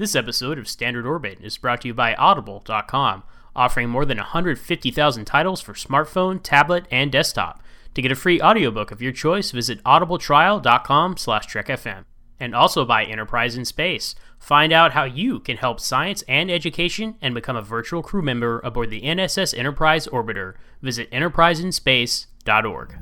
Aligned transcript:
This 0.00 0.16
episode 0.16 0.58
of 0.58 0.66
Standard 0.66 1.04
Orbit 1.04 1.40
is 1.42 1.58
brought 1.58 1.82
to 1.82 1.88
you 1.88 1.92
by 1.92 2.14
Audible.com, 2.14 3.22
offering 3.54 3.90
more 3.90 4.06
than 4.06 4.16
150,000 4.16 5.24
titles 5.26 5.60
for 5.60 5.74
smartphone, 5.74 6.40
tablet, 6.42 6.86
and 6.90 7.12
desktop. 7.12 7.62
To 7.92 8.00
get 8.00 8.10
a 8.10 8.14
free 8.14 8.40
audiobook 8.40 8.90
of 8.92 9.02
your 9.02 9.12
choice, 9.12 9.50
visit 9.50 9.84
audibletrial.com 9.84 11.18
slash 11.18 11.46
trekfm. 11.46 12.06
And 12.40 12.54
also 12.54 12.86
by 12.86 13.04
Enterprise 13.04 13.58
in 13.58 13.66
Space. 13.66 14.14
Find 14.38 14.72
out 14.72 14.92
how 14.92 15.04
you 15.04 15.38
can 15.38 15.58
help 15.58 15.78
science 15.80 16.24
and 16.26 16.50
education 16.50 17.16
and 17.20 17.34
become 17.34 17.56
a 17.56 17.60
virtual 17.60 18.02
crew 18.02 18.22
member 18.22 18.60
aboard 18.60 18.88
the 18.88 19.02
NSS 19.02 19.52
Enterprise 19.52 20.06
Orbiter. 20.06 20.54
Visit 20.80 21.10
enterpriseinspace.org. 21.10 22.96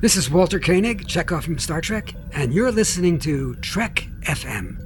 This 0.00 0.16
is 0.16 0.28
Walter 0.28 0.58
Koenig, 0.58 1.06
Chekhov 1.06 1.44
from 1.44 1.60
Star 1.60 1.80
Trek, 1.80 2.12
and 2.32 2.52
you're 2.52 2.72
listening 2.72 3.20
to 3.20 3.54
Trek 3.60 4.08
FM. 4.22 4.83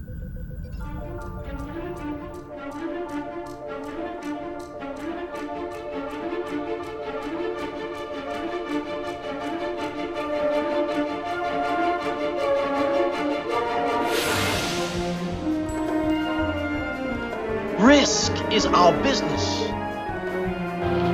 Risk 17.98 18.33
is 18.52 18.65
our 18.65 18.93
business. 19.02 19.62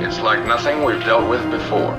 It's 0.05 0.19
like 0.19 0.45
nothing 0.45 0.83
we've 0.83 1.03
dealt 1.03 1.27
with 1.27 1.41
before. 1.49 1.95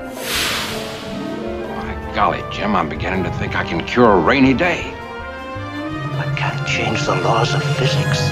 My 1.75 2.11
golly, 2.15 2.41
Jim, 2.53 2.73
I'm 2.73 2.87
beginning 2.87 3.25
to 3.25 3.31
think 3.33 3.57
I 3.57 3.65
can 3.65 3.85
cure 3.85 4.13
a 4.13 4.17
rainy 4.17 4.53
day. 4.53 4.93
I 4.95 6.33
can't 6.37 6.65
change 6.65 7.05
the 7.05 7.15
laws 7.15 7.53
of 7.53 7.61
physics. 7.75 8.31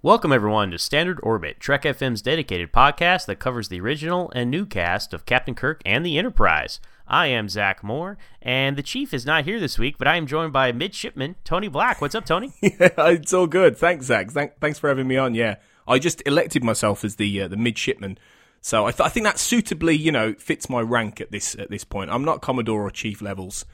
Welcome, 0.00 0.32
everyone, 0.32 0.70
to 0.70 0.78
Standard 0.78 1.20
Orbit, 1.22 1.60
Trek 1.60 1.82
FM's 1.82 2.22
dedicated 2.22 2.72
podcast 2.72 3.26
that 3.26 3.38
covers 3.38 3.68
the 3.68 3.78
original 3.78 4.32
and 4.34 4.50
new 4.50 4.64
cast 4.64 5.12
of 5.12 5.26
Captain 5.26 5.54
Kirk 5.54 5.82
and 5.84 6.06
the 6.06 6.16
Enterprise. 6.16 6.80
I 7.12 7.26
am 7.26 7.50
Zach 7.50 7.84
Moore, 7.84 8.16
and 8.40 8.74
the 8.74 8.82
Chief 8.82 9.12
is 9.12 9.26
not 9.26 9.44
here 9.44 9.60
this 9.60 9.78
week, 9.78 9.98
but 9.98 10.08
I 10.08 10.16
am 10.16 10.26
joined 10.26 10.54
by 10.54 10.72
Midshipman 10.72 11.36
Tony 11.44 11.68
Black. 11.68 12.00
What's 12.00 12.14
up, 12.14 12.24
Tony? 12.24 12.54
yeah, 12.62 12.88
it's 12.96 13.34
all 13.34 13.46
good. 13.46 13.76
Thanks, 13.76 14.06
Zach. 14.06 14.30
Thank, 14.30 14.58
thanks 14.60 14.78
for 14.78 14.88
having 14.88 15.06
me 15.06 15.18
on. 15.18 15.34
Yeah, 15.34 15.56
I 15.86 15.98
just 15.98 16.22
elected 16.24 16.64
myself 16.64 17.04
as 17.04 17.16
the 17.16 17.42
uh, 17.42 17.48
the 17.48 17.58
midshipman, 17.58 18.16
so 18.62 18.86
I, 18.86 18.92
th- 18.92 19.06
I 19.06 19.10
think 19.10 19.24
that 19.24 19.38
suitably, 19.38 19.94
you 19.94 20.10
know, 20.10 20.32
fits 20.38 20.70
my 20.70 20.80
rank 20.80 21.20
at 21.20 21.30
this 21.30 21.54
at 21.54 21.68
this 21.68 21.84
point. 21.84 22.10
I'm 22.10 22.24
not 22.24 22.40
Commodore 22.40 22.86
or 22.86 22.90
Chief 22.90 23.20
levels. 23.20 23.66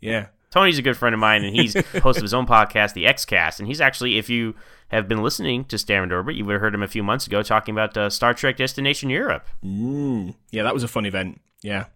Yeah. 0.00 0.26
Tony's 0.52 0.78
a 0.78 0.82
good 0.82 0.96
friend 0.96 1.14
of 1.14 1.18
mine, 1.18 1.42
and 1.42 1.56
he's 1.56 1.74
host 2.00 2.18
of 2.18 2.22
his 2.22 2.32
own 2.32 2.46
podcast, 2.46 2.92
the 2.92 3.06
XCast, 3.06 3.58
and 3.58 3.66
he's 3.66 3.80
actually, 3.80 4.18
if 4.18 4.30
you 4.30 4.54
have 4.86 5.08
been 5.08 5.20
listening 5.20 5.64
to 5.64 5.78
Standard 5.78 6.14
Orbit, 6.14 6.36
you 6.36 6.44
would 6.44 6.52
have 6.52 6.60
heard 6.60 6.76
him 6.76 6.82
a 6.84 6.86
few 6.86 7.02
months 7.02 7.26
ago 7.26 7.42
talking 7.42 7.74
about 7.74 7.96
uh, 7.96 8.08
Star 8.08 8.34
Trek 8.34 8.56
Destination 8.56 9.10
Europe. 9.10 9.48
Mm, 9.64 10.36
yeah, 10.52 10.62
that 10.62 10.72
was 10.72 10.84
a 10.84 10.88
fun 10.88 11.06
event. 11.06 11.40
Yeah, 11.60 11.86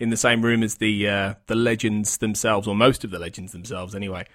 in 0.00 0.08
the 0.08 0.16
same 0.16 0.42
room 0.42 0.62
as 0.62 0.76
the 0.76 1.08
uh, 1.08 1.34
the 1.46 1.54
legends 1.54 2.16
themselves, 2.18 2.66
or 2.66 2.74
most 2.74 3.04
of 3.04 3.10
the 3.10 3.18
legends 3.18 3.52
themselves, 3.52 3.94
anyway. 3.94 4.26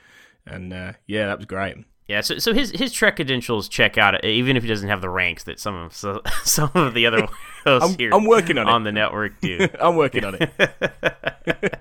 And 0.45 0.71
uh, 0.71 0.93
yeah, 1.07 1.25
that 1.25 1.37
was 1.37 1.47
great. 1.47 1.77
Yeah, 2.07 2.21
so 2.21 2.37
so 2.37 2.53
his 2.53 2.69
his 2.69 2.93
Trek 2.93 3.15
credentials 3.15 3.67
check 3.67 3.97
out, 3.97 4.23
even 4.23 4.55
if 4.55 4.63
he 4.63 4.69
doesn't 4.69 4.89
have 4.89 5.01
the 5.01 5.09
ranks 5.09 5.43
that 5.45 5.59
some 5.59 5.75
of 5.75 5.95
so, 5.95 6.21
some 6.43 6.69
of 6.75 6.93
the 6.93 7.07
other 7.07 7.27
I'm, 7.65 7.97
here 7.97 8.11
I'm 8.13 8.25
working 8.25 8.59
on, 8.59 8.67
on 8.69 8.81
it. 8.81 8.85
the 8.85 8.91
network 8.91 9.41
do. 9.41 9.67
I'm 9.79 9.95
working 9.95 10.23
on 10.23 10.37
it. 10.39 11.79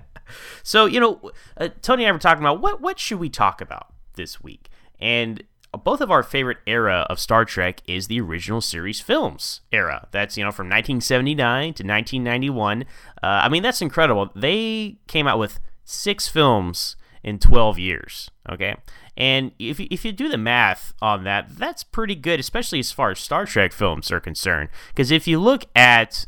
so 0.63 0.87
you 0.87 0.99
know, 0.99 1.31
uh, 1.57 1.69
Tony 1.83 2.03
and 2.03 2.09
I 2.09 2.11
were 2.11 2.19
talking 2.19 2.43
about 2.43 2.59
what 2.59 2.81
what 2.81 2.97
should 2.97 3.19
we 3.19 3.29
talk 3.29 3.61
about 3.61 3.93
this 4.15 4.43
week, 4.43 4.69
and 4.99 5.43
both 5.77 6.01
of 6.01 6.11
our 6.11 6.23
favorite 6.23 6.57
era 6.65 7.05
of 7.09 7.19
Star 7.19 7.45
Trek 7.45 7.81
is 7.87 8.07
the 8.07 8.21
original 8.21 8.61
series 8.61 9.01
films 9.01 9.61
era. 9.71 10.07
That's 10.11 10.37
you 10.37 10.43
know 10.43 10.51
from 10.51 10.67
1979 10.67 11.73
to 11.75 11.83
1991. 11.83 12.83
Uh, 12.83 12.85
I 13.21 13.49
mean 13.49 13.63
that's 13.63 13.81
incredible. 13.81 14.29
They 14.35 14.97
came 15.07 15.27
out 15.27 15.39
with 15.39 15.59
six 15.83 16.27
films 16.27 16.95
in 17.23 17.39
12 17.39 17.79
years. 17.79 18.29
Okay, 18.49 18.75
and 19.17 19.51
if 19.57 19.79
if 19.79 20.05
you 20.05 20.11
do 20.11 20.29
the 20.29 20.37
math 20.37 20.93
on 21.01 21.23
that, 21.23 21.57
that's 21.57 21.83
pretty 21.83 22.15
good, 22.15 22.39
especially 22.39 22.79
as 22.79 22.91
far 22.91 23.11
as 23.11 23.19
Star 23.19 23.45
Trek 23.45 23.73
films 23.73 24.11
are 24.11 24.19
concerned. 24.19 24.69
Because 24.89 25.11
if 25.11 25.27
you 25.27 25.39
look 25.39 25.65
at 25.75 26.25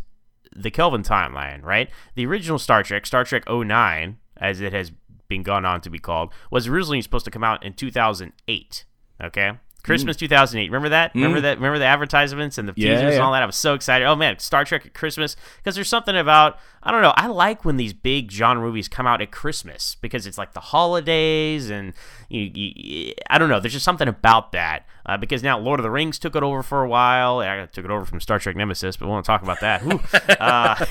the 0.56 0.72
Kelvin 0.72 1.04
timeline, 1.04 1.64
right, 1.64 1.90
the 2.16 2.26
original 2.26 2.58
Star 2.58 2.82
Trek, 2.82 3.06
Star 3.06 3.24
Trek 3.24 3.44
09, 3.48 4.18
as 4.38 4.60
it 4.62 4.74
has 4.74 4.92
been 5.28 5.44
gone 5.44 5.66
on 5.66 5.82
to 5.82 5.90
be 5.90 6.00
called, 6.00 6.34
was 6.50 6.68
originally 6.68 7.02
supposed 7.02 7.26
to 7.26 7.32
come 7.32 7.44
out 7.44 7.64
in 7.64 7.74
2008. 7.74 8.86
Okay. 9.22 9.54
Christmas 9.88 10.18
2008. 10.18 10.68
Remember 10.70 10.90
that? 10.90 11.16
Remember 11.16 11.40
that? 11.40 11.58
Remember 11.58 11.80
the 11.80 11.86
advertisements 11.86 12.58
and 12.58 12.68
the 12.68 12.74
Yeah, 12.76 12.96
teasers 12.96 13.16
and 13.16 13.24
all 13.24 13.32
that? 13.32 13.42
I 13.42 13.46
was 13.46 13.56
so 13.56 13.74
excited. 13.74 14.04
Oh 14.06 14.18
man, 14.18 14.38
Star 14.38 14.66
Trek 14.66 14.86
at 14.86 14.94
Christmas 14.94 15.38
because 15.58 15.76
there's 15.76 15.88
something 15.88 16.16
about 16.18 16.60
I 16.84 16.92
don't 16.92 17.02
know. 17.02 17.14
I 17.16 17.28
like 17.28 17.64
when 17.64 17.78
these 17.78 17.94
big 17.94 18.30
genre 18.30 18.66
movies 18.66 18.90
come 18.90 19.08
out 19.08 19.22
at 19.22 19.32
Christmas 19.32 19.96
because 19.96 20.28
it's 20.28 20.38
like 20.38 20.52
the 20.52 20.60
holidays 20.60 21.70
and 21.70 21.94
you, 22.28 22.52
you 22.54 23.14
I 23.30 23.38
don't 23.38 23.48
know. 23.48 23.62
There's 23.62 23.74
just 23.74 23.86
something 23.86 24.10
about 24.10 24.52
that 24.52 24.86
uh, 25.06 25.16
because 25.16 25.42
now 25.42 25.58
Lord 25.58 25.80
of 25.80 25.84
the 25.86 25.92
Rings 25.92 26.20
took 26.20 26.36
it 26.36 26.44
over 26.44 26.64
for 26.64 26.84
a 26.84 26.90
while. 26.90 27.40
I 27.40 27.66
took 27.68 27.86
it 27.86 27.92
over 27.92 28.04
from 28.04 28.20
Star 28.20 28.40
Trek 28.40 28.58
Nemesis, 28.58 28.98
but 28.98 29.06
we 29.06 29.12
won't 29.12 29.26
talk 29.26 29.42
about 29.42 29.62
that. 29.62 29.82
Uh, 30.40 30.86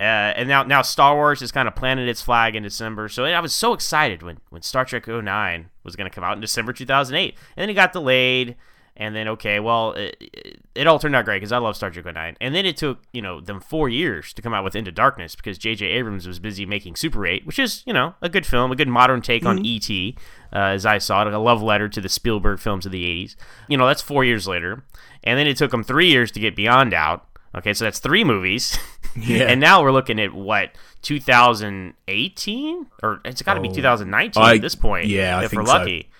uh, 0.00 0.32
and 0.36 0.48
now, 0.48 0.62
now 0.62 0.82
Star 0.82 1.14
Wars 1.14 1.40
has 1.40 1.52
kind 1.52 1.68
of 1.68 1.74
planted 1.76 2.08
its 2.08 2.22
flag 2.22 2.56
in 2.56 2.62
December. 2.62 3.08
So 3.08 3.24
I 3.24 3.40
was 3.40 3.54
so 3.54 3.72
excited 3.72 4.22
when, 4.22 4.38
when 4.48 4.62
Star 4.62 4.84
Trek 4.84 5.06
09 5.06 5.69
was 5.84 5.96
going 5.96 6.10
to 6.10 6.14
come 6.14 6.24
out 6.24 6.34
in 6.34 6.40
December 6.40 6.72
2008. 6.72 7.34
And 7.56 7.62
then 7.62 7.70
it 7.70 7.74
got 7.74 7.92
delayed. 7.92 8.56
And 8.96 9.16
then, 9.16 9.28
okay, 9.28 9.60
well, 9.60 9.92
it, 9.92 10.16
it, 10.20 10.60
it 10.74 10.86
all 10.86 10.98
turned 10.98 11.16
out 11.16 11.24
great 11.24 11.38
because 11.38 11.52
I 11.52 11.58
love 11.58 11.74
Star 11.74 11.90
Trek 11.90 12.04
09. 12.04 12.36
And 12.38 12.54
then 12.54 12.66
it 12.66 12.76
took, 12.76 12.98
you 13.12 13.22
know, 13.22 13.40
them 13.40 13.58
four 13.58 13.88
years 13.88 14.34
to 14.34 14.42
come 14.42 14.52
out 14.52 14.62
with 14.62 14.76
Into 14.76 14.92
Darkness 14.92 15.34
because 15.34 15.56
J.J. 15.56 15.86
Abrams 15.86 16.26
was 16.26 16.38
busy 16.38 16.66
making 16.66 16.96
Super 16.96 17.26
8, 17.26 17.46
which 17.46 17.58
is, 17.58 17.82
you 17.86 17.94
know, 17.94 18.14
a 18.20 18.28
good 18.28 18.44
film, 18.44 18.70
a 18.72 18.76
good 18.76 18.88
modern 18.88 19.22
take 19.22 19.46
on 19.46 19.64
E.T., 19.64 20.16
uh, 20.52 20.58
as 20.58 20.84
I 20.84 20.98
saw 20.98 21.26
it, 21.26 21.32
a 21.32 21.38
love 21.38 21.62
letter 21.62 21.88
to 21.88 22.00
the 22.00 22.08
Spielberg 22.10 22.58
films 22.58 22.84
of 22.84 22.92
the 22.92 23.04
80s. 23.04 23.36
You 23.68 23.78
know, 23.78 23.86
that's 23.86 24.02
four 24.02 24.22
years 24.22 24.46
later. 24.46 24.84
And 25.24 25.38
then 25.38 25.46
it 25.46 25.56
took 25.56 25.70
them 25.70 25.84
three 25.84 26.10
years 26.10 26.30
to 26.32 26.40
get 26.40 26.54
Beyond 26.54 26.92
out. 26.92 27.26
Okay, 27.56 27.72
so 27.72 27.84
that's 27.84 28.00
three 28.00 28.24
movies. 28.24 28.78
Yeah. 29.16 29.46
and 29.46 29.60
now 29.60 29.82
we're 29.82 29.90
looking 29.90 30.20
at 30.20 30.32
what 30.32 30.70
2018 31.02 32.86
or 33.02 33.20
it's 33.24 33.42
got 33.42 33.54
to 33.54 33.60
be 33.60 33.68
Oh. 33.68 33.74
2019 33.74 34.42
I- 34.42 34.54
at 34.56 34.60
this 34.60 34.74
point. 34.74 35.06
yeah, 35.08 35.38
I 35.38 35.44
if 35.44 35.50
think 35.50 35.62
we're 35.62 35.66
so. 35.66 35.72
lucky. 35.78 36.10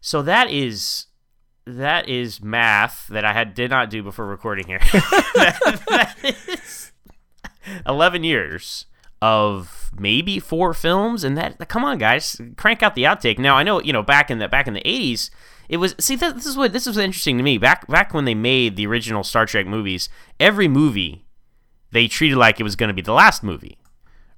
So 0.00 0.22
that 0.22 0.50
is 0.50 1.06
that 1.66 2.08
is 2.08 2.42
math 2.42 3.06
that 3.08 3.24
I 3.24 3.32
had 3.32 3.54
did 3.54 3.70
not 3.70 3.90
do 3.90 4.02
before 4.02 4.26
recording 4.26 4.66
here. 4.66 4.78
that, 4.80 5.82
that 5.88 6.16
is 6.58 6.92
11 7.86 8.24
years 8.24 8.86
of 9.22 9.90
maybe 9.98 10.40
four 10.40 10.72
films 10.72 11.22
and 11.22 11.36
that 11.36 11.68
come 11.68 11.84
on 11.84 11.98
guys 11.98 12.40
crank 12.56 12.82
out 12.82 12.94
the 12.94 13.02
outtake 13.04 13.38
now 13.38 13.54
i 13.54 13.62
know 13.62 13.78
you 13.82 13.92
know 13.92 14.02
back 14.02 14.30
in 14.30 14.38
the 14.38 14.48
back 14.48 14.66
in 14.66 14.72
the 14.72 14.80
80s 14.80 15.28
it 15.68 15.76
was 15.76 15.94
see 16.00 16.16
that, 16.16 16.34
this 16.36 16.46
is 16.46 16.56
what 16.56 16.72
this 16.72 16.86
is 16.86 16.96
interesting 16.96 17.36
to 17.36 17.42
me 17.42 17.58
back 17.58 17.86
back 17.86 18.14
when 18.14 18.24
they 18.24 18.34
made 18.34 18.76
the 18.76 18.86
original 18.86 19.22
star 19.22 19.44
trek 19.44 19.66
movies 19.66 20.08
every 20.40 20.68
movie 20.68 21.26
they 21.92 22.08
treated 22.08 22.36
like 22.36 22.60
it 22.60 22.64
was 22.64 22.76
going 22.76 22.88
to 22.88 22.94
be 22.94 23.02
the 23.02 23.12
last 23.12 23.42
movie 23.42 23.78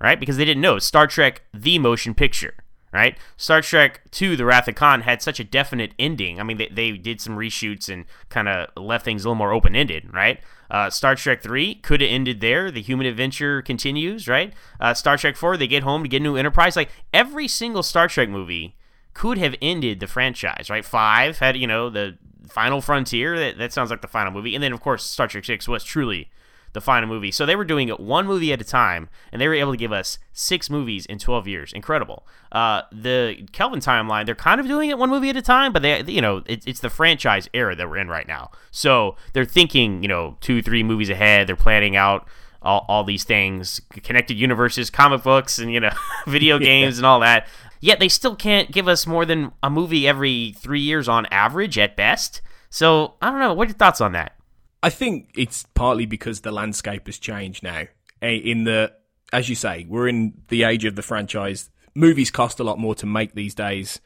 right? 0.02 0.18
Because 0.18 0.36
they 0.36 0.44
didn't 0.44 0.60
know. 0.60 0.78
Star 0.78 1.06
trek 1.06 1.42
the 1.54 1.78
motion 1.78 2.12
picture 2.12 2.54
right? 2.92 3.16
Star 3.38 3.62
trek 3.62 4.02
2 4.10 4.36
the 4.36 4.44
wrath 4.44 4.68
of 4.68 4.74
khan 4.74 5.00
had 5.00 5.22
such 5.22 5.40
a 5.40 5.44
definite 5.44 5.94
ending. 5.98 6.38
I 6.38 6.42
mean 6.42 6.58
they, 6.58 6.68
they 6.68 6.92
did 6.92 7.22
some 7.22 7.38
reshoots 7.38 7.88
and 7.88 8.04
kind 8.28 8.48
of 8.48 8.68
left 8.76 9.04
things 9.04 9.24
a 9.24 9.28
little 9.28 9.36
more 9.36 9.52
open-ended 9.52 10.12
right? 10.12 10.40
Uh, 10.70 10.90
star 10.90 11.14
trek 11.14 11.42
3 11.42 11.76
could 11.76 12.00
have 12.02 12.10
ended 12.10 12.40
there. 12.40 12.70
The 12.70 12.82
human 12.82 13.06
adventure 13.06 13.62
continues 13.62 14.28
right? 14.28 14.52
Uh, 14.78 14.93
star 14.93 15.16
trek 15.16 15.37
4 15.37 15.56
they 15.56 15.66
get 15.66 15.84
home 15.84 16.02
to 16.02 16.08
get 16.08 16.20
a 16.20 16.25
new 16.25 16.37
enterprise. 16.37 16.76
Like 16.76 16.90
every 17.14 17.48
single 17.48 17.82
star 17.82 18.08
trek 18.08 18.28
movie 18.28 18.76
could 19.14 19.38
have 19.38 19.55
ended 19.62 20.00
the 20.00 20.06
franchise 20.06 20.69
right? 20.69 20.84
Five 20.84 21.38
had 21.38 21.56
you 21.56 21.66
know 21.66 21.88
the 21.88 22.19
final 22.46 22.82
frontier. 22.82 23.38
That, 23.38 23.56
that 23.56 23.72
sounds 23.72 23.88
like 23.90 24.02
the 24.02 24.08
final 24.08 24.32
movie. 24.32 24.55
And 24.55 24.62
then 24.62 24.72
of 24.75 24.82
course 24.82 25.05
star 25.05 25.28
trek 25.28 25.44
6 25.44 25.66
was 25.66 25.82
truly 25.82 26.31
the 26.72 26.80
final 26.80 27.08
movie. 27.08 27.30
So 27.30 27.44
they 27.44 27.56
were 27.56 27.64
doing 27.64 27.88
it 27.88 28.00
one 28.00 28.26
movie 28.26 28.52
at 28.52 28.60
a 28.60 28.64
time, 28.64 29.08
and 29.30 29.40
they 29.40 29.48
were 29.48 29.54
able 29.54 29.72
to 29.72 29.76
give 29.76 29.92
us 29.92 30.19
six 30.32 30.70
movies 30.70 31.06
in 31.06 31.19
12 31.19 31.46
years. 31.46 31.72
Incredible. 31.72 32.26
Uh, 32.50 32.82
the 32.90 33.46
Kelvin 33.52 33.80
timeline, 33.80 34.26
they're 34.26 34.34
kind 34.34 34.60
of 34.60 34.66
doing 34.66 34.90
it 34.90 34.98
one 34.98 35.10
movie 35.10 35.30
at 35.30 35.36
a 35.36 35.42
time, 35.42 35.72
but 35.72 35.82
they, 35.82 36.02
you 36.04 36.20
know, 36.20 36.42
it, 36.46 36.66
it's 36.66 36.80
the 36.80 36.90
franchise 36.90 37.48
era 37.52 37.76
that 37.76 37.88
we're 37.88 37.98
in 37.98 38.08
right 38.08 38.26
now. 38.26 38.50
So 38.70 39.16
they're 39.32 39.44
thinking, 39.44 40.02
you 40.02 40.08
know, 40.08 40.36
two, 40.40 40.62
three 40.62 40.82
movies 40.82 41.10
ahead. 41.10 41.46
They're 41.46 41.56
planning 41.56 41.96
out 41.96 42.26
all, 42.62 42.84
all 42.88 43.04
these 43.04 43.24
things, 43.24 43.80
connected 44.02 44.38
universes, 44.38 44.90
comic 44.90 45.22
books, 45.22 45.58
and 45.58 45.72
you 45.72 45.80
know, 45.80 45.92
video 46.26 46.58
games 46.60 46.98
and 46.98 47.06
all 47.06 47.20
that. 47.20 47.46
Yet 47.80 47.98
they 47.98 48.08
still 48.08 48.36
can't 48.36 48.70
give 48.70 48.86
us 48.86 49.06
more 49.06 49.26
than 49.26 49.52
a 49.62 49.69
movie 49.69 50.06
every 50.06 50.54
three 50.56 50.80
years 50.80 51.08
on 51.08 51.26
average 51.26 51.76
at 51.78 51.96
best. 51.96 52.40
So 52.70 53.14
I 53.20 53.30
don't 53.30 53.40
know. 53.40 53.52
What 53.52 53.66
are 53.66 53.70
your 53.70 53.76
thoughts 53.76 54.00
on 54.00 54.12
that? 54.12 54.36
I 54.82 54.90
think 54.90 55.31
it's 55.37 55.64
partly 55.75 56.06
because 56.06 56.40
the 56.40 56.52
landscape 56.52 57.06
has 57.06 57.19
changed 57.19 57.62
now. 57.62 57.84
In 58.20 58.64
the 58.64 58.93
as 59.32 59.49
you 59.49 59.55
say, 59.55 59.87
we're 59.88 60.08
in 60.08 60.34
the 60.49 60.64
age 60.64 60.84
of 60.84 60.96
the 60.96 61.02
franchise. 61.02 61.70
Movies 61.94 62.31
cost 62.31 62.61
a 62.61 62.64
lot 62.64 62.79
more 62.79 62.94
to 62.96 63.06
make 63.06 63.34
these 63.34 63.55
days. 63.55 64.00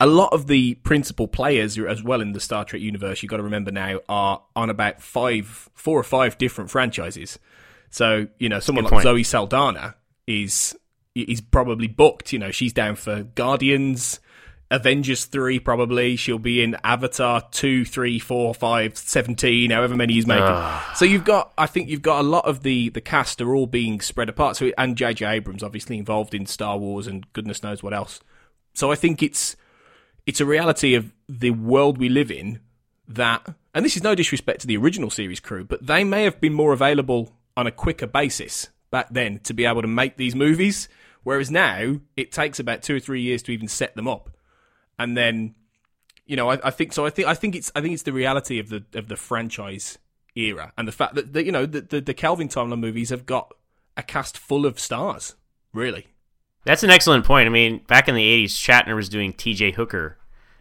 A 0.00 0.06
lot 0.06 0.32
of 0.32 0.46
the 0.46 0.74
principal 0.76 1.28
players, 1.28 1.78
as 1.78 2.02
well 2.02 2.20
in 2.20 2.32
the 2.32 2.40
Star 2.40 2.64
Trek 2.64 2.82
universe, 2.82 3.22
you've 3.22 3.30
got 3.30 3.36
to 3.36 3.42
remember 3.44 3.70
now, 3.70 4.00
are 4.08 4.42
on 4.56 4.70
about 4.70 5.00
five, 5.00 5.68
four 5.74 5.98
or 5.98 6.02
five 6.02 6.36
different 6.36 6.70
franchises. 6.70 7.38
So 7.90 8.26
you 8.38 8.48
know, 8.48 8.60
someone 8.60 8.84
Good 8.84 8.92
like 8.92 9.04
point. 9.04 9.14
Zoe 9.14 9.22
Saldana 9.22 9.94
is 10.26 10.76
is 11.14 11.40
probably 11.40 11.86
booked. 11.86 12.32
You 12.32 12.38
know, 12.38 12.50
she's 12.50 12.72
down 12.72 12.96
for 12.96 13.22
Guardians, 13.22 14.18
Avengers 14.70 15.26
three, 15.26 15.58
probably. 15.58 16.16
She'll 16.16 16.38
be 16.38 16.62
in 16.62 16.76
Avatar 16.82 17.42
two, 17.50 17.84
three, 17.84 18.18
four, 18.18 18.54
five, 18.54 18.96
seventeen, 18.96 19.70
however 19.70 19.94
many 19.94 20.14
he's 20.14 20.26
making. 20.26 20.44
Ah. 20.46 20.92
So 20.96 21.04
you've 21.04 21.24
got, 21.24 21.52
I 21.56 21.66
think 21.66 21.88
you've 21.88 22.02
got 22.02 22.20
a 22.20 22.28
lot 22.28 22.44
of 22.46 22.62
the 22.62 22.88
the 22.88 23.00
cast 23.00 23.40
are 23.40 23.54
all 23.54 23.66
being 23.66 24.00
spread 24.00 24.28
apart. 24.28 24.56
So 24.56 24.72
and 24.78 24.96
J.J. 24.96 25.26
Abrams 25.26 25.62
obviously 25.62 25.98
involved 25.98 26.34
in 26.34 26.46
Star 26.46 26.78
Wars 26.78 27.06
and 27.06 27.30
goodness 27.32 27.62
knows 27.62 27.82
what 27.82 27.94
else. 27.94 28.20
So 28.74 28.90
I 28.90 28.96
think 28.96 29.22
it's 29.22 29.56
it's 30.26 30.40
a 30.40 30.46
reality 30.46 30.94
of 30.94 31.12
the 31.28 31.50
world 31.50 31.98
we 31.98 32.08
live 32.08 32.30
in 32.30 32.60
that, 33.06 33.54
and 33.74 33.84
this 33.84 33.96
is 33.96 34.02
no 34.02 34.14
disrespect 34.14 34.60
to 34.62 34.66
the 34.66 34.76
original 34.76 35.10
series 35.10 35.40
crew, 35.40 35.64
but 35.64 35.86
they 35.86 36.04
may 36.04 36.24
have 36.24 36.40
been 36.40 36.54
more 36.54 36.72
available 36.72 37.32
on 37.56 37.66
a 37.66 37.70
quicker 37.70 38.06
basis 38.06 38.68
back 38.90 39.08
then 39.10 39.38
to 39.40 39.52
be 39.52 39.64
able 39.64 39.82
to 39.82 39.88
make 39.88 40.16
these 40.16 40.34
movies, 40.34 40.88
whereas 41.22 41.50
now 41.50 42.00
it 42.16 42.32
takes 42.32 42.58
about 42.58 42.82
two 42.82 42.96
or 42.96 43.00
three 43.00 43.20
years 43.20 43.42
to 43.42 43.52
even 43.52 43.68
set 43.68 43.94
them 43.94 44.08
up, 44.08 44.30
and 44.98 45.16
then, 45.16 45.54
you 46.26 46.36
know, 46.36 46.50
I, 46.50 46.58
I 46.64 46.70
think 46.70 46.92
so. 46.92 47.06
I 47.06 47.10
think 47.10 47.28
I 47.28 47.34
think 47.34 47.54
it's 47.54 47.70
I 47.74 47.80
think 47.80 47.94
it's 47.94 48.02
the 48.02 48.12
reality 48.12 48.58
of 48.58 48.68
the 48.68 48.84
of 48.94 49.08
the 49.08 49.16
franchise 49.16 49.98
era 50.36 50.72
and 50.76 50.88
the 50.88 50.92
fact 50.92 51.14
that, 51.14 51.32
that 51.32 51.44
you 51.44 51.52
know 51.52 51.66
the, 51.66 51.80
the 51.80 52.00
the 52.00 52.14
Kelvin 52.14 52.48
timeline 52.48 52.80
movies 52.80 53.10
have 53.10 53.26
got 53.26 53.54
a 53.96 54.02
cast 54.02 54.36
full 54.36 54.66
of 54.66 54.78
stars, 54.78 55.34
really. 55.72 56.06
That's 56.64 56.82
an 56.82 56.90
excellent 56.90 57.26
point. 57.26 57.46
I 57.46 57.50
mean, 57.50 57.82
back 57.86 58.08
in 58.08 58.14
the 58.14 58.44
80s, 58.44 58.52
Shatner 58.52 58.96
was 58.96 59.10
doing 59.10 59.34
TJ 59.34 59.74
Hooker, 59.74 60.18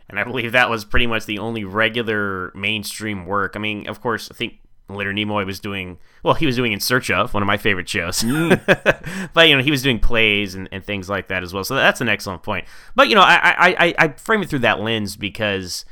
and 0.10 0.20
I 0.20 0.26
believe 0.26 0.52
that 0.52 0.70
was 0.70 0.84
pretty 0.84 1.08
much 1.08 1.26
the 1.26 1.40
only 1.40 1.64
regular 1.64 2.52
mainstream 2.54 3.26
work. 3.26 3.54
I 3.56 3.60
mean, 3.60 3.88
of 3.88 4.02
course, 4.02 4.30
I 4.30 4.34
think 4.34 4.60
Leonard 4.96 5.16
Nimoy 5.16 5.46
was 5.46 5.60
doing, 5.60 5.98
well, 6.24 6.34
he 6.34 6.46
was 6.46 6.56
doing 6.56 6.72
In 6.72 6.80
Search 6.80 7.10
of, 7.12 7.34
one 7.34 7.44
of 7.44 7.48
my 7.48 7.58
favorite 7.58 7.88
shows. 7.88 8.24
but, 9.34 9.48
you 9.48 9.56
know, 9.56 9.64
he 9.64 9.72
was 9.72 9.82
doing 9.82 10.00
plays 10.00 10.56
and, 10.56 10.70
and 10.72 10.84
things 10.84 11.10
like 11.10 11.28
that 11.28 11.44
as 11.44 11.54
well. 11.54 11.64
So 11.64 11.76
that's 11.76 12.02
an 12.02 12.10
excellent 12.10 12.44
point. 12.44 12.66
But, 12.96 13.10
you 13.10 13.16
know, 13.16 13.22
I, 13.22 13.36
I, 13.36 13.76
I, 13.80 13.96
I 13.98 14.08
frame 14.14 14.42
it 14.42 14.50
through 14.50 14.60
that 14.60 14.80
lens 14.80 15.16
because 15.16 15.86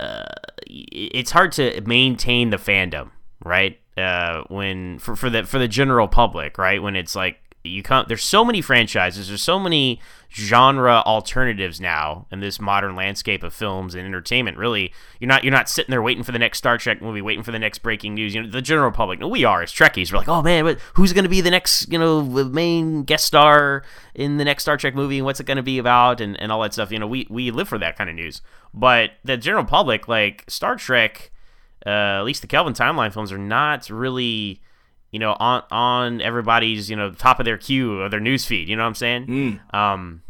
uh, 0.00 0.24
it's 0.66 1.30
hard 1.30 1.52
to 1.52 1.80
maintain 1.82 2.50
the 2.50 2.56
fandom, 2.56 3.10
right? 3.44 3.78
Uh, 3.96 4.44
when 4.48 4.98
for, 5.00 5.16
for 5.16 5.28
the 5.28 5.42
for 5.42 5.58
the 5.58 5.66
general 5.66 6.06
public, 6.06 6.56
right? 6.56 6.80
When 6.80 6.94
it's 6.94 7.16
like 7.16 7.38
you 7.68 7.82
come 7.82 8.04
there's 8.08 8.24
so 8.24 8.44
many 8.44 8.60
franchises 8.60 9.28
there's 9.28 9.42
so 9.42 9.58
many 9.58 10.00
genre 10.30 11.02
alternatives 11.06 11.80
now 11.80 12.26
in 12.30 12.40
this 12.40 12.60
modern 12.60 12.94
landscape 12.94 13.42
of 13.42 13.54
films 13.54 13.94
and 13.94 14.04
entertainment 14.04 14.58
really. 14.58 14.92
You're 15.20 15.28
not 15.28 15.42
you're 15.42 15.52
not 15.52 15.68
sitting 15.68 15.90
there 15.90 16.02
waiting 16.02 16.22
for 16.22 16.32
the 16.32 16.38
next 16.38 16.58
star 16.58 16.76
trek 16.76 17.00
movie 17.00 17.22
waiting 17.22 17.42
for 17.42 17.50
the 17.50 17.58
next 17.58 17.78
breaking 17.78 18.14
news. 18.14 18.34
You 18.34 18.42
know 18.42 18.48
the 18.48 18.60
general 18.60 18.90
public 18.90 19.18
no 19.20 19.28
we 19.28 19.44
are 19.44 19.62
as 19.62 19.72
trekkies. 19.72 20.12
We're 20.12 20.18
like 20.18 20.28
oh 20.28 20.42
man 20.42 20.64
but 20.64 20.78
who's 20.94 21.12
going 21.12 21.24
to 21.24 21.30
be 21.30 21.40
the 21.40 21.50
next 21.50 21.90
you 21.90 21.98
know 21.98 22.22
main 22.22 23.04
guest 23.04 23.24
star 23.24 23.84
in 24.14 24.36
the 24.36 24.44
next 24.44 24.64
star 24.64 24.76
trek 24.76 24.94
movie? 24.94 25.18
And 25.18 25.24
what's 25.24 25.40
it 25.40 25.46
going 25.46 25.56
to 25.56 25.62
be 25.62 25.78
about? 25.78 26.20
And, 26.20 26.38
and 26.40 26.52
all 26.52 26.60
that 26.62 26.74
stuff. 26.74 26.92
You 26.92 26.98
know 26.98 27.06
we 27.06 27.26
we 27.30 27.50
live 27.50 27.68
for 27.68 27.78
that 27.78 27.96
kind 27.96 28.10
of 28.10 28.16
news. 28.16 28.42
But 28.74 29.12
the 29.24 29.38
general 29.38 29.64
public 29.64 30.08
like 30.08 30.44
star 30.46 30.76
trek 30.76 31.30
uh, 31.86 32.20
at 32.20 32.22
least 32.22 32.42
the 32.42 32.48
kelvin 32.48 32.74
timeline 32.74 33.12
films 33.12 33.32
are 33.32 33.38
not 33.38 33.88
really 33.88 34.60
you 35.10 35.18
know, 35.18 35.36
on 35.38 35.62
on 35.70 36.20
everybody's, 36.20 36.90
you 36.90 36.96
know, 36.96 37.12
top 37.12 37.38
of 37.38 37.44
their 37.44 37.58
queue 37.58 38.00
or 38.00 38.08
their 38.08 38.20
news 38.20 38.44
feed. 38.44 38.68
You 38.68 38.76
know 38.76 38.82
what 38.82 38.88
I'm 38.88 38.94
saying? 38.94 39.26
Um, 39.72 40.22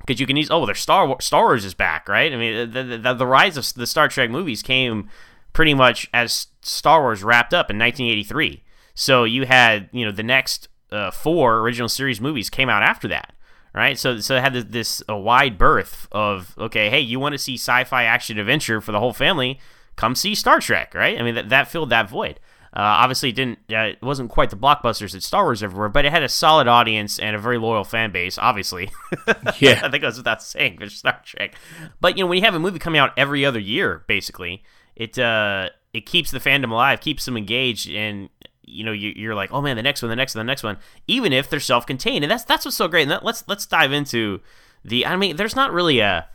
because 0.00 0.20
you 0.20 0.26
can 0.26 0.36
use 0.36 0.50
oh, 0.50 0.64
their 0.64 0.74
Star 0.74 1.06
Wars, 1.06 1.24
Star 1.24 1.44
Wars 1.44 1.64
is 1.66 1.74
back, 1.74 2.08
right? 2.08 2.32
I 2.32 2.36
mean, 2.36 2.70
the, 2.70 2.98
the 2.98 3.14
the 3.14 3.26
rise 3.26 3.56
of 3.56 3.74
the 3.74 3.86
Star 3.86 4.08
Trek 4.08 4.30
movies 4.30 4.62
came 4.62 5.08
pretty 5.52 5.74
much 5.74 6.08
as 6.14 6.46
Star 6.62 7.02
Wars 7.02 7.22
wrapped 7.22 7.52
up 7.52 7.70
in 7.70 7.78
1983. 7.78 8.62
So 8.94 9.24
you 9.24 9.46
had 9.46 9.88
you 9.92 10.04
know 10.04 10.12
the 10.12 10.22
next 10.22 10.68
uh, 10.90 11.10
four 11.10 11.58
original 11.58 11.88
series 11.88 12.20
movies 12.20 12.50
came 12.50 12.68
out 12.68 12.82
after 12.82 13.08
that. 13.08 13.34
Right, 13.74 13.98
so 13.98 14.18
so 14.18 14.34
it 14.36 14.40
had 14.40 14.54
this, 14.54 14.64
this 14.64 15.02
a 15.08 15.16
wide 15.16 15.58
berth 15.58 16.08
of 16.10 16.56
okay, 16.58 16.88
hey, 16.88 17.00
you 17.00 17.20
want 17.20 17.34
to 17.34 17.38
see 17.38 17.54
sci-fi 17.54 18.04
action 18.04 18.38
adventure 18.38 18.80
for 18.80 18.92
the 18.92 18.98
whole 18.98 19.12
family? 19.12 19.60
Come 19.94 20.14
see 20.14 20.34
Star 20.34 20.58
Trek, 20.58 20.94
right? 20.94 21.18
I 21.18 21.22
mean 21.22 21.34
that 21.34 21.50
that 21.50 21.68
filled 21.68 21.90
that 21.90 22.08
void. 22.08 22.40
Uh, 22.74 22.80
obviously, 22.80 23.30
it 23.30 23.34
didn't. 23.34 23.58
Uh, 23.72 23.78
it 23.92 24.02
wasn't 24.02 24.30
quite 24.30 24.50
the 24.50 24.56
blockbusters 24.56 25.12
that 25.12 25.22
Star 25.22 25.44
Wars 25.44 25.62
everywhere, 25.62 25.88
but 25.88 26.04
it 26.04 26.12
had 26.12 26.22
a 26.22 26.28
solid 26.28 26.68
audience 26.68 27.18
and 27.18 27.34
a 27.34 27.38
very 27.38 27.58
loyal 27.58 27.84
fan 27.84 28.12
base. 28.12 28.36
Obviously, 28.38 28.90
Yeah. 29.58 29.80
I 29.82 29.90
think 29.90 30.02
goes 30.02 30.18
without 30.18 30.42
saying 30.42 30.78
for 30.78 30.88
Star 30.90 31.20
Trek. 31.24 31.54
But 32.00 32.16
you 32.16 32.24
know, 32.24 32.28
when 32.28 32.36
you 32.38 32.44
have 32.44 32.54
a 32.54 32.58
movie 32.58 32.78
coming 32.78 33.00
out 33.00 33.12
every 33.16 33.44
other 33.44 33.58
year, 33.58 34.04
basically, 34.06 34.62
it 34.96 35.18
uh, 35.18 35.70
it 35.94 36.06
keeps 36.06 36.30
the 36.30 36.40
fandom 36.40 36.70
alive, 36.70 37.00
keeps 37.00 37.24
them 37.24 37.36
engaged, 37.36 37.90
and 37.90 38.28
you 38.64 38.84
know, 38.84 38.92
you, 38.92 39.12
you're 39.16 39.34
like, 39.34 39.50
oh 39.50 39.62
man, 39.62 39.76
the 39.76 39.82
next 39.82 40.02
one, 40.02 40.10
the 40.10 40.16
next 40.16 40.34
one, 40.34 40.44
the 40.44 40.50
next 40.50 40.62
one, 40.62 40.76
even 41.06 41.32
if 41.32 41.48
they're 41.48 41.60
self-contained, 41.60 42.22
and 42.22 42.30
that's 42.30 42.44
that's 42.44 42.64
what's 42.66 42.76
so 42.76 42.86
great. 42.86 43.02
And 43.02 43.10
that, 43.10 43.24
let's 43.24 43.44
let's 43.48 43.64
dive 43.64 43.92
into 43.92 44.40
the. 44.84 45.06
I 45.06 45.16
mean, 45.16 45.36
there's 45.36 45.56
not 45.56 45.72
really 45.72 46.00
a 46.00 46.28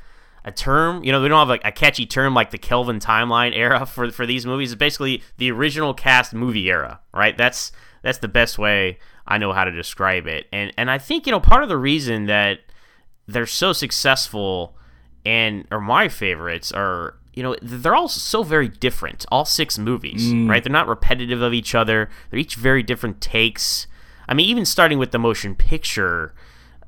a 0.45 0.51
term. 0.51 1.03
You 1.03 1.11
know, 1.11 1.21
we 1.21 1.27
don't 1.27 1.39
have 1.39 1.49
like 1.49 1.65
a 1.65 1.71
catchy 1.71 2.05
term 2.05 2.33
like 2.33 2.51
the 2.51 2.57
Kelvin 2.57 2.99
timeline 2.99 3.55
era 3.55 3.85
for 3.87 4.11
for 4.11 4.25
these 4.25 4.45
movies. 4.45 4.71
It's 4.71 4.79
basically 4.79 5.23
the 5.37 5.51
original 5.51 5.93
cast 5.93 6.33
movie 6.33 6.69
era, 6.69 6.99
right? 7.13 7.37
That's 7.37 7.71
that's 8.01 8.17
the 8.19 8.27
best 8.27 8.57
way 8.57 8.99
I 9.27 9.37
know 9.37 9.53
how 9.53 9.63
to 9.63 9.71
describe 9.71 10.27
it. 10.27 10.47
And 10.51 10.73
and 10.77 10.91
I 10.91 10.97
think 10.97 11.25
you 11.25 11.31
know 11.31 11.39
part 11.39 11.63
of 11.63 11.69
the 11.69 11.77
reason 11.77 12.25
that 12.25 12.59
they're 13.27 13.45
so 13.45 13.73
successful 13.73 14.75
and 15.25 15.65
are 15.71 15.79
my 15.79 16.09
favorites 16.09 16.71
are 16.71 17.15
you 17.33 17.41
know 17.41 17.55
they're 17.61 17.95
all 17.95 18.07
so 18.07 18.43
very 18.43 18.67
different 18.67 19.25
all 19.31 19.45
six 19.45 19.77
movies 19.77 20.31
right 20.47 20.63
they're 20.63 20.71
not 20.71 20.87
repetitive 20.87 21.41
of 21.41 21.53
each 21.53 21.73
other 21.73 22.09
they're 22.29 22.39
each 22.39 22.55
very 22.55 22.83
different 22.83 23.21
takes 23.21 23.87
i 24.27 24.33
mean 24.33 24.47
even 24.47 24.65
starting 24.65 24.99
with 24.99 25.11
the 25.11 25.19
motion 25.19 25.55
picture 25.55 26.33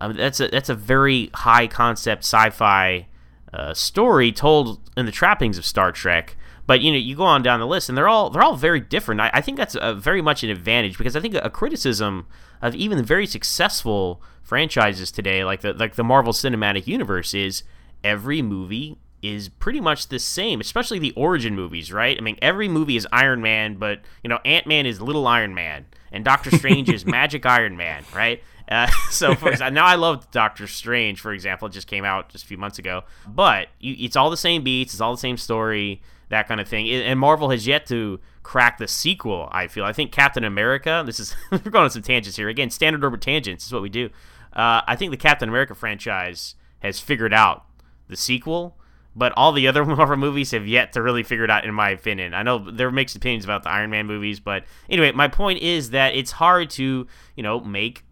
um, 0.01 0.13
that's 0.13 0.39
a 0.39 0.49
that's 0.49 0.69
a 0.69 0.75
very 0.75 1.29
high 1.33 1.67
concept 1.67 2.23
sci-fi 2.23 3.07
uh, 3.55 3.73
story 3.73 4.31
told 4.31 4.89
in 4.97 5.05
the 5.05 5.11
trappings 5.11 5.57
of 5.57 5.65
Star 5.65 5.91
Trek. 5.91 6.35
But 6.67 6.81
you 6.81 6.91
know, 6.91 6.97
you 6.97 7.15
go 7.15 7.23
on 7.23 7.43
down 7.43 7.59
the 7.59 7.67
list, 7.67 7.89
and 7.89 7.97
they're 7.97 8.07
all 8.07 8.29
they're 8.29 8.43
all 8.43 8.55
very 8.55 8.79
different. 8.79 9.21
I, 9.21 9.29
I 9.33 9.41
think 9.41 9.57
that's 9.57 9.75
a, 9.79 9.93
very 9.93 10.21
much 10.21 10.43
an 10.43 10.49
advantage 10.49 10.97
because 10.97 11.15
I 11.15 11.19
think 11.19 11.35
a, 11.35 11.39
a 11.39 11.49
criticism 11.49 12.27
of 12.61 12.75
even 12.75 12.97
the 12.97 13.03
very 13.03 13.27
successful 13.27 14.21
franchises 14.41 15.11
today, 15.11 15.43
like 15.43 15.62
the 15.62 15.74
like 15.74 15.95
the 15.95 16.03
Marvel 16.03 16.33
Cinematic 16.33 16.88
Universe, 16.88 17.33
is 17.33 17.63
every 18.03 18.41
movie 18.41 18.97
is 19.21 19.50
pretty 19.50 19.81
much 19.81 20.09
the 20.09 20.19
same, 20.19 20.59
especially 20.62 21.00
the 21.00 21.12
origin 21.13 21.55
movies, 21.55 21.91
right? 21.91 22.17
I 22.17 22.21
mean, 22.21 22.38
every 22.41 22.67
movie 22.67 22.95
is 22.95 23.07
Iron 23.12 23.41
Man, 23.41 23.75
but 23.75 24.01
you 24.24 24.29
know, 24.29 24.39
Ant 24.45 24.67
Man 24.67 24.85
is 24.85 25.01
Little 25.01 25.27
Iron 25.27 25.53
Man, 25.55 25.85
and 26.12 26.25
Doctor 26.25 26.51
Strange 26.51 26.89
is 26.89 27.05
Magic 27.05 27.45
Iron 27.45 27.77
Man, 27.77 28.03
right? 28.13 28.43
Uh, 28.69 28.88
so 29.10 29.36
for 29.36 29.50
example, 29.50 29.74
now 29.81 29.86
I 29.86 29.95
love 29.95 30.29
Doctor 30.31 30.67
Strange, 30.67 31.19
for 31.19 31.34
example. 31.34 31.67
It 31.67 31.72
just 31.72 31.88
came 31.88 32.05
out 32.05 32.29
just 32.29 32.43
a 32.43 32.48
few 32.48 32.57
months 32.57 32.79
ago, 32.79 33.03
but 33.27 33.67
you, 33.79 33.95
it's 33.98 34.15
all 34.15 34.29
the 34.29 34.38
same 34.38 34.63
beats, 34.63 34.93
it's 34.93 35.01
all 35.01 35.13
the 35.13 35.19
same 35.19 35.38
story, 35.38 36.01
that 36.29 36.48
kind 36.48 36.60
of 36.60 36.67
thing. 36.67 36.89
And 36.89 37.19
Marvel 37.19 37.50
has 37.50 37.67
yet 37.67 37.86
to 37.88 38.19
crack 38.43 38.77
the 38.77 38.88
sequel. 38.88 39.50
I 39.51 39.67
feel. 39.67 39.84
I 39.84 39.93
think 39.93 40.12
Captain 40.12 40.43
America. 40.43 41.03
This 41.05 41.19
is 41.19 41.36
we're 41.51 41.60
going 41.60 41.84
on 41.84 41.89
some 41.89 42.01
tangents 42.01 42.38
here 42.38 42.50
again. 42.50 42.69
Standard 42.69 43.03
orbit 43.03 43.22
tangents 43.22 43.65
is 43.65 43.74
what 43.74 43.81
we 43.81 43.89
do. 43.89 44.10
Uh, 44.53 44.81
I 44.88 44.95
think 44.95 45.12
the 45.12 45.17
Captain 45.17 45.50
America 45.50 45.75
franchise 45.75 46.55
has 46.79 47.00
figured 47.00 47.34
out 47.34 47.65
the 48.07 48.15
sequel, 48.15 48.77
but 49.15 49.34
all 49.36 49.51
the 49.51 49.67
other 49.67 49.84
Marvel 49.84 50.15
movies 50.15 50.51
have 50.51 50.65
yet 50.67 50.93
to 50.93 51.01
really 51.01 51.24
figure 51.24 51.43
it 51.43 51.50
out, 51.50 51.65
in 51.65 51.74
my 51.74 51.89
opinion. 51.89 52.34
I 52.34 52.43
know 52.43 52.60
there 52.60 52.88
are 52.88 52.91
mixed 52.91 53.15
opinions 53.15 53.43
about 53.43 53.63
the 53.63 53.69
Iron 53.69 53.89
Man 53.89 54.05
movies, 54.05 54.39
but 54.39 54.63
anyway, 54.89 55.12
my 55.12 55.27
point 55.27 55.60
is 55.60 55.89
that 55.89 56.15
it's 56.15 56.31
hard 56.31 56.69
to, 56.72 57.07
you 57.36 57.43
know, 57.43 57.60
make 57.60 58.03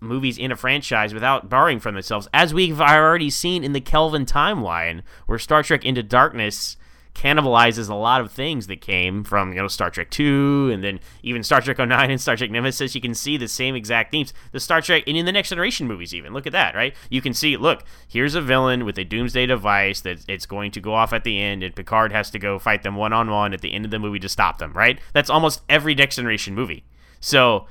movies 0.00 0.38
in 0.38 0.52
a 0.52 0.56
franchise 0.56 1.14
without 1.14 1.48
borrowing 1.48 1.80
from 1.80 1.94
themselves, 1.94 2.28
as 2.32 2.52
we've 2.52 2.80
already 2.80 3.30
seen 3.30 3.64
in 3.64 3.72
the 3.72 3.80
Kelvin 3.80 4.26
timeline, 4.26 5.02
where 5.26 5.38
Star 5.38 5.62
Trek 5.62 5.84
Into 5.84 6.02
Darkness 6.02 6.76
cannibalizes 7.16 7.88
a 7.88 7.94
lot 7.94 8.20
of 8.20 8.30
things 8.30 8.66
that 8.66 8.82
came 8.82 9.24
from 9.24 9.50
you 9.52 9.58
know 9.58 9.68
Star 9.68 9.88
Trek 9.88 10.10
2 10.10 10.70
and 10.72 10.84
then 10.84 11.00
even 11.22 11.42
Star 11.42 11.62
Trek 11.62 11.78
09 11.78 12.10
and 12.10 12.20
Star 12.20 12.36
Trek 12.36 12.50
Nemesis 12.50 12.94
you 12.94 13.00
can 13.00 13.14
see 13.14 13.38
the 13.38 13.48
same 13.48 13.74
exact 13.74 14.10
themes. 14.10 14.34
The 14.52 14.60
Star 14.60 14.82
Trek 14.82 15.04
and 15.06 15.16
in 15.16 15.24
the 15.24 15.32
next 15.32 15.48
generation 15.48 15.88
movies 15.88 16.14
even. 16.14 16.34
Look 16.34 16.46
at 16.46 16.52
that 16.52 16.74
right? 16.74 16.94
You 17.08 17.22
can 17.22 17.32
see 17.32 17.56
look 17.56 17.84
here's 18.06 18.34
a 18.34 18.42
villain 18.42 18.84
with 18.84 18.98
a 18.98 19.04
doomsday 19.04 19.46
device 19.46 20.02
that 20.02 20.28
it's 20.28 20.44
going 20.44 20.72
to 20.72 20.80
go 20.80 20.92
off 20.92 21.14
at 21.14 21.24
the 21.24 21.40
end 21.40 21.62
and 21.62 21.74
Picard 21.74 22.12
has 22.12 22.30
to 22.32 22.38
go 22.38 22.58
fight 22.58 22.82
them 22.82 22.96
one 22.96 23.14
on 23.14 23.30
one 23.30 23.54
at 23.54 23.62
the 23.62 23.72
end 23.72 23.86
of 23.86 23.90
the 23.90 23.98
movie 23.98 24.18
to 24.18 24.28
stop 24.28 24.58
them 24.58 24.74
right? 24.74 25.00
That's 25.14 25.30
almost 25.30 25.62
every 25.70 25.94
next 25.94 26.16
generation 26.16 26.54
movie. 26.54 26.84
So 27.18 27.66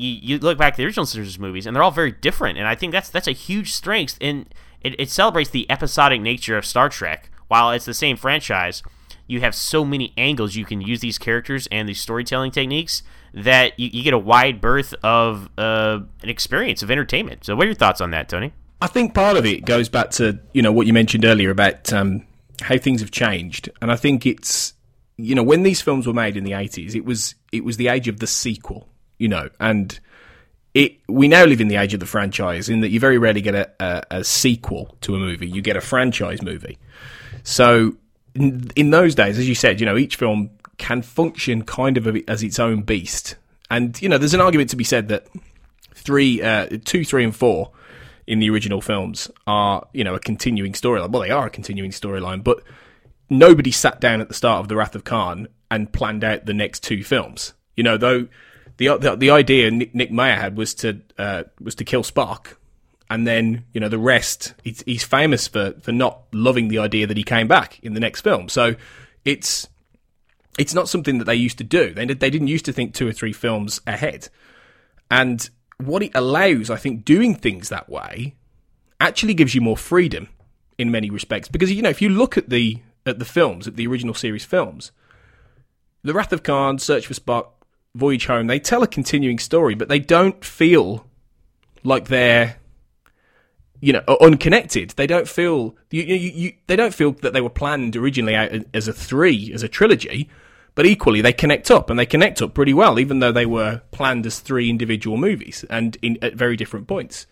you, 0.00 0.18
you 0.22 0.38
look 0.38 0.58
back 0.58 0.74
at 0.74 0.76
the 0.76 0.84
original 0.84 1.06
series 1.06 1.38
movies 1.38 1.66
and 1.66 1.74
they're 1.74 1.82
all 1.82 1.90
very 1.90 2.12
different 2.12 2.58
and 2.58 2.66
I 2.66 2.74
think 2.74 2.92
that's 2.92 3.10
that's 3.10 3.28
a 3.28 3.32
huge 3.32 3.72
strength 3.72 4.16
and 4.20 4.52
it, 4.80 4.98
it 4.98 5.10
celebrates 5.10 5.50
the 5.50 5.70
episodic 5.70 6.20
nature 6.20 6.56
of 6.56 6.64
Star 6.64 6.88
Trek 6.88 7.30
while 7.50 7.72
it's 7.72 7.84
the 7.84 7.94
same 7.94 8.16
franchise, 8.16 8.80
you 9.26 9.40
have 9.40 9.56
so 9.56 9.84
many 9.84 10.12
angles 10.16 10.54
you 10.54 10.64
can 10.64 10.80
use 10.80 11.00
these 11.00 11.18
characters 11.18 11.66
and 11.72 11.88
these 11.88 12.00
storytelling 12.00 12.52
techniques 12.52 13.02
that 13.34 13.78
you, 13.78 13.90
you 13.92 14.04
get 14.04 14.14
a 14.14 14.18
wide 14.18 14.60
berth 14.60 14.94
of 15.02 15.48
uh, 15.58 15.98
an 16.22 16.28
experience 16.28 16.82
of 16.84 16.92
entertainment. 16.92 17.44
So, 17.44 17.56
what 17.56 17.64
are 17.64 17.66
your 17.66 17.74
thoughts 17.74 18.00
on 18.00 18.12
that, 18.12 18.28
Tony? 18.28 18.52
I 18.80 18.86
think 18.86 19.14
part 19.14 19.36
of 19.36 19.44
it 19.44 19.64
goes 19.64 19.88
back 19.88 20.10
to 20.12 20.38
you 20.52 20.62
know 20.62 20.70
what 20.70 20.86
you 20.86 20.92
mentioned 20.92 21.24
earlier 21.24 21.50
about 21.50 21.92
um, 21.92 22.24
how 22.62 22.78
things 22.78 23.00
have 23.00 23.10
changed, 23.10 23.68
and 23.82 23.90
I 23.90 23.96
think 23.96 24.26
it's 24.26 24.74
you 25.16 25.34
know 25.34 25.42
when 25.42 25.64
these 25.64 25.82
films 25.82 26.06
were 26.06 26.14
made 26.14 26.36
in 26.36 26.44
the 26.44 26.52
eighties, 26.52 26.94
it 26.94 27.04
was 27.04 27.34
it 27.50 27.64
was 27.64 27.78
the 27.78 27.88
age 27.88 28.06
of 28.06 28.20
the 28.20 28.28
sequel, 28.28 28.88
you 29.20 29.28
know, 29.28 29.48
and 29.60 30.00
it 30.74 30.98
we 31.08 31.28
now 31.28 31.44
live 31.44 31.60
in 31.60 31.68
the 31.68 31.76
age 31.76 31.94
of 31.94 32.00
the 32.00 32.06
franchise 32.06 32.68
in 32.68 32.80
that 32.80 32.90
you 32.90 32.98
very 32.98 33.18
rarely 33.18 33.40
get 33.40 33.54
a, 33.54 33.70
a, 33.80 34.02
a 34.10 34.24
sequel 34.24 34.96
to 35.02 35.14
a 35.14 35.18
movie, 35.18 35.48
you 35.48 35.62
get 35.62 35.76
a 35.76 35.80
franchise 35.80 36.42
movie. 36.42 36.78
So 37.44 37.96
in, 38.34 38.70
in 38.74 38.90
those 38.90 39.14
days, 39.14 39.38
as 39.38 39.48
you 39.48 39.54
said, 39.54 39.80
you 39.80 39.86
know 39.86 39.96
each 39.96 40.16
film 40.16 40.50
can 40.78 41.02
function 41.02 41.62
kind 41.62 41.96
of 41.96 42.16
as 42.28 42.42
its 42.42 42.58
own 42.58 42.82
beast, 42.82 43.36
and 43.70 44.00
you 44.02 44.08
know 44.08 44.18
there's 44.18 44.34
an 44.34 44.40
argument 44.40 44.70
to 44.70 44.76
be 44.76 44.84
said 44.84 45.08
that 45.08 45.26
three, 45.94 46.42
uh, 46.42 46.66
two, 46.84 47.04
three, 47.04 47.24
and 47.24 47.36
four 47.36 47.70
in 48.26 48.38
the 48.38 48.50
original 48.50 48.80
films 48.80 49.30
are, 49.46 49.86
you 49.92 50.04
know, 50.04 50.14
a 50.14 50.20
continuing 50.20 50.72
storyline. 50.72 51.10
Well, 51.10 51.22
they 51.22 51.30
are 51.30 51.46
a 51.46 51.50
continuing 51.50 51.90
storyline, 51.90 52.42
but 52.42 52.62
nobody 53.28 53.70
sat 53.70 54.00
down 54.00 54.20
at 54.20 54.28
the 54.28 54.34
start 54.34 54.60
of 54.60 54.68
The 54.68 54.76
Wrath 54.76 54.94
of 54.94 55.04
Khan 55.04 55.48
and 55.70 55.92
planned 55.92 56.24
out 56.24 56.46
the 56.46 56.54
next 56.54 56.82
two 56.82 57.02
films. 57.02 57.54
You 57.76 57.84
know, 57.84 57.96
though 57.96 58.28
the 58.80 58.96
the, 58.96 59.14
the 59.14 59.30
idea 59.30 59.70
Nick, 59.70 59.94
Nick 59.94 60.10
Meyer 60.10 60.36
had 60.36 60.56
was 60.56 60.74
to 60.76 61.02
uh, 61.18 61.44
was 61.60 61.74
to 61.76 61.84
kill 61.84 62.02
Spock, 62.02 62.54
and 63.10 63.26
then 63.26 63.66
you 63.74 63.80
know 63.80 63.90
the 63.90 63.98
rest. 63.98 64.54
He's, 64.64 64.82
he's 64.86 65.04
famous 65.04 65.46
for 65.46 65.74
for 65.82 65.92
not 65.92 66.22
loving 66.32 66.68
the 66.68 66.78
idea 66.78 67.06
that 67.06 67.16
he 67.16 67.22
came 67.22 67.46
back 67.46 67.78
in 67.80 67.92
the 67.92 68.00
next 68.00 68.22
film. 68.22 68.48
So 68.48 68.76
it's 69.24 69.68
it's 70.58 70.72
not 70.72 70.88
something 70.88 71.18
that 71.18 71.26
they 71.26 71.34
used 71.34 71.58
to 71.58 71.64
do. 71.64 71.92
They 71.92 72.06
they 72.06 72.30
didn't 72.30 72.48
used 72.48 72.64
to 72.64 72.72
think 72.72 72.94
two 72.94 73.06
or 73.06 73.12
three 73.12 73.34
films 73.34 73.82
ahead, 73.86 74.30
and 75.10 75.48
what 75.76 76.02
it 76.02 76.12
allows, 76.14 76.70
I 76.70 76.76
think, 76.76 77.04
doing 77.04 77.34
things 77.34 77.68
that 77.68 77.88
way 77.88 78.34
actually 78.98 79.34
gives 79.34 79.54
you 79.54 79.60
more 79.60 79.76
freedom 79.76 80.28
in 80.78 80.90
many 80.90 81.10
respects. 81.10 81.48
Because 81.48 81.70
you 81.70 81.82
know, 81.82 81.90
if 81.90 82.00
you 82.00 82.08
look 82.08 82.38
at 82.38 82.48
the 82.48 82.80
at 83.04 83.18
the 83.18 83.26
films, 83.26 83.68
at 83.68 83.76
the 83.76 83.86
original 83.86 84.14
series 84.14 84.46
films, 84.46 84.90
The 86.02 86.14
Wrath 86.14 86.32
of 86.32 86.42
Khan, 86.42 86.78
Search 86.78 87.06
for 87.06 87.14
Spock, 87.14 87.48
Voyage 87.94 88.26
Home, 88.26 88.46
they 88.46 88.60
tell 88.60 88.82
a 88.82 88.88
continuing 88.88 89.38
story, 89.38 89.74
but 89.74 89.88
they 89.88 89.98
don't 89.98 90.44
feel 90.44 91.06
like 91.82 92.08
they're 92.08 92.56
you 93.80 93.92
know 93.92 94.02
unconnected. 94.20 94.90
They 94.90 95.06
don't 95.06 95.28
feel 95.28 95.76
you, 95.90 96.02
you, 96.02 96.16
you, 96.16 96.52
they 96.66 96.76
don't 96.76 96.94
feel 96.94 97.12
that 97.12 97.32
they 97.32 97.40
were 97.40 97.50
planned 97.50 97.96
originally 97.96 98.34
as 98.34 98.88
a 98.88 98.92
three 98.92 99.52
as 99.52 99.62
a 99.62 99.68
trilogy. 99.68 100.28
But 100.76 100.86
equally, 100.86 101.20
they 101.20 101.32
connect 101.32 101.68
up, 101.68 101.90
and 101.90 101.98
they 101.98 102.06
connect 102.06 102.40
up 102.40 102.54
pretty 102.54 102.72
well, 102.72 103.00
even 103.00 103.18
though 103.18 103.32
they 103.32 103.44
were 103.44 103.82
planned 103.90 104.24
as 104.24 104.38
three 104.38 104.70
individual 104.70 105.16
movies 105.16 105.64
and 105.68 105.96
in, 106.00 106.16
at 106.22 106.34
very 106.34 106.56
different 106.56 106.86
points. 106.86 107.26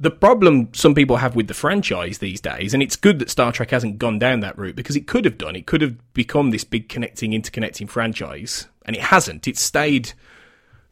The 0.00 0.10
problem 0.10 0.70
some 0.72 0.94
people 0.94 1.18
have 1.18 1.36
with 1.36 1.46
the 1.46 1.54
franchise 1.54 2.18
these 2.18 2.40
days, 2.40 2.72
and 2.74 2.82
it's 2.82 2.96
good 2.96 3.18
that 3.18 3.30
Star 3.30 3.52
Trek 3.52 3.70
hasn't 3.70 3.98
gone 3.98 4.18
down 4.18 4.40
that 4.40 4.58
route 4.58 4.74
because 4.74 4.96
it 4.96 5.06
could 5.06 5.26
have 5.26 5.38
done. 5.38 5.54
It 5.54 5.66
could 5.66 5.82
have 5.82 5.96
become 6.14 6.50
this 6.50 6.64
big 6.64 6.88
connecting, 6.88 7.32
interconnecting 7.32 7.88
franchise, 7.88 8.66
and 8.86 8.96
it 8.96 9.02
hasn't. 9.02 9.46
It's 9.46 9.60
stayed 9.60 10.12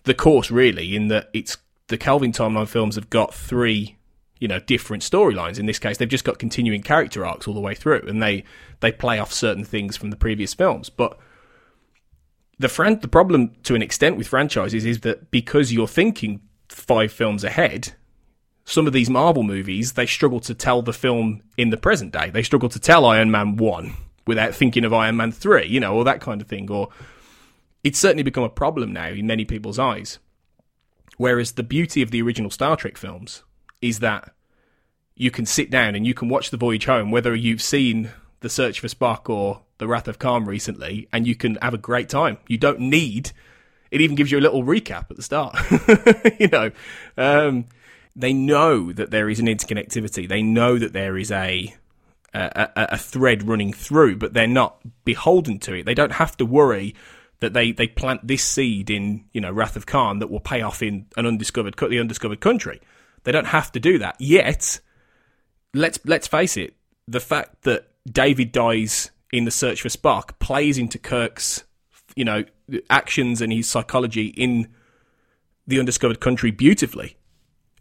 the 0.05 0.15
course 0.15 0.51
really 0.51 0.95
in 0.95 1.09
that 1.09 1.29
it's 1.33 1.57
the 1.89 1.99
Kelvin 1.99 2.33
timeline 2.33 2.69
films 2.69 2.95
have 2.95 3.11
got 3.11 3.35
three 3.35 3.97
you 4.39 4.47
know 4.47 4.61
different 4.61 5.03
storylines 5.03 5.59
in 5.59 5.67
this 5.67 5.81
case 5.81 5.99
they've 5.99 6.09
just 6.09 6.25
got 6.25 6.39
continuing 6.39 6.81
character 6.81 7.27
arcs 7.27 7.49
all 7.49 7.53
the 7.53 7.61
way 7.61 7.75
through 7.75 8.05
and 8.07 8.23
they 8.23 8.45
they 8.81 8.93
play 8.93 9.19
off 9.19 9.33
certain 9.33 9.65
things 9.65 9.97
from 9.97 10.11
the 10.11 10.17
previous 10.17 10.55
films 10.55 10.89
but 10.89 11.19
the 12.59 12.69
fran- 12.69 13.01
the 13.01 13.09
problem 13.09 13.53
to 13.63 13.75
an 13.75 13.83
extent 13.83 14.17
with 14.17 14.27
franchises 14.27 14.85
is 14.85 15.01
that 15.01 15.31
because 15.31 15.73
you're 15.73 15.89
thinking 15.89 16.41
five 16.69 17.13
films 17.13 17.45
ahead, 17.45 17.95
some 18.69 18.87
of 18.87 18.93
these 18.93 19.09
Marvel 19.09 19.43
movies 19.43 19.95
they 19.95 20.05
struggle 20.05 20.41
to 20.41 20.55
tell 20.55 20.83
the 20.83 20.93
film 20.93 21.43
in 21.57 21.71
the 21.71 21.77
present 21.79 22.13
day. 22.13 22.29
They 22.29 22.43
struggle 22.43 22.69
to 22.69 22.79
tell 22.79 23.07
Iron 23.07 23.31
Man 23.31 23.57
one 23.57 23.95
without 24.27 24.55
thinking 24.55 24.85
of 24.85 24.93
Iron 24.93 25.17
Man 25.17 25.33
three, 25.33 25.67
you 25.67 25.81
know, 25.81 25.95
or 25.95 26.05
that 26.05 26.21
kind 26.21 26.43
of 26.43 26.49
thing. 26.49 26.71
Or 26.71 26.91
it's 27.83 27.99
certainly 27.99 28.23
become 28.23 28.45
a 28.45 28.51
problem 28.51 28.93
now 28.93 29.09
in 29.09 29.27
many 29.27 29.47
people's 29.47 29.79
eyes. 29.79 30.19
Whereas 31.17 31.53
the 31.53 31.63
beauty 31.63 32.03
of 32.03 32.11
the 32.11 32.21
original 32.21 32.51
Star 32.51 32.77
Trek 32.77 32.99
films 32.99 33.43
is 33.81 34.01
that 34.01 34.33
you 35.17 35.31
can 35.31 35.47
sit 35.47 35.71
down 35.71 35.95
and 35.95 36.07
you 36.07 36.13
can 36.13 36.29
watch 36.29 36.51
The 36.51 36.59
Voyage 36.59 36.85
Home, 36.85 37.11
whether 37.11 37.35
you've 37.35 37.63
seen 37.63 38.11
The 38.41 38.51
Search 38.51 38.81
for 38.81 38.89
Spock 38.89 39.31
or 39.31 39.63
the 39.79 39.89
Wrath 39.89 40.09
of 40.09 40.19
Khan 40.19 40.45
recently, 40.45 41.09
and 41.11 41.27
you 41.27 41.35
can 41.35 41.57
have 41.63 41.75
a 41.75 41.79
great 41.79 42.09
time. 42.11 42.37
You 42.47 42.59
don't 42.59 42.81
need. 42.81 43.33
It 43.91 44.03
even 44.03 44.15
gives 44.15 44.31
you 44.31 44.39
a 44.39 44.43
little 44.43 44.63
recap 44.63 45.11
at 45.11 45.17
the 45.17 45.23
start. 45.23 45.57
you 46.39 46.49
know, 46.49 46.71
um, 47.17 47.65
they 48.19 48.33
know 48.33 48.93
that 48.93 49.11
there 49.13 49.31
is 49.31 49.39
an 49.39 49.47
interconnectivity. 49.47 50.29
They 50.29 50.43
know 50.43 50.77
that 50.77 50.93
there 50.93 51.17
is 51.17 51.31
a, 51.31 51.73
a 52.35 52.69
a 52.75 52.99
thread 52.99 53.47
running 53.47 53.73
through, 53.73 54.17
but 54.17 54.35
they're 54.35 54.49
not 54.49 54.81
beholden 55.05 55.61
to 55.61 55.75
it. 55.75 55.87
They 55.87 55.95
don't 55.95 56.13
have 56.13 56.37
to 56.39 56.45
worry 56.45 56.95
that 57.41 57.53
they, 57.53 57.71
they 57.71 57.87
plant 57.87 58.27
this 58.27 58.43
seed 58.43 58.91
in 58.91 59.25
you 59.33 59.41
know 59.41 59.53
Wrath 59.53 59.77
of 59.77 59.87
Khan 59.87 60.19
that 60.19 60.31
will 60.31 60.41
pay 60.41 60.63
off 60.63 60.83
in 60.83 61.07
an 61.17 61.27
undiscovered 61.27 61.77
the 61.79 62.01
undiscovered 62.01 62.41
country. 62.41 62.81
They 63.23 63.31
don't 63.33 63.47
have 63.47 63.71
to 63.73 63.81
do 63.81 63.99
that 64.01 64.17
yet. 64.19 64.81
Let's 65.73 66.01
let's 66.05 66.27
face 66.27 66.57
it. 66.57 66.75
The 67.07 67.21
fact 67.21 67.63
that 67.63 67.89
David 68.11 68.51
dies 68.51 69.13
in 69.33 69.45
the 69.45 69.51
search 69.53 69.83
for 69.83 69.89
Spock 69.89 70.39
plays 70.41 70.77
into 70.77 70.99
Kirk's, 70.99 71.65
you 72.17 72.25
know, 72.25 72.45
actions 72.91 73.41
and 73.41 73.53
his 73.53 73.69
psychology 73.69 74.27
in 74.29 74.69
the 75.67 75.79
undiscovered 75.79 76.19
country 76.19 76.51
beautifully. 76.51 77.18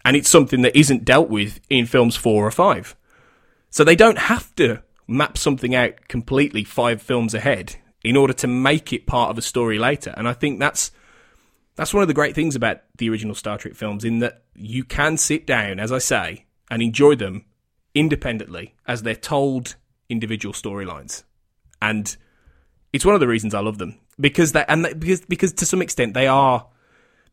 And 0.07 0.15
it's 0.15 0.29
something 0.29 0.61
that 0.61 0.79
isn't 0.79 1.03
dealt 1.03 1.27
with 1.29 1.59
in 1.69 1.85
films 1.85 2.15
four 2.15 2.47
or 2.47 2.51
five. 2.51 2.95
So 3.69 3.83
they 3.83 3.97
don't 3.97 4.17
have 4.17 4.55
to 4.55 4.81
map 5.05 5.37
something 5.37 5.75
out 5.75 6.07
completely 6.07 6.63
five 6.63 7.01
films 7.01 7.33
ahead 7.33 7.75
in 8.05 8.15
order 8.15 8.31
to 8.31 8.47
make 8.47 8.93
it 8.93 9.05
part 9.05 9.29
of 9.29 9.37
a 9.37 9.41
story 9.41 9.77
later. 9.77 10.13
And 10.15 10.25
I 10.25 10.31
think 10.31 10.59
that's 10.59 10.91
that's 11.75 11.93
one 11.93 12.03
of 12.03 12.07
the 12.07 12.13
great 12.13 12.35
things 12.35 12.55
about 12.55 12.83
the 12.97 13.09
original 13.09 13.35
Star 13.35 13.57
Trek 13.57 13.75
films 13.75 14.05
in 14.05 14.19
that 14.19 14.43
you 14.55 14.85
can 14.85 15.17
sit 15.17 15.45
down, 15.45 15.77
as 15.77 15.91
I 15.91 15.97
say, 15.97 16.45
and 16.71 16.81
enjoy 16.81 17.15
them 17.15 17.43
independently 17.93 18.75
as 18.87 19.03
they're 19.03 19.13
told 19.13 19.75
individual 20.09 20.53
storylines 20.53 21.23
and 21.81 22.15
it's 22.93 23.05
one 23.05 23.13
of 23.13 23.19
the 23.19 23.27
reasons 23.27 23.53
I 23.53 23.59
love 23.59 23.77
them 23.77 23.99
because 24.19 24.51
they 24.51 24.65
and 24.67 24.85
they, 24.85 24.93
because 24.93 25.21
because 25.21 25.53
to 25.53 25.65
some 25.65 25.81
extent 25.81 26.13
they 26.13 26.27
are 26.27 26.67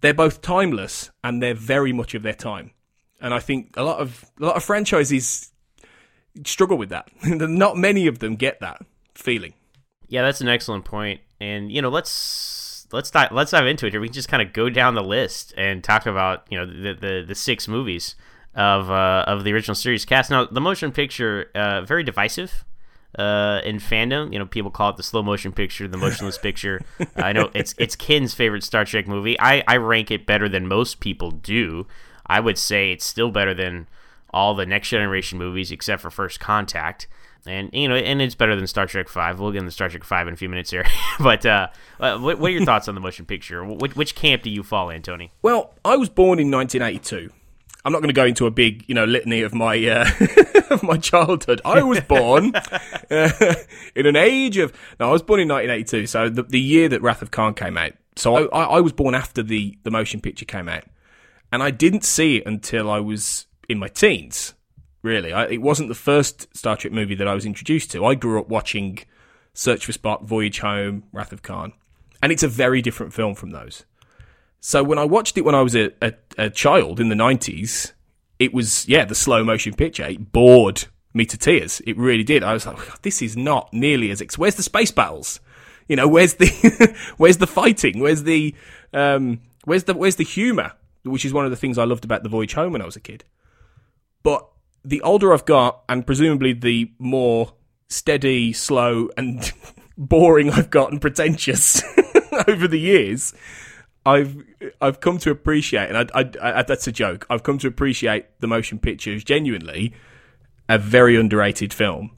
they're 0.05 0.13
both 0.13 0.43
timeless 0.43 1.11
and 1.23 1.43
they're 1.43 1.55
very 1.55 1.93
much 1.93 2.15
of 2.15 2.23
their 2.23 2.35
time. 2.35 2.73
And 3.21 3.33
I 3.33 3.41
think 3.41 3.75
a 3.77 3.83
lot 3.83 4.01
of 4.01 4.25
a 4.39 4.45
lot 4.45 4.57
of 4.57 4.63
franchises 4.63 5.51
struggle 6.45 6.77
with 6.77 6.91
that. 6.91 7.09
Not 7.25 7.79
many 7.79 8.07
of 8.07 8.19
them 8.19 8.37
get 8.37 8.61
that 8.61 8.83
feeling. 9.15 9.55
Yeah, 10.09 10.23
that's 10.23 10.43
an 10.43 10.49
excellent 10.49 10.85
point. 10.85 11.21
And 11.41 11.73
you 11.73 11.81
know, 11.81 11.89
let's 11.89 12.87
let's 12.93 13.11
dive 13.11 13.33
let's 13.33 13.53
dive 13.53 13.67
into 13.67 13.87
it 13.87 13.93
here. 13.93 14.01
We 14.01 14.09
can 14.09 14.15
just 14.15 14.29
kind 14.29 14.43
of 14.43 14.53
go 14.53 14.69
down 14.69 14.95
the 14.95 15.03
list 15.03 15.55
and 15.57 15.83
talk 15.83 16.05
about 16.05 16.45
you 16.51 16.59
know 16.59 16.67
the 16.67 16.95
the, 16.95 17.25
the 17.27 17.35
six 17.35 17.67
movies 17.67 18.15
of 18.55 18.91
uh, 18.91 19.25
of 19.27 19.45
the 19.45 19.53
original 19.55 19.75
series 19.75 20.05
cast. 20.05 20.31
Now, 20.31 20.45
the 20.45 20.61
motion 20.61 20.93
picture 20.93 21.51
uh, 21.55 21.81
very 21.81 22.03
divisive 22.03 22.65
uh, 23.19 23.61
in 23.65 23.77
fandom. 23.77 24.33
You 24.33 24.39
know, 24.39 24.47
people 24.47 24.71
call 24.71 24.91
it 24.91 24.97
the 24.97 25.03
slow 25.03 25.23
motion 25.23 25.53
picture, 25.53 25.89
the 25.89 25.97
motionless 25.97 26.39
picture. 26.43 26.81
I 27.17 27.33
know 27.33 27.51
it's 27.55 27.75
it's 27.79 27.97
Ken's 27.97 28.35
favorite 28.35 28.65
Star 28.65 28.85
Trek 28.85 29.07
movie. 29.07 29.39
I, 29.39 29.63
I 29.67 29.77
rank 29.77 30.11
it 30.11 30.27
better 30.27 30.49
than 30.49 30.67
most 30.67 31.01
people 31.01 31.31
do. 31.31 31.87
I 32.27 32.41
would 32.41 32.59
say 32.59 32.93
it's 32.93 33.07
still 33.07 33.31
better 33.31 33.55
than 33.55 33.87
all 34.31 34.55
the 34.55 34.67
Next 34.67 34.89
Generation 34.89 35.39
movies 35.39 35.71
except 35.71 36.03
for 36.03 36.11
First 36.11 36.41
Contact. 36.41 37.07
And 37.47 37.71
you 37.73 37.89
know, 37.89 37.95
and 37.95 38.23
it's 38.23 38.35
better 38.35 38.57
than 38.57 38.67
Star 38.67 38.87
Trek 38.87 39.09
Five. 39.09 39.39
We'll 39.39 39.53
get 39.53 39.59
into 39.59 39.71
Star 39.71 39.89
Trek 39.89 40.05
Five 40.05 40.27
in 40.29 40.35
a 40.35 40.37
few 40.37 40.49
minutes 40.49 40.71
here. 40.71 40.85
but 41.21 41.45
uh, 41.45 41.69
uh, 42.01 42.19
what, 42.19 42.39
what, 42.39 42.49
are 42.49 42.55
your 42.55 42.65
thoughts 42.67 42.89
on 42.89 42.95
the 42.95 43.01
motion 43.01 43.27
picture? 43.27 43.63
Which, 43.65 43.95
which 43.95 44.15
camp 44.15 44.43
do 44.43 44.51
you 44.51 44.63
fall 44.63 44.89
in, 44.91 45.03
Tony? 45.03 45.33
Well, 45.43 45.75
I 45.85 45.97
was 45.97 46.09
born 46.09 46.39
in 46.39 46.51
1982. 46.51 47.31
I'm 47.85 47.93
not 47.93 47.99
going 47.99 48.09
to 48.09 48.15
go 48.15 48.25
into 48.25 48.47
a 48.47 48.51
big, 48.51 48.85
you 48.89 48.95
know, 48.95 49.05
litany 49.05 49.43
of 49.43 49.55
my 49.55 49.77
uh, 49.87 50.11
of 50.71 50.83
my 50.83 50.97
childhood. 50.97 51.61
I 51.65 51.83
was 51.83 52.01
born 52.01 52.55
uh, 53.11 53.55
in 53.95 54.07
an 54.07 54.17
age 54.17 54.57
of. 54.57 54.73
No, 54.99 55.11
I 55.11 55.13
was 55.13 55.23
born 55.23 55.41
in 55.41 55.49
1982, 55.49 56.07
so 56.07 56.29
the, 56.31 56.43
the 56.45 56.61
year 56.61 56.89
that 56.89 57.03
Wrath 57.03 57.21
of 57.21 57.31
Khan 57.31 57.53
came 57.53 57.77
out. 57.77 57.93
So 58.17 58.49
I, 58.49 58.77
I 58.77 58.81
was 58.81 58.93
born 58.93 59.15
after 59.15 59.43
the 59.43 59.77
the 59.83 59.91
motion 59.91 60.21
picture 60.21 60.47
came 60.47 60.69
out, 60.69 60.85
and 61.53 61.63
I 61.63 61.71
didn't 61.71 62.05
see 62.05 62.39
it 62.39 62.47
until 62.47 62.91
I 62.91 63.01
was 63.01 63.47
in 63.69 63.79
my 63.79 63.89
teens. 63.89 64.55
Really, 65.03 65.35
I, 65.35 65.47
it 65.47 65.61
wasn't 65.61 65.91
the 65.91 65.95
first 65.95 66.57
Star 66.57 66.79
Trek 66.79 66.93
movie 66.93 67.15
that 67.17 67.29
I 67.29 67.35
was 67.35 67.45
introduced 67.45 67.91
to. 67.91 68.07
I 68.07 68.15
grew 68.15 68.41
up 68.41 68.49
watching 68.49 69.01
Search 69.53 69.85
for 69.85 69.93
Spock, 69.93 70.25
Voyage 70.25 70.61
Home, 70.61 71.05
Wrath 71.13 71.33
of 71.33 71.43
Khan, 71.43 71.75
and 72.23 72.33
it's 72.33 72.43
a 72.43 72.49
very 72.49 72.81
different 72.81 73.13
film 73.13 73.35
from 73.35 73.51
those. 73.51 73.85
So 74.67 74.83
when 74.83 74.99
I 74.99 75.05
watched 75.05 75.37
it 75.37 75.43
when 75.43 75.55
I 75.55 75.61
was 75.61 75.77
a, 75.77 75.91
a, 76.01 76.15
a 76.39 76.49
child 76.49 76.99
in 76.99 77.11
the 77.11 77.15
90s, 77.15 77.93
it 78.39 78.55
was, 78.55 78.89
yeah, 78.89 79.05
the 79.05 79.15
slow 79.15 79.45
motion 79.45 79.75
picture. 79.75 80.07
It 80.07 80.33
bored 80.33 80.87
me 81.13 81.27
to 81.27 81.37
tears. 81.37 81.83
It 81.87 81.99
really 81.99 82.25
did. 82.25 82.43
I 82.43 82.55
was 82.55 82.65
like, 82.65 83.03
this 83.03 83.21
is 83.21 83.37
not 83.37 83.71
nearly 83.75 84.11
as, 84.11 84.23
ex- 84.23 84.39
where's 84.39 84.55
the 84.55 84.63
space 84.63 84.91
battles? 84.91 85.39
You 85.87 85.97
know, 85.97 86.09
where's 86.09 86.37
the, 86.37 86.97
where's 87.19 87.37
the 87.37 87.47
fighting? 87.47 88.01
Where's 88.01 88.23
the, 88.23 88.55
Um, 88.95 89.43
where's 89.65 89.85
the 89.85 89.93
where's 89.93 90.17
the 90.17 90.25
humor, 90.25 90.73
which 91.03 91.27
is 91.27 91.35
one 91.35 91.45
of 91.45 91.51
the 91.51 91.59
things 91.59 91.77
I 91.77 91.85
loved 91.85 92.07
about 92.07 92.23
the 92.23 92.31
Voyage 92.31 92.55
Home 92.55 92.73
when 92.73 92.81
I 92.81 92.87
was 92.87 92.97
a 92.97 93.01
kid. 93.01 93.23
But 94.23 94.49
the 94.83 95.03
older 95.03 95.35
I've 95.35 95.45
got, 95.45 95.83
and 95.91 96.07
presumably 96.07 96.55
the 96.55 96.91
more 96.99 97.53
steady, 97.91 98.55
slow, 98.55 99.11
and 99.19 99.53
boring 99.99 100.49
I've 100.49 100.71
gotten, 100.71 101.01
pretentious 101.01 101.83
over 102.49 102.67
the 102.67 102.81
years, 102.81 103.35
I've 104.07 104.37
I've 104.81 105.01
come 105.01 105.19
to 105.19 105.31
appreciate, 105.31 105.89
and 105.89 105.97
I, 105.97 106.21
I, 106.21 106.59
I, 106.61 106.63
that's 106.63 106.87
a 106.87 106.93
joke. 106.93 107.27
I've 107.31 107.43
come 107.43 107.59
to 107.59 107.69
appreciate 107.69 108.27
the 108.41 108.47
motion 108.47 108.79
picture 108.79 109.15
as 109.15 109.25
genuinely 109.25 109.95
a 110.69 110.79
very 110.79 111.17
underrated 111.17 111.73
film. 111.73 112.17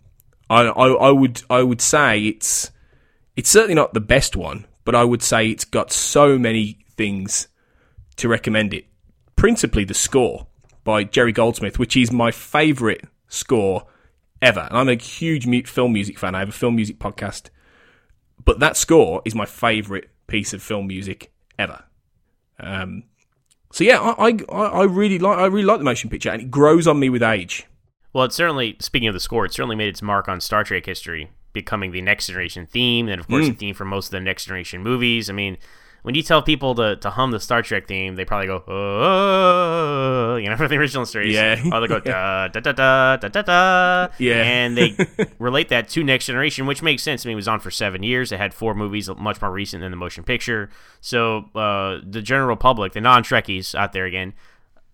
I, 0.48 0.62
I, 0.62 1.10
would 1.10 1.42
I 1.50 1.62
would 1.62 1.80
say 1.80 2.20
it's 2.26 2.70
it's 3.36 3.50
certainly 3.50 3.74
not 3.74 3.94
the 3.94 4.00
best 4.00 4.36
one, 4.36 4.66
but 4.84 4.94
I 4.94 5.04
would 5.04 5.22
say 5.22 5.48
it's 5.48 5.64
got 5.64 5.92
so 5.92 6.38
many 6.38 6.78
things 6.96 7.48
to 8.16 8.28
recommend 8.28 8.72
it. 8.72 8.86
Principally 9.34 9.84
the 9.84 9.94
score 9.94 10.46
by 10.84 11.04
Jerry 11.04 11.32
Goldsmith, 11.32 11.78
which 11.78 11.96
is 11.96 12.12
my 12.12 12.30
favourite 12.30 13.02
score 13.28 13.86
ever. 14.40 14.60
And 14.60 14.78
I'm 14.78 14.88
a 14.88 14.94
huge 14.94 15.68
film 15.68 15.92
music 15.92 16.18
fan. 16.18 16.34
I 16.34 16.40
have 16.40 16.48
a 16.48 16.52
film 16.52 16.76
music 16.76 16.98
podcast, 16.98 17.50
but 18.44 18.60
that 18.60 18.76
score 18.76 19.20
is 19.24 19.34
my 19.34 19.46
favourite 19.46 20.06
piece 20.26 20.52
of 20.52 20.62
film 20.62 20.86
music 20.86 21.32
ever. 21.58 21.84
Um, 22.60 23.04
so 23.72 23.84
yeah, 23.84 24.00
I, 24.00 24.36
I 24.50 24.54
I 24.54 24.84
really 24.84 25.18
like 25.18 25.38
I 25.38 25.46
really 25.46 25.64
like 25.66 25.78
the 25.78 25.84
motion 25.84 26.08
picture, 26.10 26.30
and 26.30 26.42
it 26.42 26.50
grows 26.50 26.86
on 26.86 26.98
me 26.98 27.08
with 27.08 27.22
age. 27.22 27.66
Well, 28.12 28.24
it 28.24 28.32
certainly, 28.32 28.76
speaking 28.80 29.08
of 29.08 29.14
the 29.14 29.20
score, 29.20 29.44
it 29.44 29.52
certainly 29.52 29.76
made 29.76 29.88
its 29.88 30.00
mark 30.00 30.26
on 30.28 30.40
Star 30.40 30.64
Trek 30.64 30.86
history, 30.86 31.30
becoming 31.52 31.90
the 31.92 32.00
next 32.00 32.28
generation 32.28 32.66
theme, 32.66 33.08
and 33.08 33.20
of 33.20 33.26
course, 33.28 33.44
Mm. 33.46 33.48
the 33.50 33.54
theme 33.56 33.74
for 33.74 33.84
most 33.84 34.06
of 34.06 34.10
the 34.12 34.20
next 34.20 34.46
generation 34.46 34.82
movies. 34.82 35.28
I 35.28 35.34
mean, 35.34 35.58
when 36.06 36.14
you 36.14 36.22
tell 36.22 36.40
people 36.40 36.72
to, 36.76 36.94
to 36.94 37.10
hum 37.10 37.32
the 37.32 37.40
Star 37.40 37.62
Trek 37.62 37.88
theme, 37.88 38.14
they 38.14 38.24
probably 38.24 38.46
go, 38.46 38.62
oh, 38.68 40.36
you 40.36 40.48
know, 40.48 40.56
for 40.56 40.68
the 40.68 40.76
original 40.76 41.04
series. 41.04 41.34
Yeah. 41.34 41.60
Or 41.72 41.80
they 41.80 41.88
go, 41.88 41.98
da, 42.00 42.46
da, 42.46 42.60
da, 42.60 42.70
da, 42.70 43.16
da, 43.16 43.26
da, 43.26 43.42
da. 43.42 44.08
Yeah. 44.16 44.40
And 44.40 44.76
they 44.76 44.96
relate 45.40 45.68
that 45.70 45.88
to 45.88 46.04
Next 46.04 46.26
Generation, 46.26 46.64
which 46.64 46.80
makes 46.80 47.02
sense. 47.02 47.26
I 47.26 47.28
mean, 47.28 47.32
it 47.32 47.34
was 47.34 47.48
on 47.48 47.58
for 47.58 47.72
seven 47.72 48.04
years. 48.04 48.30
It 48.30 48.38
had 48.38 48.54
four 48.54 48.72
movies, 48.72 49.10
much 49.16 49.42
more 49.42 49.50
recent 49.50 49.80
than 49.80 49.90
the 49.90 49.96
motion 49.96 50.22
picture. 50.22 50.70
So 51.00 51.46
uh, 51.56 51.98
the 52.08 52.22
general 52.22 52.54
public, 52.54 52.92
the 52.92 53.00
non 53.00 53.24
Trekkies 53.24 53.74
out 53.74 53.92
there 53.92 54.04
again, 54.04 54.32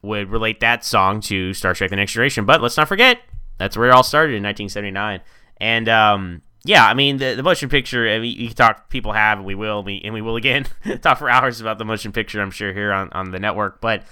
would 0.00 0.30
relate 0.30 0.60
that 0.60 0.82
song 0.82 1.20
to 1.24 1.52
Star 1.52 1.74
Trek: 1.74 1.90
The 1.90 1.96
Next 1.96 2.12
Generation. 2.12 2.46
But 2.46 2.62
let's 2.62 2.78
not 2.78 2.88
forget 2.88 3.20
that's 3.58 3.76
where 3.76 3.90
it 3.90 3.92
all 3.92 4.02
started 4.02 4.32
in 4.32 4.42
1979. 4.42 5.20
And 5.58 5.88
um, 5.90 6.40
yeah, 6.64 6.86
I 6.86 6.94
mean 6.94 7.16
the, 7.16 7.34
the 7.34 7.42
motion 7.42 7.68
picture. 7.68 8.08
I 8.08 8.18
mean, 8.18 8.38
you 8.38 8.50
talk. 8.50 8.88
People 8.88 9.12
have, 9.12 9.38
and 9.38 9.46
we 9.46 9.54
will, 9.54 9.82
we, 9.82 10.00
and 10.04 10.14
we 10.14 10.22
will 10.22 10.36
again 10.36 10.66
talk 11.02 11.18
for 11.18 11.28
hours 11.28 11.60
about 11.60 11.78
the 11.78 11.84
motion 11.84 12.12
picture. 12.12 12.40
I'm 12.40 12.50
sure 12.50 12.72
here 12.72 12.92
on, 12.92 13.10
on 13.12 13.30
the 13.30 13.38
network, 13.38 13.80
but. 13.80 14.04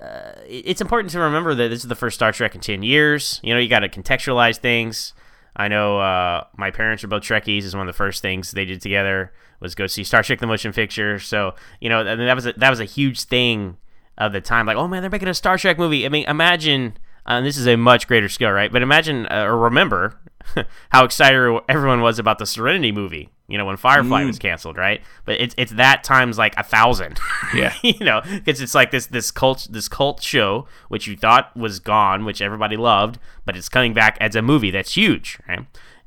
Uh, 0.00 0.30
it's 0.46 0.80
important 0.80 1.10
to 1.10 1.18
remember 1.18 1.56
that 1.56 1.70
this 1.70 1.80
is 1.80 1.88
the 1.88 1.96
first 1.96 2.14
Star 2.14 2.30
Trek 2.30 2.54
in 2.54 2.60
10 2.60 2.84
years. 2.84 3.40
You 3.42 3.52
know, 3.52 3.58
you 3.58 3.68
got 3.68 3.80
to 3.80 3.88
contextualize 3.88 4.58
things. 4.58 5.12
I 5.56 5.66
know 5.66 5.98
uh, 5.98 6.44
my 6.56 6.70
parents 6.70 7.02
are 7.02 7.08
both 7.08 7.24
Trekkies. 7.24 7.64
Is 7.64 7.74
one 7.74 7.88
of 7.88 7.92
the 7.92 7.96
first 7.96 8.22
things 8.22 8.52
they 8.52 8.64
did 8.64 8.80
together 8.80 9.32
was 9.58 9.74
go 9.74 9.88
see 9.88 10.04
Star 10.04 10.22
Trek: 10.22 10.38
The 10.38 10.46
Motion 10.46 10.72
Picture. 10.72 11.18
So 11.18 11.56
you 11.80 11.88
know, 11.88 11.98
I 11.98 12.14
mean, 12.14 12.26
that 12.26 12.36
was 12.36 12.46
a, 12.46 12.52
that 12.52 12.70
was 12.70 12.78
a 12.78 12.84
huge 12.84 13.24
thing 13.24 13.76
of 14.16 14.32
the 14.32 14.40
time. 14.40 14.66
Like, 14.66 14.76
oh 14.76 14.86
man, 14.86 15.02
they're 15.02 15.10
making 15.10 15.26
a 15.26 15.34
Star 15.34 15.58
Trek 15.58 15.78
movie. 15.78 16.06
I 16.06 16.08
mean, 16.08 16.26
imagine. 16.28 16.96
This 17.26 17.58
is 17.58 17.66
a 17.66 17.76
much 17.76 18.08
greater 18.08 18.28
scale, 18.28 18.52
right? 18.52 18.72
But 18.72 18.80
imagine 18.80 19.26
uh, 19.26 19.44
or 19.44 19.58
remember 19.58 20.18
how 20.90 21.04
excited 21.04 21.60
everyone 21.68 22.00
was 22.00 22.18
about 22.18 22.38
the 22.38 22.46
Serenity 22.46 22.92
movie. 22.92 23.30
You 23.48 23.56
know, 23.56 23.64
when 23.64 23.78
Firefly 23.78 24.24
was 24.24 24.38
canceled, 24.38 24.76
right? 24.76 25.00
But 25.24 25.40
it's 25.40 25.54
it's 25.56 25.72
that 25.72 26.04
times 26.04 26.36
like 26.36 26.54
a 26.56 26.62
thousand. 26.62 27.18
Yeah. 27.54 27.72
you 27.82 28.04
know, 28.04 28.20
because 28.30 28.60
it's 28.60 28.74
like 28.74 28.90
this 28.90 29.06
this 29.06 29.30
cult 29.30 29.68
this 29.70 29.88
cult 29.88 30.22
show 30.22 30.66
which 30.88 31.06
you 31.06 31.16
thought 31.16 31.56
was 31.56 31.80
gone, 31.80 32.26
which 32.26 32.42
everybody 32.42 32.76
loved, 32.76 33.18
but 33.46 33.56
it's 33.56 33.70
coming 33.70 33.94
back 33.94 34.18
as 34.20 34.36
a 34.36 34.42
movie 34.42 34.70
that's 34.70 34.94
huge, 34.94 35.38
right? 35.48 35.60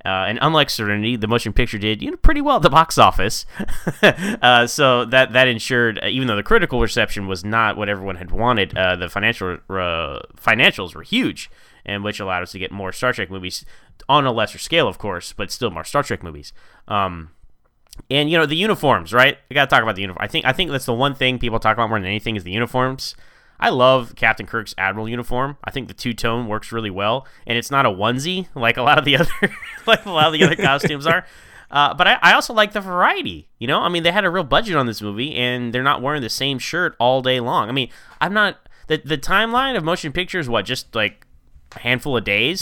Uh, 0.03 0.25
and 0.27 0.39
unlike 0.41 0.69
Serenity, 0.69 1.15
the 1.15 1.27
motion 1.27 1.53
picture 1.53 1.77
did 1.77 2.01
you 2.01 2.09
know 2.11 2.17
pretty 2.17 2.41
well 2.41 2.55
at 2.55 2.63
the 2.63 2.69
box 2.69 2.97
office, 2.97 3.45
uh, 4.41 4.65
so 4.65 5.05
that 5.05 5.33
that 5.33 5.47
ensured, 5.47 5.99
uh, 6.03 6.07
even 6.07 6.27
though 6.27 6.35
the 6.35 6.43
critical 6.43 6.79
reception 6.81 7.27
was 7.27 7.45
not 7.45 7.77
what 7.77 7.87
everyone 7.87 8.15
had 8.15 8.31
wanted, 8.31 8.75
uh, 8.75 8.95
the 8.95 9.09
financial 9.09 9.57
uh, 9.69 10.19
financials 10.37 10.95
were 10.95 11.03
huge, 11.03 11.51
and 11.85 12.03
which 12.03 12.19
allowed 12.19 12.43
us 12.43 12.51
to 12.51 12.59
get 12.59 12.71
more 12.71 12.91
Star 12.91 13.13
Trek 13.13 13.29
movies 13.29 13.65
on 14.09 14.25
a 14.25 14.31
lesser 14.31 14.57
scale, 14.57 14.87
of 14.87 14.97
course, 14.97 15.33
but 15.33 15.51
still 15.51 15.71
more 15.71 15.83
Star 15.83 16.03
Trek 16.03 16.23
movies. 16.23 16.53
Um, 16.87 17.31
and 18.09 18.29
you 18.29 18.37
know 18.37 18.45
the 18.45 18.55
uniforms, 18.55 19.13
right? 19.13 19.37
We 19.49 19.53
got 19.53 19.69
to 19.69 19.69
talk 19.73 19.83
about 19.83 19.95
the 19.95 20.01
uniform. 20.01 20.23
I 20.23 20.27
think 20.27 20.45
I 20.45 20.53
think 20.53 20.71
that's 20.71 20.85
the 20.85 20.93
one 20.93 21.15
thing 21.15 21.39
people 21.39 21.59
talk 21.59 21.75
about 21.75 21.89
more 21.89 21.99
than 21.99 22.07
anything 22.07 22.35
is 22.35 22.43
the 22.43 22.51
uniforms. 22.51 23.15
I 23.59 23.69
love 23.69 24.15
Captain 24.15 24.47
Kirk's 24.47 24.73
Admiral 24.77 25.07
uniform. 25.07 25.57
I 25.63 25.69
think 25.69 25.87
the 25.87 25.93
two 25.93 26.13
tone 26.13 26.47
works 26.47 26.71
really 26.71 26.89
well, 26.89 27.27
and 27.45 27.57
it's 27.57 27.69
not 27.69 27.85
a 27.85 27.89
onesie 27.89 28.47
like 28.55 28.77
a 28.77 28.81
lot 28.81 28.97
of 28.97 29.05
the 29.05 29.17
other 29.19 29.31
like 29.85 30.05
a 30.05 30.11
lot 30.11 30.27
of 30.27 30.33
the 30.33 30.43
other 30.43 30.55
costumes 30.55 31.05
are. 31.05 31.25
Uh, 31.69 31.93
but 31.93 32.05
I, 32.05 32.19
I 32.21 32.33
also 32.33 32.53
like 32.53 32.73
the 32.73 32.81
variety. 32.81 33.47
You 33.57 33.67
know, 33.67 33.79
I 33.79 33.87
mean, 33.87 34.03
they 34.03 34.11
had 34.11 34.25
a 34.25 34.29
real 34.29 34.43
budget 34.43 34.75
on 34.75 34.87
this 34.87 35.01
movie, 35.01 35.33
and 35.35 35.73
they're 35.73 35.83
not 35.83 36.01
wearing 36.01 36.21
the 36.21 36.29
same 36.29 36.59
shirt 36.59 36.95
all 36.99 37.21
day 37.21 37.39
long. 37.39 37.69
I 37.69 37.71
mean, 37.71 37.89
I'm 38.19 38.33
not 38.33 38.67
the 38.87 38.97
the 38.97 39.17
timeline 39.17 39.77
of 39.77 39.83
motion 39.83 40.11
pictures. 40.11 40.49
What 40.49 40.65
just 40.65 40.93
like 40.95 41.25
a 41.75 41.79
handful 41.79 42.17
of 42.17 42.23
days, 42.23 42.61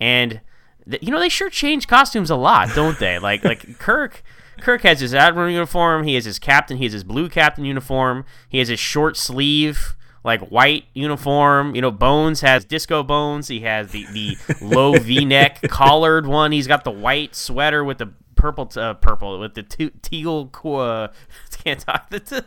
and 0.00 0.40
th- 0.88 1.02
you 1.02 1.10
know 1.10 1.20
they 1.20 1.28
sure 1.28 1.50
change 1.50 1.86
costumes 1.88 2.30
a 2.30 2.36
lot, 2.36 2.68
don't 2.74 2.98
they? 2.98 3.18
like 3.18 3.44
like 3.44 3.78
Kirk. 3.78 4.22
Kirk 4.60 4.80
has 4.82 5.00
his 5.00 5.14
admiral 5.14 5.50
uniform. 5.50 6.04
He 6.04 6.14
has 6.14 6.24
his 6.24 6.38
captain. 6.38 6.78
He 6.78 6.84
has 6.84 6.92
his 6.94 7.04
blue 7.04 7.28
captain 7.28 7.66
uniform. 7.66 8.24
He 8.48 8.58
has 8.58 8.68
his 8.68 8.80
short 8.80 9.18
sleeve, 9.18 9.94
like 10.24 10.40
white 10.48 10.84
uniform. 10.94 11.74
You 11.74 11.82
know, 11.82 11.90
Bones 11.90 12.40
has 12.40 12.64
disco 12.64 13.02
Bones. 13.02 13.48
He 13.48 13.60
has 13.60 13.92
the 13.92 14.06
the 14.12 14.36
low 14.62 14.98
V 14.98 15.24
neck 15.26 15.60
collared 15.68 16.26
one. 16.26 16.52
He's 16.52 16.66
got 16.66 16.84
the 16.84 16.90
white 16.90 17.34
sweater 17.34 17.84
with 17.84 17.98
the 17.98 18.12
purple 18.34 18.64
t- 18.66 18.80
uh, 18.80 18.94
purple 18.94 19.38
with 19.38 19.52
the 19.54 19.62
t- 19.62 19.90
teal. 20.00 20.50
Uh, 20.64 21.08
can't 21.62 21.80
talk 21.80 22.08
the 22.08 22.20
t- 22.20 22.40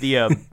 the 0.00 0.18
um, 0.18 0.46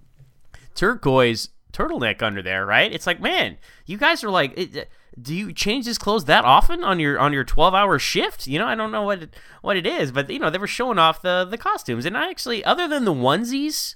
turquoise 0.75 1.49
turtleneck 1.73 2.21
under 2.21 2.41
there, 2.41 2.65
right? 2.65 2.91
It's 2.91 3.07
like, 3.07 3.19
man, 3.19 3.57
you 3.85 3.97
guys 3.97 4.23
are 4.23 4.29
like, 4.29 4.57
it, 4.57 4.89
do 5.21 5.33
you 5.35 5.51
change 5.51 5.85
his 5.85 5.97
clothes 5.97 6.25
that 6.25 6.45
often 6.45 6.83
on 6.83 6.99
your 6.99 7.19
on 7.19 7.33
your 7.33 7.43
twelve 7.43 7.73
hour 7.73 7.99
shift? 7.99 8.47
You 8.47 8.59
know, 8.59 8.67
I 8.67 8.75
don't 8.75 8.91
know 8.91 9.03
what 9.03 9.23
it, 9.23 9.35
what 9.61 9.77
it 9.77 9.85
is, 9.85 10.11
but 10.11 10.29
you 10.29 10.39
know, 10.39 10.49
they 10.49 10.57
were 10.57 10.67
showing 10.67 10.97
off 10.97 11.21
the 11.21 11.45
the 11.45 11.57
costumes, 11.57 12.05
and 12.05 12.17
I 12.17 12.29
actually, 12.29 12.63
other 12.63 12.87
than 12.87 13.05
the 13.05 13.13
onesies, 13.13 13.95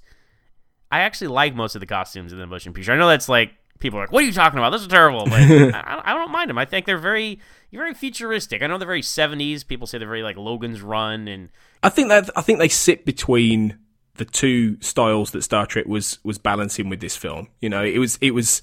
I 0.91 0.99
actually 0.99 1.27
like 1.27 1.55
most 1.55 1.75
of 1.75 1.79
the 1.79 1.87
costumes 1.87 2.31
in 2.33 2.39
the 2.39 2.47
motion 2.47 2.73
picture. 2.73 2.91
I 2.91 2.97
know 2.97 3.07
that's 3.07 3.29
like 3.29 3.53
people 3.79 3.99
are 3.99 4.03
like, 4.03 4.11
"What 4.11 4.23
are 4.23 4.27
you 4.27 4.33
talking 4.33 4.59
about? 4.59 4.71
This 4.71 4.81
is 4.81 4.87
terrible," 4.87 5.25
but 5.25 5.33
I, 5.41 6.01
I 6.05 6.13
don't 6.13 6.31
mind 6.31 6.49
them. 6.49 6.57
I 6.57 6.65
think 6.65 6.85
they're 6.85 6.97
very 6.97 7.39
very 7.71 7.93
futuristic. 7.93 8.61
I 8.61 8.67
know 8.67 8.77
they're 8.77 8.87
very 8.87 9.01
seventies. 9.01 9.63
People 9.63 9.87
say 9.87 9.97
they're 9.97 10.07
very 10.07 10.23
like 10.23 10.37
Logan's 10.37 10.81
Run 10.81 11.27
and 11.27 11.49
I 11.83 11.89
think 11.89 12.09
that 12.09 12.29
I 12.35 12.41
think 12.41 12.59
they 12.59 12.69
sit 12.69 13.05
between 13.05 13.77
the 14.17 14.25
two 14.25 14.79
styles 14.81 15.31
that 15.31 15.43
Star 15.43 15.65
Trek 15.65 15.85
was 15.87 16.19
was 16.23 16.37
balancing 16.37 16.89
with 16.89 16.99
this 16.99 17.15
film. 17.15 17.47
You 17.61 17.69
know, 17.69 17.83
it 17.83 17.97
was 17.97 18.17
it 18.21 18.31
was 18.31 18.61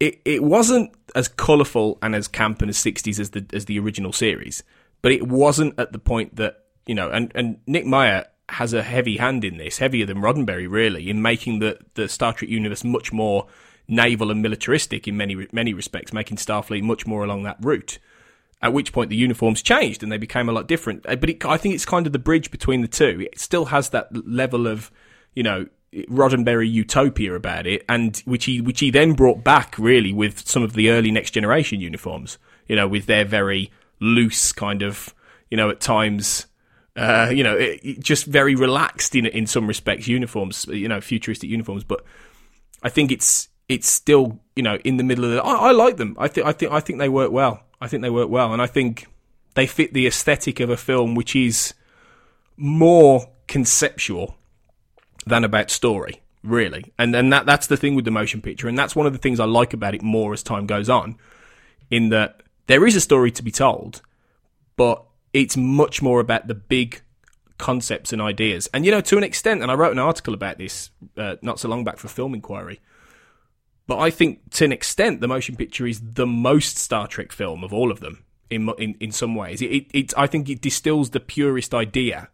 it, 0.00 0.20
it 0.24 0.42
wasn't 0.42 0.92
as 1.14 1.28
colourful 1.28 1.98
and 2.02 2.14
as 2.14 2.28
camp 2.28 2.60
and 2.60 2.68
as 2.68 2.76
sixties 2.76 3.18
as 3.20 3.30
the 3.30 3.46
as 3.52 3.66
the 3.66 3.78
original 3.78 4.12
series, 4.12 4.62
but 5.02 5.12
it 5.12 5.26
wasn't 5.28 5.78
at 5.78 5.92
the 5.92 5.98
point 5.98 6.36
that 6.36 6.64
you 6.86 6.94
know. 6.94 7.10
And 7.10 7.32
and 7.34 7.58
Nick 7.66 7.86
Meyer 7.86 8.26
has 8.48 8.72
a 8.72 8.82
heavy 8.82 9.16
hand 9.16 9.44
in 9.44 9.56
this, 9.56 9.78
heavier 9.78 10.06
than 10.06 10.18
Roddenberry 10.18 10.70
really, 10.70 11.08
in 11.08 11.22
making 11.22 11.60
the 11.60 11.78
the 11.94 12.08
Star 12.08 12.32
Trek 12.32 12.50
universe 12.50 12.84
much 12.84 13.12
more 13.12 13.46
naval 13.88 14.30
and 14.30 14.42
militaristic 14.42 15.06
in 15.06 15.16
many 15.16 15.46
many 15.52 15.72
respects, 15.72 16.12
making 16.12 16.36
Starfleet 16.36 16.82
much 16.82 17.06
more 17.06 17.24
along 17.24 17.44
that 17.44 17.58
route. 17.60 17.98
At 18.62 18.72
which 18.72 18.92
point 18.92 19.10
the 19.10 19.16
uniforms 19.16 19.62
changed 19.62 20.02
and 20.02 20.10
they 20.10 20.16
became 20.16 20.48
a 20.48 20.52
lot 20.52 20.66
different. 20.66 21.04
Uh, 21.06 21.16
But 21.16 21.30
it, 21.30 21.44
I 21.44 21.58
think 21.58 21.74
it's 21.74 21.84
kind 21.84 22.06
of 22.06 22.12
the 22.12 22.18
bridge 22.18 22.50
between 22.50 22.80
the 22.80 22.88
two. 22.88 23.28
It 23.30 23.38
still 23.38 23.66
has 23.66 23.90
that 23.90 24.08
level 24.26 24.66
of, 24.66 24.90
you 25.34 25.42
know, 25.42 25.66
Roddenberry 25.92 26.70
utopia 26.70 27.34
about 27.34 27.66
it, 27.66 27.84
and 27.88 28.16
which 28.24 28.44
he 28.44 28.60
which 28.60 28.80
he 28.80 28.90
then 28.90 29.12
brought 29.12 29.44
back 29.44 29.78
really 29.78 30.12
with 30.12 30.46
some 30.46 30.62
of 30.62 30.74
the 30.74 30.90
early 30.90 31.10
Next 31.10 31.30
Generation 31.30 31.80
uniforms. 31.80 32.38
You 32.66 32.76
know, 32.76 32.88
with 32.88 33.06
their 33.06 33.24
very 33.24 33.70
loose 34.00 34.52
kind 34.52 34.82
of, 34.82 35.14
you 35.50 35.56
know, 35.56 35.70
at 35.70 35.80
times. 35.80 36.46
Uh, 36.96 37.30
you 37.30 37.44
know, 37.44 37.54
it, 37.54 37.80
it 37.82 38.00
just 38.00 38.24
very 38.24 38.54
relaxed 38.54 39.14
in 39.14 39.26
in 39.26 39.46
some 39.46 39.66
respects 39.66 40.08
uniforms, 40.08 40.66
you 40.68 40.88
know, 40.88 41.00
futuristic 41.00 41.50
uniforms. 41.50 41.84
But 41.84 42.02
I 42.82 42.88
think 42.88 43.12
it's 43.12 43.48
it's 43.68 43.88
still 43.88 44.40
you 44.54 44.62
know 44.62 44.76
in 44.76 44.96
the 44.96 45.04
middle 45.04 45.24
of 45.24 45.30
the. 45.30 45.42
I, 45.42 45.68
I 45.68 45.72
like 45.72 45.98
them. 45.98 46.16
I 46.18 46.28
think 46.28 46.46
I 46.46 46.52
think 46.52 46.72
I 46.72 46.80
think 46.80 46.98
they 46.98 47.10
work 47.10 47.32
well. 47.32 47.62
I 47.80 47.88
think 47.88 48.02
they 48.02 48.10
work 48.10 48.28
well, 48.28 48.52
and 48.52 48.62
I 48.62 48.66
think 48.66 49.06
they 49.54 49.66
fit 49.66 49.92
the 49.92 50.06
aesthetic 50.06 50.60
of 50.60 50.70
a 50.70 50.76
film 50.76 51.14
which 51.14 51.34
is 51.36 51.74
more 52.56 53.28
conceptual 53.46 54.36
than 55.26 55.44
about 55.44 55.70
story, 55.70 56.22
really. 56.42 56.92
And 56.98 57.14
and 57.14 57.32
that 57.32 57.46
that's 57.46 57.66
the 57.66 57.76
thing 57.76 57.94
with 57.94 58.04
the 58.04 58.10
motion 58.10 58.40
picture, 58.40 58.68
and 58.68 58.78
that's 58.78 58.96
one 58.96 59.06
of 59.06 59.12
the 59.12 59.18
things 59.18 59.40
I 59.40 59.44
like 59.44 59.72
about 59.72 59.94
it 59.94 60.02
more 60.02 60.32
as 60.32 60.42
time 60.42 60.66
goes 60.66 60.88
on, 60.88 61.16
in 61.90 62.08
that 62.10 62.42
there 62.66 62.86
is 62.86 62.96
a 62.96 63.00
story 63.00 63.30
to 63.32 63.42
be 63.42 63.50
told, 63.50 64.02
but 64.76 65.04
it's 65.32 65.56
much 65.56 66.00
more 66.00 66.20
about 66.20 66.48
the 66.48 66.54
big 66.54 67.02
concepts 67.58 68.12
and 68.12 68.20
ideas. 68.22 68.68
And 68.72 68.84
you 68.84 68.90
know, 68.90 69.00
to 69.02 69.18
an 69.18 69.24
extent, 69.24 69.62
and 69.62 69.70
I 69.70 69.74
wrote 69.74 69.92
an 69.92 69.98
article 69.98 70.34
about 70.34 70.58
this 70.58 70.90
uh, 71.16 71.36
not 71.42 71.60
so 71.60 71.68
long 71.68 71.84
back 71.84 71.98
for 71.98 72.08
Film 72.08 72.34
Inquiry. 72.34 72.80
But 73.86 73.98
I 73.98 74.10
think, 74.10 74.50
to 74.52 74.64
an 74.64 74.72
extent, 74.72 75.20
the 75.20 75.28
motion 75.28 75.56
picture 75.56 75.86
is 75.86 76.00
the 76.02 76.26
most 76.26 76.76
Star 76.76 77.06
Trek 77.06 77.30
film 77.32 77.62
of 77.62 77.72
all 77.72 77.90
of 77.90 78.00
them. 78.00 78.24
In 78.48 78.68
in, 78.78 78.94
in 79.00 79.10
some 79.10 79.34
ways, 79.34 79.60
it, 79.60 79.66
it, 79.72 79.86
it 79.92 80.14
I 80.16 80.26
think 80.28 80.48
it 80.48 80.60
distills 80.60 81.10
the 81.10 81.18
purest 81.20 81.74
idea 81.74 82.28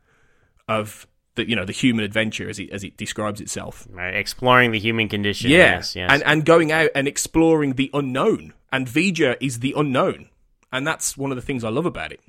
of 0.68 1.06
the 1.36 1.48
you 1.48 1.56
know 1.56 1.64
the 1.64 1.72
human 1.72 2.04
adventure 2.04 2.48
as 2.50 2.58
it 2.58 2.70
as 2.70 2.84
it 2.84 2.96
describes 2.98 3.40
itself. 3.40 3.86
Right, 3.90 4.14
exploring 4.14 4.72
the 4.72 4.78
human 4.78 5.08
condition. 5.08 5.50
Yeah, 5.50 5.56
Yes, 5.76 5.96
yes. 5.96 6.10
and 6.12 6.22
and 6.24 6.44
going 6.44 6.70
out 6.70 6.90
and 6.94 7.08
exploring 7.08 7.74
the 7.74 7.90
unknown. 7.94 8.52
And 8.70 8.86
V'ger 8.86 9.36
is 9.40 9.60
the 9.60 9.74
unknown, 9.76 10.28
and 10.70 10.86
that's 10.86 11.16
one 11.16 11.30
of 11.30 11.36
the 11.36 11.42
things 11.42 11.64
I 11.64 11.68
love 11.68 11.86
about 11.86 12.12
it. 12.12 12.20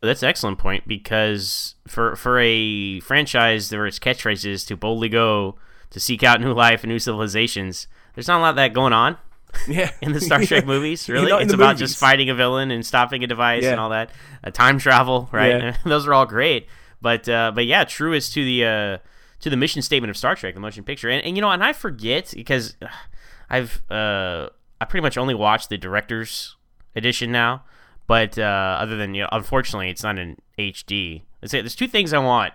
That's 0.00 0.22
an 0.22 0.28
excellent 0.28 0.58
point 0.58 0.86
because 0.86 1.76
for 1.86 2.16
for 2.16 2.38
a 2.40 3.00
franchise 3.00 3.72
its 3.72 3.98
catchphrase 3.98 4.44
is 4.44 4.64
to 4.66 4.76
boldly 4.76 5.08
go 5.08 5.56
to 5.90 6.00
seek 6.00 6.22
out 6.24 6.40
new 6.40 6.52
life 6.52 6.82
and 6.82 6.92
new 6.92 6.98
civilizations, 6.98 7.86
there's 8.14 8.28
not 8.28 8.38
a 8.38 8.42
lot 8.42 8.50
of 8.50 8.56
that 8.56 8.72
going 8.72 8.92
on 8.92 9.16
Yeah, 9.68 9.90
in 10.00 10.12
the 10.12 10.20
Star 10.20 10.42
Trek 10.44 10.64
movies. 10.66 11.08
Really, 11.08 11.30
it's 11.42 11.52
about 11.52 11.74
movies. 11.74 11.90
just 11.90 11.98
fighting 11.98 12.30
a 12.30 12.34
villain 12.34 12.70
and 12.70 12.84
stopping 12.84 13.22
a 13.22 13.26
device 13.26 13.62
Yeah. 13.64 13.72
and 13.72 13.80
all 13.80 13.90
that. 13.90 14.10
Uh, 14.42 14.50
time 14.50 14.78
travel, 14.78 15.28
right? 15.32 15.76
Those 15.84 16.06
are 16.06 16.14
all 16.14 16.26
great, 16.26 16.66
but 17.00 17.28
uh, 17.28 17.52
but 17.54 17.66
yeah, 17.66 17.84
true 17.84 18.12
is 18.14 18.30
to 18.30 18.44
the 18.44 18.64
uh, 18.64 18.98
to 19.40 19.50
the 19.50 19.56
mission 19.56 19.82
statement 19.82 20.10
of 20.10 20.16
Star 20.16 20.34
Trek, 20.34 20.54
the 20.54 20.60
motion 20.60 20.84
picture, 20.84 21.08
and, 21.10 21.24
and 21.24 21.36
you 21.36 21.40
know, 21.42 21.50
and 21.50 21.62
I 21.62 21.72
forget 21.72 22.32
because 22.34 22.76
I've 23.50 23.82
uh, 23.90 24.48
I 24.80 24.84
pretty 24.86 25.02
much 25.02 25.18
only 25.18 25.34
watched 25.34 25.68
the 25.68 25.76
director's 25.78 26.56
edition 26.96 27.30
now. 27.32 27.64
But 28.08 28.38
uh, 28.38 28.42
other 28.80 28.96
than 28.96 29.14
you 29.14 29.22
know, 29.22 29.28
unfortunately, 29.32 29.88
it's 29.90 30.02
not 30.02 30.18
in 30.18 30.36
HD. 30.58 31.22
Let's 31.40 31.52
say 31.52 31.60
there's 31.60 31.74
two 31.76 31.88
things 31.88 32.12
I 32.12 32.18
want 32.18 32.52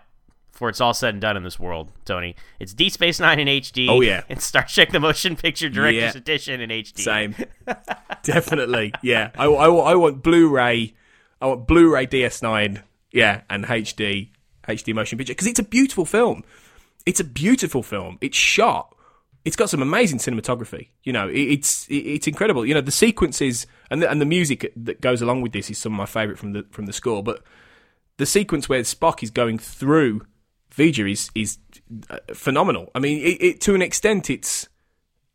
before 0.57 0.69
it's 0.69 0.81
all 0.81 0.91
said 0.95 1.13
and 1.13 1.21
done 1.21 1.37
in 1.37 1.43
this 1.43 1.59
world, 1.59 1.91
Tony. 2.03 2.35
It's 2.59 2.73
Deep 2.73 2.91
Space 2.91 3.19
Nine 3.19 3.39
in 3.39 3.47
HD. 3.47 3.87
Oh, 3.87 4.01
yeah. 4.01 4.23
and 4.29 4.41
Star 4.41 4.65
Trek: 4.67 4.91
The 4.91 4.99
Motion 4.99 5.35
Picture 5.35 5.69
Director's 5.69 6.15
Yeah. 6.15 6.17
Edition 6.17 6.61
in 6.61 6.71
HD. 6.71 6.97
Same, 6.99 7.35
definitely. 8.23 8.91
Yeah, 9.03 9.29
I, 9.37 9.45
I, 9.45 9.67
I 9.69 9.93
want 9.93 10.23
Blu-ray. 10.23 10.95
I 11.39 11.45
want 11.45 11.67
Blu-ray 11.67 12.07
DS9. 12.07 12.81
Yeah, 13.11 13.41
and 13.51 13.65
HD 13.65 14.31
HD 14.67 14.95
motion 14.95 15.19
picture 15.19 15.33
because 15.33 15.45
it's 15.45 15.59
a 15.59 15.63
beautiful 15.63 16.05
film. 16.05 16.43
It's 17.05 17.19
a 17.19 17.23
beautiful 17.23 17.83
film. 17.83 18.17
It's 18.19 18.35
shot. 18.35 18.95
It's 19.45 19.55
got 19.55 19.69
some 19.69 19.83
amazing 19.83 20.17
cinematography. 20.17 20.89
You 21.03 21.13
know, 21.13 21.29
it, 21.29 21.37
it's 21.39 21.87
it, 21.87 21.97
it's 21.97 22.27
incredible. 22.27 22.65
You 22.65 22.73
know, 22.73 22.81
the 22.81 22.91
sequences 22.91 23.67
and 23.91 24.01
the, 24.01 24.09
and 24.09 24.19
the 24.19 24.25
music 24.25 24.73
that 24.75 25.01
goes 25.01 25.21
along 25.21 25.41
with 25.41 25.51
this 25.51 25.69
is 25.69 25.77
some 25.77 25.93
of 25.93 25.97
my 25.97 26.07
favorite 26.07 26.39
from 26.39 26.53
the 26.53 26.65
from 26.71 26.87
the 26.87 26.93
score. 26.93 27.21
But 27.21 27.43
the 28.17 28.25
sequence 28.25 28.67
where 28.67 28.81
Spock 28.81 29.21
is 29.21 29.29
going 29.29 29.59
through 29.59 30.23
V'ger 30.77 31.11
is 31.11 31.31
is 31.33 31.57
uh, 32.09 32.17
phenomenal. 32.33 32.91
I 32.93 32.99
mean, 32.99 33.19
it, 33.19 33.41
it 33.41 33.61
to 33.61 33.75
an 33.75 33.81
extent, 33.81 34.29
it's 34.29 34.69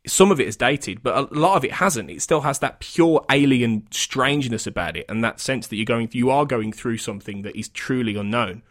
some 0.06 0.30
of 0.30 0.40
it 0.40 0.48
is 0.48 0.56
dated, 0.56 1.02
but 1.02 1.16
a 1.16 1.38
lot 1.38 1.56
of 1.56 1.64
it 1.64 1.72
hasn't. 1.72 2.10
It 2.10 2.22
still 2.22 2.42
has 2.42 2.58
that 2.60 2.80
pure 2.80 3.24
alien 3.30 3.86
strangeness 3.90 4.66
about 4.66 4.96
it, 4.96 5.06
and 5.08 5.22
that 5.22 5.40
sense 5.40 5.66
that 5.66 5.76
you're 5.76 5.84
going, 5.84 6.08
you 6.12 6.30
are 6.30 6.46
going 6.46 6.72
through 6.72 6.98
something 6.98 7.42
that 7.42 7.56
is 7.56 7.68
truly 7.68 8.16
unknown. 8.16 8.62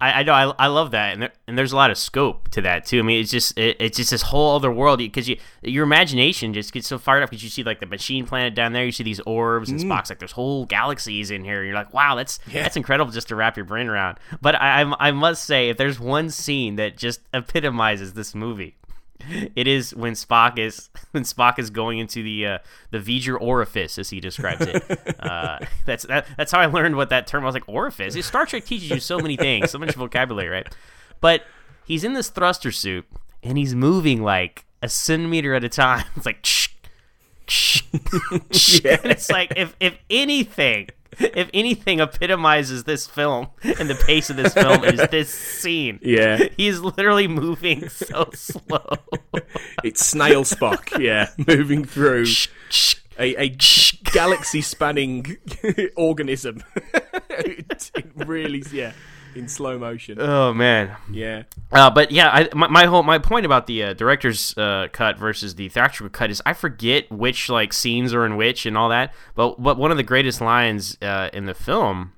I, 0.00 0.20
I 0.20 0.22
know 0.22 0.32
I, 0.32 0.64
I 0.64 0.66
love 0.68 0.92
that, 0.92 1.12
and 1.12 1.22
there, 1.22 1.32
and 1.46 1.58
there's 1.58 1.72
a 1.72 1.76
lot 1.76 1.90
of 1.90 1.98
scope 1.98 2.48
to 2.50 2.62
that 2.62 2.86
too. 2.86 3.00
I 3.00 3.02
mean, 3.02 3.20
it's 3.20 3.30
just 3.30 3.56
it, 3.58 3.76
it's 3.80 3.96
just 3.96 4.10
this 4.10 4.22
whole 4.22 4.56
other 4.56 4.70
world 4.72 4.98
because 4.98 5.28
you 5.28 5.36
your 5.62 5.84
imagination 5.84 6.54
just 6.54 6.72
gets 6.72 6.86
so 6.88 6.98
fired 6.98 7.22
up 7.22 7.30
because 7.30 7.42
you 7.42 7.50
see 7.50 7.62
like 7.62 7.80
the 7.80 7.86
machine 7.86 8.26
planet 8.26 8.54
down 8.54 8.72
there, 8.72 8.84
you 8.84 8.92
see 8.92 9.02
these 9.04 9.20
orbs 9.20 9.68
and 9.70 9.78
mm. 9.78 9.84
Spock's 9.84 10.08
like 10.08 10.18
there's 10.18 10.32
whole 10.32 10.64
galaxies 10.66 11.30
in 11.30 11.44
here. 11.44 11.58
And 11.60 11.66
you're 11.66 11.76
like, 11.76 11.92
wow, 11.92 12.14
that's 12.14 12.38
that's 12.50 12.76
incredible 12.76 13.12
just 13.12 13.28
to 13.28 13.36
wrap 13.36 13.56
your 13.56 13.66
brain 13.66 13.88
around. 13.88 14.18
But 14.40 14.54
I 14.54 14.78
I'm- 14.78 14.94
I 14.98 15.10
must 15.12 15.44
say, 15.44 15.68
if 15.68 15.76
there's 15.76 16.00
one 16.00 16.30
scene 16.30 16.76
that 16.76 16.96
just 16.96 17.20
epitomizes 17.34 18.14
this 18.14 18.34
movie, 18.34 18.76
it 19.54 19.66
is 19.66 19.94
when 19.94 20.14
Spock 20.14 20.58
is 20.58 20.88
when 21.12 21.24
Spock 21.24 21.58
is 21.58 21.70
going 21.70 21.98
into 21.98 22.22
the 22.22 22.46
uh, 22.46 22.58
the 22.90 22.98
V'ger 22.98 23.40
orifice, 23.40 23.98
as 23.98 24.10
he 24.10 24.20
describes 24.20 24.66
it. 24.66 24.84
uh, 25.20 25.58
that's 25.86 26.04
that, 26.06 26.26
that's 26.36 26.52
how 26.52 26.60
I 26.60 26.66
learned 26.66 26.96
what 26.96 27.10
that 27.10 27.26
term 27.26 27.44
was. 27.44 27.54
Like 27.54 27.68
orifice. 27.68 28.24
Star 28.26 28.46
Trek 28.46 28.64
teaches 28.64 28.90
you 28.90 29.00
so 29.00 29.18
many 29.18 29.36
things, 29.36 29.70
so 29.70 29.78
much 29.78 29.94
vocabulary, 29.94 30.48
right? 30.48 30.74
But 31.20 31.44
he's 31.84 32.04
in 32.04 32.14
this 32.14 32.28
thruster 32.28 32.72
suit 32.72 33.06
and 33.42 33.58
he's 33.58 33.74
moving 33.74 34.22
like 34.22 34.64
a 34.82 34.88
centimeter 34.88 35.54
at 35.54 35.64
a 35.64 35.68
time. 35.68 36.04
It's 36.16 36.26
like. 36.26 36.46
And 38.84 39.10
it's 39.10 39.28
like 39.28 39.52
if 39.56 39.74
if 39.80 39.98
anything 40.08 40.90
if 41.34 41.50
anything 41.52 42.00
epitomizes 42.00 42.84
this 42.84 43.06
film 43.06 43.48
and 43.62 43.90
the 43.90 43.94
pace 43.94 44.30
of 44.30 44.36
this 44.36 44.54
film 44.54 44.84
is 44.84 45.00
this 45.10 45.30
scene. 45.30 45.98
Yeah. 46.02 46.48
He's 46.56 46.80
literally 46.80 47.28
moving 47.28 47.88
so 47.88 48.30
slow. 48.34 48.86
It's 49.84 50.04
snail 50.04 50.44
Spock, 50.44 50.98
yeah, 50.98 51.30
moving 51.46 51.84
through 51.84 52.26
a, 53.18 53.42
a 53.42 53.56
galaxy 54.04 54.62
spanning 54.62 55.36
organism. 55.96 56.62
it, 57.28 57.90
it 57.94 58.06
really, 58.14 58.62
yeah, 58.72 58.92
in 59.34 59.48
slow 59.48 59.78
motion. 59.78 60.18
oh 60.20 60.52
man. 60.52 60.96
Yeah, 61.10 61.44
Uh, 61.72 61.90
but 61.90 62.10
yeah, 62.10 62.30
I, 62.30 62.48
my, 62.54 62.68
my 62.68 62.86
whole 62.86 63.02
my 63.02 63.18
point 63.18 63.46
about 63.46 63.66
the 63.66 63.82
uh, 63.84 63.92
director's 63.94 64.56
uh, 64.58 64.88
cut 64.92 65.18
versus 65.18 65.54
the 65.54 65.68
theatrical 65.68 66.10
cut 66.10 66.30
is 66.30 66.42
I 66.44 66.52
forget 66.52 67.10
which 67.10 67.48
like 67.48 67.72
scenes 67.72 68.12
are 68.14 68.26
in 68.26 68.36
which 68.36 68.66
and 68.66 68.76
all 68.76 68.88
that. 68.88 69.14
But 69.34 69.62
but 69.62 69.78
one 69.78 69.90
of 69.90 69.96
the 69.96 70.02
greatest 70.02 70.40
lines 70.40 70.96
uh, 71.02 71.30
in 71.32 71.46
the 71.46 71.54
film, 71.54 72.12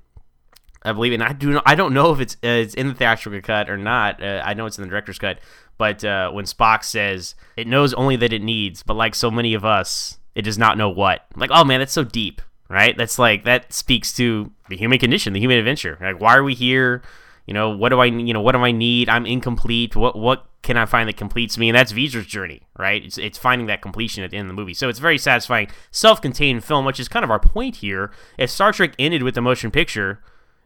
I 0.82 0.92
believe, 0.92 1.12
and 1.12 1.22
I 1.22 1.32
do 1.32 1.60
I 1.66 1.74
don't 1.74 1.94
know 1.94 2.12
if 2.12 2.20
it's 2.20 2.34
uh, 2.36 2.48
it's 2.48 2.74
in 2.74 2.88
the 2.88 2.94
theatrical 2.94 3.40
cut 3.42 3.68
or 3.68 3.76
not. 3.76 4.22
Uh, 4.22 4.42
I 4.44 4.54
know 4.54 4.66
it's 4.66 4.78
in 4.78 4.82
the 4.84 4.90
director's 4.90 5.18
cut. 5.18 5.38
But 5.78 6.04
uh, 6.04 6.30
when 6.30 6.44
Spock 6.44 6.84
says 6.84 7.34
it 7.56 7.66
knows 7.66 7.92
only 7.94 8.14
that 8.16 8.32
it 8.32 8.42
needs, 8.42 8.82
but 8.82 8.94
like 8.94 9.14
so 9.14 9.30
many 9.30 9.54
of 9.54 9.64
us, 9.64 10.18
it 10.34 10.42
does 10.42 10.58
not 10.58 10.78
know 10.78 10.90
what. 10.90 11.26
I'm 11.34 11.40
like, 11.40 11.50
oh 11.52 11.64
man, 11.64 11.80
that's 11.80 11.92
so 11.92 12.04
deep, 12.04 12.40
right? 12.72 12.96
That's 12.96 13.18
like 13.18 13.44
that 13.44 13.72
speaks 13.72 14.12
to 14.14 14.50
the 14.68 14.76
human 14.76 14.98
condition, 14.98 15.34
the 15.34 15.40
human 15.40 15.58
adventure. 15.58 15.98
Like, 16.00 16.20
why 16.20 16.36
are 16.36 16.42
we 16.42 16.54
here? 16.54 17.02
You 17.46 17.52
know, 17.52 17.70
what 17.70 17.90
do 17.90 18.00
I, 18.00 18.06
you 18.06 18.32
know, 18.32 18.40
what 18.40 18.52
do 18.52 18.58
I 18.58 18.72
need? 18.72 19.08
I'm 19.08 19.26
incomplete. 19.26 19.94
What, 19.94 20.16
what 20.16 20.46
can 20.62 20.76
I 20.76 20.86
find 20.86 21.08
that 21.08 21.16
completes 21.16 21.58
me? 21.58 21.68
And 21.68 21.76
that's 21.76 21.92
V'ger's 21.92 22.24
journey, 22.24 22.62
right? 22.78 23.04
It's, 23.04 23.18
it's 23.18 23.36
finding 23.36 23.66
that 23.66 23.82
completion 23.82 24.24
at 24.24 24.30
the 24.30 24.38
end 24.38 24.46
of 24.48 24.56
the 24.56 24.60
movie. 24.60 24.74
So 24.74 24.88
it's 24.88 25.00
very 25.00 25.18
satisfying, 25.18 25.68
self-contained 25.90 26.64
film, 26.64 26.84
which 26.84 27.00
is 27.00 27.08
kind 27.08 27.24
of 27.24 27.30
our 27.30 27.40
point 27.40 27.76
here. 27.76 28.10
If 28.38 28.48
Star 28.48 28.72
Trek 28.72 28.94
ended 28.98 29.22
with 29.22 29.34
the 29.34 29.42
motion 29.42 29.70
picture, 29.70 30.22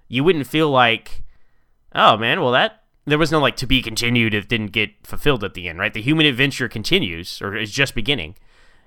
you 0.06 0.22
wouldn't 0.22 0.46
feel 0.46 0.70
like, 0.70 1.24
oh 1.94 2.16
man, 2.16 2.40
well 2.40 2.52
that 2.52 2.82
there 3.06 3.18
was 3.18 3.32
no 3.32 3.40
like 3.40 3.56
to 3.56 3.66
be 3.66 3.80
continued. 3.82 4.34
It 4.34 4.48
didn't 4.48 4.72
get 4.72 4.90
fulfilled 5.04 5.44
at 5.44 5.54
the 5.54 5.68
end, 5.68 5.78
right? 5.78 5.94
The 5.94 6.02
human 6.02 6.26
adventure 6.26 6.68
continues, 6.68 7.40
or 7.40 7.56
is 7.56 7.72
just 7.72 7.94
beginning, 7.94 8.36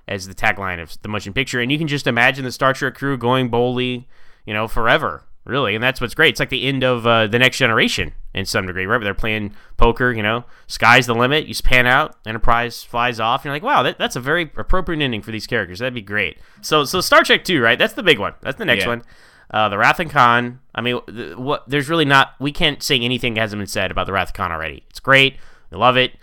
as 0.09 0.27
the 0.27 0.35
tagline 0.35 0.81
of 0.81 1.01
the 1.03 1.07
motion 1.07 1.31
picture. 1.31 1.61
And 1.61 1.71
you 1.71 1.77
can 1.77 1.87
just 1.87 2.07
imagine 2.07 2.43
the 2.43 2.51
Star 2.51 2.73
Trek 2.73 2.95
crew 2.95 3.17
going 3.17 3.47
boldly, 3.49 4.09
you 4.45 4.53
know, 4.53 4.67
forever, 4.67 5.23
really. 5.45 5.75
And 5.75 5.83
that's 5.83 6.01
what's 6.01 6.15
great. 6.15 6.29
It's 6.31 6.39
like 6.39 6.49
the 6.49 6.65
end 6.65 6.83
of 6.83 7.05
uh, 7.07 7.27
the 7.27 7.39
next 7.39 7.57
generation 7.59 8.13
in 8.33 8.45
some 8.45 8.65
degree, 8.65 8.85
right? 8.85 8.97
Where 8.97 9.03
they're 9.05 9.13
playing 9.13 9.53
poker, 9.77 10.11
you 10.11 10.23
know, 10.23 10.45
sky's 10.67 11.05
the 11.05 11.13
limit. 11.15 11.45
You 11.47 11.53
pan 11.63 11.85
out, 11.87 12.17
Enterprise 12.25 12.83
flies 12.83 13.19
off. 13.19 13.41
And 13.41 13.45
you're 13.45 13.53
like, 13.55 13.63
wow, 13.63 13.83
that, 13.83 13.97
that's 13.99 14.15
a 14.15 14.19
very 14.19 14.51
appropriate 14.57 15.01
ending 15.01 15.21
for 15.21 15.31
these 15.31 15.45
characters. 15.47 15.79
That'd 15.79 15.93
be 15.93 16.01
great. 16.01 16.39
So, 16.61 16.83
so 16.85 17.01
Star 17.01 17.23
Trek 17.23 17.43
2, 17.43 17.61
right? 17.61 17.77
That's 17.77 17.93
the 17.93 18.03
big 18.03 18.17
one. 18.19 18.33
That's 18.41 18.57
the 18.57 18.65
next 18.65 18.83
Yeah. 18.83 18.89
one. 18.89 19.03
Uh, 19.51 19.69
the 19.69 19.77
Wrath 19.79 19.99
and 19.99 20.11
Khan. 20.11 20.59
I 20.75 20.81
mean, 20.81 21.01
th- 21.07 21.35
what? 21.35 21.67
There's 21.67 21.89
really 21.89 22.05
not. 22.05 22.33
We 22.39 22.51
can't 22.51 22.83
say 22.83 22.99
anything 22.99 23.33
that 23.33 23.41
hasn't 23.41 23.59
been 23.59 23.65
said 23.67 23.89
about 23.89 24.05
the 24.05 24.13
Wrath 24.13 24.27
and 24.29 24.35
Khan 24.35 24.51
already. 24.51 24.83
It's 24.91 24.99
great. 24.99 25.37
I 25.71 25.75
love 25.75 25.97
it. 25.97 26.13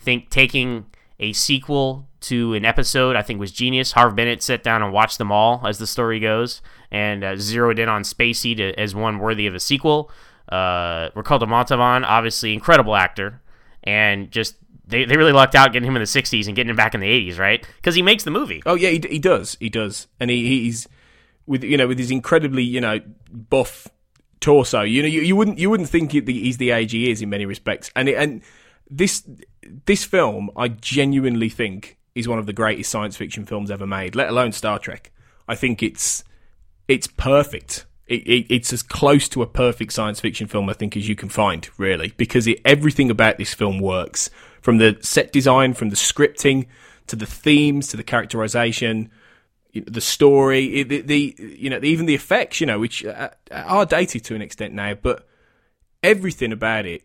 Think 0.00 0.30
taking 0.30 0.86
a 1.18 1.32
sequel 1.32 2.08
to 2.20 2.54
an 2.54 2.64
episode, 2.64 3.16
I 3.16 3.22
think 3.22 3.40
was 3.40 3.52
genius. 3.52 3.92
Harve 3.92 4.16
Bennett 4.16 4.42
sat 4.42 4.62
down 4.62 4.82
and 4.82 4.92
watched 4.92 5.18
them 5.18 5.32
all 5.32 5.66
as 5.66 5.78
the 5.78 5.86
story 5.86 6.20
goes, 6.20 6.62
and 6.90 7.24
uh, 7.24 7.36
zeroed 7.36 7.78
in 7.78 7.88
on 7.88 8.04
Space 8.04 8.40
Seed, 8.40 8.60
as 8.60 8.94
one 8.94 9.18
worthy 9.18 9.46
of 9.46 9.54
a 9.54 9.60
sequel. 9.60 10.10
Uh, 10.48 11.10
Ricardo 11.14 11.46
Montalban, 11.46 12.04
obviously 12.04 12.52
incredible 12.52 12.94
actor, 12.94 13.40
and 13.82 14.30
just 14.30 14.56
they, 14.86 15.04
they 15.04 15.16
really 15.16 15.32
lucked 15.32 15.54
out 15.54 15.72
getting 15.72 15.88
him 15.88 15.96
in 15.96 16.02
the 16.02 16.06
'60s 16.06 16.46
and 16.46 16.56
getting 16.56 16.70
him 16.70 16.76
back 16.76 16.94
in 16.94 17.00
the 17.00 17.06
'80s, 17.06 17.38
right? 17.38 17.66
Because 17.76 17.94
he 17.94 18.02
makes 18.02 18.24
the 18.24 18.30
movie. 18.30 18.62
Oh 18.66 18.74
yeah, 18.74 18.90
he, 18.90 19.02
he 19.08 19.18
does. 19.18 19.56
He 19.60 19.68
does, 19.68 20.08
and 20.20 20.30
he, 20.30 20.46
he's 20.64 20.88
with 21.46 21.64
you 21.64 21.76
know 21.76 21.88
with 21.88 21.98
his 21.98 22.10
incredibly 22.10 22.62
you 22.62 22.80
know 22.80 23.00
buff 23.30 23.88
torso. 24.42 24.82
You 24.82 25.02
know, 25.02 25.08
you, 25.08 25.22
you 25.22 25.34
wouldn't 25.36 25.58
you 25.58 25.70
wouldn't 25.70 25.88
think 25.88 26.12
he's 26.12 26.58
the 26.58 26.72
age 26.72 26.92
he 26.92 27.10
is 27.10 27.22
in 27.22 27.30
many 27.30 27.46
respects. 27.46 27.90
And 27.96 28.08
it, 28.08 28.16
and 28.16 28.42
this 28.96 29.26
this 29.86 30.04
film, 30.04 30.50
I 30.56 30.68
genuinely 30.68 31.48
think 31.48 31.98
is 32.14 32.28
one 32.28 32.38
of 32.38 32.46
the 32.46 32.52
greatest 32.52 32.90
science 32.90 33.16
fiction 33.16 33.46
films 33.46 33.70
ever 33.70 33.86
made. 33.86 34.14
Let 34.14 34.28
alone 34.28 34.52
Star 34.52 34.78
Trek. 34.78 35.10
I 35.48 35.54
think 35.54 35.82
it's 35.82 36.24
it's 36.88 37.06
perfect. 37.06 37.86
It, 38.06 38.26
it, 38.26 38.46
it's 38.54 38.72
as 38.72 38.82
close 38.82 39.28
to 39.30 39.42
a 39.42 39.46
perfect 39.46 39.92
science 39.92 40.20
fiction 40.20 40.46
film 40.46 40.68
I 40.68 40.74
think 40.74 40.96
as 40.96 41.08
you 41.08 41.14
can 41.14 41.28
find, 41.28 41.68
really, 41.78 42.12
because 42.16 42.46
it, 42.46 42.60
everything 42.64 43.10
about 43.10 43.38
this 43.38 43.54
film 43.54 43.78
works 43.78 44.28
from 44.60 44.78
the 44.78 44.98
set 45.00 45.32
design, 45.32 45.72
from 45.72 45.88
the 45.88 45.96
scripting 45.96 46.66
to 47.06 47.16
the 47.16 47.26
themes 47.26 47.88
to 47.88 47.96
the 47.96 48.02
characterization, 48.02 49.10
the 49.72 50.00
story, 50.00 50.82
the, 50.82 51.00
the 51.00 51.34
you 51.38 51.70
know 51.70 51.80
even 51.82 52.06
the 52.06 52.14
effects, 52.14 52.60
you 52.60 52.66
know, 52.66 52.78
which 52.78 53.04
are 53.04 53.86
dated 53.86 54.24
to 54.24 54.34
an 54.34 54.42
extent 54.42 54.74
now, 54.74 54.94
but 54.94 55.26
everything 56.02 56.52
about 56.52 56.84
it 56.84 57.04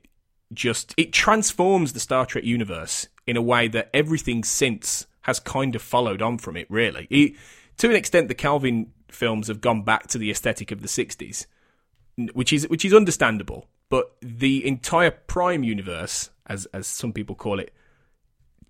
just 0.54 0.94
it 0.98 1.12
transforms 1.12 1.94
the 1.94 2.00
Star 2.00 2.26
Trek 2.26 2.44
universe 2.44 3.08
in 3.26 3.38
a 3.38 3.42
way 3.42 3.68
that 3.68 3.90
everything 3.94 4.44
since 4.44 5.08
has 5.22 5.40
kind 5.40 5.76
of 5.76 5.82
followed 5.82 6.22
on 6.22 6.38
from 6.38 6.56
it. 6.56 6.68
Really, 6.70 7.08
it, 7.10 7.34
to 7.78 7.90
an 7.90 7.96
extent, 7.96 8.28
the 8.28 8.36
Kelvin 8.36 8.92
films 9.10 9.48
have 9.48 9.62
gone 9.62 9.84
back 9.84 10.08
to 10.08 10.18
the 10.18 10.32
aesthetic 10.32 10.72
of 10.72 10.82
the 10.82 10.88
'60s, 10.88 11.46
which 12.34 12.54
is 12.54 12.68
which 12.70 12.86
is 12.86 12.94
understandable. 12.94 13.68
But 13.90 14.16
the 14.22 14.66
entire 14.66 15.12
Prime 15.12 15.64
universe, 15.64 16.30
as 16.46 16.66
as 16.68 16.88
some 16.88 17.14
people 17.14 17.36
call 17.36 17.60
it, 17.60 17.74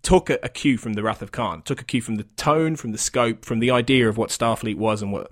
took 0.02 0.30
a, 0.30 0.40
a 0.44 0.50
cue 0.50 0.78
from 0.78 0.94
the 0.94 1.04
Wrath 1.04 1.22
of 1.22 1.32
Khan, 1.32 1.62
took 1.62 1.82
a 1.82 1.86
cue 1.86 2.02
from 2.02 2.16
the 2.16 2.24
tone, 2.24 2.76
from 2.76 2.92
the 2.92 2.98
scope, 2.98 3.46
from 3.46 3.60
the 3.60 3.72
idea 3.72 4.08
of 4.10 4.18
what 4.18 4.30
Starfleet 4.30 4.78
was 4.78 5.02
and 5.02 5.12
what 5.12 5.30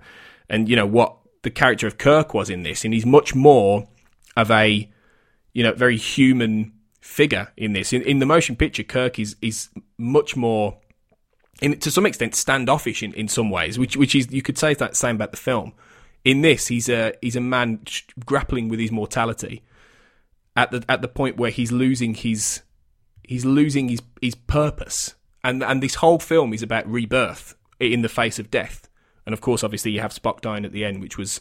and 0.48 0.68
you 0.68 0.76
know 0.76 0.86
what 0.86 1.16
the 1.42 1.50
character 1.50 1.86
of 1.86 1.98
Kirk 1.98 2.34
was 2.34 2.50
in 2.50 2.62
this, 2.62 2.84
and 2.84 2.94
he's 2.94 3.06
much 3.06 3.34
more 3.34 3.88
of 4.36 4.50
a 4.50 4.90
you 5.56 5.62
know 5.62 5.72
very 5.72 5.96
human 5.96 6.70
figure 7.00 7.48
in 7.56 7.72
this. 7.72 7.94
In, 7.94 8.02
in 8.02 8.18
the 8.18 8.26
motion 8.26 8.56
picture, 8.56 8.82
Kirk 8.82 9.18
is 9.18 9.36
is 9.40 9.70
much 9.96 10.36
more, 10.36 10.76
in, 11.62 11.78
to 11.78 11.90
some 11.90 12.04
extent, 12.04 12.34
standoffish 12.34 13.02
in, 13.02 13.14
in 13.14 13.26
some 13.26 13.48
ways, 13.50 13.78
which 13.78 13.96
which 13.96 14.14
is 14.14 14.30
you 14.30 14.42
could 14.42 14.58
say 14.58 14.74
that 14.74 14.94
same 14.96 15.16
about 15.16 15.30
the 15.30 15.38
film. 15.38 15.72
In 16.24 16.42
this, 16.42 16.66
he's 16.66 16.90
a 16.90 17.14
he's 17.22 17.36
a 17.36 17.40
man 17.40 17.80
grappling 18.26 18.68
with 18.68 18.78
his 18.78 18.92
mortality 18.92 19.62
at 20.54 20.70
the 20.72 20.84
at 20.90 21.00
the 21.00 21.08
point 21.08 21.38
where 21.38 21.50
he's 21.50 21.72
losing 21.72 22.12
his 22.12 22.60
he's 23.22 23.46
losing 23.46 23.88
his 23.88 24.02
his 24.20 24.34
purpose, 24.34 25.14
and 25.42 25.64
and 25.64 25.82
this 25.82 25.96
whole 25.96 26.18
film 26.18 26.52
is 26.52 26.62
about 26.62 26.86
rebirth 26.86 27.54
in 27.80 28.02
the 28.02 28.10
face 28.10 28.38
of 28.38 28.50
death. 28.50 28.90
And 29.24 29.32
of 29.32 29.40
course, 29.40 29.64
obviously, 29.64 29.92
you 29.92 30.00
have 30.00 30.12
Spock 30.12 30.42
dying 30.42 30.66
at 30.66 30.72
the 30.72 30.84
end, 30.84 31.00
which 31.00 31.16
was 31.16 31.40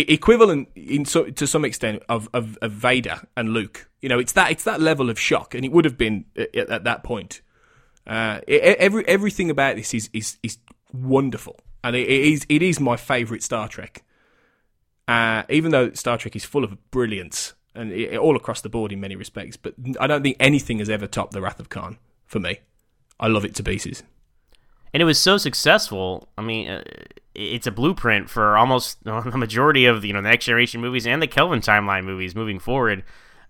equivalent 0.00 0.68
in 0.74 1.04
so, 1.04 1.24
to 1.24 1.46
some 1.46 1.64
extent 1.64 2.02
of, 2.08 2.28
of, 2.32 2.58
of 2.60 2.72
Vader 2.72 3.22
and 3.36 3.50
Luke. 3.50 3.88
You 4.00 4.08
know, 4.08 4.18
it's 4.18 4.32
that 4.32 4.50
it's 4.50 4.64
that 4.64 4.80
level 4.80 5.10
of 5.10 5.18
shock, 5.18 5.54
and 5.54 5.64
it 5.64 5.72
would 5.72 5.84
have 5.84 5.96
been 5.96 6.26
at, 6.36 6.54
at 6.54 6.84
that 6.84 7.02
point. 7.02 7.40
Uh, 8.06 8.40
every 8.46 9.06
everything 9.08 9.50
about 9.50 9.76
this 9.76 9.94
is 9.94 10.10
is 10.12 10.36
is 10.42 10.58
wonderful, 10.92 11.58
and 11.82 11.96
it, 11.96 12.08
it 12.08 12.32
is 12.32 12.46
it 12.48 12.62
is 12.62 12.80
my 12.80 12.96
favourite 12.96 13.42
Star 13.42 13.68
Trek. 13.68 14.02
Uh, 15.06 15.42
even 15.48 15.70
though 15.70 15.92
Star 15.92 16.16
Trek 16.16 16.34
is 16.34 16.44
full 16.44 16.64
of 16.64 16.90
brilliance 16.90 17.52
and 17.74 17.92
it, 17.92 18.16
all 18.16 18.36
across 18.36 18.62
the 18.62 18.70
board 18.70 18.90
in 18.90 19.00
many 19.00 19.16
respects, 19.16 19.56
but 19.56 19.74
I 20.00 20.06
don't 20.06 20.22
think 20.22 20.36
anything 20.40 20.78
has 20.78 20.88
ever 20.88 21.06
topped 21.06 21.32
the 21.32 21.42
Wrath 21.42 21.60
of 21.60 21.68
Khan 21.68 21.98
for 22.26 22.40
me. 22.40 22.60
I 23.20 23.28
love 23.28 23.44
it 23.44 23.54
to 23.56 23.62
pieces 23.62 24.02
and 24.94 25.02
it 25.02 25.04
was 25.04 25.18
so 25.18 25.36
successful. 25.36 26.28
I 26.38 26.42
mean, 26.42 26.70
uh, 26.70 26.84
it's 27.34 27.66
a 27.66 27.72
blueprint 27.72 28.30
for 28.30 28.56
almost 28.56 29.02
the 29.04 29.36
majority 29.36 29.84
of 29.84 30.04
you 30.04 30.14
know 30.14 30.22
the 30.22 30.30
next 30.30 30.46
generation 30.46 30.80
movies 30.80 31.06
and 31.06 31.20
the 31.20 31.26
Kelvin 31.26 31.60
timeline 31.60 32.04
movies 32.04 32.34
moving 32.34 32.58
forward. 32.58 33.02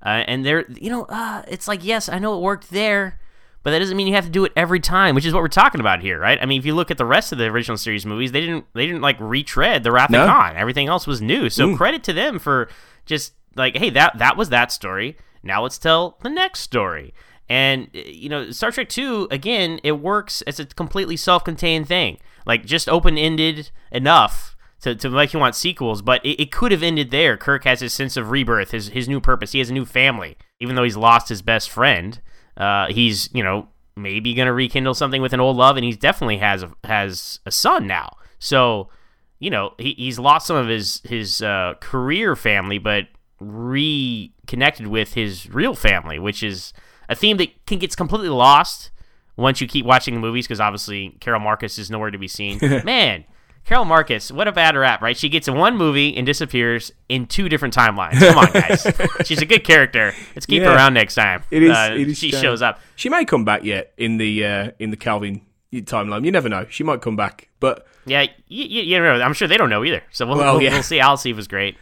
Uh, 0.04 0.24
and 0.26 0.44
they're 0.44 0.64
you 0.70 0.90
know 0.90 1.04
uh, 1.04 1.42
it's 1.46 1.68
like 1.68 1.85
yes, 1.85 2.09
I 2.09 2.18
know 2.18 2.37
it 2.37 2.40
worked 2.40 2.70
there, 2.70 3.20
but 3.62 3.70
that 3.70 3.78
doesn't 3.78 3.96
mean 3.96 4.07
you 4.07 4.14
have 4.14 4.24
to 4.24 4.30
do 4.30 4.44
it 4.46 4.52
every 4.57 4.80
time, 4.80 5.14
which 5.14 5.26
is 5.26 5.35
what 5.35 5.42
we're 5.42 5.48
talking 5.48 5.80
about 5.80 6.00
here, 6.00 6.18
right? 6.18 6.38
I 6.40 6.46
mean, 6.46 6.59
if 6.59 6.66
you 6.66 6.74
look 6.74 6.90
at 6.90 6.98
the 6.98 7.04
rest 7.04 7.30
of 7.30 7.38
the 7.38 7.44
original 7.44 7.76
series 7.76 8.07
movies, 8.07 8.33
they 8.33 8.40
didn't 8.40 8.64
they 8.72 8.87
didn't 8.87 9.02
like 9.02 9.20
retread 9.20 9.85
the 9.85 9.92
Wrath 9.92 10.11
no. 10.11 10.22
of 10.22 10.28
Khan. 10.28 10.57
Everything 10.57 10.88
else 10.88 11.07
was 11.07 11.20
new. 11.20 11.50
So 11.50 11.68
mm. 11.68 11.76
credit 11.76 12.02
to 12.04 12.14
them 12.14 12.38
for 12.38 12.70
just 13.04 13.35
like, 13.54 13.76
hey, 13.76 13.90
that 13.90 14.18
that 14.18 14.38
was 14.38 14.48
that 14.48 14.72
story. 14.72 15.18
Now 15.42 15.62
let's 15.62 15.76
tell 15.76 16.16
the 16.22 16.30
next 16.30 16.61
story. 16.61 17.12
And 17.48 17.88
you 17.92 18.28
know, 18.28 18.50
Star 18.50 18.70
Trek 18.70 18.88
2 18.88 19.28
again, 19.30 19.80
it 19.83 19.92
works 19.92 20.42
as 20.42 20.59
a 20.59 20.66
completely 20.66 21.16
self-contained 21.16 21.87
thing. 21.87 22.18
Like 22.46 22.64
just 22.64 22.88
open-ended 22.88 23.70
enough 23.92 24.54
to, 24.85 24.94
to 24.94 25.09
make 25.09 25.33
you 25.33 25.40
want 25.40 25.54
sequels, 25.54 26.02
but 26.02 26.24
it, 26.24 26.42
it 26.42 26.52
could 26.52 26.70
have 26.70 26.83
ended 26.83 27.11
there. 27.11 27.37
Kirk 27.37 27.64
has 27.64 27.80
his 27.80 27.94
sense 27.94 28.16
of 28.16 28.30
rebirth, 28.30 28.70
his 28.70 28.88
his 28.88 29.09
new 29.09 29.20
purpose. 29.20 29.52
He 29.52 29.59
has 29.59 29.70
a 29.70 29.74
new 29.74 29.87
family, 29.87 30.37
even 30.61 30.76
though 30.76 30.85
he's 30.85 30.96
lost 30.96 31.28
his 31.28 31.42
best 31.42 31.70
friend. 31.70 32.20
Uh, 32.57 32.87
he's 32.88 33.28
you 33.33 33.42
know 33.42 33.68
maybe 33.96 34.35
gonna 34.35 34.52
rekindle 34.52 34.94
something 34.94 35.22
with 35.22 35.33
an 35.33 35.40
old 35.40 35.57
love, 35.57 35.76
and 35.76 35.85
he 35.85 35.92
definitely 35.92 36.37
has 36.38 36.62
a, 36.62 36.70
has 36.85 37.40
a 37.46 37.50
son 37.50 37.87
now. 37.87 38.16
So 38.38 38.90
you 39.38 39.50
know 39.50 39.74
he, 39.78 39.94
he's 39.94 40.18
lost 40.18 40.46
some 40.46 40.57
of 40.57 40.68
his 40.68 41.00
his 41.04 41.40
uh, 41.40 41.74
career 41.80 42.37
family, 42.37 42.78
but 42.78 43.07
reconnected 43.40 44.87
with 44.87 45.14
his 45.14 45.48
real 45.50 45.74
family, 45.74 46.18
which 46.18 46.42
is 46.42 46.74
a 47.09 47.14
theme 47.14 47.37
that 47.38 47.67
can 47.67 47.79
gets 47.79 47.97
completely 47.97 48.29
lost 48.29 48.90
once 49.37 49.61
you 49.61 49.67
keep 49.67 49.85
watching 49.85 50.14
the 50.14 50.21
movies 50.21 50.47
because 50.47 50.61
obviously 50.61 51.17
Carol 51.21 51.40
Marcus 51.40 51.79
is 51.79 51.90
nowhere 51.90 52.11
to 52.11 52.19
be 52.19 52.29
seen. 52.29 52.59
Man, 52.85 53.25
Carol 53.64 53.85
Marcus, 53.85 54.31
what 54.31 54.47
a 54.47 54.53
bad 54.53 54.77
rap, 54.77 55.01
right? 55.01 55.17
She 55.17 55.29
gets 55.29 55.49
in 55.49 55.57
one 55.57 55.77
movie 55.77 56.17
and 56.17 56.27
disappears 56.27 56.93
in 57.09 57.27
two 57.27 57.49
different 57.49 57.75
timelines. 57.75 58.19
Come 58.19 58.38
on, 58.38 58.53
guys. 58.53 58.87
She's 59.27 59.40
a 59.40 59.47
good 59.47 59.64
character. 59.64 60.12
Let's 60.35 60.47
keep 60.47 60.62
yeah. 60.62 60.69
her 60.69 60.77
around 60.77 60.95
next 60.95 61.14
time. 61.14 61.43
It 61.51 61.62
is. 61.62 61.71
Uh, 61.71 61.97
it 61.99 62.09
is 62.09 62.19
she 62.19 62.31
shows 62.31 62.61
up. 62.61 62.81
She 62.95 63.09
may 63.09 63.25
come 63.25 63.45
back 63.45 63.64
yet 63.64 63.93
in 63.97 64.19
the 64.19 64.45
uh, 64.45 64.71
in 64.79 64.90
the 64.90 64.97
Kelvin 64.97 65.40
timeline. 65.73 66.25
You 66.25 66.33
never 66.33 66.49
know. 66.49 66.67
She 66.69 66.85
might 66.85 67.01
come 67.01 67.17
back, 67.17 67.49
but 67.59 67.87
yeah, 68.07 68.23
you, 68.49 68.64
you, 68.64 68.83
you 68.83 68.99
know, 68.99 69.21
I'm 69.21 69.33
sure 69.33 69.49
they 69.49 69.57
don't 69.57 69.71
know 69.71 69.85
either. 69.85 70.03
So 70.11 70.27
we'll, 70.27 70.37
well, 70.37 70.55
we'll, 70.55 70.62
yeah. 70.62 70.73
we'll 70.73 70.83
see. 70.83 71.01
I'll 71.01 71.17
see 71.17 71.31
if 71.31 71.35
it 71.35 71.37
was 71.37 71.49
great. 71.49 71.77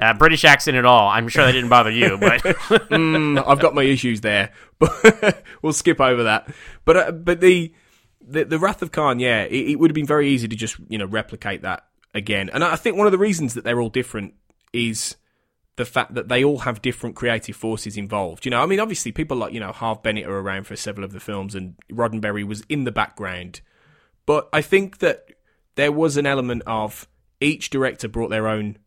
But, 0.00 0.02
uh, 0.02 0.14
British 0.14 0.44
accent 0.44 0.76
at 0.76 0.84
all. 0.84 1.08
I'm 1.08 1.28
sure 1.28 1.46
that 1.46 1.52
didn't 1.52 1.70
bother 1.70 1.90
you, 1.90 2.18
but 2.18 2.40
mm, 2.42 3.42
I've 3.46 3.60
got 3.60 3.74
my 3.74 3.82
issues 3.82 4.20
there. 4.20 4.52
But 4.80 5.42
we'll 5.62 5.72
skip 5.72 6.00
over 6.00 6.24
that. 6.24 6.52
But 6.84 6.96
uh, 6.96 7.12
but 7.12 7.40
the, 7.40 7.72
the 8.20 8.44
the 8.44 8.58
Wrath 8.58 8.82
of 8.82 8.90
Khan, 8.90 9.20
yeah, 9.20 9.44
it, 9.44 9.70
it 9.70 9.78
would 9.78 9.90
have 9.90 9.94
been 9.94 10.06
very 10.06 10.28
easy 10.28 10.48
to 10.48 10.56
just 10.56 10.76
you 10.88 10.98
know 10.98 11.06
replicate 11.06 11.62
that 11.62 11.86
again. 12.12 12.50
And 12.52 12.64
I 12.64 12.76
think 12.76 12.96
one 12.96 13.06
of 13.06 13.12
the 13.12 13.18
reasons 13.18 13.54
that 13.54 13.62
they're 13.62 13.80
all 13.80 13.88
different 13.88 14.34
is 14.72 15.16
the 15.76 15.84
fact 15.84 16.14
that 16.14 16.28
they 16.28 16.44
all 16.44 16.58
have 16.58 16.82
different 16.82 17.16
creative 17.16 17.56
forces 17.56 17.96
involved. 17.96 18.44
You 18.44 18.50
know, 18.50 18.60
I 18.60 18.66
mean, 18.66 18.80
obviously 18.80 19.12
people 19.12 19.36
like 19.36 19.52
you 19.52 19.60
know 19.60 19.72
Harve 19.72 20.02
Bennett 20.02 20.26
are 20.26 20.38
around 20.38 20.66
for 20.66 20.76
several 20.76 21.04
of 21.04 21.12
the 21.12 21.20
films, 21.20 21.54
and 21.54 21.76
Roddenberry 21.90 22.44
was 22.44 22.64
in 22.68 22.84
the 22.84 22.92
background. 22.92 23.60
But 24.26 24.48
I 24.52 24.60
think 24.60 24.98
that 24.98 25.28
there 25.76 25.92
was 25.92 26.16
an 26.16 26.26
element 26.26 26.62
of 26.66 27.08
each 27.40 27.70
director 27.70 28.08
brought 28.08 28.30
their 28.30 28.48
own 28.48 28.78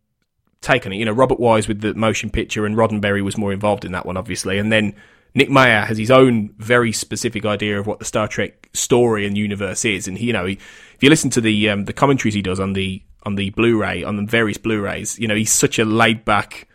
taken 0.62 0.94
it. 0.94 0.98
You 0.98 1.06
know, 1.06 1.12
Robert 1.12 1.40
Wise 1.40 1.68
with 1.68 1.82
the 1.82 1.94
motion 1.94 2.30
picture, 2.30 2.66
and 2.66 2.76
Roddenberry 2.76 3.24
was 3.24 3.38
more 3.38 3.54
involved 3.54 3.86
in 3.86 3.92
that 3.92 4.06
one, 4.06 4.18
obviously. 4.18 4.58
And 4.58 4.72
then 4.72 4.96
Nick 5.34 5.50
Meyer 5.50 5.82
has 5.86 5.98
his 5.98 6.12
own 6.12 6.54
very 6.58 6.92
specific 6.92 7.46
idea 7.46 7.80
of 7.80 7.86
what 7.86 8.00
the 8.00 8.06
Star 8.06 8.28
Trek 8.28 8.70
story 8.74 9.26
and 9.26 9.38
universe 9.38 9.86
is. 9.86 10.08
And 10.08 10.18
he, 10.18 10.28
you 10.28 10.34
know, 10.34 10.46
he, 10.46 10.54
if 10.54 10.98
you 11.04 11.10
listen 11.10 11.30
to 11.32 11.42
the 11.42 11.70
um, 11.70 11.86
the 11.86 11.94
commentaries 11.94 12.34
he 12.34 12.42
does 12.42 12.60
on 12.60 12.74
the 12.74 13.04
on 13.24 13.36
the 13.36 13.50
Blu-ray 13.52 14.04
on 14.04 14.16
the 14.16 14.24
various 14.24 14.58
Blu-rays, 14.58 15.20
you 15.20 15.28
know, 15.28 15.36
he's 15.36 15.52
such 15.52 15.80
a 15.80 15.86
laid 15.86 16.26
back. 16.26 16.68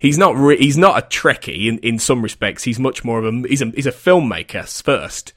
He's 0.00 0.18
not 0.18 0.36
re- 0.36 0.58
he's 0.58 0.78
not 0.78 0.98
a 0.98 1.06
Trekkie 1.06 1.66
in, 1.66 1.78
in 1.78 1.98
some 1.98 2.22
respects. 2.22 2.64
He's 2.64 2.78
much 2.78 3.04
more 3.04 3.18
of 3.18 3.24
a 3.24 3.48
he's 3.48 3.62
a 3.62 3.66
he's 3.66 3.86
a 3.86 3.92
filmmaker 3.92 4.82
first, 4.82 5.32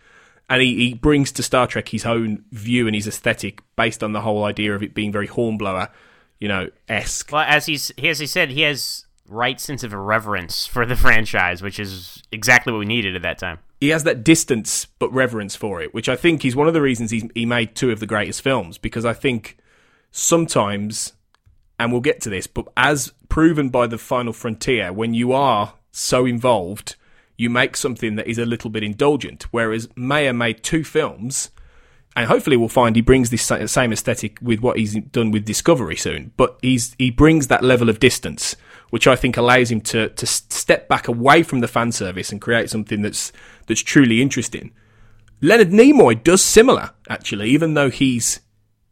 and 0.50 0.62
he, 0.62 0.76
he 0.76 0.94
brings 0.94 1.32
to 1.34 1.44
Star 1.44 1.68
Trek 1.68 1.90
his 1.90 2.06
own 2.06 2.46
view 2.52 2.88
and 2.88 2.96
his 2.96 3.08
aesthetic 3.08 3.62
based 3.76 4.04
on 4.04 4.14
the 4.14 4.22
whole 4.22 4.44
idea 4.44 4.76
of 4.76 4.82
it 4.82 4.94
being 4.94 5.12
very 5.12 5.28
hornblower 5.28 5.90
you 6.42 6.48
know, 6.48 6.70
esque. 6.90 7.32
Well, 7.32 7.46
as 7.48 7.68
he's 7.68 7.92
as 7.92 8.20
he 8.20 8.28
said, 8.28 8.50
he 8.50 8.62
has 8.62 9.06
right 9.28 9.62
sense 9.62 9.84
of 9.84 9.94
irreverence 9.94 10.66
for 10.66 10.86
the 10.86 10.96
franchise, 10.98 11.62
which 11.62 11.80
is 11.80 12.22
exactly 12.34 12.74
what 12.74 12.80
we 12.80 12.86
needed 12.86 13.16
at 13.16 13.22
that 13.22 13.38
time. 13.38 13.60
He 13.80 13.90
has 13.90 14.04
that 14.04 14.24
distance 14.24 14.88
but 15.00 15.14
reverence 15.14 15.56
for 15.56 15.82
it, 15.82 15.94
which 15.94 16.10
I 16.10 16.16
think 16.16 16.44
is 16.44 16.56
one 16.56 16.68
of 16.68 16.74
the 16.74 16.82
reasons 16.82 17.12
he 17.12 17.30
he 17.34 17.46
made 17.46 17.76
two 17.76 17.92
of 17.92 18.02
the 18.02 18.08
greatest 18.08 18.42
films. 18.42 18.78
Because 18.78 19.06
I 19.06 19.14
think 19.14 19.58
sometimes, 20.10 21.14
and 21.80 21.92
we'll 21.92 22.02
get 22.02 22.20
to 22.22 22.30
this, 22.30 22.48
but 22.48 22.68
as 22.76 23.14
proven 23.30 23.70
by 23.70 23.88
the 23.88 24.00
Final 24.00 24.34
Frontier, 24.34 24.92
when 24.92 25.14
you 25.14 25.32
are 25.32 25.76
so 25.92 26.26
involved, 26.26 26.96
you 27.38 27.50
make 27.50 27.78
something 27.78 28.16
that 28.16 28.28
is 28.28 28.40
a 28.40 28.46
little 28.46 28.72
bit 28.72 28.84
indulgent. 28.84 29.44
Whereas 29.52 29.88
Meyer 29.96 30.34
made 30.34 30.64
two 30.64 30.84
films 30.84 31.52
and 32.16 32.28
hopefully 32.28 32.58
we'll 32.58 32.68
find 32.68 32.96
he 32.96 33.02
brings 33.02 33.30
this 33.30 33.44
same 33.44 33.94
aesthetic 33.94 34.38
with 34.42 34.60
what 34.60 34.78
he's 34.78 34.96
done 34.96 35.32
with 35.32 35.46
Discovery 35.46 35.96
soon. 35.96 36.34
But 36.36 36.58
he's 36.62 36.96
he 36.98 37.10
brings 37.10 37.48
that 37.48 37.64
level 37.64 37.90
of 37.90 38.00
distance, 38.00 38.56
which 38.90 39.08
I 39.08 39.16
think 39.16 39.38
allows 39.38 39.72
him 39.72 39.82
to 39.82 40.10
to 40.10 40.26
step 40.26 40.88
back 40.90 41.08
away 41.08 41.44
from 41.44 41.62
the 41.62 41.68
fan 41.68 41.92
service 41.92 42.32
and 42.32 42.42
create 42.42 42.70
something 42.70 43.02
that's 43.02 43.32
that's 43.68 43.82
truly 43.82 44.22
interesting. 44.22 44.72
Leonard 45.42 45.72
Nimoy 45.72 46.22
does 46.24 46.44
similar, 46.44 46.92
actually, 47.10 47.50
even 47.50 47.74
though 47.74 47.90
he's 47.90 48.42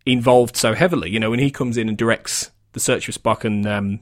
involved 0.06 0.56
so 0.56 0.74
heavily. 0.74 1.10
You 1.10 1.20
know, 1.20 1.30
when 1.30 1.40
he 1.40 1.52
comes 1.52 1.78
in 1.78 1.88
and 1.88 1.98
directs 1.98 2.52
The 2.72 2.80
Search 2.80 3.06
for 3.06 3.12
Spock 3.12 3.44
and 3.44 3.68
um, 3.68 4.00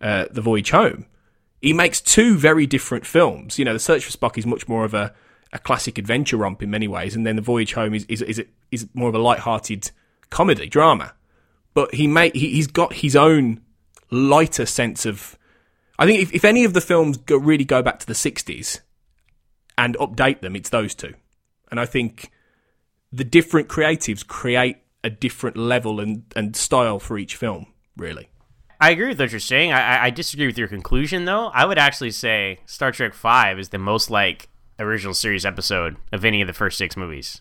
uh, 0.00 0.26
The 0.30 0.40
Voyage 0.40 0.70
Home, 0.70 1.06
he 1.60 1.72
makes 1.72 2.00
two 2.00 2.36
very 2.36 2.66
different 2.66 3.06
films. 3.06 3.58
You 3.58 3.64
know, 3.64 3.74
The 3.74 3.78
Search 3.78 4.04
for 4.04 4.10
Spock 4.10 4.36
is 4.36 4.46
much 4.46 4.66
more 4.66 4.84
of 4.84 4.94
a 4.94 5.14
a 5.52 5.58
classic 5.58 5.98
adventure 5.98 6.36
romp 6.36 6.62
in 6.62 6.70
many 6.70 6.88
ways, 6.88 7.14
and 7.14 7.26
then 7.26 7.36
the 7.36 7.42
voyage 7.42 7.74
home 7.74 7.94
is 7.94 8.04
is 8.06 8.22
is, 8.22 8.44
is 8.70 8.86
more 8.94 9.08
of 9.08 9.14
a 9.14 9.18
light-hearted 9.18 9.90
comedy 10.30 10.68
drama. 10.68 11.14
But 11.74 11.94
he 11.94 12.06
may 12.06 12.30
he, 12.30 12.56
has 12.56 12.66
got 12.66 12.94
his 12.94 13.16
own 13.16 13.60
lighter 14.10 14.66
sense 14.66 15.06
of. 15.06 15.38
I 15.98 16.06
think 16.06 16.20
if, 16.20 16.32
if 16.32 16.44
any 16.44 16.64
of 16.64 16.72
the 16.72 16.80
films 16.80 17.16
go, 17.16 17.36
really 17.36 17.64
go 17.64 17.82
back 17.82 17.98
to 18.00 18.06
the 18.06 18.14
'60s 18.14 18.80
and 19.76 19.96
update 19.98 20.40
them, 20.40 20.56
it's 20.56 20.70
those 20.70 20.94
two. 20.94 21.14
And 21.70 21.78
I 21.78 21.86
think 21.86 22.30
the 23.12 23.24
different 23.24 23.68
creatives 23.68 24.26
create 24.26 24.78
a 25.04 25.10
different 25.10 25.56
level 25.56 26.00
and, 26.00 26.24
and 26.34 26.56
style 26.56 26.98
for 26.98 27.18
each 27.18 27.36
film, 27.36 27.66
really. 27.96 28.28
I 28.80 28.90
agree 28.90 29.08
with 29.08 29.20
what 29.20 29.30
you're 29.30 29.40
saying. 29.40 29.72
I, 29.72 30.04
I, 30.04 30.10
disagree 30.10 30.46
with 30.46 30.58
your 30.58 30.66
conclusion, 30.66 31.24
though. 31.24 31.46
I 31.48 31.66
would 31.66 31.78
actually 31.78 32.10
say 32.10 32.58
Star 32.66 32.90
Trek 32.90 33.14
Five 33.14 33.58
is 33.58 33.68
the 33.68 33.78
most 33.78 34.10
like 34.10 34.48
original 34.82 35.14
series 35.14 35.44
episode 35.46 35.96
of 36.12 36.24
any 36.24 36.40
of 36.40 36.46
the 36.46 36.52
first 36.52 36.78
six 36.78 36.96
movies. 36.96 37.40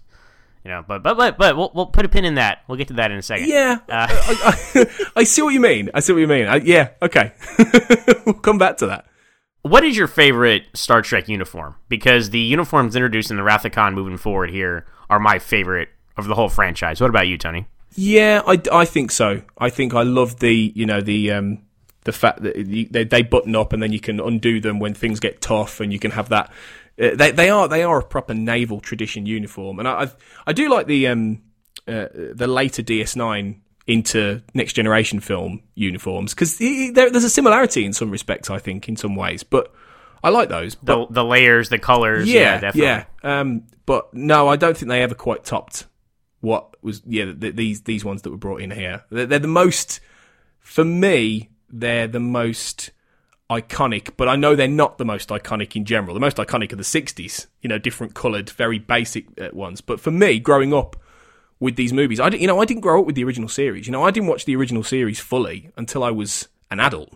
You 0.64 0.70
know, 0.70 0.86
but 0.88 1.02
but 1.02 1.18
but 1.18 1.38
but 1.40 1.58
we'll, 1.58 1.72
we'll 1.74 1.88
put 1.88 2.06
a 2.06 2.10
pin 2.10 2.24
in 2.24 2.36
that. 2.36 2.60
We'll 2.68 2.78
get 2.78 2.88
to 2.90 2.94
that 2.96 3.10
in 3.12 3.18
a 3.18 3.22
second. 3.24 3.48
Yeah, 3.50 3.80
Uh, 3.90 4.08
I, 4.10 4.64
I, 4.76 4.86
I 5.16 5.24
see 5.26 5.42
what 5.42 5.54
you 5.54 5.60
mean. 5.60 5.90
I 5.94 6.02
see 6.02 6.14
what 6.14 6.20
you 6.20 6.28
mean. 6.28 6.46
I, 6.48 6.58
yeah, 6.58 6.90
okay. 7.02 7.34
we'll 8.26 8.36
come 8.36 8.60
back 8.60 8.78
to 8.78 8.88
that. 8.88 9.06
What 9.64 9.84
is 9.84 9.98
your 9.98 10.08
favorite 10.08 10.66
Star 10.74 11.02
Trek 11.02 11.28
uniform? 11.28 11.76
Because 11.90 12.30
the 12.30 12.40
uniforms 12.40 12.96
introduced 12.96 13.32
in 13.32 13.38
the 13.38 13.44
Wrath 13.44 13.66
of 13.66 13.72
Khan 13.72 13.94
moving 13.96 14.18
forward 14.18 14.50
here 14.52 14.86
are 15.10 15.20
my 15.20 15.40
favorite 15.40 15.90
of 16.18 16.28
the 16.28 16.36
whole 16.36 16.50
franchise. 16.50 17.02
What 17.02 17.10
about 17.10 17.28
you, 17.28 17.38
Tony? 17.38 17.68
Yeah, 17.96 18.42
I, 18.46 18.62
I 18.72 18.86
think 18.86 19.12
so. 19.12 19.42
I 19.58 19.70
think 19.70 19.94
I 19.94 20.04
love 20.04 20.40
the 20.40 20.72
you 20.76 20.86
know 20.86 21.02
the 21.02 21.32
um 21.32 21.60
the 22.04 22.12
fact 22.12 22.42
that 22.42 22.56
they, 22.92 23.04
they 23.04 23.22
button 23.22 23.56
up 23.56 23.74
and 23.74 23.82
then 23.84 23.92
you 23.92 24.00
can 24.00 24.20
undo 24.20 24.60
them 24.60 24.80
when 24.80 24.94
things 24.94 25.20
get 25.20 25.42
tough 25.42 25.80
and 25.80 25.94
you 25.94 26.00
can 26.00 26.12
have 26.12 26.30
that. 26.30 26.52
Uh, 27.02 27.16
they 27.16 27.32
they 27.32 27.50
are 27.50 27.68
they 27.68 27.84
are 27.84 28.00
a 28.00 28.04
proper 28.04 28.34
naval 28.34 28.80
tradition 28.80 29.26
uniform 29.26 29.80
and 29.80 29.88
I 29.88 30.02
I've, 30.02 30.16
I 30.46 30.54
do 30.54 30.70
like 30.70 30.86
the 30.88 31.08
um 31.08 31.42
uh, 31.88 32.08
the 32.14 32.48
later 32.48 32.84
DS9 32.84 33.60
into 33.88 34.42
next 34.54 34.74
generation 34.74 35.20
film 35.20 35.64
uniforms 35.74 36.34
because 36.36 36.58
there, 36.60 37.10
there's 37.10 37.24
a 37.24 37.30
similarity 37.30 37.84
in 37.86 37.94
some 37.94 38.12
respects 38.12 38.50
I 38.52 38.60
think 38.60 38.88
in 38.88 38.96
some 38.96 39.16
ways 39.16 39.42
but 39.44 39.74
I 40.24 40.30
like 40.30 40.50
those 40.50 40.76
but 40.76 41.08
The 41.08 41.14
the 41.16 41.24
layers, 41.26 41.70
the 41.70 41.80
colors. 41.80 42.32
Yeah, 42.32 42.42
yeah, 42.42 42.60
definitely. 42.60 42.82
yeah. 42.84 43.06
Um, 43.24 43.64
but 43.88 44.14
no, 44.14 44.48
I 44.48 44.56
don't 44.56 44.78
think 44.78 44.90
they 44.90 45.02
ever 45.02 45.16
quite 45.16 45.44
topped 45.44 45.88
what 46.42 46.76
was 46.84 47.02
yeah 47.08 47.26
th- 47.34 47.56
these 47.56 47.82
these 47.82 48.06
ones 48.06 48.22
that 48.22 48.30
were 48.30 48.38
brought 48.38 48.62
in 48.62 48.70
here. 48.70 49.04
They're, 49.10 49.26
they're 49.26 49.40
the 49.40 49.48
most 49.48 50.00
for 50.60 50.86
me. 50.86 51.50
They're 51.70 52.08
the 52.08 52.20
most 52.20 52.92
iconic, 53.52 54.12
but 54.16 54.30
I 54.30 54.38
know 54.38 54.56
they're 54.56 54.68
not 54.68 54.98
the 54.98 55.06
most 55.06 55.30
iconic 55.30 55.76
in 55.76 55.84
general. 55.84 56.14
The 56.14 56.22
most 56.22 56.38
iconic 56.38 56.72
are 56.72 56.78
the 56.78 56.84
'60s, 56.84 57.48
you 57.62 57.68
know, 57.68 57.78
different 57.78 58.14
coloured, 58.14 58.50
very 58.50 58.80
basic 58.80 59.26
uh, 59.40 59.50
ones. 59.52 59.82
But 59.82 60.00
for 60.00 60.10
me, 60.10 60.40
growing 60.40 60.74
up 60.74 60.96
with 61.60 61.76
these 61.76 61.92
movies, 61.92 62.20
I 62.20 62.30
didn't, 62.30 62.42
you 62.42 62.48
know, 62.48 62.62
I 62.62 62.66
didn't 62.66 62.82
grow 62.82 63.02
up 63.02 63.06
with 63.06 63.16
the 63.16 63.26
original 63.26 63.50
series. 63.50 63.86
You 63.86 63.92
know, 63.92 64.04
I 64.04 64.12
didn't 64.12 64.30
watch 64.30 64.46
the 64.46 64.56
original 64.56 64.84
series 64.84 65.20
fully 65.20 65.70
until 65.76 66.04
I 66.04 66.12
was 66.12 66.48
an 66.72 66.80
adult. 66.80 67.14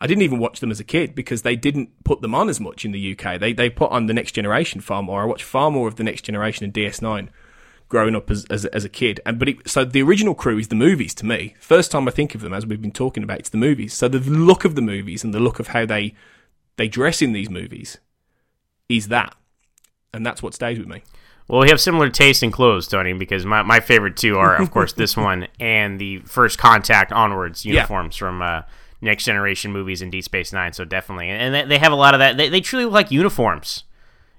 I 0.00 0.06
didn't 0.06 0.22
even 0.22 0.38
watch 0.38 0.60
them 0.60 0.70
as 0.70 0.80
a 0.80 0.84
kid 0.84 1.14
because 1.14 1.42
they 1.42 1.54
didn't 1.54 1.90
put 2.02 2.20
them 2.20 2.34
on 2.34 2.48
as 2.48 2.60
much 2.60 2.84
in 2.84 2.92
the 2.92 3.16
UK. 3.16 3.38
They 3.38 3.52
they 3.52 3.68
put 3.68 3.92
on 3.92 4.06
the 4.06 4.14
Next 4.14 4.32
Generation 4.32 4.80
far 4.80 5.02
more. 5.02 5.22
I 5.22 5.26
watched 5.26 5.44
far 5.44 5.70
more 5.70 5.86
of 5.86 5.96
the 5.96 6.04
Next 6.04 6.22
Generation 6.22 6.64
and 6.64 6.72
DS9 6.72 7.28
growing 7.88 8.14
up 8.14 8.30
as 8.30 8.44
as, 8.50 8.64
as 8.66 8.84
a 8.84 8.88
kid. 8.88 9.20
And 9.24 9.38
but 9.38 9.48
it, 9.48 9.68
so 9.68 9.84
the 9.84 10.02
original 10.02 10.34
crew 10.34 10.58
is 10.58 10.68
the 10.68 10.74
movies 10.74 11.14
to 11.14 11.26
me. 11.26 11.54
First 11.58 11.90
time 11.90 12.08
I 12.08 12.10
think 12.10 12.34
of 12.34 12.40
them, 12.40 12.52
as 12.54 12.66
we've 12.66 12.82
been 12.82 12.92
talking 12.92 13.22
about, 13.22 13.38
it's 13.38 13.50
the 13.50 13.58
movies. 13.58 13.94
So 13.94 14.08
the 14.08 14.18
look 14.18 14.64
of 14.64 14.74
the 14.74 14.82
movies 14.82 15.24
and 15.24 15.32
the 15.32 15.40
look 15.40 15.58
of 15.58 15.68
how 15.68 15.86
they 15.86 16.14
they 16.76 16.88
dress 16.88 17.22
in 17.22 17.32
these 17.32 17.50
movies 17.50 17.98
is 18.88 19.08
that, 19.08 19.34
and 20.12 20.24
that's 20.24 20.42
what 20.42 20.54
stays 20.54 20.78
with 20.78 20.88
me. 20.88 21.02
Well, 21.48 21.60
we 21.60 21.68
have 21.68 21.80
similar 21.80 22.08
taste 22.08 22.42
in 22.42 22.50
clothes, 22.50 22.88
Tony, 22.88 23.12
because 23.12 23.44
my, 23.44 23.62
my 23.62 23.80
favorite 23.80 24.16
two 24.16 24.38
are, 24.38 24.56
of 24.56 24.70
course, 24.72 24.94
this 24.94 25.16
one 25.16 25.46
and 25.60 26.00
the 26.00 26.20
First 26.20 26.58
Contact 26.58 27.12
onwards 27.12 27.66
uniforms 27.66 28.16
from 28.16 28.40
uh, 28.40 28.62
Next 29.02 29.24
Generation 29.24 29.70
movies 29.70 30.00
and 30.00 30.10
Deep 30.10 30.24
Space 30.24 30.52
Nine. 30.52 30.72
So 30.72 30.84
definitely, 30.84 31.28
and 31.28 31.54
they, 31.54 31.64
they 31.64 31.78
have 31.78 31.92
a 31.92 31.96
lot 31.96 32.14
of 32.14 32.20
that. 32.20 32.36
They, 32.36 32.48
they 32.48 32.60
truly 32.60 32.86
look 32.86 32.94
like 32.94 33.10
uniforms. 33.10 33.84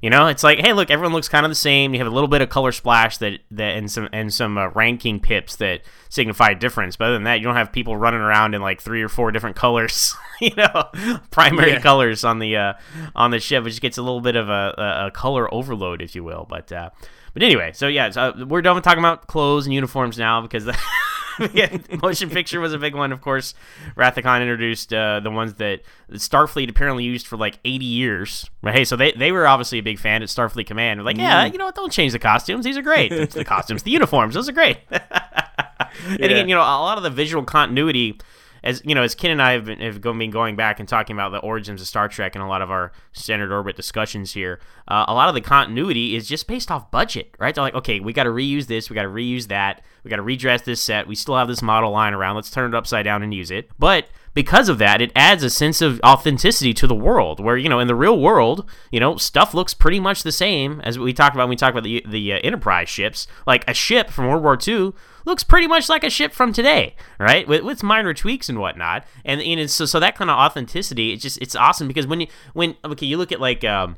You 0.05 0.11
know, 0.11 0.27
it's 0.27 0.43
like, 0.43 0.59
hey, 0.59 0.71
look, 0.71 0.91
everyone 0.91 1.13
looks 1.13 1.27
kind 1.29 1.47
of 1.47 1.49
the 1.49 1.55
same. 1.55 1.95
You 1.95 1.99
have 1.99 2.05
a 2.05 2.13
little 2.13 2.27
bit 2.27 2.43
of 2.43 2.49
color 2.49 2.71
splash 2.71 3.17
that, 3.17 3.39
that 3.49 3.75
and 3.75 3.89
some 3.89 4.07
and 4.13 4.31
some 4.31 4.55
uh, 4.55 4.67
ranking 4.67 5.19
pips 5.19 5.55
that 5.55 5.81
signify 6.09 6.49
a 6.49 6.55
difference. 6.55 6.95
But 6.95 7.05
other 7.05 7.13
than 7.15 7.23
that, 7.23 7.39
you 7.39 7.45
don't 7.45 7.55
have 7.55 7.71
people 7.71 7.97
running 7.97 8.19
around 8.19 8.53
in 8.53 8.61
like 8.61 8.79
three 8.81 9.01
or 9.01 9.09
four 9.09 9.31
different 9.31 9.55
colors. 9.55 10.15
you 10.39 10.51
know, 10.55 10.89
primary 11.31 11.71
Yeah. 11.71 11.79
colors 11.81 12.23
on 12.23 12.37
the 12.37 12.55
uh, 12.55 12.73
on 13.15 13.31
the 13.31 13.39
ship, 13.39 13.63
which 13.63 13.81
gets 13.81 13.97
a 13.97 14.03
little 14.03 14.21
bit 14.21 14.35
of 14.35 14.47
a, 14.47 14.75
a, 14.77 15.07
a 15.07 15.11
color 15.11 15.51
overload, 15.51 16.03
if 16.03 16.13
you 16.13 16.23
will. 16.23 16.45
But 16.47 16.71
uh, 16.71 16.91
but 17.33 17.41
anyway, 17.41 17.71
so 17.73 17.87
yeah, 17.87 18.11
so 18.11 18.21
uh, 18.21 18.45
we're 18.47 18.61
done 18.61 18.75
with 18.75 18.83
talking 18.83 18.99
about 18.99 19.25
clothes 19.25 19.65
and 19.65 19.73
uniforms 19.73 20.19
now 20.19 20.39
because 20.39 20.65
the 20.65 20.77
yeah, 21.53 21.77
motion 22.01 22.29
picture 22.29 22.59
was 22.59 22.73
a 22.73 22.77
big 22.77 22.95
one, 22.95 23.11
of 23.11 23.21
course. 23.21 23.53
Of 23.97 24.23
Khan 24.23 24.41
introduced 24.41 24.93
uh, 24.93 25.19
the 25.19 25.31
ones 25.31 25.55
that 25.55 25.81
Starfleet 26.11 26.69
apparently 26.69 27.03
used 27.03 27.27
for 27.27 27.37
like 27.37 27.59
80 27.65 27.85
years. 27.85 28.49
Right? 28.61 28.75
Hey, 28.75 28.85
so 28.85 28.95
they, 28.95 29.11
they 29.11 29.31
were 29.31 29.47
obviously 29.47 29.79
a 29.79 29.83
big 29.83 29.99
fan 29.99 30.23
at 30.23 30.29
Starfleet 30.29 30.67
Command. 30.67 31.03
Like, 31.03 31.17
yeah, 31.17 31.45
you 31.45 31.57
know 31.57 31.65
what? 31.65 31.75
Don't 31.75 31.91
change 31.91 32.11
the 32.11 32.19
costumes. 32.19 32.65
These 32.65 32.77
are 32.77 32.81
great. 32.81 33.31
The 33.31 33.43
costumes, 33.45 33.83
the 33.83 33.91
uniforms, 33.91 34.35
those 34.35 34.47
are 34.47 34.53
great. 34.53 34.77
and 34.89 36.23
again, 36.23 36.49
you 36.49 36.55
know, 36.55 36.61
a 36.61 36.79
lot 36.81 36.97
of 36.97 37.03
the 37.03 37.09
visual 37.09 37.43
continuity, 37.43 38.19
as 38.65 38.81
you 38.83 38.95
know, 38.95 39.03
as 39.03 39.13
Ken 39.13 39.31
and 39.31 39.41
I 39.41 39.51
have 39.51 39.65
been, 39.65 39.79
have 39.79 40.01
been 40.01 40.31
going 40.31 40.55
back 40.55 40.79
and 40.79 40.89
talking 40.89 41.15
about 41.15 41.31
the 41.31 41.37
origins 41.37 41.79
of 41.79 41.87
Star 41.87 42.09
Trek 42.09 42.35
and 42.35 42.43
a 42.43 42.47
lot 42.47 42.63
of 42.63 42.71
our 42.71 42.91
standard 43.13 43.51
orbit 43.51 43.75
discussions 43.75 44.33
here, 44.33 44.59
uh, 44.87 45.05
a 45.07 45.13
lot 45.13 45.29
of 45.29 45.35
the 45.35 45.41
continuity 45.41 46.15
is 46.15 46.27
just 46.27 46.47
based 46.47 46.71
off 46.71 46.89
budget, 46.89 47.35
right? 47.39 47.53
They're 47.53 47.63
like, 47.63 47.75
okay, 47.75 47.99
we 47.99 48.11
got 48.11 48.23
to 48.23 48.31
reuse 48.31 48.65
this, 48.65 48.89
we 48.89 48.95
got 48.95 49.03
to 49.03 49.09
reuse 49.09 49.47
that, 49.47 49.83
we 50.03 50.09
got 50.09 50.17
to 50.17 50.23
redress 50.23 50.63
this 50.63 50.81
set. 50.81 51.07
We 51.07 51.15
still 51.15 51.35
have 51.35 51.47
this 51.47 51.61
model 51.61 51.91
lying 51.91 52.13
around. 52.13 52.35
Let's 52.35 52.49
turn 52.49 52.73
it 52.73 52.77
upside 52.77 53.05
down 53.05 53.23
and 53.23 53.33
use 53.33 53.51
it. 53.51 53.69
But 53.77 54.07
because 54.33 54.67
of 54.67 54.77
that, 54.79 55.01
it 55.01 55.11
adds 55.15 55.43
a 55.43 55.49
sense 55.49 55.81
of 55.81 55.99
authenticity 56.03 56.73
to 56.75 56.87
the 56.87 56.93
world. 56.95 57.39
Where 57.39 57.57
you 57.57 57.69
know, 57.69 57.79
in 57.79 57.87
the 57.87 57.95
real 57.95 58.19
world, 58.19 58.69
you 58.91 58.99
know, 58.99 59.15
stuff 59.17 59.53
looks 59.53 59.73
pretty 59.73 59.99
much 59.99 60.23
the 60.23 60.31
same 60.31 60.81
as 60.81 60.99
we 60.99 61.13
talked 61.13 61.35
about 61.35 61.43
when 61.43 61.51
we 61.51 61.55
talked 61.55 61.71
about 61.71 61.83
the 61.83 62.03
the 62.07 62.33
uh, 62.33 62.39
Enterprise 62.43 62.89
ships. 62.89 63.27
Like 63.47 63.67
a 63.67 63.73
ship 63.73 64.09
from 64.09 64.27
World 64.27 64.43
War 64.43 64.57
II 64.61 64.93
looks 65.25 65.43
pretty 65.43 65.67
much 65.67 65.89
like 65.89 66.03
a 66.03 66.09
ship 66.09 66.31
from 66.31 66.53
today, 66.53 66.95
right? 67.19 67.47
With, 67.47 67.63
with 67.63 67.83
minor 67.83 68.13
tweaks 68.13 68.47
and 68.47 68.59
whatnot. 68.59 69.05
And, 69.23 69.41
and 69.41 69.69
so 69.69 69.85
so 69.85 69.99
that 69.99 70.15
kind 70.15 70.29
of 70.29 70.37
authenticity, 70.37 71.11
it's 71.11 71.21
just 71.21 71.39
it's 71.41 71.55
awesome 71.55 71.87
because 71.87 72.07
when 72.07 72.21
you 72.21 72.27
when 72.53 72.75
okay, 72.85 73.05
you 73.05 73.17
look 73.17 73.31
at 73.31 73.41
like. 73.41 73.63
Um, 73.63 73.97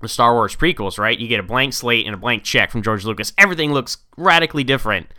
the 0.00 0.08
Star 0.08 0.32
Wars 0.32 0.56
prequels, 0.56 0.98
right? 0.98 1.18
You 1.18 1.28
get 1.28 1.40
a 1.40 1.42
blank 1.42 1.74
slate 1.74 2.06
and 2.06 2.14
a 2.14 2.18
blank 2.18 2.42
check 2.42 2.70
from 2.70 2.82
George 2.82 3.04
Lucas. 3.04 3.34
Everything 3.36 3.72
looks 3.72 3.98
radically 4.16 4.64
different, 4.64 5.12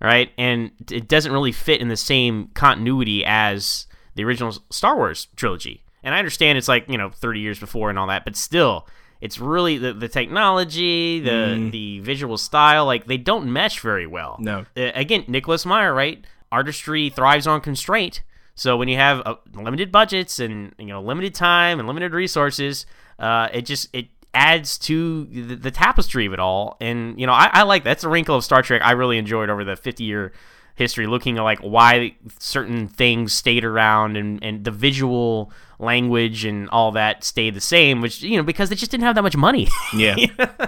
right? 0.00 0.30
And 0.38 0.70
it 0.90 1.08
doesn't 1.08 1.32
really 1.32 1.50
fit 1.50 1.80
in 1.80 1.88
the 1.88 1.96
same 1.96 2.48
continuity 2.54 3.24
as 3.24 3.86
the 4.14 4.24
original 4.24 4.56
Star 4.70 4.96
Wars 4.96 5.26
trilogy. 5.36 5.82
And 6.02 6.14
I 6.14 6.18
understand 6.18 6.58
it's 6.58 6.68
like, 6.68 6.88
you 6.88 6.96
know, 6.96 7.10
30 7.10 7.40
years 7.40 7.58
before 7.58 7.90
and 7.90 7.98
all 7.98 8.06
that, 8.06 8.24
but 8.24 8.36
still, 8.36 8.86
it's 9.20 9.38
really 9.38 9.76
the, 9.78 9.92
the 9.92 10.08
technology, 10.08 11.20
the 11.20 11.68
the 11.70 12.00
visual 12.00 12.38
style, 12.38 12.86
like 12.86 13.06
they 13.06 13.18
don't 13.18 13.52
mesh 13.52 13.80
very 13.80 14.06
well. 14.06 14.36
No. 14.40 14.64
Uh, 14.76 14.90
again, 14.94 15.24
Nicholas 15.28 15.66
Meyer, 15.66 15.92
right? 15.92 16.24
Artistry 16.50 17.10
thrives 17.10 17.46
on 17.46 17.60
constraint. 17.60 18.22
So 18.54 18.76
when 18.76 18.88
you 18.88 18.96
have 18.96 19.22
uh, 19.24 19.36
limited 19.54 19.92
budgets 19.92 20.38
and 20.38 20.74
you 20.78 20.86
know 20.86 21.02
limited 21.02 21.34
time 21.34 21.78
and 21.78 21.86
limited 21.86 22.12
resources, 22.12 22.86
uh, 23.18 23.48
it 23.52 23.62
just 23.62 23.88
it 23.94 24.08
adds 24.32 24.78
to 24.78 25.24
the, 25.26 25.56
the 25.56 25.70
tapestry 25.70 26.26
of 26.26 26.32
it 26.32 26.38
all. 26.38 26.76
And 26.80 27.18
you 27.20 27.26
know, 27.26 27.32
I, 27.32 27.50
I 27.52 27.62
like 27.62 27.84
that's 27.84 28.04
a 28.04 28.08
wrinkle 28.08 28.36
of 28.36 28.44
Star 28.44 28.62
Trek 28.62 28.82
I 28.84 28.92
really 28.92 29.18
enjoyed 29.18 29.50
over 29.50 29.64
the 29.64 29.76
50 29.76 30.04
year 30.04 30.32
history, 30.76 31.06
looking 31.06 31.36
at 31.38 31.42
like 31.42 31.58
why 31.60 32.16
certain 32.38 32.88
things 32.88 33.32
stayed 33.32 33.64
around 33.64 34.16
and 34.16 34.42
and 34.42 34.64
the 34.64 34.70
visual 34.70 35.52
language 35.80 36.44
and 36.44 36.68
all 36.70 36.92
that 36.92 37.24
stayed 37.24 37.54
the 37.54 37.60
same, 37.60 38.00
which 38.00 38.22
you 38.22 38.36
know 38.36 38.42
because 38.42 38.68
they 38.68 38.74
just 38.74 38.90
didn't 38.90 39.04
have 39.04 39.14
that 39.14 39.22
much 39.22 39.36
money. 39.36 39.68
Yeah, 39.94 40.16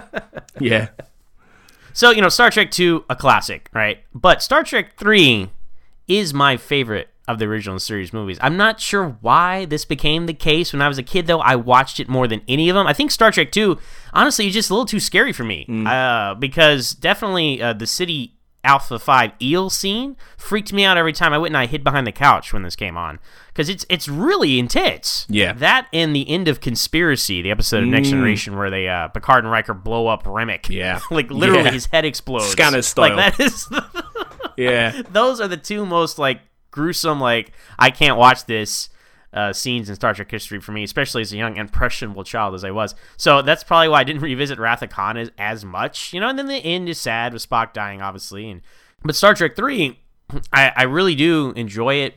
yeah. 0.59 0.89
So, 1.93 2.09
you 2.09 2.21
know, 2.21 2.29
Star 2.29 2.49
Trek 2.49 2.71
2, 2.71 3.05
a 3.09 3.15
classic, 3.15 3.69
right? 3.71 3.99
But 4.13 4.41
Star 4.41 4.63
Trek 4.63 4.97
3 4.97 5.49
is 6.07 6.33
my 6.33 6.57
favorite 6.57 7.09
of 7.27 7.39
the 7.39 7.45
original 7.45 7.79
series 7.79 8.11
movies. 8.11 8.37
I'm 8.41 8.57
not 8.57 8.81
sure 8.81 9.15
why 9.21 9.65
this 9.65 9.85
became 9.85 10.25
the 10.25 10.33
case. 10.33 10.73
When 10.73 10.81
I 10.81 10.87
was 10.87 10.97
a 10.97 11.03
kid, 11.03 11.27
though, 11.27 11.39
I 11.39 11.55
watched 11.55 11.99
it 11.99 12.09
more 12.09 12.27
than 12.27 12.41
any 12.47 12.67
of 12.67 12.73
them. 12.73 12.87
I 12.87 12.93
think 12.93 13.11
Star 13.11 13.31
Trek 13.31 13.51
2, 13.51 13.77
honestly, 14.11 14.47
is 14.47 14.53
just 14.53 14.69
a 14.69 14.73
little 14.73 14.87
too 14.87 14.99
scary 14.99 15.31
for 15.31 15.43
me. 15.43 15.65
Uh, 15.87 16.33
because 16.35 16.93
definitely 16.93 17.61
uh, 17.61 17.73
the 17.73 17.87
Ceti 17.87 18.32
Alpha 18.63 18.97
5 18.97 19.31
eel 19.41 19.69
scene 19.69 20.15
freaked 20.37 20.71
me 20.71 20.85
out 20.85 20.97
every 20.97 21.11
time 21.13 21.33
I 21.33 21.37
went 21.37 21.51
and 21.51 21.57
I 21.57 21.65
hid 21.65 21.83
behind 21.83 22.07
the 22.07 22.11
couch 22.11 22.53
when 22.53 22.63
this 22.63 22.75
came 22.75 22.95
on. 22.97 23.19
Because 23.47 23.67
it's, 23.69 23.85
it's 23.89 24.07
really 24.07 24.57
intense. 24.57 25.27
Yeah. 25.29 25.53
That 25.53 25.87
and 25.91 26.15
the 26.15 26.27
end 26.29 26.47
of 26.47 26.61
Conspiracy, 26.61 27.41
the 27.41 27.51
episode 27.51 27.83
of 27.83 27.89
Next 27.89 28.09
Generation 28.09 28.57
where 28.57 28.69
they, 28.69 28.87
uh, 28.87 29.09
Picard 29.09 29.43
and 29.43 29.51
Riker 29.51 29.73
blow 29.73 30.07
up 30.07 30.23
Remmick. 30.23 30.69
Yeah. 30.69 30.99
like 31.11 31.29
literally 31.29 31.65
Yeah. 31.65 31.71
his 31.71 31.85
head 31.87 32.05
explodes. 32.05 32.45
Scanner 32.47 32.81
style. 32.81 33.15
Like 33.15 33.35
that 33.37 33.45
is 33.45 33.67
Yeah, 34.57 35.01
those 35.11 35.41
are 35.41 35.47
the 35.47 35.57
two 35.57 35.85
most 35.85 36.17
like 36.19 36.39
gruesome 36.71 37.19
like 37.19 37.51
I 37.77 37.89
can't 37.91 38.17
watch 38.17 38.45
this 38.45 38.89
uh, 39.33 39.51
scenes 39.53 39.89
in 39.89 39.95
Star 39.95 40.13
Trek 40.13 40.29
history 40.29 40.59
for 40.59 40.71
me, 40.71 40.83
especially 40.83 41.21
as 41.21 41.33
a 41.33 41.37
young 41.37 41.57
impressionable 41.57 42.23
child 42.23 42.53
as 42.53 42.63
I 42.63 42.71
was. 42.71 42.95
So 43.17 43.41
that's 43.41 43.63
probably 43.63 43.89
why 43.89 44.01
I 44.01 44.03
didn't 44.03 44.21
revisit 44.21 44.59
Wrath 44.59 44.81
of 44.81 44.89
Khan 44.89 45.17
as, 45.17 45.31
as 45.37 45.65
much, 45.65 46.13
you 46.13 46.19
know. 46.19 46.29
And 46.29 46.37
then 46.37 46.47
the 46.47 46.55
end 46.55 46.89
is 46.89 46.99
sad 46.99 47.33
with 47.33 47.47
Spock 47.47 47.73
dying, 47.73 48.01
obviously. 48.01 48.49
And 48.49 48.61
but 49.03 49.15
Star 49.15 49.33
Trek 49.33 49.55
three, 49.55 49.99
I, 50.53 50.71
I 50.75 50.83
really 50.83 51.15
do 51.15 51.51
enjoy 51.55 51.95
it 51.95 52.15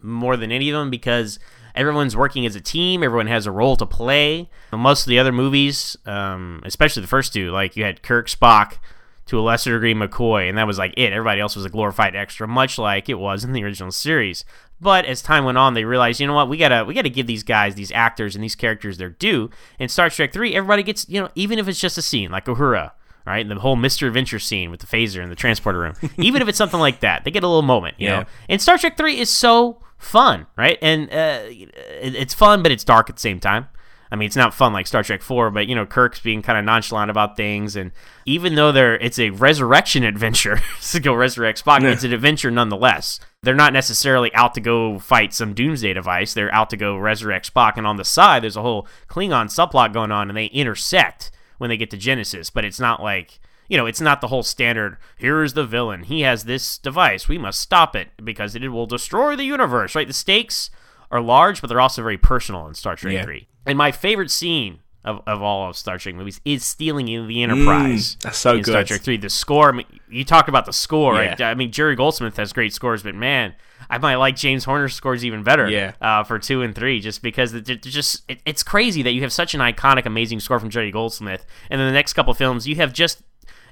more 0.00 0.36
than 0.36 0.52
any 0.52 0.70
of 0.70 0.78
them 0.78 0.90
because 0.90 1.38
everyone's 1.74 2.16
working 2.16 2.46
as 2.46 2.56
a 2.56 2.60
team. 2.60 3.02
Everyone 3.02 3.26
has 3.26 3.46
a 3.46 3.50
role 3.50 3.76
to 3.76 3.86
play. 3.86 4.50
Most 4.72 5.06
of 5.06 5.10
the 5.10 5.18
other 5.18 5.32
movies, 5.32 5.96
um, 6.06 6.62
especially 6.64 7.02
the 7.02 7.08
first 7.08 7.32
two, 7.32 7.50
like 7.50 7.76
you 7.76 7.84
had 7.84 8.02
Kirk, 8.02 8.28
Spock, 8.28 8.78
to 9.26 9.38
a 9.38 9.42
lesser 9.42 9.72
degree 9.72 9.94
McCoy, 9.94 10.48
and 10.48 10.58
that 10.58 10.66
was 10.66 10.78
like 10.78 10.92
it. 10.96 11.12
Everybody 11.12 11.40
else 11.40 11.56
was 11.56 11.64
a 11.64 11.70
glorified 11.70 12.14
extra, 12.14 12.46
much 12.46 12.78
like 12.78 13.08
it 13.08 13.14
was 13.14 13.44
in 13.44 13.52
the 13.52 13.64
original 13.64 13.90
series. 13.90 14.44
But 14.80 15.04
as 15.06 15.22
time 15.22 15.44
went 15.44 15.56
on, 15.56 15.74
they 15.74 15.84
realized, 15.84 16.20
you 16.20 16.26
know 16.26 16.34
what, 16.34 16.48
we 16.48 16.56
gotta 16.58 16.84
we 16.84 16.94
gotta 16.94 17.08
give 17.08 17.26
these 17.26 17.42
guys, 17.42 17.74
these 17.74 17.92
actors, 17.92 18.34
and 18.34 18.42
these 18.44 18.56
characters 18.56 18.98
their 18.98 19.08
due. 19.10 19.48
In 19.78 19.88
Star 19.88 20.10
Trek 20.10 20.32
Three, 20.32 20.54
everybody 20.54 20.82
gets, 20.82 21.08
you 21.08 21.20
know, 21.20 21.28
even 21.34 21.58
if 21.58 21.68
it's 21.68 21.80
just 21.80 21.96
a 21.96 22.02
scene 22.02 22.30
like 22.30 22.44
Uhura, 22.46 22.90
right, 23.26 23.40
And 23.40 23.50
the 23.50 23.60
whole 23.60 23.76
Mister 23.76 24.06
Adventure 24.06 24.38
scene 24.38 24.70
with 24.70 24.80
the 24.80 24.86
phaser 24.86 25.22
in 25.22 25.30
the 25.30 25.36
transporter 25.36 25.78
room, 25.78 25.94
even 26.18 26.42
if 26.42 26.48
it's 26.48 26.58
something 26.58 26.80
like 26.80 27.00
that, 27.00 27.24
they 27.24 27.30
get 27.30 27.44
a 27.44 27.48
little 27.48 27.62
moment, 27.62 27.94
you 27.98 28.08
Yeah. 28.08 28.20
know. 28.20 28.24
And 28.48 28.60
Star 28.60 28.76
Trek 28.76 28.96
Three 28.96 29.18
is 29.18 29.30
so 29.30 29.80
fun, 29.96 30.46
right? 30.56 30.76
And 30.82 31.08
uh, 31.10 31.40
it's 31.48 32.34
fun, 32.34 32.62
but 32.62 32.70
it's 32.72 32.84
dark 32.84 33.08
at 33.08 33.16
the 33.16 33.20
same 33.20 33.40
time. 33.40 33.68
I 34.10 34.16
mean, 34.16 34.26
it's 34.26 34.36
not 34.36 34.54
fun 34.54 34.72
like 34.72 34.86
Star 34.86 35.02
Trek 35.02 35.22
Four, 35.22 35.50
but 35.50 35.66
you 35.66 35.74
know, 35.74 35.86
Kirk's 35.86 36.20
being 36.20 36.42
kind 36.42 36.58
of 36.58 36.64
nonchalant 36.64 37.10
about 37.10 37.36
things, 37.36 37.74
and 37.76 37.90
even 38.24 38.54
though 38.54 38.70
they're 38.72 38.96
it's 38.96 39.18
a 39.18 39.30
resurrection 39.30 40.04
adventure 40.12 40.60
to 40.92 41.00
go 41.00 41.14
resurrect 41.14 41.64
Spock, 41.64 41.82
it's 41.82 42.04
an 42.04 42.12
adventure 42.12 42.50
nonetheless. 42.50 43.18
They're 43.42 43.54
not 43.54 43.72
necessarily 43.72 44.32
out 44.34 44.54
to 44.54 44.60
go 44.60 44.98
fight 44.98 45.34
some 45.34 45.54
doomsday 45.54 45.92
device. 45.94 46.32
They're 46.34 46.54
out 46.54 46.70
to 46.70 46.76
go 46.76 46.96
resurrect 46.96 47.52
Spock, 47.52 47.76
and 47.76 47.86
on 47.86 47.96
the 47.96 48.04
side, 48.04 48.42
there's 48.42 48.56
a 48.56 48.62
whole 48.62 48.86
Klingon 49.08 49.46
subplot 49.46 49.92
going 49.92 50.12
on, 50.12 50.28
and 50.28 50.36
they 50.36 50.46
intersect 50.46 51.30
when 51.58 51.68
they 51.68 51.76
get 51.76 51.90
to 51.90 51.96
Genesis. 51.96 52.50
But 52.50 52.64
it's 52.64 52.80
not 52.80 53.02
like 53.02 53.40
you 53.68 53.76
know, 53.76 53.86
it's 53.86 54.00
not 54.00 54.20
the 54.20 54.28
whole 54.28 54.42
standard. 54.42 54.98
Here 55.16 55.42
is 55.42 55.54
the 55.54 55.64
villain. 55.64 56.04
He 56.04 56.20
has 56.20 56.44
this 56.44 56.78
device. 56.78 57.28
We 57.28 57.38
must 57.38 57.60
stop 57.60 57.96
it 57.96 58.10
because 58.22 58.54
it 58.54 58.68
will 58.68 58.86
destroy 58.86 59.36
the 59.36 59.44
universe. 59.44 59.94
Right? 59.94 60.06
The 60.06 60.12
stakes 60.12 60.70
are 61.10 61.20
large, 61.20 61.60
but 61.60 61.68
they're 61.68 61.80
also 61.80 62.02
very 62.02 62.18
personal 62.18 62.66
in 62.66 62.74
Star 62.74 62.96
Trek 62.96 63.14
Yeah. 63.14 63.24
Three. 63.24 63.48
And 63.66 63.78
my 63.78 63.92
favorite 63.92 64.30
scene 64.30 64.80
of, 65.04 65.20
of 65.26 65.42
all 65.42 65.68
of 65.68 65.76
Star 65.76 65.98
Trek 65.98 66.14
movies 66.14 66.40
is 66.44 66.64
stealing 66.64 67.06
the 67.06 67.42
Enterprise. 67.42 68.16
Mm, 68.16 68.20
that's 68.22 68.38
so 68.38 68.54
in 68.56 68.64
Star. 68.64 68.84
Trek 68.84 69.00
Three. 69.02 69.16
The 69.16 69.30
score. 69.30 69.68
I 69.68 69.72
mean, 69.72 69.86
you 70.10 70.24
talked 70.24 70.48
about 70.48 70.66
the 70.66 70.72
score, 70.72 71.12
right? 71.14 71.38
Yeah. 71.38 71.50
I 71.50 71.54
mean, 71.54 71.72
Jerry 71.72 71.94
Goldsmith 71.96 72.36
has 72.36 72.52
great 72.52 72.72
scores, 72.72 73.02
but 73.02 73.14
man. 73.14 73.54
I 73.90 73.98
might 73.98 74.14
like 74.14 74.34
James 74.34 74.64
Horner's 74.64 74.94
scores 74.94 75.26
even 75.26 75.42
better 75.42 75.68
Yeah. 75.68 75.92
uh, 76.00 76.24
for 76.24 76.38
two 76.38 76.62
and 76.62 76.74
three, 76.74 77.00
just 77.00 77.20
because 77.20 77.52
it, 77.52 77.68
it 77.68 77.82
just 77.82 78.22
it, 78.30 78.40
it's 78.46 78.62
crazy 78.62 79.02
that 79.02 79.12
you 79.12 79.20
have 79.20 79.32
such 79.32 79.52
an 79.52 79.60
iconic, 79.60 80.06
amazing 80.06 80.40
score 80.40 80.58
from 80.58 80.70
Jerry 80.70 80.90
Goldsmith, 80.90 81.44
and 81.68 81.78
then 81.78 81.86
the 81.88 81.92
next 81.92 82.14
couple 82.14 82.32
films 82.32 82.66
you 82.66 82.76
have 82.76 82.94
just 82.94 83.22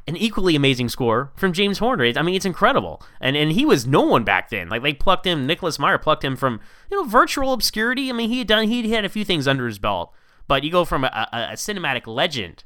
an 0.07 0.16
equally 0.16 0.57
amazing 0.57 0.88
score 0.88 1.32
from 1.36 1.53
James 1.53 1.78
Horner. 1.78 2.12
I 2.16 2.22
mean, 2.22 2.34
it's 2.34 2.44
incredible, 2.44 3.03
and 3.20 3.36
and 3.36 3.53
he 3.53 3.64
was 3.64 3.86
no 3.86 4.03
one 4.03 4.24
back 4.24 4.50
then. 4.50 4.68
Like 4.68 4.82
they 4.82 4.94
plucked 4.94 5.26
him, 5.26 5.46
Nicholas 5.46 5.78
Meyer 5.78 5.98
plucked 5.98 6.24
him 6.24 6.36
from 6.36 6.61
you 6.90 6.96
know 6.96 7.09
virtual 7.09 7.53
obscurity. 7.53 8.11
I 8.11 8.12
mean, 8.12 8.28
he 8.28 8.38
had 8.38 8.48
done 8.48 8.68
he 8.68 8.90
had 8.90 9.05
a 9.05 9.09
few 9.09 9.24
things 9.24 9.46
under 9.46 9.66
his 9.66 9.78
belt, 9.78 10.12
but 10.48 10.64
you 10.64 10.70
go 10.70 10.84
from 10.84 11.05
a, 11.05 11.28
a, 11.32 11.36
a 11.36 11.53
cinematic 11.55 12.07
legend 12.07 12.64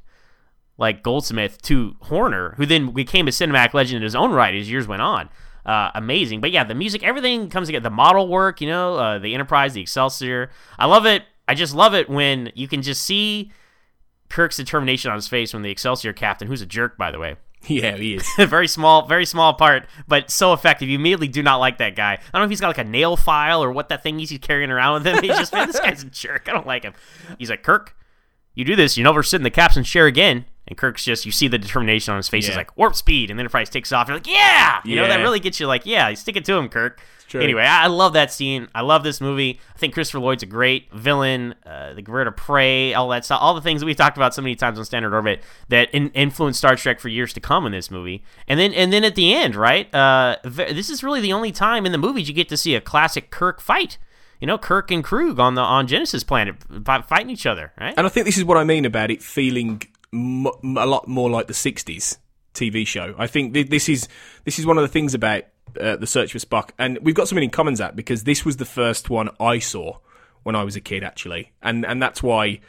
like 0.77 1.03
Goldsmith 1.03 1.61
to 1.63 1.95
Horner, 2.01 2.53
who 2.57 2.65
then 2.65 2.91
became 2.91 3.27
a 3.27 3.31
cinematic 3.31 3.73
legend 3.73 3.97
in 3.97 4.03
his 4.03 4.15
own 4.15 4.31
right 4.31 4.53
as 4.53 4.69
years 4.69 4.87
went 4.87 5.01
on. 5.01 5.29
Uh, 5.65 5.91
amazing, 5.95 6.39
but 6.39 6.51
yeah, 6.51 6.63
the 6.63 6.75
music, 6.75 7.03
everything 7.03 7.49
comes 7.49 7.67
together. 7.67 7.83
The 7.83 7.89
model 7.89 8.29
work, 8.29 8.61
you 8.61 8.67
know, 8.67 8.95
uh, 8.95 9.19
the 9.19 9.33
Enterprise, 9.33 9.73
the 9.73 9.81
Excelsior. 9.81 10.49
I 10.79 10.85
love 10.85 11.05
it. 11.05 11.23
I 11.47 11.55
just 11.55 11.75
love 11.75 11.93
it 11.93 12.09
when 12.09 12.51
you 12.55 12.67
can 12.67 12.81
just 12.81 13.03
see 13.03 13.51
Kirk's 14.29 14.57
determination 14.57 15.09
on 15.11 15.17
his 15.17 15.27
face 15.27 15.53
when 15.53 15.63
the 15.63 15.71
Excelsior 15.71 16.13
captain, 16.13 16.47
who's 16.47 16.61
a 16.61 16.65
jerk 16.65 16.97
by 16.97 17.11
the 17.11 17.19
way, 17.19 17.37
Yeah, 17.67 17.95
he 17.95 18.15
is. 18.15 18.27
very 18.37 18.67
small, 18.67 19.07
very 19.07 19.25
small 19.25 19.53
part, 19.53 19.87
but 20.07 20.31
so 20.31 20.53
effective. 20.53 20.89
You 20.89 20.95
immediately 20.95 21.27
do 21.27 21.43
not 21.43 21.57
like 21.57 21.79
that 21.79 21.95
guy. 21.95 22.13
I 22.13 22.17
don't 22.31 22.41
know 22.41 22.45
if 22.45 22.49
he's 22.49 22.61
got 22.61 22.67
like 22.67 22.77
a 22.77 22.83
nail 22.83 23.17
file 23.17 23.63
or 23.63 23.71
what 23.71 23.89
that 23.89 24.03
thing 24.03 24.19
is 24.19 24.29
he's 24.29 24.39
carrying 24.39 24.71
around 24.71 25.03
with 25.03 25.07
him. 25.07 25.23
He's 25.23 25.37
just, 25.37 25.53
man, 25.53 25.67
this 25.67 25.79
guy's 25.79 26.03
a 26.03 26.07
jerk. 26.07 26.47
I 26.47 26.53
don't 26.53 26.67
like 26.67 26.83
him. 26.83 26.93
He's 27.37 27.49
like, 27.49 27.63
Kirk, 27.63 27.95
you 28.53 28.63
do 28.63 28.75
this, 28.75 28.97
you 28.97 29.03
never 29.03 29.23
sit 29.23 29.37
in 29.37 29.43
the 29.43 29.49
captain's 29.51 29.89
chair 29.89 30.05
again. 30.05 30.45
And 30.67 30.77
Kirk's 30.77 31.05
just, 31.05 31.25
you 31.25 31.31
see 31.31 31.47
the 31.47 31.57
determination 31.57 32.11
on 32.11 32.17
his 32.17 32.27
face. 32.27 32.45
He's 32.45 32.57
like, 32.57 32.75
warp 32.77 32.95
speed. 32.95 33.29
And 33.29 33.39
then 33.39 33.45
Enterprise 33.45 33.69
takes 33.69 33.93
off. 33.93 34.07
You're 34.07 34.17
like, 34.17 34.27
yeah! 34.27 34.81
You 34.83 34.97
know, 34.97 35.07
that 35.07 35.21
really 35.21 35.39
gets 35.39 35.59
you 35.59 35.67
like, 35.67 35.85
yeah, 35.85 36.13
stick 36.13 36.35
it 36.35 36.43
to 36.45 36.53
him, 36.55 36.67
Kirk. 36.67 36.99
true. 37.27 37.41
Anyway, 37.41 37.61
I, 37.61 37.87
love 37.87 38.13
that 38.13 38.33
scene. 38.33 38.67
I 38.75 38.81
love 38.81 39.03
this 39.03 39.21
movie. 39.21 39.61
I 39.73 39.77
think 39.77 39.93
Christopher 39.93 40.19
Lloyd's 40.19 40.43
a 40.43 40.45
great 40.45 40.91
villain. 40.91 41.55
Uh, 41.65 41.93
the 41.93 42.01
of 42.01 42.35
Prey, 42.35 42.93
all 42.93 43.07
that 43.09 43.23
stuff, 43.23 43.39
all 43.41 43.53
the 43.53 43.61
things 43.61 43.79
that 43.79 43.85
we've 43.85 43.95
talked 43.95 44.17
about 44.17 44.33
so 44.33 44.41
many 44.41 44.55
times 44.55 44.77
on 44.77 44.83
Standard 44.83 45.13
Orbit 45.13 45.41
that 45.69 45.89
in, 45.91 46.09
influenced 46.09 46.59
Star 46.59 46.75
Trek 46.75 46.99
for 46.99 47.07
years 47.07 47.31
to 47.33 47.39
come 47.39 47.65
in 47.65 47.71
this 47.71 47.89
movie. 47.89 48.21
And 48.45 48.59
then, 48.59 48.73
and 48.73 48.91
then 48.91 49.05
at 49.05 49.15
the 49.15 49.33
end, 49.33 49.55
right? 49.55 49.93
Uh, 49.95 50.35
v- 50.43 50.73
this 50.73 50.89
is 50.89 51.01
really 51.01 51.21
the 51.21 51.31
only 51.31 51.53
time 51.53 51.85
in 51.85 51.93
the 51.93 51.97
movies 51.97 52.27
you 52.27 52.35
get 52.35 52.49
to 52.49 52.57
see 52.57 52.75
a 52.75 52.81
classic 52.81 53.31
Kirk 53.31 53.61
fight. 53.61 53.97
You 54.41 54.47
know, 54.47 54.57
Kirk 54.57 54.91
and 54.91 55.03
Kruge 55.03 55.39
on 55.39 55.55
the 55.55 55.61
on 55.61 55.87
Genesis 55.87 56.23
planet 56.23 56.55
fighting 57.07 57.29
each 57.29 57.45
other, 57.47 57.73
right? 57.79 57.93
And 57.97 58.05
I 58.05 58.09
think 58.09 58.25
this 58.25 58.37
is 58.37 58.43
what 58.43 58.57
I 58.57 58.63
mean 58.63 58.85
about 58.85 59.09
it 59.09 59.23
feeling 59.23 59.81
a 60.13 60.85
lot 60.85 61.07
more 61.07 61.29
like 61.29 61.47
the 61.47 61.53
'60s 61.53 62.17
TV 62.53 62.85
show. 62.85 63.15
I 63.17 63.27
think 63.27 63.53
th- 63.53 63.69
this 63.69 63.87
is 63.87 64.07
this 64.43 64.59
is 64.59 64.65
one 64.65 64.77
of 64.77 64.81
the 64.81 64.87
things 64.87 65.13
about 65.13 65.43
uh, 65.79 65.95
the 65.95 66.07
Search 66.07 66.31
for 66.31 66.39
Spock, 66.39 66.71
and 66.77 66.97
we've 67.01 67.15
got 67.15 67.27
something 67.27 67.43
in 67.43 67.49
common, 67.49 67.75
Zach, 67.75 67.95
because 67.95 68.23
this 68.23 68.43
was 68.43 68.57
the 68.57 68.65
first 68.65 69.09
one 69.09 69.29
I 69.39 69.59
saw 69.59 69.99
when 70.43 70.55
I 70.55 70.63
was 70.63 70.75
a 70.75 70.81
kid, 70.81 71.03
actually, 71.03 71.51
and 71.61 71.85
and 71.85 72.01
that's 72.01 72.23
why, 72.23 72.59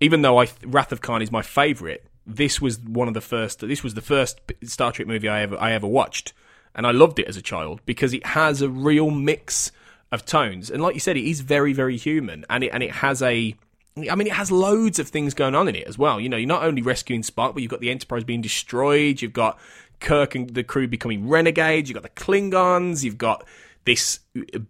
even 0.00 0.22
though 0.22 0.40
I 0.40 0.48
Wrath 0.64 0.92
of 0.92 1.00
Khan 1.00 1.22
is 1.22 1.30
my 1.30 1.42
favourite, 1.42 2.02
this 2.26 2.60
was 2.60 2.80
one 2.80 3.08
of 3.08 3.14
the 3.14 3.20
first. 3.20 3.60
This 3.60 3.82
was 3.82 3.94
the 3.94 4.00
first 4.00 4.40
Star 4.64 4.92
Trek 4.92 5.06
movie 5.06 5.28
I 5.28 5.42
ever 5.42 5.56
I 5.58 5.72
ever 5.72 5.86
watched, 5.86 6.32
and 6.74 6.86
I 6.86 6.90
loved 6.90 7.18
it 7.18 7.28
as 7.28 7.36
a 7.36 7.42
child 7.42 7.80
because 7.86 8.12
it 8.12 8.26
has 8.26 8.62
a 8.62 8.68
real 8.68 9.10
mix 9.10 9.70
of 10.10 10.24
tones, 10.24 10.70
and 10.70 10.82
like 10.82 10.94
you 10.94 11.00
said, 11.00 11.16
it 11.16 11.28
is 11.28 11.40
very 11.40 11.72
very 11.72 11.96
human, 11.96 12.44
and 12.50 12.64
it 12.64 12.70
and 12.72 12.82
it 12.82 12.92
has 12.92 13.22
a 13.22 13.54
I 13.96 14.14
mean, 14.14 14.26
it 14.26 14.32
has 14.32 14.50
loads 14.50 14.98
of 14.98 15.08
things 15.08 15.34
going 15.34 15.54
on 15.54 15.68
in 15.68 15.74
it 15.74 15.86
as 15.86 15.98
well. 15.98 16.20
You 16.20 16.28
know, 16.28 16.36
you're 16.36 16.46
not 16.46 16.62
only 16.62 16.82
rescuing 16.82 17.22
Spock, 17.22 17.54
but 17.54 17.62
you've 17.62 17.70
got 17.70 17.80
the 17.80 17.90
Enterprise 17.90 18.24
being 18.24 18.40
destroyed. 18.40 19.20
You've 19.20 19.32
got 19.32 19.58
Kirk 19.98 20.34
and 20.34 20.48
the 20.50 20.64
crew 20.64 20.86
becoming 20.86 21.28
renegades. 21.28 21.88
You've 21.88 22.00
got 22.00 22.02
the 22.02 22.22
Klingons. 22.22 23.02
You've 23.02 23.18
got 23.18 23.46
this 23.84 24.20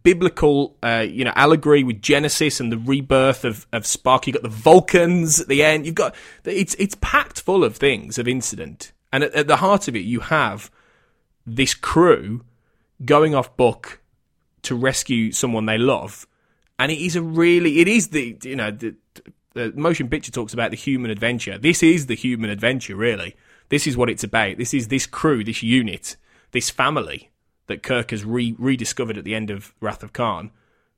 biblical, 0.03 0.77
uh, 0.83 1.05
you 1.09 1.25
know, 1.25 1.33
allegory 1.35 1.83
with 1.83 2.01
Genesis 2.01 2.61
and 2.61 2.73
the 2.73 2.79
rebirth 2.79 3.45
of, 3.45 3.67
of 3.73 3.83
Spock. 3.83 4.27
You've 4.27 4.35
got 4.35 4.43
the 4.43 4.49
Vulcans 4.49 5.41
at 5.41 5.49
the 5.49 5.63
end. 5.63 5.87
You've 5.87 5.95
got 5.95 6.15
it's 6.45 6.75
it's 6.75 6.97
packed 7.01 7.41
full 7.41 7.65
of 7.65 7.77
things 7.77 8.19
of 8.19 8.29
incident, 8.29 8.93
and 9.13 9.25
at, 9.25 9.35
at 9.35 9.47
the 9.47 9.57
heart 9.57 9.89
of 9.89 9.97
it, 9.97 10.01
you 10.01 10.21
have 10.21 10.71
this 11.47 11.75
crew 11.75 12.45
going 13.05 13.35
off 13.35 13.57
book 13.57 14.01
to 14.63 14.75
rescue 14.75 15.33
someone 15.33 15.67
they 15.67 15.79
love 15.79 16.27
and 16.81 16.91
it 16.91 16.99
is 16.99 17.15
a 17.15 17.23
really 17.23 17.79
it 17.81 17.87
is 17.87 18.09
the 18.09 18.37
you 18.43 18.57
know 18.57 18.71
the, 18.71 18.97
the 19.53 19.71
motion 19.77 20.09
picture 20.09 20.33
talks 20.33 20.55
about 20.55 20.71
the 20.71 20.77
human 20.77 21.11
adventure. 21.11 21.59
This 21.59 21.83
is 21.83 22.07
the 22.07 22.17
human 22.17 22.49
adventure 22.49 22.97
really. 22.97 23.37
This 23.69 23.87
is 23.87 23.97
what 23.97 24.09
it's 24.09 24.25
about. 24.25 24.57
This 24.57 24.73
is 24.73 24.89
this 24.89 25.07
crew 25.07 25.45
this 25.45 25.63
unit 25.63 26.17
this 26.53 26.71
family 26.71 27.31
that 27.67 27.85
kirk 27.85 28.11
has 28.11 28.25
re- 28.25 28.57
rediscovered 28.59 29.17
at 29.17 29.25
the 29.25 29.37
end 29.37 29.51
of 29.51 29.73
wrath 29.81 30.03
of 30.03 30.13
khan 30.13 30.51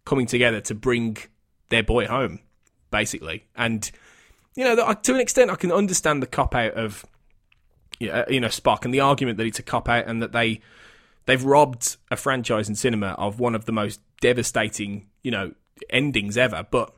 coming 0.07 0.24
together 0.24 0.61
to 0.62 0.74
bring 0.74 1.18
their 1.68 1.83
boy 1.83 2.07
home 2.07 2.39
basically. 2.93 3.45
And 3.57 3.91
you 4.55 4.64
know 4.64 4.95
to 4.95 5.14
an 5.14 5.20
extent 5.20 5.51
i 5.51 5.57
can 5.57 5.72
understand 5.72 6.22
the 6.22 6.26
cop 6.26 6.55
out 6.55 6.74
of 6.74 7.05
you 7.99 8.09
know 8.41 8.49
spock 8.49 8.85
and 8.85 8.95
the 8.95 9.01
argument 9.01 9.39
that 9.39 9.47
it's 9.47 9.59
a 9.59 9.62
cop 9.62 9.89
out 9.89 10.07
and 10.07 10.22
that 10.22 10.33
they 10.33 10.61
they've 11.26 11.45
robbed 11.45 11.97
a 12.11 12.16
franchise 12.16 12.68
in 12.68 12.74
cinema 12.74 13.09
of 13.18 13.41
one 13.41 13.55
of 13.55 13.64
the 13.64 13.72
most 13.72 14.01
devastating, 14.20 15.09
you 15.22 15.30
know, 15.30 15.53
endings 15.90 16.36
ever. 16.36 16.66
But 16.70 16.94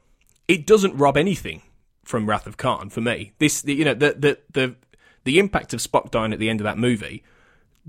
it 0.48 0.66
doesn't 0.66 0.96
rob 0.96 1.16
anything 1.16 1.62
from 2.04 2.28
Wrath 2.28 2.46
of 2.46 2.56
Khan 2.56 2.90
for 2.90 3.00
me. 3.00 3.32
This, 3.38 3.64
you 3.64 3.84
know, 3.84 3.94
the 3.94 4.14
the 4.18 4.38
the 4.52 4.76
the 5.24 5.38
impact 5.38 5.72
of 5.72 5.80
Spock 5.80 6.10
dying 6.10 6.32
at 6.32 6.38
the 6.38 6.50
end 6.50 6.60
of 6.60 6.64
that 6.64 6.78
movie 6.78 7.24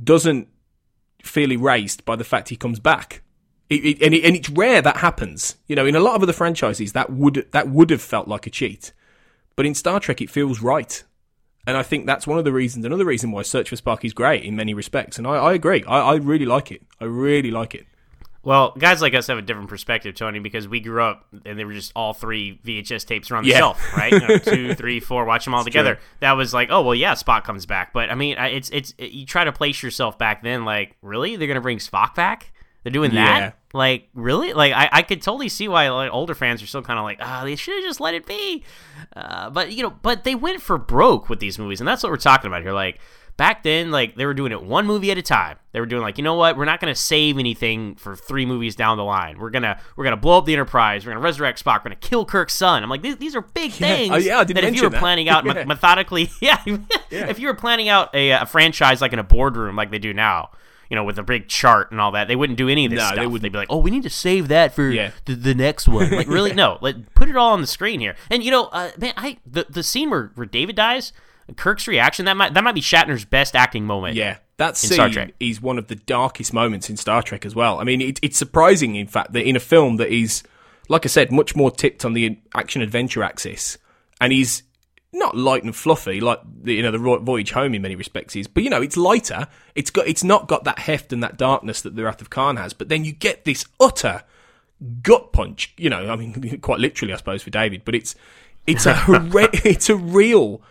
doesn't 0.01 0.47
feel 1.21 1.51
erased 1.51 2.05
by 2.05 2.15
the 2.15 2.23
fact 2.23 2.49
he 2.49 2.55
comes 2.55 2.79
back. 2.79 3.21
It, 3.67 3.83
it, 3.83 4.01
and, 4.03 4.13
it, 4.13 4.23
and 4.23 4.35
it's 4.35 4.49
rare 4.49 4.81
that 4.81 4.97
happens. 4.97 5.55
You 5.67 5.75
know, 5.75 5.85
in 5.85 5.95
a 5.95 5.99
lot 5.99 6.15
of 6.15 6.23
other 6.23 6.33
franchises, 6.33 6.93
that 6.93 7.11
would 7.11 7.47
that 7.51 7.69
would 7.69 7.89
have 7.89 8.01
felt 8.01 8.27
like 8.27 8.45
a 8.45 8.51
cheat, 8.51 8.93
but 9.55 9.65
in 9.65 9.75
Star 9.75 9.99
Trek, 9.99 10.21
it 10.21 10.29
feels 10.29 10.61
right. 10.61 11.03
And 11.67 11.75
I 11.75 11.81
think 11.81 12.05
that's 12.05 12.27
one 12.27 12.37
of 12.37 12.45
the 12.45 12.53
reasons, 12.53 12.85
another 12.85 13.05
reason 13.05 13.31
why 13.31 13.41
Search 13.41 13.69
for 13.69 13.75
Spock 13.75 14.05
is 14.05 14.13
great 14.13 14.43
in 14.43 14.55
many 14.55 14.75
respects. 14.75 15.17
And 15.17 15.25
I, 15.25 15.31
I 15.31 15.53
agree. 15.53 15.83
I, 15.85 15.99
I 15.99 16.15
really 16.17 16.45
like 16.45 16.71
it. 16.71 16.83
I 17.01 17.05
really 17.05 17.49
like 17.49 17.73
it. 17.73 17.87
Well, 18.45 18.73
guys 18.77 19.01
like 19.01 19.13
us 19.15 19.25
have 19.27 19.37
a 19.39 19.41
different 19.41 19.69
perspective, 19.69 20.13
Tony, 20.15 20.39
because 20.39 20.67
we 20.67 20.79
grew 20.79 21.01
up 21.01 21.25
and 21.45 21.57
they 21.59 21.65
were 21.65 21.73
just 21.73 21.91
all 21.95 22.13
three 22.13 22.59
VHS 22.63 23.05
tapes 23.05 23.31
around 23.31 23.43
the 23.45 23.49
Yeah. 23.49 23.57
shelf, 23.57 23.97
right? 23.97 24.13
You 24.13 24.19
know, 24.19 24.37
two, 24.37 24.75
three, 24.75 24.99
four, 24.99 25.25
watch 25.25 25.45
them 25.45 25.55
all 25.55 25.63
together. 25.63 25.95
true. 25.95 26.03
That 26.19 26.33
was 26.33 26.53
like, 26.53 26.69
oh 26.71 26.83
well, 26.83 26.95
yeah, 26.95 27.13
Spock 27.15 27.43
comes 27.43 27.65
back. 27.65 27.91
But 27.91 28.11
I 28.11 28.15
mean, 28.15 28.37
it's 28.37 28.69
it's 28.69 28.93
you 28.99 29.25
try 29.25 29.43
to 29.45 29.51
place 29.51 29.81
yourself 29.81 30.17
back 30.19 30.43
then, 30.43 30.63
like, 30.63 30.95
really, 31.01 31.35
they're 31.35 31.47
gonna 31.47 31.59
bring 31.59 31.79
Spock 31.79 32.13
back? 32.15 32.53
They're 32.83 32.91
doing 32.91 33.11
Yeah. 33.13 33.39
that? 33.39 33.57
Like, 33.73 34.09
really? 34.13 34.53
Like, 34.53 34.73
I, 34.73 34.89
I 34.91 35.01
could 35.01 35.23
totally 35.23 35.49
see 35.49 35.67
why 35.67 35.89
like 35.89 36.13
older 36.13 36.35
fans 36.35 36.61
are 36.61 36.67
still 36.67 36.83
kind 36.83 36.99
of 36.99 37.03
like, 37.03 37.17
ah, 37.21 37.41
they 37.43 37.55
should 37.55 37.73
have 37.75 37.83
just 37.83 37.99
let 37.99 38.13
it 38.13 38.27
be. 38.27 38.63
Uh, 39.15 39.49
but 39.49 39.71
you 39.71 39.81
know, 39.81 39.89
but 39.89 40.23
they 40.23 40.35
went 40.35 40.61
for 40.61 40.77
broke 40.77 41.29
with 41.29 41.39
these 41.39 41.57
movies, 41.57 41.81
and 41.81 41.87
that's 41.87 42.03
what 42.03 42.11
we're 42.11 42.17
talking 42.17 42.47
about 42.47 42.61
here. 42.61 42.73
Like, 42.73 42.99
back 43.37 43.63
then, 43.63 43.91
like 43.91 44.15
they 44.15 44.25
were 44.25 44.33
doing 44.33 44.51
it 44.51 44.63
one 44.63 44.85
movie 44.85 45.11
at 45.11 45.17
a 45.17 45.21
time. 45.21 45.57
They 45.73 45.79
were 45.79 45.85
doing 45.85 46.01
like, 46.01 46.17
you 46.17 46.23
know 46.23 46.35
what? 46.35 46.55
We're 46.57 46.65
not 46.65 46.79
going 46.79 46.93
to 46.93 46.99
save 46.99 47.37
anything 47.37 47.95
for 47.95 48.15
three 48.15 48.45
movies 48.45 48.75
down 48.75 48.97
the 48.97 49.03
line. 49.03 49.37
We're 49.39 49.49
gonna 49.49 49.79
we're 49.97 50.05
gonna 50.05 50.15
blow 50.17 50.37
up 50.37 50.45
the 50.45 50.53
Enterprise. 50.53 51.05
We're 51.05 51.11
gonna 51.11 51.23
resurrect 51.23 51.63
Spock. 51.63 51.79
We're 51.79 51.83
gonna 51.89 51.95
kill 51.97 52.25
Kirk's 52.25 52.55
son. 52.55 52.81
I'm 52.83 52.89
like, 52.89 53.01
these, 53.01 53.17
these 53.17 53.35
are 53.35 53.41
big 53.41 53.71
things. 53.73 54.11
Oh, 54.13 54.17
yeah, 54.17 54.39
I 54.39 54.43
didn't 54.45 54.61
that 54.63 54.69
if 54.69 54.75
you 54.75 54.83
were 54.83 54.89
that. 54.89 54.99
planning 54.99 55.27
out 55.29 55.45
Yeah. 55.55 55.65
methodically, 55.65 56.29
yeah, 56.41 56.61
if 57.11 57.39
you 57.39 57.47
were 57.47 57.53
planning 57.55 57.89
out 57.89 58.13
a, 58.15 58.31
a 58.31 58.45
franchise 58.45 59.01
like 59.01 59.11
in 59.13 59.19
a 59.19 59.23
boardroom 59.23 59.75
like 59.75 59.91
they 59.91 59.99
do 59.99 60.13
now. 60.13 60.51
You 60.87 60.95
know, 60.95 61.03
with 61.03 61.17
a 61.17 61.23
big 61.23 61.47
chart 61.47 61.89
and 61.91 61.99
all 61.99 62.11
that, 62.11 62.27
they 62.27 62.35
wouldn't 62.35 62.59
do 62.59 62.69
any 62.69 62.85
of 62.85 62.91
this 62.91 62.99
No, 62.99 63.15
they 63.15 63.25
wouldn't. 63.25 63.41
They'd 63.41 63.51
be 63.51 63.57
like, 63.57 63.71
"Oh, 63.71 63.79
we 63.79 63.89
need 63.89 64.03
to 64.03 64.09
save 64.11 64.49
that 64.49 64.75
for 64.75 64.87
Yeah. 64.91 65.11
the, 65.25 65.33
the 65.33 65.55
next 65.55 65.87
one." 65.87 66.11
Like, 66.11 66.27
really? 66.27 66.53
No, 66.53 66.77
like 66.79 67.15
put 67.15 67.27
it 67.27 67.35
all 67.35 67.53
on 67.53 67.61
the 67.61 67.65
screen 67.67 67.99
here. 67.99 68.15
And 68.29 68.43
you 68.43 68.51
know, 68.51 68.65
uh, 68.65 68.91
man, 68.99 69.13
I 69.17 69.39
the, 69.47 69.65
the 69.67 69.81
scene 69.81 70.11
where, 70.11 70.31
where 70.35 70.45
David 70.45 70.75
dies, 70.75 71.11
Kirk's 71.57 71.87
reaction 71.87 72.25
that 72.25 72.35
might 72.37 72.53
that 72.53 72.63
might 72.63 72.75
be 72.75 72.81
Shatner's 72.81 73.25
best 73.25 73.55
acting 73.55 73.85
moment. 73.85 74.15
Yeah, 74.15 74.37
that 74.57 74.69
In 74.69 74.75
Star 74.75 75.07
scene 75.07 75.13
Trek. 75.13 75.33
is 75.39 75.61
one 75.61 75.77
of 75.77 75.87
the 75.87 75.95
darkest 75.95 76.53
moments 76.53 76.89
in 76.89 76.97
Star 76.97 77.21
Trek 77.21 77.45
as 77.45 77.55
well. 77.55 77.79
I 77.79 77.83
mean, 77.83 78.01
it, 78.01 78.19
it's 78.21 78.37
surprising, 78.37 78.95
in 78.95 79.07
fact, 79.07 79.33
that 79.33 79.47
in 79.47 79.55
a 79.55 79.59
film 79.59 79.97
that 79.97 80.09
is, 80.09 80.43
like 80.89 81.05
I 81.05 81.09
said, 81.09 81.31
much 81.31 81.55
more 81.55 81.69
tipped 81.69 82.03
on 82.05 82.13
the 82.13 82.39
action 82.55 82.81
adventure 82.81 83.23
axis, 83.23 83.77
and 84.19 84.31
he's 84.31 84.63
not 85.13 85.35
light 85.35 85.63
and 85.63 85.73
fluffy 85.73 86.19
like 86.19 86.39
the, 86.63 86.73
you 86.73 86.83
know 86.83 86.91
the 86.91 86.97
Voyage 86.97 87.51
Home 87.51 87.73
in 87.73 87.81
many 87.81 87.95
respects 87.95 88.35
is, 88.35 88.47
but 88.47 88.63
you 88.63 88.69
know 88.69 88.81
it's 88.81 88.97
lighter. 88.97 89.47
It's 89.75 89.91
got 89.91 90.07
it's 90.07 90.23
not 90.23 90.47
got 90.47 90.63
that 90.63 90.79
heft 90.79 91.13
and 91.13 91.23
that 91.23 91.37
darkness 91.37 91.81
that 91.81 91.95
the 91.95 92.03
Wrath 92.03 92.21
of 92.21 92.29
Khan 92.29 92.57
has. 92.57 92.73
But 92.73 92.89
then 92.89 93.05
you 93.05 93.11
get 93.11 93.45
this 93.45 93.65
utter 93.79 94.23
gut 95.03 95.31
punch. 95.31 95.73
You 95.77 95.89
know, 95.89 96.09
I 96.09 96.15
mean, 96.15 96.59
quite 96.61 96.79
literally, 96.79 97.13
I 97.13 97.17
suppose, 97.17 97.43
for 97.43 97.49
David. 97.49 97.83
But 97.85 97.95
it's 97.95 98.15
it's 98.67 98.85
a 98.85 99.01
it's 99.63 99.89
a 99.89 99.95
real 99.95 100.61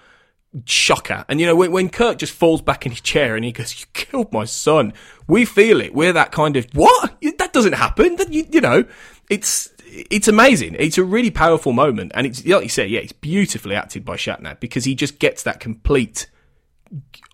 shocker. 0.64 1.24
And 1.28 1.40
you 1.40 1.46
know, 1.46 1.57
when, 1.57 1.72
when 1.72 1.88
Kirk 1.88 2.18
just 2.18 2.32
falls 2.32 2.62
back 2.62 2.86
in 2.86 2.92
his 2.92 3.00
chair 3.00 3.36
and 3.36 3.44
he 3.44 3.52
goes, 3.52 3.78
"You 3.80 3.86
killed 3.92 4.32
my 4.32 4.44
son," 4.44 4.92
we 5.26 5.44
feel 5.44 5.80
it. 5.80 5.94
We're 5.94 6.12
that 6.12 6.32
kind 6.32 6.57
of 6.57 6.66
what? 6.74 7.16
That 7.38 7.52
doesn't 7.52 7.74
happen. 7.74 8.16
That 8.16 8.32
you, 8.32 8.46
you 8.50 8.61
know, 8.61 8.84
it's 9.28 9.72
it's 9.86 10.28
amazing. 10.28 10.76
It's 10.78 10.98
a 10.98 11.05
really 11.05 11.30
powerful 11.30 11.72
moment, 11.72 12.12
and 12.14 12.26
it's 12.26 12.44
like 12.46 12.62
you 12.62 12.68
say, 12.68 12.86
yeah, 12.86 13.00
it's 13.00 13.12
beautifully 13.12 13.74
acted 13.74 14.05
by 14.05 14.16
Shatner 14.16 14.59
because 14.61 14.84
he 14.84 14.94
just 14.94 15.18
gets 15.18 15.42
that 15.42 15.61
complete 15.61 16.28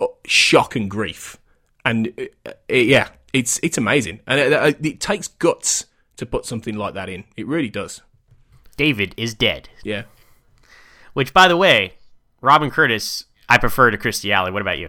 uh, 0.01 0.07
shock 0.27 0.77
and 0.77 0.91
grief, 0.91 1.39
and 1.85 2.13
uh, 2.19 2.51
uh, 2.51 2.75
yeah, 2.75 3.09
it's 3.33 3.61
it's 3.63 3.79
amazing, 3.79 4.21
and 4.27 4.41
it, 4.41 4.85
it 4.85 5.01
takes 5.01 5.29
guts 5.29 5.87
to 6.17 6.27
put 6.27 6.45
something 6.45 6.77
like 6.77 6.95
that 6.95 7.09
in. 7.09 7.25
It 7.37 7.47
really 7.47 7.71
does. 7.71 8.03
David 8.77 9.15
is 9.17 9.35
dead. 9.35 9.69
Yeah. 9.83 10.05
Which, 11.13 11.35
by 11.35 11.49
the 11.49 11.57
way, 11.57 11.95
Robin 12.41 12.71
Curtis, 12.71 13.25
I 13.49 13.59
prefer 13.59 13.91
to 13.91 13.99
Kirstie 13.99 14.33
Alley. 14.33 14.51
What 14.51 14.63
about 14.63 14.79
you? 14.79 14.89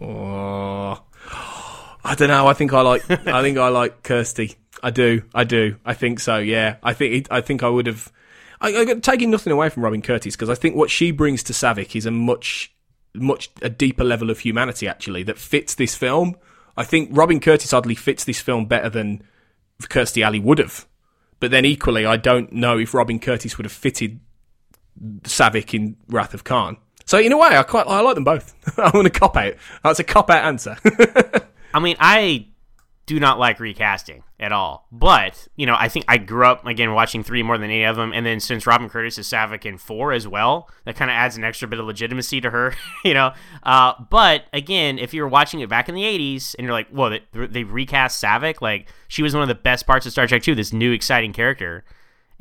Oh, 0.00 1.02
I 2.04 2.14
don't 2.14 2.28
know. 2.28 2.46
I 2.46 2.52
think 2.52 2.72
I 2.72 2.80
like. 2.80 3.08
I 3.10 3.42
think 3.42 3.58
I 3.58 3.68
like 3.68 4.02
Kirstie. 4.02 4.56
I 4.82 4.90
do. 4.90 5.22
I 5.34 5.44
do. 5.44 5.76
I 5.84 5.94
think 5.94 6.20
so. 6.20 6.38
Yeah. 6.38 6.76
I 6.82 6.92
think. 6.92 7.28
I 7.30 7.40
think 7.40 7.62
I 7.62 7.68
would 7.68 7.86
have. 7.86 8.10
I, 8.60 8.80
I 8.80 8.94
taking 8.94 9.30
nothing 9.30 9.52
away 9.52 9.68
from 9.68 9.84
Robin 9.84 10.02
Curtis 10.02 10.34
because 10.34 10.50
I 10.50 10.54
think 10.54 10.76
what 10.76 10.90
she 10.90 11.10
brings 11.10 11.42
to 11.44 11.52
Saavik 11.52 11.96
is 11.96 12.06
a 12.06 12.10
much, 12.10 12.74
much 13.14 13.50
a 13.60 13.68
deeper 13.68 14.04
level 14.04 14.30
of 14.30 14.40
humanity 14.40 14.88
actually 14.88 15.22
that 15.24 15.38
fits 15.38 15.74
this 15.74 15.94
film. 15.94 16.36
I 16.76 16.84
think 16.84 17.10
Robin 17.12 17.40
Curtis 17.40 17.72
oddly 17.72 17.94
fits 17.94 18.24
this 18.24 18.40
film 18.40 18.66
better 18.66 18.88
than 18.88 19.22
Kirstie 19.82 20.24
Alley 20.24 20.40
would 20.40 20.58
have. 20.58 20.86
But 21.38 21.50
then 21.50 21.64
equally, 21.64 22.06
I 22.06 22.16
don't 22.16 22.52
know 22.52 22.78
if 22.78 22.94
Robin 22.94 23.18
Curtis 23.18 23.58
would 23.58 23.64
have 23.64 23.72
fitted 23.72 24.20
Saavik 25.22 25.74
in 25.74 25.96
Wrath 26.08 26.34
of 26.34 26.44
Khan. 26.44 26.76
So 27.04 27.18
in 27.18 27.32
a 27.32 27.36
way, 27.36 27.56
I 27.56 27.62
quite 27.62 27.86
I 27.86 28.00
like 28.00 28.14
them 28.14 28.24
both. 28.24 28.54
I'm 28.78 28.92
going 28.92 29.04
to 29.04 29.10
cop 29.10 29.36
out. 29.36 29.54
That's 29.82 30.00
a 30.00 30.04
cop 30.04 30.30
out 30.30 30.44
answer. 30.44 30.76
I 31.74 31.80
mean, 31.80 31.96
I 31.98 32.46
do 33.06 33.18
not 33.18 33.38
like 33.38 33.58
recasting 33.58 34.22
at 34.38 34.52
all. 34.52 34.86
But, 34.92 35.48
you 35.56 35.66
know, 35.66 35.74
I 35.78 35.88
think 35.88 36.04
I 36.08 36.18
grew 36.18 36.46
up, 36.46 36.64
again, 36.66 36.94
watching 36.94 37.22
three 37.22 37.42
more 37.42 37.58
than 37.58 37.70
any 37.70 37.84
of 37.84 37.96
them. 37.96 38.12
And 38.12 38.24
then 38.24 38.38
since 38.40 38.66
Robin 38.66 38.88
Curtis 38.88 39.18
is 39.18 39.26
Saavik 39.26 39.66
in 39.66 39.76
four 39.76 40.12
as 40.12 40.28
well, 40.28 40.68
that 40.84 40.96
kind 40.96 41.10
of 41.10 41.14
adds 41.14 41.36
an 41.36 41.44
extra 41.44 41.66
bit 41.66 41.80
of 41.80 41.86
legitimacy 41.86 42.40
to 42.42 42.50
her, 42.50 42.74
you 43.04 43.14
know. 43.14 43.32
Uh, 43.62 43.94
but, 44.08 44.44
again, 44.52 44.98
if 44.98 45.12
you 45.12 45.22
were 45.22 45.28
watching 45.28 45.60
it 45.60 45.68
back 45.68 45.88
in 45.88 45.94
the 45.94 46.02
80s 46.02 46.54
and 46.58 46.64
you're 46.64 46.72
like, 46.72 46.88
whoa, 46.88 47.10
they, 47.10 47.20
they 47.32 47.64
recast 47.64 48.22
Saavik, 48.22 48.60
like, 48.60 48.88
she 49.08 49.22
was 49.22 49.34
one 49.34 49.42
of 49.42 49.48
the 49.48 49.54
best 49.54 49.86
parts 49.86 50.06
of 50.06 50.12
Star 50.12 50.26
Trek 50.26 50.42
2, 50.42 50.54
this 50.54 50.72
new 50.72 50.92
exciting 50.92 51.32
character. 51.32 51.84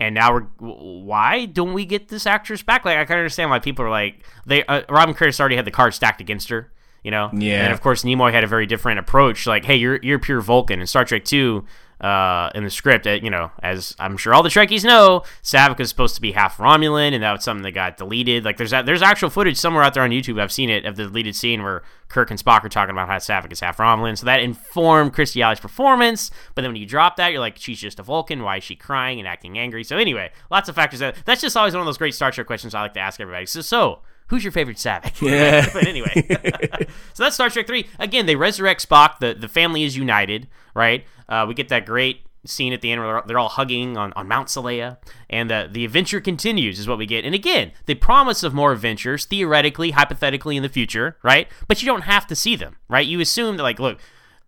And 0.02 0.16
now 0.16 0.34
we're 0.34 0.42
why 0.58 1.46
don't 1.46 1.74
we 1.74 1.86
get 1.86 2.08
this 2.08 2.26
actress 2.26 2.64
back? 2.64 2.86
Like 2.86 2.98
I 2.98 3.06
can 3.06 3.18
understand 3.18 3.52
why 3.52 3.60
people 3.60 3.86
are 3.86 3.90
like 3.92 4.26
they 4.48 4.66
uh, 4.66 4.82
Robin 4.90 5.14
Curtis 5.14 5.40
already 5.40 5.56
had 5.56 5.64
the 5.64 5.72
cards 5.72 5.96
stacked 5.96 6.20
against 6.20 6.50
her, 6.50 6.72
you 7.04 7.12
know. 7.12 7.30
Yeah. 7.32 7.66
And 7.66 7.72
of 7.72 7.82
course 7.82 8.04
Nimoy 8.04 8.32
had 8.34 8.44
a 8.44 8.48
very 8.48 8.66
different 8.66 8.98
approach. 8.98 9.46
Like, 9.46 9.64
hey, 9.64 9.76
you're 9.76 10.00
you're 10.02 10.18
pure 10.18 10.42
Vulcan 10.42 10.82
in 10.82 10.88
Star 10.88 11.06
Trek 11.06 11.24
Two. 11.24 11.66
Uh, 12.02 12.50
in 12.56 12.64
the 12.64 12.72
script, 12.72 13.06
uh, 13.06 13.12
you 13.22 13.30
know, 13.30 13.52
as 13.62 13.96
I'm 14.00 14.18
sure 14.18 14.34
all 14.34 14.42
the 14.42 14.50
Trekkies 14.50 14.84
know, 14.84 15.22
Saavik 15.44 15.80
is 15.80 15.90
supposed 15.90 16.16
to 16.16 16.22
be 16.22 16.32
half 16.32 16.58
Romulan, 16.58 17.14
and 17.14 17.22
that 17.22 17.32
was 17.32 17.44
something 17.44 17.62
that 17.62 17.74
got 17.74 17.98
deleted. 17.98 18.44
Like, 18.44 18.58
there's 18.58 18.72
there's 18.72 19.04
actual 19.04 19.30
footage 19.30 19.56
somewhere 19.56 19.84
out 19.84 19.94
there 19.94 20.02
on 20.02 20.10
YouTube. 20.10 20.42
I've 20.42 20.52
seen 20.52 20.72
it 20.72 20.86
of 20.86 20.96
the 20.96 21.04
deleted 21.04 21.36
scene 21.36 21.62
where 21.62 21.84
Kirk 22.12 22.32
and 22.32 22.44
Spock 22.44 22.64
are 22.64 22.70
talking 22.70 22.92
about 22.92 23.08
how 23.08 23.18
Saavik 23.18 23.52
is 23.52 23.60
half 23.60 23.78
Romulan. 23.78 24.18
So 24.18 24.26
that 24.26 24.42
informed 24.42 25.14
Kirstie 25.14 25.44
Alley's 25.44 25.60
performance. 25.60 26.32
But 26.56 26.64
then 26.64 26.72
when 26.72 26.82
you 26.82 26.88
drop 26.88 27.18
that, 27.18 27.32
you're 27.32 27.40
like, 27.40 27.58
she's 27.58 27.80
just 27.80 28.00
a 28.00 28.04
Vulcan. 28.04 28.42
Why 28.42 28.58
is 28.58 28.64
she 28.64 28.76
crying 28.76 29.20
and 29.20 29.28
acting 29.28 29.60
angry? 29.60 29.84
So 29.84 29.98
anyway, 29.98 30.32
lots 30.50 30.70
of 30.70 30.76
factors. 30.76 31.02
That, 31.02 31.18
that's 31.26 31.42
just 31.42 31.56
always 31.56 31.74
one 31.74 31.82
of 31.82 31.86
those 31.86 32.00
great 32.00 32.16
Star 32.16 32.32
Trek 32.32 32.48
questions 32.48 32.74
I 32.74 32.82
like 32.82 32.94
to 32.96 33.00
ask 33.00 33.20
everybody. 33.20 33.46
So, 33.46 33.62
so 33.62 34.00
who's 34.32 34.44
your 34.44 34.52
favorite 34.52 34.78
Saavik? 34.78 35.22
Yeah. 35.30 35.70
but 35.74 35.86
anyway, 35.86 36.26
so 37.14 37.24
that's 37.24 37.36
Star 37.36 37.50
Trek 37.52 37.68
Three. 37.68 37.88
Again, 38.00 38.26
they 38.26 38.36
resurrect 38.36 38.88
Spock. 38.90 39.20
the 39.20 39.36
The 39.36 39.48
family 39.48 39.84
is 39.84 39.96
united. 39.96 40.48
Right. 40.74 41.06
Uh, 41.30 41.46
we 41.48 41.54
get 41.54 41.70
that 41.70 41.86
great 41.86 42.22
scene 42.44 42.74
at 42.74 42.82
the 42.82 42.92
end 42.92 43.00
where 43.00 43.14
they're- 43.14 43.24
they're 43.28 43.38
all 43.40 43.50
hugging 43.50 43.96
on, 43.98 44.12
on 44.14 44.28
Mount 44.28 44.48
Seleya, 44.48 44.98
and 45.30 45.48
the 45.52 45.70
the 45.72 45.86
adventure 45.86 46.20
continues 46.20 46.80
is 46.80 46.88
what 46.88 46.98
we 46.98 47.06
get. 47.06 47.24
And 47.26 47.36
again, 47.36 47.72
the 47.86 47.94
promise 47.94 48.42
of 48.42 48.54
more 48.54 48.72
adventures, 48.72 49.26
theoretically, 49.26 49.92
hypothetically, 49.92 50.58
in 50.58 50.64
the 50.64 50.70
future, 50.70 51.18
right? 51.22 51.48
But 51.68 51.84
you 51.84 51.86
don't 51.86 52.02
have 52.02 52.26
to 52.28 52.36
see 52.36 52.56
them, 52.56 52.78
right? 52.90 53.06
You 53.06 53.20
assume 53.20 53.58
that 53.58 53.64
like, 53.64 53.80
look. 53.80 54.00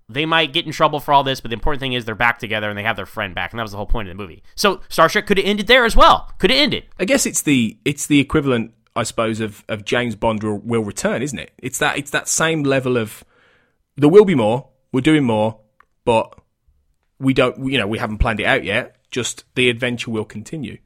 They 0.09 0.25
might 0.25 0.51
get 0.51 0.65
in 0.65 0.73
trouble 0.73 0.99
for 0.99 1.13
all 1.13 1.23
this, 1.23 1.39
but 1.39 1.47
the 1.49 1.53
important 1.53 1.79
thing 1.79 1.93
is 1.93 2.03
they're 2.03 2.13
back 2.13 2.38
together 2.38 2.67
and 2.69 2.77
they 2.77 2.84
have 2.84 2.97
their 2.97 3.05
friend 3.05 3.34
back, 3.34 3.51
and 3.53 3.57
that 3.57 3.63
was 3.63 3.71
the 3.71 3.77
whole 3.77 3.86
point 3.86 4.09
of 4.09 4.15
the 4.15 4.21
movie. 4.21 4.43
So 4.53 4.81
Star 4.89 5.07
Trek 5.07 5.25
could 5.25 5.38
have 5.38 5.47
ended 5.47 5.67
there 5.67 5.86
as 5.86 5.95
well. 5.95 6.29
Could 6.39 6.49
have 6.51 6.59
ended. 6.59 6.84
I 6.99 7.05
guess 7.05 7.25
it's 7.25 7.41
the 7.43 7.77
it's 7.86 8.05
the 8.07 8.19
equivalent, 8.19 8.73
I 8.95 9.03
suppose, 9.03 9.39
of, 9.39 9.63
of 9.67 9.85
James 9.85 10.15
Bond 10.15 10.43
will, 10.43 10.59
will 10.59 10.83
return, 10.83 11.21
isn't 11.21 11.39
it? 11.39 11.51
It's 11.57 11.79
that 11.79 11.97
it's 11.97 12.11
that 12.11 12.27
same 12.27 12.63
level 12.63 12.97
of 12.97 13.23
there 13.95 14.09
will 14.09 14.25
be 14.25 14.35
more. 14.35 14.69
We're 14.91 15.01
doing 15.01 15.23
more, 15.23 15.59
but 16.05 16.39
we 17.19 17.33
don't. 17.33 17.71
You 17.71 17.77
know, 17.77 17.87
we 17.87 17.97
haven't 17.97 18.19
planned 18.19 18.39
it 18.39 18.45
out 18.45 18.63
yet. 18.63 18.97
Just 19.09 19.45
the 19.55 19.69
adventure 19.69 20.11
will 20.11 20.25
continue. 20.25 20.77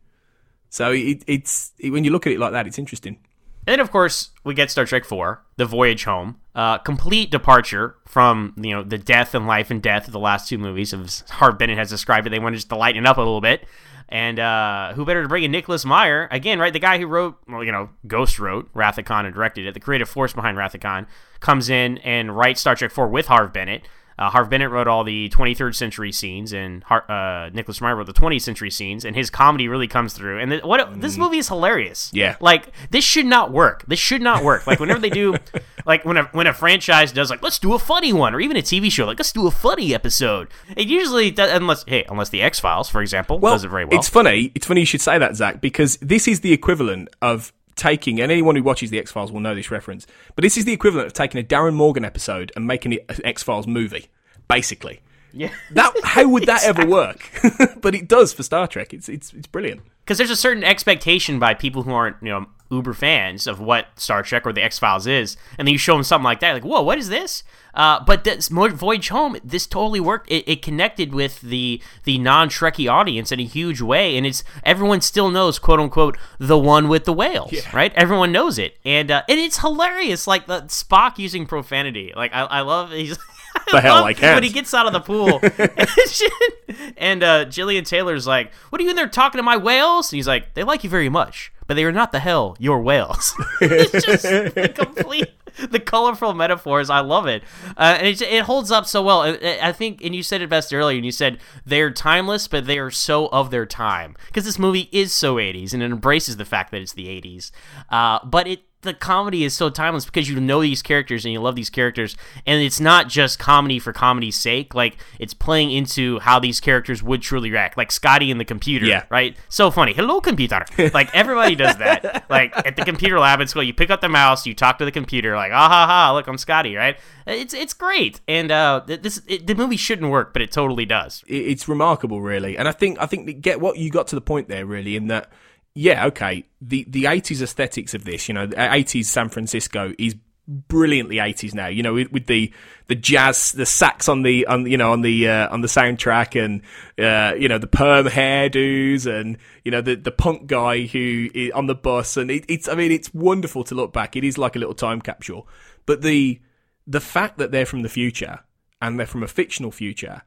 So 0.69 0.91
it, 0.91 1.23
it's 1.27 1.73
it, 1.79 1.91
when 1.91 2.03
you 2.03 2.11
look 2.11 2.27
at 2.27 2.33
it 2.33 2.39
like 2.39 2.51
that, 2.53 2.67
it's 2.67 2.79
interesting. 2.79 3.19
And 3.65 3.73
then, 3.73 3.79
of 3.81 3.91
course, 3.91 4.29
we 4.45 4.53
get 4.53 4.71
Star 4.71 4.85
Trek 4.85 5.03
Four, 5.03 5.43
The 5.57 5.65
Voyage 5.65 6.05
Home, 6.05 6.37
uh, 6.55 6.77
complete 6.77 7.31
departure 7.31 7.97
from 8.05 8.53
you 8.55 8.71
know 8.71 8.83
the 8.83 8.97
death 8.97 9.35
and 9.35 9.45
life 9.45 9.69
and 9.69 9.81
death 9.81 10.07
of 10.07 10.13
the 10.13 10.19
last 10.19 10.47
two 10.47 10.57
movies. 10.57 10.93
As 10.93 11.25
Harve 11.29 11.57
Bennett 11.57 11.77
has 11.77 11.89
described 11.89 12.27
it, 12.27 12.29
they 12.29 12.39
wanted 12.39 12.55
just 12.55 12.69
to 12.69 12.77
lighten 12.77 13.03
it 13.03 13.07
up 13.07 13.17
a 13.17 13.21
little 13.21 13.41
bit. 13.41 13.65
And 14.09 14.39
uh, 14.39 14.93
who 14.93 15.03
better 15.03 15.21
to 15.21 15.27
bring 15.27 15.43
in 15.43 15.51
Nicholas 15.51 15.83
Meyer 15.83 16.29
again, 16.31 16.59
right? 16.59 16.71
The 16.71 16.79
guy 16.79 16.97
who 16.97 17.07
wrote, 17.07 17.37
well, 17.47 17.63
you 17.63 17.71
know, 17.71 17.89
Ghost 18.07 18.39
wrote 18.39 18.69
Khan 19.03 19.25
and 19.25 19.35
directed 19.35 19.65
it. 19.65 19.73
The 19.73 19.79
creative 19.79 20.07
force 20.07 20.31
behind 20.31 20.57
Khan 20.79 21.07
comes 21.41 21.69
in 21.69 21.97
and 21.99 22.35
writes 22.35 22.61
Star 22.61 22.75
Trek 22.75 22.91
Four 22.91 23.09
with 23.09 23.27
Harve 23.27 23.51
Bennett. 23.51 23.83
Uh, 24.20 24.30
Harve 24.32 24.49
Bennett 24.49 24.72
wrote 24.72 24.88
all 24.88 25.03
the 25.03 25.30
23rd 25.30 25.76
century 25.76 26.11
scenes, 26.11 26.51
and 26.53 26.84
Har- 26.86 27.09
uh, 27.09 27.49
Nicholas 27.51 27.80
Meyer 27.82 27.95
wrote 27.95 28.07
the 28.07 28.13
20th 28.13 28.41
century 28.41 28.72
scenes, 28.72 29.05
and 29.05 29.15
his 29.15 29.30
comedy 29.30 29.68
really 29.68 29.88
comes 29.88 30.13
through. 30.13 30.39
And 30.39 30.51
th- 30.51 30.63
what 30.63 30.99
this 30.99 31.18
movie 31.18 31.38
is 31.38 31.47
hilarious. 31.47 32.09
Yeah. 32.13 32.36
like 32.39 32.72
this 32.89 33.03
should 33.05 33.26
not 33.28 33.51
work. 33.51 33.84
This 33.88 33.99
should 33.99 34.22
not 34.22 34.43
work. 34.43 34.65
Like 34.65 34.80
whenever 34.80 34.99
they 34.99 35.09
do, 35.11 35.36
like 35.86 36.03
when 36.05 36.18
a 36.18 36.24
when 36.32 36.47
a 36.47 36.53
franchise 36.53 37.11
does 37.11 37.30
like 37.30 37.43
let's 37.43 37.59
do 37.59 37.74
a 37.74 37.80
funny 37.80 38.11
one, 38.11 38.34
or 38.34 38.39
even 38.39 38.57
a 38.57 38.61
TV 38.61 38.91
show 38.91 39.05
like 39.05 39.20
let's 39.20 39.32
do 39.32 39.45
a 39.45 39.51
funny 39.51 39.93
episode. 39.93 40.47
It 40.76 40.88
usually 40.88 41.30
does, 41.32 41.51
unless 41.51 41.84
hey 41.88 42.05
unless 42.09 42.30
the 42.30 42.41
X 42.41 42.59
Files, 42.59 42.89
for 42.89 43.01
example, 43.01 43.38
does 43.39 43.63
it 43.63 43.70
very 43.70 43.86
well. 43.86 43.97
It's 43.99 44.09
funny. 44.09 44.51
It's 44.55 44.65
funny 44.65 44.82
you 44.82 44.86
should 44.88 45.01
say 45.01 45.18
that, 45.20 45.36
Zach, 45.36 45.61
because 45.61 45.97
this 45.97 46.28
is 46.28 46.39
the 46.41 46.53
equivalent 46.53 47.09
of 47.22 47.53
taking, 47.78 48.19
and 48.19 48.32
anyone 48.32 48.55
who 48.55 48.63
watches 48.63 48.89
the 48.89 48.99
X 48.99 49.11
Files 49.11 49.32
will 49.32 49.39
know 49.39 49.55
this 49.55 49.71
reference, 49.71 50.05
but 50.36 50.41
this 50.41 50.57
is 50.57 50.65
the 50.65 50.73
equivalent 50.73 51.07
of 51.07 51.13
taking 51.13 51.39
a 51.39 51.43
Darin 51.43 51.75
Morgan 51.75 52.03
episode 52.03 52.51
and 52.55 52.67
making 52.67 52.93
it 52.93 53.05
an 53.09 53.25
X 53.25 53.43
Files 53.43 53.67
movie, 53.67 54.07
basically. 54.47 55.01
Yeah. 55.34 55.51
That 55.71 55.93
how 56.03 56.28
would 56.30 56.45
that 56.45 56.63
ever 56.63 56.86
work? 56.86 57.30
but 57.82 57.93
it 57.95 58.07
does 58.07 58.34
for 58.34 58.43
Star 58.43 58.67
Trek. 58.67 58.93
It's 58.93 59.09
it's 59.09 59.34
it's 59.34 59.47
brilliant. 59.47 59.82
because 60.03 60.17
there's 60.17 60.32
a 60.32 60.36
certain 60.36 60.63
expectation 60.63 61.39
by 61.39 61.53
people 61.53 61.84
who 61.84 61.91
aren't 61.91 62.17
you 62.21 62.30
know 62.30 62.47
uber 62.69 62.93
fans 62.93 63.47
of 63.47 63.59
what 63.61 63.88
Star 63.95 64.23
Trek 64.23 64.45
or 64.45 64.51
the 64.51 64.63
X 64.63 64.80
Files 64.80 65.07
is, 65.07 65.38
and 65.57 65.67
then 65.67 65.73
you 65.73 65.78
show 65.78 65.93
them 65.93 66.03
something 66.03 66.25
like 66.25 66.39
that, 66.41 66.53
like 66.53 66.65
whoa, 66.65 66.82
what 66.82 66.97
is 66.97 67.09
this? 67.09 67.43
Uh, 67.73 68.03
but 68.03 68.23
this 68.23 68.47
Voyage 68.47 69.09
Home, 69.09 69.38
this 69.43 69.67
totally 69.67 69.99
worked. 69.99 70.32
It, 70.32 70.49
it 70.49 70.61
connected 70.63 71.13
with 71.13 71.41
the 71.41 71.82
the 72.05 72.17
non 72.17 72.49
Trekkie 72.49 72.91
audience 72.91 73.32
in 73.32 73.39
a 73.39 73.43
huge 73.45 73.82
way, 73.82 74.17
and 74.17 74.25
it's 74.25 74.43
everyone 74.63 75.01
still 75.01 75.30
knows 75.30 75.59
quote 75.59 75.80
unquote 75.80 76.17
the 76.39 76.57
one 76.57 76.88
with 76.88 77.05
the 77.05 77.13
whales, 77.13 77.53
right? 77.73 77.93
Everyone 77.93 78.32
knows 78.32 78.57
it, 78.57 78.78
and 78.84 79.11
uh, 79.11 79.21
and 79.30 79.39
it's 79.39 79.59
hilarious. 79.59 80.25
Like 80.25 80.47
the 80.47 80.61
Spock 80.63 81.19
using 81.19 81.45
profanity, 81.45 82.13
like 82.15 82.34
I, 82.34 82.41
I 82.43 82.61
love 82.61 82.91
he's. 82.91 83.17
The 83.71 83.81
hell 83.81 84.05
I 84.05 84.13
can't. 84.13 84.35
When 84.35 84.43
he 84.43 84.49
gets 84.49 84.73
out 84.73 84.87
of 84.87 84.93
the 84.93 85.01
pool, 85.01 85.41
and 86.97 87.21
uh, 87.21 87.45
Gillian 87.45 87.83
Taylor's 87.83 88.25
like, 88.25 88.53
"What 88.69 88.79
are 88.79 88.83
you 88.83 88.89
in 88.89 88.95
there 88.95 89.09
talking 89.09 89.39
to 89.39 89.43
my 89.43 89.57
whales?" 89.57 90.11
And 90.11 90.17
he's 90.17 90.27
like, 90.27 90.53
"They 90.53 90.63
like 90.63 90.83
you 90.83 90.89
very 90.89 91.09
much, 91.09 91.51
but 91.67 91.73
they 91.75 91.83
are 91.83 91.91
not 91.91 92.11
the 92.11 92.19
hell 92.19 92.55
your 92.59 92.81
whales." 92.81 93.33
it's 93.61 94.05
just 94.05 94.23
the 94.23 94.71
complete, 94.73 95.31
the 95.69 95.81
colorful 95.81 96.33
metaphors. 96.33 96.89
I 96.89 97.01
love 97.01 97.27
it, 97.27 97.43
uh, 97.75 97.97
and 97.97 98.07
it, 98.07 98.21
it 98.21 98.43
holds 98.43 98.71
up 98.71 98.85
so 98.85 99.03
well. 99.03 99.21
I, 99.21 99.59
I 99.61 99.71
think, 99.73 100.01
and 100.01 100.15
you 100.15 100.23
said 100.23 100.41
it 100.41 100.49
best 100.49 100.73
earlier. 100.73 100.97
And 100.97 101.05
you 101.05 101.11
said 101.11 101.37
they're 101.65 101.91
timeless, 101.91 102.47
but 102.47 102.67
they 102.67 102.79
are 102.79 102.91
so 102.91 103.27
of 103.27 103.51
their 103.51 103.65
time 103.65 104.15
because 104.27 104.45
this 104.45 104.57
movie 104.57 104.87
is 104.93 105.13
so 105.13 105.35
'80s 105.35 105.73
and 105.73 105.83
it 105.83 105.91
embraces 105.91 106.37
the 106.37 106.45
fact 106.45 106.71
that 106.71 106.81
it's 106.81 106.93
the 106.93 107.07
'80s. 107.07 107.51
Uh, 107.89 108.19
but 108.23 108.47
it 108.47 108.61
the 108.84 108.93
comedy 108.93 109.43
is 109.43 109.53
so 109.55 109.69
timeless 109.69 110.05
because 110.05 110.30
you 110.30 110.39
know 110.39 110.61
these 110.61 110.82
characters 110.84 111.25
and 111.25 111.34
you 111.34 111.41
love 111.41 111.55
these 111.55 111.69
characters 111.69 112.15
and 112.45 112.61
it's 112.61 112.80
not 112.80 113.09
just 113.09 113.39
comedy 113.39 113.80
for 113.80 113.91
comedy's 113.91 114.38
sake 114.38 114.75
like 114.75 114.97
it's 115.19 115.34
playing 115.34 115.71
into 115.71 116.19
how 116.19 116.39
these 116.39 116.59
characters 116.59 117.01
would 117.01 117.21
truly 117.21 117.49
react 117.49 117.75
like 117.75 117.91
scotty 117.91 118.30
and 118.30 118.39
the 118.39 118.45
computer 118.45 118.86
Yeah. 118.86 119.03
right? 119.09 119.36
So 119.49 119.71
funny. 119.71 119.93
Hello 119.93 120.21
computer. 120.21 120.63
Like 120.93 121.13
everybody 121.13 121.55
does 121.55 121.78
that. 121.78 122.25
Like 122.30 122.53
at 122.67 122.75
the 122.75 122.84
computer 122.86 123.19
lab 123.19 123.41
at 123.41 123.49
school 123.49 123.63
you 123.63 123.73
pick 123.73 123.89
up 123.89 124.01
the 124.01 124.09
mouse 124.09 124.45
you 124.45 124.53
talk 124.53 124.78
to 124.80 124.86
the 124.86 124.91
computer 124.91 125.36
like 125.36 125.51
ah 125.53 125.67
ha 125.69 125.86
ha 125.88 126.13
look 126.13 126.28
i'm 126.28 126.38
scotty 126.38 126.75
right? 126.75 126.97
It's 127.25 127.53
it's 127.53 127.73
great. 127.73 128.21
And 128.28 128.51
uh 128.51 128.82
this 128.86 129.21
it, 129.28 129.47
the 129.47 129.55
movie 129.55 129.78
shouldn't 129.78 130.11
work 130.11 130.34
but 130.34 130.41
it 130.41 130.51
totally 130.51 130.86
does. 130.86 131.23
It's 131.28 131.67
remarkable, 131.67 132.21
really. 132.21 132.57
And 132.57 132.67
I 132.67 132.71
think 132.73 132.99
I 133.01 133.05
think 133.07 133.41
get 133.41 133.59
what 133.59 133.78
you 133.78 133.89
got 133.89 134.07
to 134.07 134.15
the 134.15 134.21
point 134.21 134.49
there, 134.49 134.65
really, 134.65 134.95
in 134.95 135.07
that 135.07 135.32
yeah, 135.78 136.07
okay, 136.07 136.43
the 136.59 136.86
the 136.89 137.05
eighties 137.05 137.43
aesthetics 137.43 137.93
of 137.93 138.03
this, 138.03 138.28
you 138.28 138.34
know, 138.34 138.49
eighties 138.57 139.07
San 139.11 139.30
Francisco 139.30 139.93
is 139.99 140.15
brilliantly 140.47 141.19
eighties 141.19 141.53
now. 141.53 141.67
You 141.67 141.84
know, 141.84 141.93
with, 141.93 142.11
with 142.11 142.25
the 142.25 142.51
the 142.88 142.95
jazz, 142.95 143.51
the 143.51 143.67
sax 143.67 144.09
on 144.09 144.23
the 144.23 144.47
on 144.47 144.65
you 144.65 144.75
know 144.75 144.91
on 144.91 145.01
the 145.01 145.30
uh, 145.30 145.53
on 145.53 145.61
the 145.61 145.67
soundtrack, 145.67 146.43
and 146.43 146.63
uh, 146.97 147.36
you 147.36 147.47
know 147.47 147.59
the 147.59 147.67
perm 147.67 148.07
hairdos, 148.07 149.05
and 149.05 149.38
you 149.63 149.69
know 149.69 149.82
the 149.82 149.93
the 149.93 150.11
punk 150.11 150.47
guy 150.47 150.88
who 150.88 151.30
i 151.36 151.51
on 151.53 151.67
the 151.67 151.75
bus, 151.75 152.17
and 152.17 152.32
it, 152.32 152.45
it's 152.47 152.67
I 152.67 152.73
mean 152.73 152.91
it's 152.91 153.13
wonderful 153.13 153.63
to 153.65 153.75
look 153.75 153.93
back. 153.93 154.15
It 154.15 154.23
is 154.23 154.39
like 154.39 154.55
a 154.55 154.59
little 154.59 154.73
time 154.73 154.99
capsule, 154.99 155.47
but 155.86 156.01
the 156.01 156.41
the 156.88 157.01
fact 157.01 157.38
that 157.38 157.51
they're 157.51 157.67
from 157.67 157.84
the 157.84 157.89
future 157.89 158.39
and 158.82 158.97
they're 158.97 159.05
from 159.05 159.21
a 159.21 159.28
fictional 159.28 159.71
future 159.71 160.23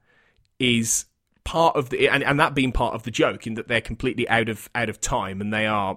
is 0.60 1.06
part 1.44 1.76
of 1.76 1.90
the 1.90 2.08
and, 2.08 2.22
and 2.22 2.38
that 2.38 2.54
being 2.54 2.72
part 2.72 2.94
of 2.94 3.02
the 3.04 3.10
joke 3.10 3.46
in 3.46 3.54
that 3.54 3.68
they're 3.68 3.80
completely 3.80 4.28
out 4.28 4.48
of 4.48 4.68
out 4.74 4.88
of 4.88 5.00
time 5.00 5.40
and 5.40 5.52
they 5.52 5.66
are 5.66 5.96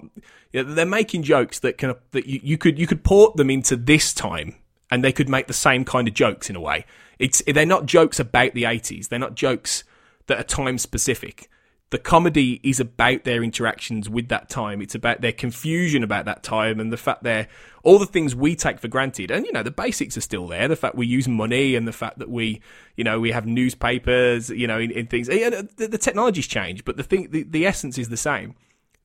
you 0.51 0.63
know, 0.63 0.73
they're 0.73 0.85
making 0.85 1.23
jokes 1.23 1.59
that 1.59 1.77
can 1.77 1.93
that 2.11 2.25
you, 2.25 2.39
you 2.43 2.57
could 2.57 2.79
you 2.79 2.87
could 2.87 3.03
port 3.03 3.35
them 3.35 3.49
into 3.49 3.75
this 3.75 4.13
time 4.13 4.55
and 4.91 5.03
they 5.03 5.11
could 5.11 5.29
make 5.29 5.47
the 5.47 5.53
same 5.53 5.83
kind 5.83 6.07
of 6.07 6.13
jokes 6.13 6.49
in 6.49 6.55
a 6.55 6.61
way. 6.61 6.85
It's 7.19 7.41
they're 7.45 7.65
not 7.65 7.85
jokes 7.85 8.19
about 8.19 8.53
the 8.53 8.63
80s 8.63 9.09
they're 9.09 9.19
not 9.19 9.35
jokes 9.35 9.83
that 10.27 10.39
are 10.39 10.43
time 10.43 10.77
specific 10.77 11.49
the 11.93 11.99
comedy 11.99 12.59
is 12.63 12.79
about 12.79 13.23
their 13.23 13.43
interactions 13.43 14.09
with 14.09 14.29
that 14.29 14.49
time. 14.49 14.81
It's 14.81 14.95
about 14.95 15.21
their 15.21 15.31
confusion 15.31 16.01
about 16.01 16.25
that 16.25 16.41
time 16.41 16.79
and 16.79 16.91
the 16.91 16.97
fact 16.97 17.21
they're 17.21 17.47
all 17.83 17.99
the 17.99 18.07
things 18.07 18.35
we 18.35 18.55
take 18.55 18.79
for 18.79 18.87
granted. 18.87 19.29
And 19.29 19.45
you 19.45 19.51
know, 19.51 19.61
the 19.61 19.69
basics 19.69 20.17
are 20.17 20.21
still 20.21 20.47
there. 20.47 20.67
The 20.67 20.75
fact 20.75 20.95
we 20.95 21.05
use 21.05 21.27
money 21.27 21.75
and 21.75 21.87
the 21.87 21.91
fact 21.91 22.17
that 22.17 22.31
we, 22.31 22.61
you 22.97 23.03
know, 23.03 23.19
we 23.19 23.31
have 23.31 23.45
newspapers, 23.45 24.49
you 24.49 24.65
know, 24.65 24.79
in, 24.79 24.89
in 24.89 25.05
things. 25.05 25.29
Yeah, 25.31 25.51
the, 25.51 25.87
the 25.87 25.99
technology's 25.99 26.47
changed, 26.47 26.83
but 26.83 26.97
the 26.97 27.03
thing, 27.03 27.29
the, 27.29 27.43
the 27.43 27.67
essence 27.67 27.99
is 27.99 28.09
the 28.09 28.17
same. 28.17 28.55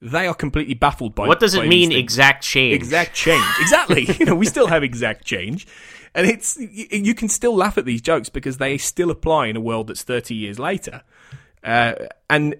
They 0.00 0.26
are 0.26 0.32
completely 0.34 0.72
baffled 0.72 1.14
by 1.14 1.28
what 1.28 1.40
does 1.40 1.52
it 1.52 1.68
mean 1.68 1.92
exact 1.92 2.42
change 2.42 2.74
Exact 2.74 3.14
change. 3.14 3.44
Exactly. 3.60 4.06
you 4.18 4.24
know, 4.24 4.34
we 4.34 4.46
still 4.46 4.68
have 4.68 4.82
exact 4.82 5.26
change. 5.26 5.66
And 6.14 6.26
it's 6.26 6.56
you, 6.56 6.86
you 6.90 7.14
can 7.14 7.28
still 7.28 7.54
laugh 7.54 7.76
at 7.76 7.84
these 7.84 8.00
jokes 8.00 8.30
because 8.30 8.56
they 8.56 8.78
still 8.78 9.10
apply 9.10 9.48
in 9.48 9.56
a 9.56 9.60
world 9.60 9.88
that's 9.88 10.04
30 10.04 10.34
years 10.34 10.58
later. 10.58 11.02
Uh, 11.64 11.94
and 12.30 12.54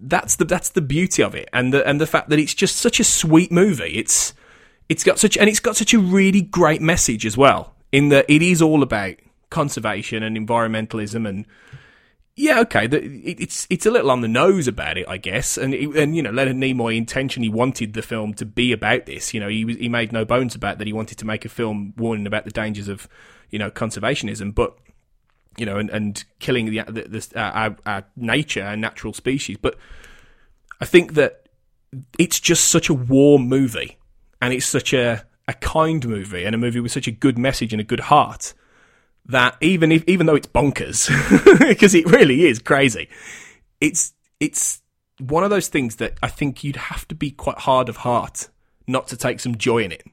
that's 0.00 0.36
the 0.36 0.44
that's 0.44 0.70
the 0.70 0.80
beauty 0.80 1.22
of 1.22 1.34
it 1.34 1.48
and 1.52 1.72
the 1.72 1.86
and 1.86 2.00
the 2.00 2.06
fact 2.06 2.28
that 2.30 2.38
it's 2.38 2.54
just 2.54 2.76
such 2.76 3.00
a 3.00 3.04
sweet 3.04 3.52
movie. 3.52 3.98
It's 3.98 4.34
it's 4.88 5.04
got 5.04 5.18
such 5.18 5.36
and 5.36 5.48
it's 5.48 5.60
got 5.60 5.76
such 5.76 5.94
a 5.94 5.98
really 5.98 6.42
great 6.42 6.80
message 6.80 7.24
as 7.24 7.36
well 7.36 7.74
in 7.90 8.08
that 8.08 8.26
it 8.28 8.42
is 8.42 8.60
all 8.60 8.82
about 8.82 9.14
conservation 9.50 10.22
and 10.22 10.36
environmentalism 10.36 11.28
and 11.28 11.46
yeah, 12.34 12.60
okay. 12.60 12.86
The, 12.86 13.02
it, 13.02 13.40
it's 13.40 13.66
it's 13.68 13.84
a 13.84 13.90
little 13.90 14.10
on 14.10 14.22
the 14.22 14.28
nose 14.28 14.66
about 14.66 14.96
it, 14.96 15.06
I 15.06 15.18
guess. 15.18 15.58
And 15.58 15.74
it, 15.74 15.94
and 15.94 16.16
you 16.16 16.22
know, 16.22 16.30
Leonard 16.30 16.56
Nimoy 16.56 16.96
intentionally 16.96 17.50
wanted 17.50 17.92
the 17.92 18.00
film 18.00 18.32
to 18.34 18.46
be 18.46 18.72
about 18.72 19.04
this. 19.04 19.34
You 19.34 19.40
know, 19.40 19.48
he 19.48 19.64
was, 19.64 19.76
he 19.76 19.88
made 19.88 20.12
no 20.12 20.24
bones 20.24 20.54
about 20.54 20.78
that. 20.78 20.86
He 20.86 20.94
wanted 20.94 21.18
to 21.18 21.26
make 21.26 21.44
a 21.44 21.50
film 21.50 21.92
warning 21.98 22.26
about 22.26 22.44
the 22.44 22.50
dangers 22.50 22.88
of 22.88 23.06
you 23.50 23.58
know 23.58 23.70
conservationism, 23.70 24.54
but 24.54 24.78
you 25.56 25.66
know, 25.66 25.78
and, 25.78 25.90
and 25.90 26.24
killing 26.38 26.66
the, 26.66 26.82
the, 26.88 27.02
the 27.02 27.28
uh, 27.36 27.40
our, 27.40 27.76
our 27.86 28.04
nature 28.16 28.62
and 28.62 28.80
natural 28.80 29.12
species. 29.12 29.56
But 29.60 29.76
I 30.80 30.84
think 30.84 31.14
that 31.14 31.46
it's 32.18 32.40
just 32.40 32.68
such 32.68 32.88
a 32.88 32.94
warm 32.94 33.48
movie, 33.48 33.98
and 34.40 34.52
it's 34.52 34.66
such 34.66 34.92
a 34.92 35.24
a 35.48 35.54
kind 35.54 36.06
movie, 36.06 36.44
and 36.44 36.54
a 36.54 36.58
movie 36.58 36.80
with 36.80 36.92
such 36.92 37.06
a 37.06 37.12
good 37.12 37.38
message 37.38 37.72
and 37.72 37.80
a 37.80 37.84
good 37.84 38.00
heart 38.00 38.54
that 39.26 39.56
even 39.60 39.92
if 39.92 40.04
even 40.06 40.26
though 40.26 40.34
it's 40.34 40.48
bonkers 40.48 41.08
because 41.68 41.94
it 41.94 42.06
really 42.06 42.46
is 42.46 42.58
crazy 42.58 43.08
it's 43.80 44.14
it's 44.40 44.82
one 45.18 45.44
of 45.44 45.50
those 45.50 45.68
things 45.68 45.96
that 45.96 46.18
I 46.22 46.28
think 46.28 46.64
you'd 46.64 46.76
have 46.76 47.06
to 47.08 47.14
be 47.14 47.30
quite 47.30 47.58
hard 47.58 47.88
of 47.88 47.98
heart 47.98 48.48
not 48.86 49.06
to 49.08 49.16
take 49.16 49.40
some 49.40 49.56
joy 49.56 49.84
in 49.84 49.92
it 49.92 50.04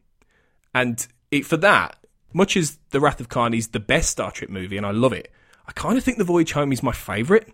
and 0.74 1.06
it 1.32 1.46
for 1.46 1.58
that 1.58 1.98
much 2.34 2.56
as 2.58 2.78
The 2.92 3.00
Wrath 3.00 3.20
of 3.20 3.30
Khan 3.30 3.54
is 3.54 3.70
the 3.70 3.80
best 3.80 4.10
Star 4.10 4.32
Trek 4.32 4.50
movie 4.50 4.78
and 4.78 4.86
I 4.86 4.92
love 4.92 5.14
it 5.14 5.32
I 5.68 5.72
kind 5.72 5.98
of 5.98 6.04
think 6.04 6.18
The 6.18 6.24
Voyage 6.24 6.54
Home 6.54 6.72
is 6.72 6.84
my 6.84 6.92
favorite 6.92 7.52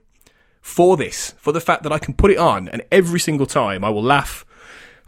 for 0.62 0.98
this 0.98 1.32
for 1.38 1.52
the 1.52 1.62
fact 1.62 1.84
that 1.84 1.92
I 1.92 2.00
can 2.00 2.14
put 2.14 2.32
it 2.32 2.38
on 2.38 2.68
and 2.68 2.84
every 2.92 3.20
single 3.20 3.46
time 3.46 3.84
I 3.84 3.90
will 3.90 4.04
laugh 4.04 4.46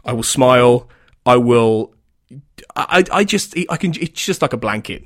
I 0.04 0.12
will 0.12 0.22
smile 0.22 0.88
I 1.26 1.36
will 1.36 1.94
I, 2.76 3.04
I 3.10 3.24
just 3.24 3.56
I 3.68 3.76
can 3.76 3.92
it's 4.00 4.24
just 4.24 4.42
like 4.42 4.52
a 4.52 4.58
blanket 4.58 5.04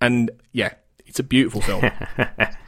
and 0.00 0.30
yeah, 0.52 0.74
it's 1.06 1.18
a 1.18 1.24
beautiful 1.24 1.60
film. 1.60 1.90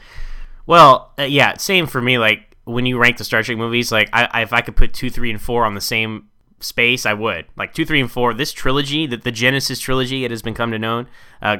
Well, 0.70 1.12
uh, 1.18 1.24
yeah, 1.24 1.57
same 1.57 1.89
for 1.89 2.01
me. 2.01 2.18
Like 2.18 2.57
when 2.62 2.87
you 2.87 2.97
rank 2.97 3.16
the 3.16 3.24
Star 3.24 3.43
Trek 3.43 3.59
movies, 3.59 3.91
like 3.91 4.09
I, 4.12 4.28
I, 4.31 4.43
if 4.43 4.53
I 4.53 4.61
could 4.61 4.76
put 4.76 4.95
two, 4.95 5.11
three, 5.11 5.33
and 5.33 5.43
four 5.43 5.64
on 5.64 5.74
the 5.74 5.81
same 5.81 6.28
space, 6.61 7.06
I 7.06 7.14
would. 7.14 7.46
Like 7.56 7.74
two, 7.74 7.84
three, 7.84 8.00
and 8.00 8.11
four. 8.11 8.34
This 8.34 8.52
trilogy, 8.52 9.06
the, 9.06 9.16
the 9.16 9.32
Genesis 9.32 9.80
trilogy, 9.80 10.24
it 10.24 10.30
has 10.30 10.42
become 10.42 10.70
to 10.70 10.78
known, 10.78 11.08
uh, 11.42 11.56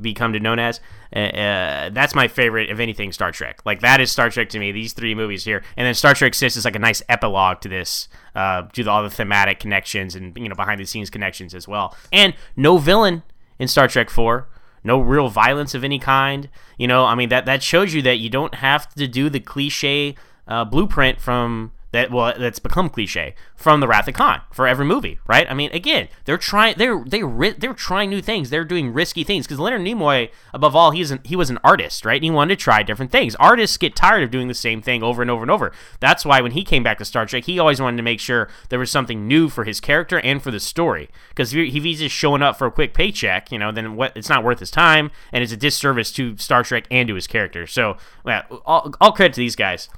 become 0.00 0.32
to 0.32 0.40
known 0.40 0.58
as. 0.58 0.80
Uh, 1.14 1.18
uh, 1.18 1.90
that's 1.90 2.14
my 2.14 2.28
favorite 2.28 2.70
of 2.70 2.80
anything 2.80 3.12
Star 3.12 3.32
Trek. 3.32 3.60
Like 3.64 3.80
that 3.80 4.00
is 4.00 4.10
Star 4.10 4.30
Trek 4.30 4.48
to 4.50 4.58
me. 4.58 4.72
These 4.72 4.92
three 4.92 5.14
movies 5.14 5.44
here, 5.44 5.62
and 5.76 5.86
then 5.86 5.94
Star 5.94 6.14
Trek 6.14 6.34
Six 6.34 6.56
is 6.56 6.64
like 6.64 6.76
a 6.76 6.80
nice 6.80 7.02
epilogue 7.08 7.60
to 7.62 7.68
this, 7.68 8.08
uh, 8.34 8.62
to 8.62 8.86
all 8.86 9.02
the 9.02 9.10
thematic 9.10 9.60
connections 9.60 10.14
and 10.14 10.36
you 10.36 10.48
know 10.48 10.54
behind 10.54 10.80
the 10.80 10.86
scenes 10.86 11.10
connections 11.10 11.54
as 11.54 11.66
well. 11.66 11.96
And 12.12 12.34
no 12.56 12.78
villain 12.78 13.22
in 13.58 13.68
Star 13.68 13.88
Trek 13.88 14.10
Four 14.10 14.48
no 14.84 15.00
real 15.00 15.28
violence 15.28 15.74
of 15.74 15.84
any 15.84 15.98
kind. 15.98 16.48
You 16.78 16.86
know, 16.86 17.04
I 17.04 17.14
mean 17.14 17.28
that 17.30 17.46
that 17.46 17.62
shows 17.62 17.94
you 17.94 18.02
that 18.02 18.18
you 18.18 18.30
don't 18.30 18.54
have 18.54 18.92
to 18.94 19.06
do 19.08 19.28
the 19.28 19.40
cliche 19.40 20.14
uh, 20.46 20.64
blueprint 20.64 21.20
from 21.20 21.72
that. 21.92 22.10
Well, 22.10 22.34
that's 22.38 22.58
become 22.58 22.88
cliche 22.88 23.34
from 23.56 23.80
the 23.80 23.88
Wrath 23.88 24.08
of 24.08 24.14
Khan 24.14 24.42
for 24.52 24.66
every 24.66 24.84
movie, 24.84 25.18
right? 25.26 25.50
I 25.50 25.54
mean, 25.54 25.70
again, 25.72 26.08
they're 26.24 26.38
trying 26.38 26.74
they're 26.78 27.02
they 27.04 27.22
ri- 27.22 27.54
they're 27.58 27.74
trying 27.74 28.10
new 28.10 28.22
things. 28.22 28.50
They're 28.50 28.64
doing 28.64 28.92
risky 28.92 29.24
things 29.24 29.46
because 29.46 29.58
Leonard 29.58 29.82
Nimoy, 29.82 30.30
above 30.52 30.76
all, 30.76 30.90
he's 30.90 31.10
an, 31.10 31.20
he 31.24 31.36
was 31.36 31.50
an 31.50 31.58
artist, 31.64 32.04
right? 32.04 32.16
And 32.16 32.24
he 32.24 32.30
wanted 32.30 32.58
to 32.58 32.62
try 32.62 32.82
different 32.82 33.12
things. 33.12 33.34
Artists 33.36 33.76
get 33.76 33.96
tired 33.96 34.22
of 34.22 34.30
doing 34.30 34.48
the 34.48 34.54
same 34.54 34.82
thing 34.82 35.02
over 35.02 35.22
and 35.22 35.30
over 35.30 35.42
and 35.42 35.50
over. 35.50 35.72
That's 36.00 36.24
why 36.24 36.40
when 36.40 36.52
he 36.52 36.64
came 36.64 36.82
back 36.82 36.98
to 36.98 37.04
Star 37.04 37.26
Trek, 37.26 37.44
he 37.44 37.58
always 37.58 37.80
wanted 37.80 37.96
to 37.96 38.02
make 38.02 38.20
sure 38.20 38.48
there 38.68 38.78
was 38.78 38.90
something 38.90 39.26
new 39.26 39.48
for 39.48 39.64
his 39.64 39.80
character 39.80 40.20
and 40.20 40.42
for 40.42 40.50
the 40.50 40.60
story. 40.60 41.08
Because 41.30 41.54
if 41.54 41.72
he's 41.72 42.00
just 42.00 42.14
showing 42.14 42.42
up 42.42 42.56
for 42.56 42.66
a 42.66 42.72
quick 42.72 42.94
paycheck, 42.94 43.50
you 43.50 43.58
know, 43.58 43.72
then 43.72 43.96
what? 43.96 44.16
It's 44.16 44.28
not 44.28 44.44
worth 44.44 44.60
his 44.60 44.70
time, 44.70 45.10
and 45.32 45.42
it's 45.42 45.52
a 45.52 45.56
disservice 45.56 46.12
to 46.12 46.36
Star 46.36 46.62
Trek 46.62 46.86
and 46.90 47.08
to 47.08 47.14
his 47.14 47.26
character. 47.26 47.66
So, 47.66 47.96
yeah, 48.26 48.42
all, 48.64 48.94
all 49.00 49.12
credit 49.12 49.34
to 49.34 49.40
these 49.40 49.56
guys 49.56 49.88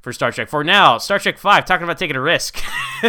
for 0.00 0.12
Star 0.12 0.32
Trek. 0.32 0.48
For 0.48 0.64
now, 0.64 0.98
Star 0.98 1.18
Trek 1.18 1.38
Five, 1.38 1.64
talking 1.64 1.84
about 1.84 1.98
taking 1.98 2.16
a 2.16 2.20
risk. 2.20 2.58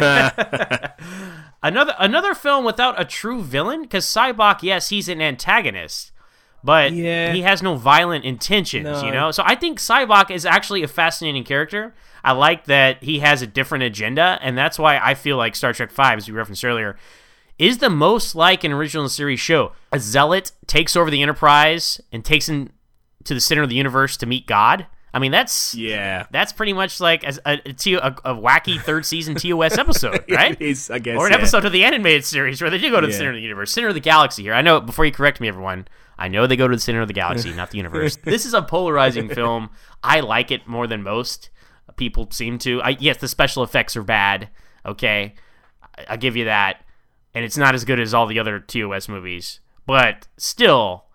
another 1.63 1.95
another 1.99 2.33
film 2.33 2.65
without 2.65 2.99
a 2.99 3.05
true 3.05 3.41
villain, 3.41 3.81
because 3.83 4.05
Sybok, 4.05 4.63
yes, 4.63 4.89
he's 4.89 5.09
an 5.09 5.21
antagonist, 5.21 6.11
but 6.63 6.91
Yeah. 6.93 7.33
he 7.33 7.41
has 7.41 7.61
no 7.61 7.75
violent 7.75 8.25
intentions, 8.25 8.83
No. 8.85 9.03
you 9.05 9.11
know? 9.11 9.31
So 9.31 9.43
I 9.45 9.55
think 9.55 9.79
Sybok 9.79 10.31
is 10.31 10.45
actually 10.45 10.83
a 10.83 10.87
fascinating 10.87 11.43
character. 11.43 11.93
I 12.23 12.33
like 12.33 12.65
that 12.65 13.03
he 13.03 13.19
has 13.19 13.41
a 13.41 13.47
different 13.47 13.83
agenda, 13.83 14.37
and 14.41 14.57
that's 14.57 14.77
why 14.77 14.99
I 14.99 15.13
feel 15.15 15.37
like 15.37 15.55
Star 15.55 15.73
Trek 15.73 15.91
Five, 15.91 16.17
as 16.19 16.27
we 16.27 16.33
referenced 16.35 16.63
earlier, 16.63 16.97
is 17.57 17.77
the 17.79 17.89
most 17.89 18.35
like 18.35 18.63
an 18.63 18.71
original 18.71 19.07
series 19.09 19.39
show. 19.39 19.71
A 19.91 19.99
zealot 19.99 20.51
takes 20.67 20.95
over 20.95 21.09
the 21.11 21.21
Enterprise 21.21 21.99
and 22.11 22.23
takes 22.25 22.47
him 22.49 22.71
to 23.23 23.33
the 23.35 23.39
center 23.39 23.61
of 23.63 23.69
the 23.69 23.75
universe 23.75 24.17
to 24.17 24.25
meet 24.25 24.47
God. 24.47 24.87
I 25.13 25.19
mean, 25.19 25.31
that's 25.31 25.75
Yeah. 25.75 26.25
that's 26.31 26.53
pretty 26.53 26.73
much 26.73 26.99
like 27.01 27.23
a 27.23 27.29
a 27.45 28.33
wacky 28.33 28.79
third 28.81 29.05
season 29.05 29.35
TOS 29.35 29.77
episode, 29.77 30.23
right? 30.29 30.59
Is, 30.61 30.89
I 30.89 30.99
guess. 30.99 31.17
or 31.17 31.27
an 31.27 31.33
yeah. 31.33 31.37
episode 31.37 31.65
of 31.65 31.71
the 31.73 31.83
animated 31.83 32.23
series 32.25 32.61
where 32.61 32.69
they 32.69 32.77
do 32.77 32.89
go 32.89 33.01
to 33.01 33.07
the 33.07 33.11
Yeah. 33.13 33.17
center 33.17 33.29
of 33.31 33.35
the 33.35 33.41
universe, 33.41 33.71
center 33.71 33.89
of 33.89 33.93
the 33.93 33.99
galaxy. 33.99 34.43
Here, 34.43 34.53
I 34.53 34.61
know. 34.61 34.79
Before 34.79 35.03
you 35.05 35.11
correct 35.11 35.41
me, 35.41 35.47
everyone, 35.49 35.87
I 36.17 36.27
know 36.29 36.47
they 36.47 36.55
go 36.55 36.67
to 36.67 36.75
the 36.75 36.81
center 36.81 37.01
of 37.01 37.07
the 37.07 37.13
galaxy, 37.13 37.51
not 37.53 37.71
the 37.71 37.77
universe. 37.77 38.15
this 38.23 38.45
is 38.45 38.53
a 38.53 38.61
polarizing 38.61 39.27
film. 39.27 39.69
I 40.03 40.21
like 40.21 40.49
it 40.51 40.67
more 40.67 40.87
than 40.87 41.03
most 41.03 41.49
people 41.97 42.27
seem 42.31 42.57
to. 42.59 42.81
I, 42.81 42.89
yes, 42.99 43.17
the 43.17 43.27
special 43.27 43.63
effects 43.63 43.97
are 43.97 44.03
bad. 44.03 44.49
Okay, 44.85 45.35
I, 45.97 46.05
I 46.13 46.17
give 46.17 46.35
you 46.37 46.45
that, 46.45 46.85
and 47.33 47.43
it's 47.43 47.57
not 47.57 47.75
as 47.75 47.83
good 47.85 47.99
as 47.99 48.13
all 48.13 48.27
the 48.27 48.39
other 48.39 48.59
TOS 48.59 49.09
movies, 49.09 49.59
but 49.85 50.27
still, 50.37 51.05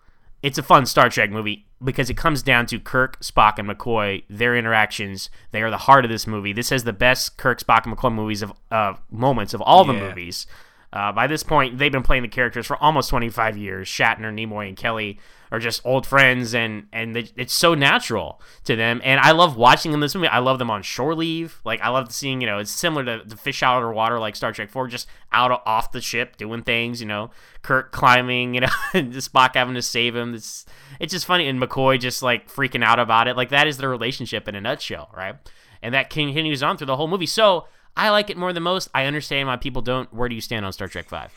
it's 0.43 0.57
a 0.57 0.63
fun 0.63 0.85
Star 0.85 1.09
Trek 1.09 1.31
movie 1.31 1.66
because 1.83 2.09
it 2.09 2.17
comes 2.17 2.41
down 2.41 2.65
to 2.67 2.79
Kirk, 2.79 3.19
Spock, 3.21 3.59
and 3.59 3.69
McCoy. 3.69 4.23
Their 4.29 4.55
interactions, 4.55 5.29
they 5.51 5.61
are 5.61 5.69
the 5.69 5.77
heart 5.77 6.05
of 6.05 6.09
this 6.11 6.25
movie. 6.27 6.53
This 6.53 6.69
has 6.71 6.83
the 6.83 6.93
best 6.93 7.37
Kirk, 7.37 7.61
Spock, 7.61 7.85
and 7.85 7.95
McCoy 7.95 8.13
movies 8.13 8.41
of 8.41 8.53
uh, 8.71 8.93
moments 9.11 9.53
of 9.53 9.61
all 9.61 9.83
the 9.85 9.93
Yeah. 9.93 10.09
movies. 10.09 10.47
Uh, 10.93 11.11
by 11.11 11.27
this 11.27 11.43
point, 11.43 11.77
they've 11.77 11.91
been 11.91 12.03
playing 12.03 12.23
the 12.23 12.29
characters 12.29 12.65
for 12.65 12.77
almost 12.77 13.09
25 13.09 13.57
years. 13.57 13.87
Shatner, 13.87 14.33
Nimoy, 14.33 14.69
and 14.69 14.77
Kelly 14.77 15.19
are 15.51 15.59
just 15.59 15.81
old 15.85 16.05
friends, 16.05 16.55
and 16.55 16.87
and 16.93 17.13
they, 17.13 17.29
it's 17.35 17.53
so 17.53 17.73
natural 17.73 18.41
to 18.63 18.75
them. 18.75 19.01
And 19.03 19.19
I 19.19 19.31
love 19.31 19.57
watching 19.57 19.91
them 19.91 19.99
in 19.99 20.05
this 20.05 20.15
movie. 20.15 20.27
I 20.27 20.39
love 20.39 20.59
them 20.59 20.71
on 20.71 20.83
shore 20.83 21.13
leave. 21.13 21.59
Like 21.65 21.81
I 21.81 21.89
love 21.89 22.11
seeing, 22.13 22.39
you 22.39 22.47
know, 22.47 22.59
it's 22.59 22.71
similar 22.71 23.03
to 23.03 23.27
the 23.27 23.35
fish 23.35 23.63
out 23.63 23.83
of 23.83 23.93
water, 23.93 24.17
like 24.17 24.37
Star 24.37 24.53
Trek 24.53 24.69
4, 24.69 24.87
just 24.87 25.07
out 25.31 25.51
of, 25.51 25.59
off 25.65 25.91
the 25.91 26.01
ship 26.01 26.37
doing 26.37 26.63
things. 26.63 27.01
You 27.01 27.07
know, 27.07 27.31
Kirk 27.63 27.91
climbing, 27.91 28.53
you 28.53 28.61
know, 28.61 28.67
and 28.93 29.13
Spock 29.13 29.55
having 29.55 29.75
to 29.75 29.81
save 29.81 30.15
him. 30.15 30.33
It's 30.33 30.65
it's 31.01 31.11
just 31.11 31.25
funny, 31.25 31.49
and 31.49 31.61
McCoy 31.61 31.99
just 31.99 32.23
like 32.23 32.49
freaking 32.49 32.83
out 32.83 32.99
about 32.99 33.27
it. 33.27 33.35
Like 33.35 33.49
that 33.49 33.67
is 33.67 33.77
their 33.77 33.89
relationship 33.89 34.47
in 34.47 34.55
a 34.55 34.61
nutshell, 34.61 35.09
right? 35.15 35.35
And 35.81 35.93
that 35.93 36.09
continues 36.09 36.63
on 36.63 36.77
through 36.77 36.87
the 36.87 36.95
whole 36.95 37.07
movie. 37.07 37.25
So 37.25 37.67
I 37.97 38.11
like 38.11 38.29
it 38.29 38.37
more 38.37 38.53
than 38.53 38.63
most. 38.63 38.89
I 38.93 39.05
understand 39.05 39.47
why 39.47 39.57
people 39.57 39.81
don't. 39.81 40.13
Where 40.13 40.29
do 40.29 40.35
you 40.35 40.41
stand 40.41 40.65
on 40.65 40.71
Star 40.71 40.87
Trek 40.87 41.09
Five? 41.09 41.33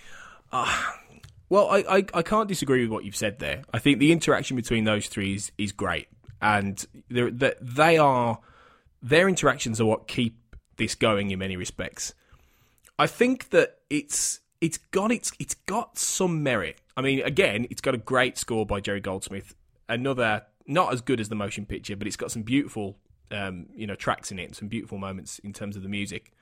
Well, 1.48 1.68
I, 1.68 1.78
I, 1.78 2.06
I 2.14 2.22
can't 2.22 2.48
disagree 2.48 2.82
with 2.82 2.90
what 2.90 3.04
you've 3.04 3.16
said 3.16 3.40
there. 3.40 3.62
I 3.74 3.80
think 3.80 3.98
the 3.98 4.12
interaction 4.12 4.56
between 4.56 4.84
those 4.84 5.08
three 5.08 5.34
is, 5.34 5.50
is 5.58 5.72
great, 5.72 6.06
and 6.40 6.86
they 7.10 7.54
they 7.60 7.98
are 7.98 8.38
their 9.02 9.28
interactions 9.28 9.80
are 9.80 9.86
what 9.86 10.06
keep 10.06 10.36
this 10.76 10.94
going 10.94 11.30
in 11.30 11.38
many 11.40 11.56
respects. 11.56 12.14
I 12.98 13.06
think 13.06 13.50
that 13.50 13.78
it's 13.88 14.40
it's 14.60 14.78
got 14.78 15.10
its 15.10 15.32
it's 15.40 15.54
got 15.54 15.98
some 15.98 16.42
merit. 16.42 16.80
I 16.96 17.00
mean, 17.00 17.20
again, 17.22 17.66
it's 17.70 17.80
got 17.80 17.94
a 17.94 17.98
great 17.98 18.38
score 18.38 18.64
by 18.64 18.80
Jerry 18.80 19.00
Goldsmith. 19.00 19.54
Another 19.88 20.42
not 20.66 20.92
as 20.92 21.00
good 21.00 21.18
as 21.18 21.28
the 21.28 21.34
motion 21.34 21.66
picture, 21.66 21.96
but 21.96 22.06
it's 22.06 22.16
got 22.16 22.30
some 22.30 22.42
beautiful 22.42 22.96
um, 23.30 23.66
you 23.74 23.86
know 23.86 23.94
tracks 23.94 24.30
in 24.30 24.38
it 24.38 24.44
and 24.44 24.54
some 24.54 24.68
beautiful 24.68 24.98
moments 24.98 25.38
in 25.40 25.52
terms 25.52 25.76
of 25.76 25.82
the 25.82 25.88
music. 25.88 26.32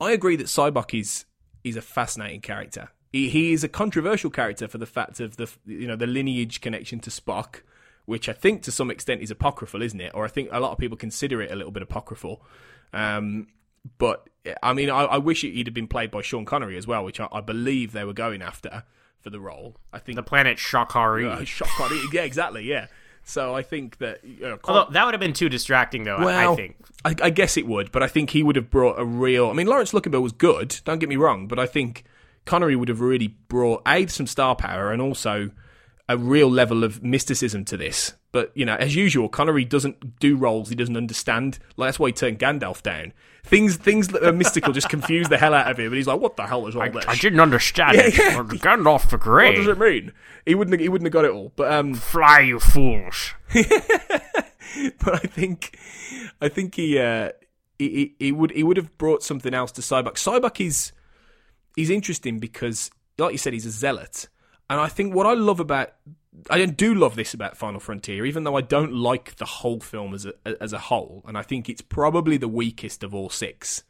I 0.00 0.12
agree 0.12 0.36
that 0.36 0.46
Sybok 0.46 0.98
is 0.98 1.24
is 1.64 1.76
a 1.76 1.82
fascinating 1.82 2.40
character. 2.40 2.88
He, 3.12 3.28
he 3.28 3.52
is 3.52 3.62
a 3.62 3.68
controversial 3.68 4.30
character 4.30 4.66
for 4.66 4.78
the 4.78 4.86
fact 4.86 5.20
of 5.20 5.36
the 5.36 5.50
you 5.66 5.86
know 5.86 5.96
the 5.96 6.06
lineage 6.06 6.60
connection 6.60 6.98
to 7.00 7.10
Spock, 7.10 7.60
which 8.06 8.28
I 8.28 8.32
think 8.32 8.62
to 8.62 8.72
some 8.72 8.90
extent 8.90 9.20
is 9.22 9.30
apocryphal, 9.30 9.82
isn't 9.82 10.00
it? 10.00 10.12
Or 10.14 10.24
I 10.24 10.28
think 10.28 10.48
a 10.52 10.60
lot 10.60 10.72
of 10.72 10.78
people 10.78 10.96
consider 10.96 11.40
it 11.42 11.50
a 11.50 11.54
little 11.56 11.72
bit 11.72 11.82
apocryphal. 11.82 12.42
Um, 12.92 13.48
but 13.98 14.28
I 14.62 14.72
mean, 14.72 14.90
I, 14.90 15.02
I 15.04 15.18
wish 15.18 15.42
he'd 15.42 15.66
have 15.66 15.74
been 15.74 15.88
played 15.88 16.10
by 16.10 16.22
Sean 16.22 16.44
Connery 16.44 16.76
as 16.76 16.86
well, 16.86 17.04
which 17.04 17.20
I, 17.20 17.28
I 17.32 17.40
believe 17.40 17.92
they 17.92 18.04
were 18.04 18.12
going 18.12 18.42
after 18.42 18.84
for 19.20 19.30
the 19.30 19.40
role. 19.40 19.76
I 19.92 19.98
think 19.98 20.16
The 20.16 20.22
planet 20.22 20.58
Sha 20.58 20.84
Ka 20.84 21.04
Ree. 21.04 21.26
uh, 21.26 21.44
Connery, 21.76 22.00
yeah, 22.12 22.22
exactly, 22.22 22.64
yeah. 22.64 22.86
So 23.24 23.54
I 23.54 23.62
think 23.62 23.98
that 23.98 24.24
you 24.24 24.40
know, 24.40 24.58
Although 24.64 24.90
that 24.92 25.04
would 25.04 25.14
have 25.14 25.20
been 25.20 25.32
too 25.32 25.48
distracting, 25.48 26.04
though. 26.04 26.16
I- 26.16 26.24
well, 26.24 26.52
I 26.52 26.56
think. 26.56 26.76
I, 27.04 27.14
I 27.20 27.30
guess 27.30 27.56
it 27.56 27.66
would, 27.66 27.90
but 27.90 28.02
I 28.02 28.06
think 28.06 28.30
he 28.30 28.42
would 28.44 28.54
have 28.54 28.70
brought 28.70 28.98
a 28.98 29.04
real. 29.04 29.50
I 29.50 29.54
mean, 29.54 29.66
Laurence 29.66 29.92
Luckinbill 29.92 30.22
was 30.22 30.32
good. 30.32 30.80
Don't 30.84 30.98
get 31.00 31.08
me 31.08 31.16
wrong, 31.16 31.48
but 31.48 31.58
I 31.58 31.66
think 31.66 32.04
Connery 32.44 32.76
would 32.76 32.88
have 32.88 33.00
really 33.00 33.28
brought 33.48 33.82
a 33.86 34.06
some 34.06 34.26
star 34.28 34.54
power 34.54 34.92
and 34.92 35.02
also 35.02 35.50
a 36.08 36.16
real 36.18 36.50
level 36.50 36.84
of 36.84 37.02
mysticism 37.02 37.64
to 37.66 37.76
this. 37.76 38.14
But 38.32 38.50
you 38.54 38.64
know, 38.64 38.74
as 38.76 38.96
usual, 38.96 39.28
Connery 39.28 39.64
doesn't 39.64 40.18
do 40.18 40.36
roles 40.36 40.68
he 40.68 40.74
doesn't 40.74 40.96
understand. 40.96 41.58
Like 41.76 41.88
that's 41.88 41.98
why 41.98 42.08
he 42.08 42.12
turned 42.12 42.38
Gandalf 42.38 42.82
down. 42.82 43.12
Things 43.44 43.76
things 43.76 44.08
that 44.08 44.22
are 44.24 44.32
mystical 44.32 44.72
just 44.72 44.88
confuse 44.88 45.28
the 45.28 45.36
hell 45.36 45.52
out 45.52 45.70
of 45.70 45.78
him, 45.78 45.86
and 45.86 45.96
he's 45.96 46.06
like, 46.06 46.20
"What 46.20 46.36
the 46.36 46.46
hell 46.46 46.66
is 46.66 46.76
all 46.76 46.88
this?" 46.90 47.04
I 47.08 47.16
didn't 47.16 47.40
understand 47.40 47.94
Yeah, 47.96 48.06
it. 48.06 48.16
yeah. 48.16 48.36
Gandalf 48.42 49.10
the 49.10 49.18
what 49.18 49.54
does 49.56 49.66
it 49.66 49.78
mean? 49.78 50.12
He 50.46 50.54
wouldn't. 50.54 50.80
He 50.80 50.88
wouldn't 50.88 51.06
have 51.06 51.12
got 51.12 51.24
it 51.24 51.32
all. 51.32 51.52
But 51.56 51.72
um, 51.72 51.94
Fly, 51.94 52.40
you 52.40 52.58
fools. 52.60 53.34
but 53.52 55.14
I 55.14 55.18
think, 55.26 55.78
I 56.40 56.48
think 56.48 56.74
he, 56.76 56.98
uh, 56.98 57.30
he, 57.78 57.88
he, 57.88 58.14
he 58.26 58.32
would, 58.32 58.50
he 58.52 58.62
would 58.62 58.76
have 58.76 58.96
brought 58.98 59.22
something 59.22 59.52
else 59.54 59.72
to 59.72 59.82
Sybok. 59.82 60.14
Sybok 60.14 60.64
is, 60.64 60.92
he's 61.76 61.90
interesting 61.90 62.38
because, 62.38 62.90
like 63.18 63.32
you 63.32 63.38
said, 63.38 63.52
he's 63.52 63.66
a 63.66 63.70
zealot, 63.70 64.28
and 64.72 64.80
I 64.80 64.88
think 64.88 65.14
what 65.14 65.26
I 65.26 65.34
love 65.34 65.60
about, 65.60 65.92
I 66.48 66.64
do 66.64 66.94
love 66.94 67.14
this 67.14 67.34
about 67.34 67.58
Final 67.58 67.78
Frontier, 67.78 68.24
even 68.24 68.44
though 68.44 68.56
I 68.56 68.62
don't 68.62 68.94
like 68.94 69.36
the 69.36 69.44
whole 69.44 69.80
film 69.80 70.14
as 70.14 70.24
a 70.24 70.62
as 70.62 70.72
a 70.72 70.78
whole, 70.78 71.22
and 71.26 71.36
I 71.36 71.42
think 71.42 71.68
it's 71.68 71.82
probably 71.82 72.38
the 72.38 72.48
weakest 72.48 73.02
of 73.02 73.14
all 73.14 73.28
six. 73.28 73.82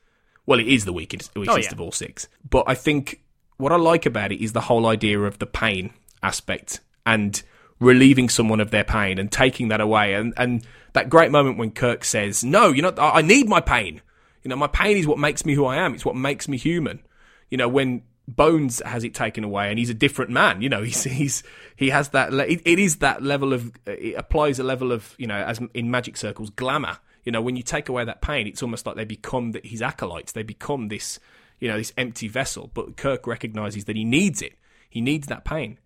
Well, 0.44 0.58
it 0.58 0.66
is 0.66 0.84
the 0.84 0.92
weakest, 0.92 1.32
weakest 1.36 1.56
oh, 1.56 1.60
yeah. 1.60 1.70
of 1.70 1.80
all 1.80 1.92
six. 1.92 2.26
But 2.50 2.64
I 2.66 2.74
think 2.74 3.22
what 3.58 3.70
I 3.70 3.76
like 3.76 4.06
about 4.06 4.32
it 4.32 4.42
is 4.42 4.54
the 4.54 4.62
whole 4.62 4.86
idea 4.86 5.20
of 5.20 5.38
the 5.38 5.46
pain 5.46 5.92
aspect 6.20 6.80
and 7.06 7.40
relieving 7.78 8.28
someone 8.28 8.58
of 8.58 8.72
their 8.72 8.82
pain 8.82 9.20
and 9.20 9.30
taking 9.30 9.68
that 9.68 9.80
away. 9.80 10.14
And, 10.14 10.34
and 10.36 10.66
that 10.94 11.08
great 11.08 11.30
moment 11.30 11.58
when 11.58 11.70
Kirk 11.70 12.02
says, 12.02 12.42
No, 12.42 12.72
you 12.72 12.82
know, 12.82 12.92
I 12.98 13.22
need 13.22 13.48
my 13.48 13.60
pain. 13.60 14.02
You 14.42 14.48
know, 14.48 14.56
my 14.56 14.66
pain 14.66 14.96
is 14.96 15.06
what 15.06 15.20
makes 15.20 15.46
me 15.46 15.54
who 15.54 15.64
I 15.64 15.76
am. 15.76 15.94
It's 15.94 16.04
what 16.04 16.16
makes 16.16 16.48
me 16.48 16.58
human. 16.58 17.04
You 17.50 17.58
know, 17.58 17.68
when 17.68 18.02
Bones 18.28 18.80
has 18.84 19.04
it 19.04 19.14
taken 19.14 19.44
away 19.44 19.68
and 19.68 19.78
he's 19.78 19.90
a 19.90 19.94
different 19.94 20.30
man. 20.30 20.62
You 20.62 20.68
know, 20.68 20.82
he's, 20.82 21.04
he's 21.04 21.42
he 21.76 21.90
has 21.90 22.10
that. 22.10 22.32
Le- 22.32 22.46
it, 22.46 22.78
is 22.78 22.96
that 22.96 23.22
level 23.22 23.52
of. 23.52 23.72
It 23.86 24.14
applies 24.16 24.58
a 24.58 24.64
level 24.64 24.92
of 24.92 25.14
you 25.18 25.26
know, 25.26 25.36
as 25.36 25.60
in 25.74 25.90
magic 25.90 26.16
circles, 26.16 26.50
glamour. 26.50 26.98
You 27.24 27.32
know, 27.32 27.42
when 27.42 27.56
you 27.56 27.62
take 27.62 27.88
away 27.88 28.04
that 28.04 28.20
pain, 28.20 28.46
it's 28.46 28.62
almost 28.62 28.84
like 28.84 28.96
they 28.96 29.04
become 29.04 29.52
the, 29.52 29.60
his 29.62 29.80
acolytes. 29.80 30.32
They 30.32 30.42
become 30.42 30.88
this, 30.88 31.20
you 31.60 31.68
know, 31.68 31.78
this 31.78 31.92
empty 31.96 32.26
vessel. 32.26 32.70
But 32.74 32.96
Kirk 32.96 33.26
recognizes 33.26 33.84
that 33.84 33.94
he 33.94 34.04
needs 34.04 34.42
it. 34.42 34.54
He 34.90 35.00
needs 35.00 35.28
that 35.28 35.44
pain. 35.44 35.78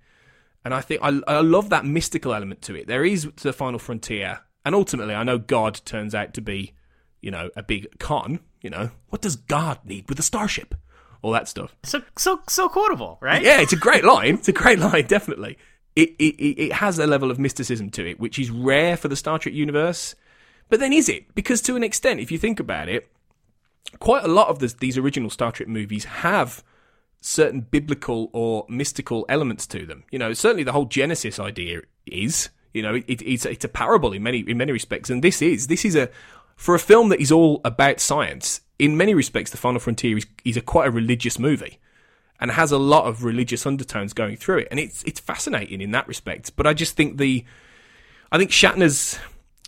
And 0.64 0.74
I 0.74 0.80
think 0.80 1.01
I, 1.03 1.20
I 1.28 1.41
love 1.43 1.70
that 1.70 1.84
mystical 1.84 2.34
element 2.34 2.62
to 2.62 2.74
it. 2.74 2.87
There 2.89 3.05
is 3.05 3.30
the 3.43 3.53
final 3.53 3.78
frontier, 3.78 4.41
and 4.64 4.74
ultimately, 4.74 5.14
I 5.14 5.22
know 5.22 5.39
God 5.39 5.80
turns 5.84 6.12
out 6.12 6.34
to 6.34 6.41
be, 6.41 6.72
you 7.20 7.30
know, 7.30 7.51
a 7.55 7.62
big 7.62 7.99
con. 8.01 8.41
You 8.62 8.70
know, 8.70 8.91
what 9.11 9.22
does 9.22 9.37
God 9.37 9.78
need 9.84 10.09
with 10.09 10.18
a 10.18 10.24
starship? 10.24 10.74
All 11.23 11.33
that 11.33 11.49
stuff. 11.49 11.75
So 11.83 12.03
so 12.17 12.41
so 12.49 12.69
quotable, 12.69 13.19
right? 13.21 13.43
Yeah, 13.43 13.61
it's 13.61 13.73
a 13.73 13.77
great 13.77 14.05
line. 14.05 14.35
It's 14.35 14.49
a 14.49 14.53
great 14.53 14.79
line, 14.79 15.07
definitely. 15.07 15.59
It, 15.95 16.11
it 16.19 16.35
it 16.41 16.73
has 16.75 16.99
a 16.99 17.07
level 17.07 17.31
of 17.31 17.39
mysticism 17.39 17.91
to 17.91 18.09
it, 18.09 18.21
which 18.21 18.39
is 18.39 18.51
rare 18.51 18.97
for 18.97 19.09
the 19.09 19.17
Star 19.17 19.39
Trek 19.39 19.55
universe. 19.55 20.14
But 20.69 20.81
then, 20.81 20.93
is 20.93 21.09
it? 21.09 21.35
Because 21.35 21.62
to 21.62 21.77
an 21.77 21.83
extent, 21.83 22.21
if 22.21 22.31
you 22.31 22.39
think 22.39 22.61
about 22.61 22.89
it, 22.89 23.09
quite 23.99 24.25
a 24.25 24.29
lot 24.29 24.49
of 24.49 24.59
this, 24.59 24.75
these 24.75 24.99
original 24.99 25.31
Star 25.31 25.53
Trek 25.53 25.69
movies 25.69 26.05
have 26.05 26.62
certain 27.21 27.61
biblical 27.61 28.31
or 28.33 28.67
mystical 28.69 29.25
elements 29.29 29.67
to 29.69 29.87
them. 29.87 30.05
You 30.11 30.19
know, 30.19 30.33
certainly 30.33 30.64
the 30.64 30.73
whole 30.73 30.87
Genesis 30.87 31.39
idea 31.39 31.83
is. 32.07 32.51
You 32.75 32.83
know, 32.83 32.95
it, 32.97 33.05
it's 33.09 33.47
it's 33.47 33.64
a 33.64 33.69
parable 33.69 34.12
in 34.12 34.23
many 34.23 34.41
in 34.41 34.59
many 34.59 34.71
respects, 34.71 35.09
and 35.09 35.25
this 35.25 35.41
is 35.41 35.69
this 35.69 35.85
is 35.85 35.97
a 35.97 36.11
for 36.57 36.75
a 36.75 36.79
film 36.79 37.09
that 37.09 37.21
is 37.21 37.33
all 37.33 37.62
about 37.64 38.01
science. 38.01 38.61
In 38.79 38.97
many 38.97 39.14
respects, 39.14 39.51
The 39.51 39.57
Final 39.57 39.81
Frontier 39.81 40.18
is, 40.18 40.27
is 40.45 40.57
a 40.57 40.61
quite 40.61 40.89
a 40.89 40.91
religious 40.91 41.39
movie 41.39 41.79
and 42.39 42.51
has 42.51 42.70
a 42.70 42.79
lot 42.79 43.07
of 43.07 43.24
religious 43.24 43.64
undertones 43.64 44.12
going 44.12 44.37
through 44.37 44.59
it, 44.59 44.68
and 44.70 44.79
it's 44.79 45.03
it's 45.05 45.20
fascinating 45.20 45.81
in 45.81 45.91
that 45.93 46.07
respect. 46.07 46.55
But 46.57 46.66
I 46.66 46.74
just 46.74 46.97
think 46.97 47.16
the, 47.18 47.45
I 48.31 48.39
think 48.39 48.51
Shatner's 48.51 49.18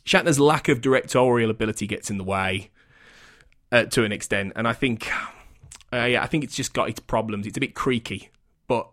Shatner's 0.04 0.38
lack 0.38 0.68
of 0.68 0.80
directorial 0.80 1.50
ability 1.50 1.86
gets 1.86 2.10
in 2.10 2.18
the 2.18 2.24
way 2.24 2.70
uh, 3.72 3.84
to 3.84 4.04
an 4.04 4.12
extent, 4.12 4.52
and 4.56 4.68
I 4.68 4.72
think, 4.74 5.10
uh, 5.92 6.04
yeah, 6.04 6.22
I 6.22 6.26
think 6.26 6.44
it's 6.44 6.56
just 6.56 6.74
got 6.74 6.88
its 6.88 7.00
problems. 7.00 7.46
It's 7.46 7.56
a 7.56 7.60
bit 7.60 7.74
creaky, 7.74 8.30
but 8.66 8.88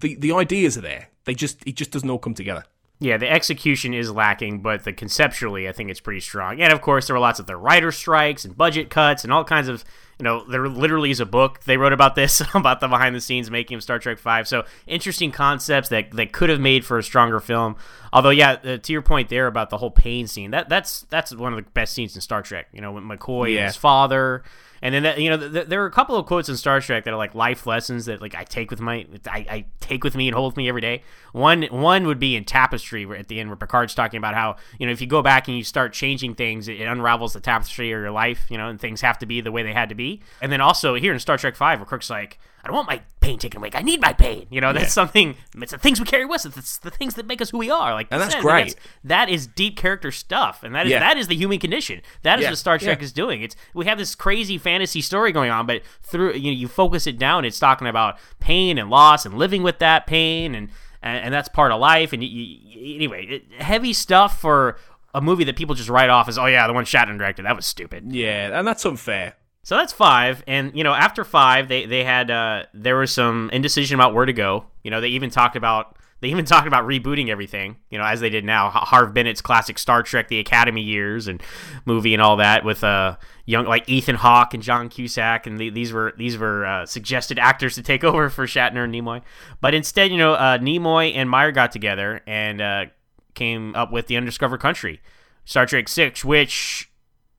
the 0.00 0.14
the 0.16 0.32
ideas 0.32 0.76
are 0.76 0.82
there. 0.82 1.08
They 1.24 1.34
just 1.34 1.66
it 1.66 1.76
just 1.76 1.90
doesn't 1.90 2.10
all 2.10 2.18
come 2.18 2.34
together. 2.34 2.64
Yeah, 3.02 3.16
the 3.16 3.28
execution 3.30 3.94
is 3.94 4.10
lacking, 4.12 4.60
but 4.60 4.84
the 4.84 4.92
conceptually, 4.92 5.68
I 5.68 5.72
think 5.72 5.90
it's 5.90 6.00
pretty 6.00 6.20
strong. 6.20 6.60
And 6.60 6.72
of 6.72 6.80
course, 6.80 7.06
there 7.08 7.14
were 7.16 7.20
lots 7.20 7.40
of 7.40 7.46
the 7.46 7.56
writer 7.56 7.90
strikes 7.90 8.44
and 8.44 8.56
budget 8.56 8.90
cuts 8.90 9.24
and 9.24 9.32
all 9.32 9.42
kinds 9.42 9.66
of, 9.66 9.84
you 10.20 10.24
know, 10.24 10.44
there 10.48 10.68
literally 10.68 11.10
is 11.10 11.18
a 11.18 11.26
book 11.26 11.64
they 11.64 11.76
wrote 11.76 11.92
about 11.92 12.14
this, 12.14 12.40
about 12.54 12.78
the 12.80 12.86
behind 12.86 13.16
the 13.16 13.20
scenes 13.20 13.50
making 13.50 13.76
of 13.76 13.82
Star 13.82 13.98
Trek 13.98 14.18
Five. 14.18 14.46
So 14.46 14.64
interesting 14.86 15.32
concepts 15.32 15.88
that 15.88 16.12
that 16.12 16.32
could 16.32 16.48
have 16.48 16.60
made 16.60 16.84
for 16.84 16.96
a 16.96 17.02
stronger 17.02 17.40
film. 17.40 17.74
Although, 18.12 18.30
yeah, 18.30 18.52
uh, 18.64 18.76
to 18.76 18.92
your 18.92 19.02
point 19.02 19.28
there 19.30 19.48
about 19.48 19.70
the 19.70 19.78
whole 19.78 19.90
pain 19.90 20.28
scene, 20.28 20.52
that 20.52 20.68
that's 20.68 21.02
that's 21.10 21.34
one 21.34 21.52
of 21.52 21.64
the 21.64 21.68
best 21.72 21.94
scenes 21.94 22.14
in 22.14 22.20
Star 22.20 22.40
Trek. 22.42 22.68
You 22.72 22.82
know, 22.82 22.92
with 22.92 23.02
McCoy 23.04 23.54
Yeah. 23.54 23.58
and 23.60 23.66
his 23.66 23.76
father. 23.76 24.44
And 24.82 24.92
then 24.92 25.04
that, 25.04 25.20
you 25.20 25.30
know, 25.30 25.48
th- 25.48 25.68
there 25.68 25.82
are 25.82 25.86
a 25.86 25.92
couple 25.92 26.16
of 26.16 26.26
quotes 26.26 26.48
in 26.48 26.56
Star 26.56 26.80
Trek 26.80 27.04
that 27.04 27.14
are 27.14 27.16
like 27.16 27.36
life 27.36 27.66
lessons 27.66 28.06
that 28.06 28.20
like 28.20 28.34
I 28.34 28.42
take 28.42 28.70
with 28.70 28.80
my 28.80 29.06
I, 29.26 29.46
I 29.48 29.64
take 29.80 30.02
with 30.02 30.16
me 30.16 30.26
and 30.26 30.34
hold 30.34 30.52
with 30.52 30.56
me 30.56 30.68
every 30.68 30.80
day. 30.80 31.02
One 31.32 31.62
one 31.70 32.06
would 32.06 32.18
be 32.18 32.34
in 32.34 32.44
Tapestry 32.44 33.06
where 33.06 33.16
at 33.16 33.28
the 33.28 33.38
end 33.38 33.48
where 33.48 33.56
Picard's 33.56 33.94
talking 33.94 34.18
about 34.18 34.34
how 34.34 34.56
you 34.78 34.86
know 34.86 34.92
if 34.92 35.00
you 35.00 35.06
go 35.06 35.22
back 35.22 35.46
and 35.46 35.56
you 35.56 35.62
start 35.62 35.92
changing 35.92 36.34
things, 36.34 36.66
it, 36.66 36.80
it 36.80 36.84
unravels 36.84 37.32
the 37.32 37.40
tapestry 37.40 37.92
of 37.92 38.00
your 38.00 38.10
life. 38.10 38.46
You 38.50 38.58
know, 38.58 38.68
and 38.68 38.80
things 38.80 39.00
have 39.02 39.18
to 39.20 39.26
be 39.26 39.40
the 39.40 39.52
way 39.52 39.62
they 39.62 39.72
had 39.72 39.88
to 39.88 39.94
be. 39.94 40.20
And 40.40 40.50
then 40.50 40.60
also 40.60 40.94
here 40.94 41.12
in 41.12 41.20
Star 41.20 41.38
Trek 41.38 41.54
Five, 41.54 41.78
where 41.78 41.86
Kirk's 41.86 42.10
like, 42.10 42.40
I 42.64 42.68
don't 42.68 42.76
want 42.76 42.86
my 42.88 43.02
pain 43.20 43.38
taken 43.38 43.58
away. 43.58 43.70
I 43.74 43.82
need 43.82 44.00
my 44.00 44.12
pain. 44.12 44.46
You 44.50 44.60
know, 44.60 44.72
that's 44.72 44.92
something. 44.92 45.34
It's 45.56 45.72
the 45.72 45.78
things 45.78 45.98
we 45.98 46.06
carry 46.06 46.24
with 46.24 46.46
us. 46.46 46.56
It's 46.56 46.78
the 46.78 46.90
things 46.90 47.14
that 47.14 47.26
make 47.26 47.40
us 47.42 47.50
who 47.50 47.58
we 47.58 47.70
are. 47.70 47.92
Like 47.92 48.06
And 48.10 48.20
that's 48.20 48.34
Sen, 48.34 48.42
great. 48.42 48.76
that 49.04 49.28
is 49.28 49.46
deep 49.46 49.76
character 49.76 50.12
stuff, 50.12 50.62
and 50.62 50.74
that 50.74 50.86
is 50.86 50.92
Yeah. 50.92 51.00
that 51.00 51.16
is 51.16 51.26
the 51.28 51.34
human 51.34 51.58
condition. 51.58 52.02
That 52.22 52.38
is 52.38 52.44
Yeah. 52.44 52.50
what 52.50 52.58
Star 52.58 52.78
Trek 52.78 52.98
Yeah. 52.98 53.04
is 53.04 53.12
doing. 53.12 53.42
It's 53.42 53.56
we 53.74 53.86
have 53.86 53.98
this 53.98 54.14
crazy 54.14 54.58
fantasy 54.58 55.00
story 55.00 55.32
going 55.32 55.50
on, 55.50 55.66
but 55.66 55.82
through 56.02 56.34
you 56.34 56.52
know 56.52 56.56
you 56.56 56.68
focus 56.68 57.06
it 57.06 57.18
down, 57.18 57.44
it's 57.44 57.58
talking 57.58 57.88
about 57.88 58.18
pain 58.40 58.78
and 58.78 58.88
loss 58.90 59.26
and 59.26 59.36
living 59.38 59.62
with 59.62 59.78
that 59.80 60.06
pain, 60.06 60.54
and 60.54 60.68
and, 61.02 61.24
and 61.24 61.34
that's 61.34 61.48
part 61.48 61.72
of 61.72 61.80
life. 61.80 62.12
And 62.12 62.22
you, 62.22 62.28
you, 62.30 62.94
anyway, 62.94 63.26
it, 63.26 63.60
heavy 63.60 63.92
stuff 63.92 64.40
for 64.40 64.78
a 65.14 65.20
movie 65.20 65.42
that 65.44 65.56
people 65.56 65.74
just 65.74 65.88
write 65.88 66.10
off 66.10 66.28
as 66.28 66.38
oh 66.38 66.46
yeah, 66.46 66.66
the 66.68 66.72
one 66.72 66.84
Shatner 66.84 67.18
directed 67.18 67.44
that 67.44 67.56
was 67.56 67.66
stupid. 67.66 68.12
Yeah, 68.12 68.56
and 68.56 68.66
that's 68.66 68.84
unfair. 68.86 69.34
So 69.64 69.76
that's 69.76 69.92
five, 69.92 70.42
and 70.48 70.76
you 70.76 70.82
know 70.82 70.92
after 70.92 71.24
five, 71.24 71.68
they 71.68 71.86
they 71.86 72.02
had 72.02 72.30
uh, 72.32 72.64
there 72.74 72.96
was 72.96 73.12
some 73.12 73.48
indecision 73.52 73.94
about 73.94 74.12
where 74.12 74.26
to 74.26 74.32
go. 74.32 74.64
You 74.82 74.90
know 74.90 75.00
they 75.00 75.08
even 75.08 75.30
talked 75.30 75.54
about 75.54 75.96
they 76.20 76.28
even 76.28 76.44
talked 76.46 76.66
about 76.66 76.84
rebooting 76.84 77.28
everything. 77.28 77.76
You 77.88 77.98
know 77.98 78.04
as 78.04 78.18
they 78.18 78.28
did 78.28 78.44
now, 78.44 78.70
Harve 78.70 79.14
Bennett's 79.14 79.40
classic 79.40 79.78
Star 79.78 80.02
Trek: 80.02 80.26
The 80.26 80.40
Academy 80.40 80.82
years 80.82 81.28
and 81.28 81.40
movie 81.84 82.12
and 82.12 82.20
all 82.20 82.38
that 82.38 82.64
with 82.64 82.82
uh 82.82 83.18
young 83.46 83.66
like 83.66 83.88
Ethan 83.88 84.16
Hawke 84.16 84.52
and 84.52 84.64
John 84.64 84.88
Cusack, 84.88 85.46
and 85.46 85.58
the, 85.58 85.70
these 85.70 85.92
were 85.92 86.12
these 86.18 86.36
were 86.36 86.66
uh, 86.66 86.84
suggested 86.84 87.38
actors 87.38 87.76
to 87.76 87.82
take 87.82 88.02
over 88.04 88.30
for 88.30 88.46
Shatner 88.46 88.82
and 88.82 88.92
Nimoy. 88.92 89.22
But 89.60 89.74
instead, 89.74 90.10
you 90.10 90.18
know 90.18 90.32
uh, 90.32 90.58
Nimoy 90.58 91.14
and 91.14 91.30
Meyer 91.30 91.52
got 91.52 91.70
together 91.70 92.20
and 92.26 92.60
uh, 92.60 92.86
came 93.34 93.76
up 93.76 93.92
with 93.92 94.08
the 94.08 94.16
Undiscovered 94.16 94.58
Country, 94.58 95.00
Star 95.44 95.66
Trek 95.66 95.88
Six, 95.88 96.24
which 96.24 96.88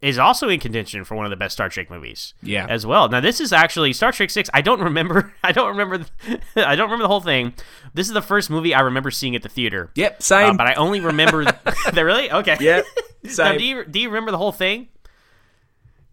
is 0.03 0.19
also 0.19 0.49
in 0.49 0.59
contention 0.59 1.05
for 1.05 1.15
one 1.15 1.25
of 1.25 1.29
the 1.29 1.37
best 1.37 1.53
Star 1.53 1.69
Trek 1.69 1.89
movies. 1.89 2.33
Yeah. 2.43 2.67
As 2.69 2.85
well. 2.85 3.07
Now 3.07 3.21
this 3.21 3.39
is 3.39 3.53
actually 3.53 3.93
Star 3.93 4.11
Trek 4.11 4.29
6. 4.29 4.49
I 4.53 4.59
don't 4.59 4.81
remember 4.81 5.33
I 5.43 5.53
don't 5.53 5.69
remember 5.69 6.05
I 6.57 6.75
don't 6.75 6.87
remember 6.87 7.03
the 7.03 7.07
whole 7.07 7.21
thing. 7.21 7.53
This 7.93 8.07
is 8.07 8.13
the 8.13 8.21
first 8.21 8.49
movie 8.49 8.75
I 8.75 8.81
remember 8.81 9.11
seeing 9.11 9.33
at 9.33 9.43
the 9.43 9.49
theater. 9.49 9.91
Yep, 9.95 10.21
same. 10.21 10.49
Uh, 10.51 10.53
but 10.57 10.67
I 10.67 10.73
only 10.73 10.99
remember 10.99 11.45
that 11.91 11.95
really? 11.95 12.29
Okay. 12.29 12.57
Yep, 12.59 12.85
Now, 13.37 13.57
do 13.57 13.63
you 13.63 13.85
do 13.85 13.99
you 14.01 14.09
remember 14.09 14.31
the 14.31 14.37
whole 14.37 14.51
thing? 14.51 14.89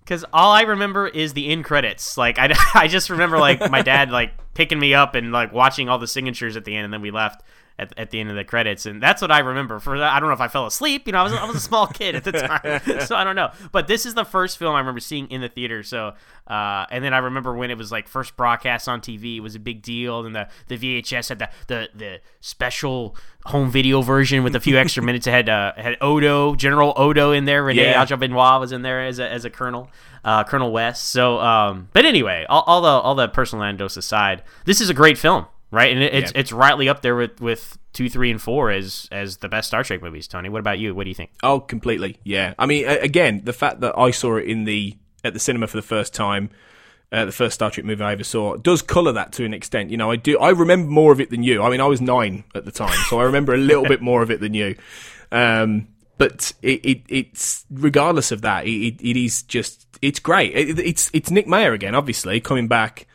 Cuz 0.07 0.24
all 0.32 0.53
I 0.53 0.62
remember 0.62 1.09
is 1.09 1.32
the 1.32 1.49
end 1.49 1.64
credits. 1.64 2.16
Like 2.16 2.38
I, 2.38 2.55
I 2.74 2.86
just 2.86 3.11
remember 3.11 3.38
like 3.38 3.70
my 3.72 3.82
dad 3.82 4.11
like 4.12 4.34
picking 4.55 4.78
me 4.78 4.95
up 4.95 5.16
and 5.16 5.32
like 5.32 5.53
watching 5.53 5.88
all 5.88 5.99
the 5.99 6.07
signatures 6.07 6.57
at 6.57 6.64
the 6.64 6.76
end 6.76 6.84
and 6.84 6.93
then 6.95 7.03
we 7.03 7.11
left 7.11 7.43
at, 7.79 7.97
at 7.99 8.11
the 8.11 8.21
end 8.21 8.31
of 8.31 8.37
the 8.37 8.45
credits. 8.45 8.87
And 8.87 9.03
that's 9.03 9.23
what 9.23 9.31
I 9.31 9.41
remember. 9.41 9.79
For 9.79 9.97
I 9.97 10.21
don't 10.21 10.29
know 10.29 10.35
if 10.35 10.41
I 10.41 10.49
fell 10.49 10.66
asleep. 10.66 11.07
You 11.07 11.12
know 11.12 11.21
I 11.21 11.23
was 11.23 11.33
I 11.33 11.45
was 11.45 11.57
a 11.57 11.61
small 11.61 11.87
kid 11.87 12.14
at 12.14 12.25
the 12.25 12.33
time 12.33 13.01
so 13.07 13.16
I 13.16 13.25
don't 13.25 13.37
know. 13.37 13.51
But 13.73 13.87
this 13.87 14.07
is 14.07 14.14
the 14.14 14.25
first 14.25 14.59
film 14.59 14.75
I 14.75 14.79
remember 14.79 15.01
seeing 15.01 15.31
in 15.31 15.41
the 15.41 15.49
theater. 15.49 15.83
So 15.83 16.14
uh, 16.47 16.87
and 16.91 17.05
then 17.05 17.14
I 17.14 17.18
remember 17.18 17.55
when 17.55 17.71
it 17.71 17.79
was 17.79 17.91
like 17.91 18.09
first 18.09 18.37
broadcast 18.37 18.89
on 18.89 19.01
TV 19.01 19.37
it 19.37 19.41
was 19.41 19.55
a 19.55 19.61
big 19.61 19.83
deal. 19.83 20.25
And 20.25 20.35
the, 20.35 20.49
the 20.68 20.79
VHS 20.79 21.29
had 21.29 21.39
the, 21.39 21.49
the 21.66 21.89
the 21.95 22.21
special 22.41 23.16
home 23.47 23.71
video 23.71 24.03
version 24.03 24.45
with 24.45 24.55
a 24.55 24.61
few 24.61 24.77
extra 24.77 25.03
minutes. 25.05 25.27
It 25.27 25.31
had 25.31 25.49
uh, 25.49 25.73
had 25.77 25.97
Odo 26.01 26.55
General 26.55 26.93
Odo 26.97 27.33
in 27.33 27.45
there. 27.45 27.62
Renee 27.62 27.91
Yeah. 27.91 28.05
Benoit 28.05 28.61
was 28.61 28.73
in 28.73 28.83
there 28.83 29.05
as 29.05 29.18
a, 29.18 29.29
as 29.29 29.45
a 29.45 29.51
colonel 29.51 29.91
uh, 30.25 30.45
Colonel 30.45 30.73
West. 30.73 31.05
So 31.11 31.39
um, 31.41 31.89
but 31.93 32.05
anyway 32.05 32.45
all, 32.49 32.62
all 32.66 32.81
the 32.81 32.89
all 32.89 33.14
the 33.14 33.29
personal 33.29 33.64
anecdotes 33.64 33.97
aside 33.97 34.43
this 34.64 34.81
is 34.81 34.91
a 34.91 34.95
great 34.95 35.16
film 35.18 35.47
right? 35.71 35.93
And 35.93 36.03
it, 36.03 36.14
it's 36.14 36.33
Yeah. 36.33 36.41
it's 36.41 36.53
rightly 36.53 36.89
up 36.89 37.03
there 37.03 37.16
with 37.16 37.41
with 37.41 37.79
two, 37.93 38.09
three, 38.09 38.31
and 38.31 38.41
four 38.41 38.71
as 38.71 39.09
as 39.11 39.39
the 39.39 39.49
best 39.49 39.68
Star 39.68 39.83
Trek 39.85 40.03
movies. 40.03 40.29
Tony, 40.29 40.49
what 40.49 40.61
about 40.61 40.79
you? 40.79 40.95
What 40.95 41.05
do 41.05 41.09
you 41.11 41.14
think? 41.14 41.31
Oh, 41.43 41.61
completely. 41.61 42.18
Yeah. 42.25 42.55
I 42.59 42.66
mean, 42.66 42.87
again, 42.89 43.43
the 43.45 43.53
fact 43.53 43.81
that 43.81 43.99
I 43.99 44.11
saw 44.11 44.37
it 44.37 44.47
in 44.47 44.64
the 44.64 44.97
at 45.25 45.35
the 45.35 45.41
cinema 45.41 45.66
for 45.66 45.77
the 45.77 45.83
first 45.83 46.14
time, 46.14 46.51
uh, 47.12 47.25
the 47.27 47.33
first 47.33 47.55
Star 47.55 47.71
Trek 47.71 47.85
movie 47.85 48.03
I 48.03 48.12
ever 48.12 48.25
saw, 48.25 48.57
does 48.57 48.81
colour 48.83 49.12
that 49.12 49.33
to 49.33 49.45
an 49.45 49.53
extent. 49.53 49.91
You 49.91 49.97
know, 49.97 50.11
I 50.11 50.16
do. 50.16 50.39
I 50.39 50.51
remember 50.51 50.89
more 50.91 51.12
of 51.12 51.21
it 51.21 51.31
than 51.31 51.43
you. 51.43 51.62
I 51.62 51.71
mean, 51.71 51.81
I 51.81 51.87
was 51.87 52.01
nine 52.01 52.45
at 52.55 52.64
the 52.64 52.73
time, 52.73 52.97
so 53.09 53.21
I 53.21 53.25
remember 53.25 53.53
a 53.55 53.59
little 53.59 53.85
bit 53.89 54.01
more 54.01 54.23
of 54.23 54.31
it 54.31 54.41
than 54.41 54.55
you. 54.55 54.77
Um, 55.33 55.89
but 56.18 56.53
it, 56.62 56.85
it 56.85 57.03
it's 57.09 57.64
regardless 57.71 58.31
of 58.33 58.43
that, 58.43 58.66
it, 58.66 58.71
it, 58.71 59.01
it 59.01 59.16
is 59.16 59.43
just 59.43 59.87
it's 60.03 60.21
great. 60.21 60.53
It, 60.55 60.79
it's 60.79 61.11
it's 61.12 61.31
Nick 61.31 61.47
Meyer 61.47 61.73
again, 61.73 61.95
obviously 61.95 62.41
coming 62.41 62.68
back, 62.68 63.07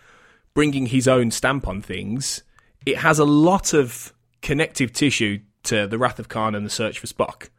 bringing 0.56 0.88
his 0.88 1.08
own 1.08 1.30
stamp 1.30 1.68
on 1.68 1.84
things. 1.84 2.42
It 2.88 2.98
has 2.98 3.20
a 3.20 3.26
lot 3.26 3.74
of 3.74 4.14
connective 4.42 4.92
tissue 4.92 5.42
to 5.64 5.86
the 5.86 6.00
Wrath 6.00 6.18
of 6.18 6.30
Khan 6.30 6.56
and 6.56 6.66
the 6.66 6.70
Search 6.72 6.98
for 6.98 7.06
Spock 7.06 7.50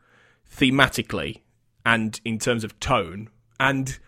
thematically 0.50 1.42
and 1.84 2.20
in 2.24 2.38
terms 2.38 2.64
of 2.64 2.80
tone. 2.80 3.28
And 3.60 3.98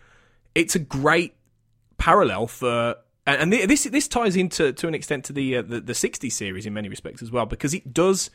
it's 0.55 0.75
a 0.75 0.79
great 0.79 1.35
parallel 1.97 2.47
for. 2.47 2.95
And 3.27 3.53
this 3.53 3.83
this 3.83 4.07
ties 4.07 4.35
into 4.35 4.73
to 4.73 4.87
an 4.87 4.95
extent 4.95 5.23
to 5.25 5.33
the 5.33 5.57
uh, 5.57 5.61
the, 5.61 5.79
the 5.79 5.93
60 5.93 6.31
series 6.31 6.65
in 6.65 6.73
many 6.73 6.89
respects 6.89 7.21
as 7.21 7.29
well 7.29 7.45
because 7.45 7.75
it 7.75 7.93
does 7.93 8.31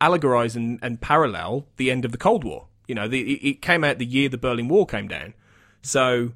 allegorize 0.00 0.54
and, 0.54 0.78
and 0.80 1.00
parallel 1.00 1.66
the 1.76 1.90
end 1.90 2.04
of 2.04 2.12
the 2.12 2.18
Cold 2.18 2.44
War. 2.44 2.68
You 2.86 2.94
know, 2.94 3.08
the, 3.08 3.34
it 3.34 3.62
came 3.62 3.82
out 3.82 3.98
the 3.98 4.06
year 4.06 4.28
the 4.28 4.38
Berlin 4.38 4.68
Wall 4.68 4.86
came 4.86 5.08
down, 5.08 5.34
so 5.82 6.32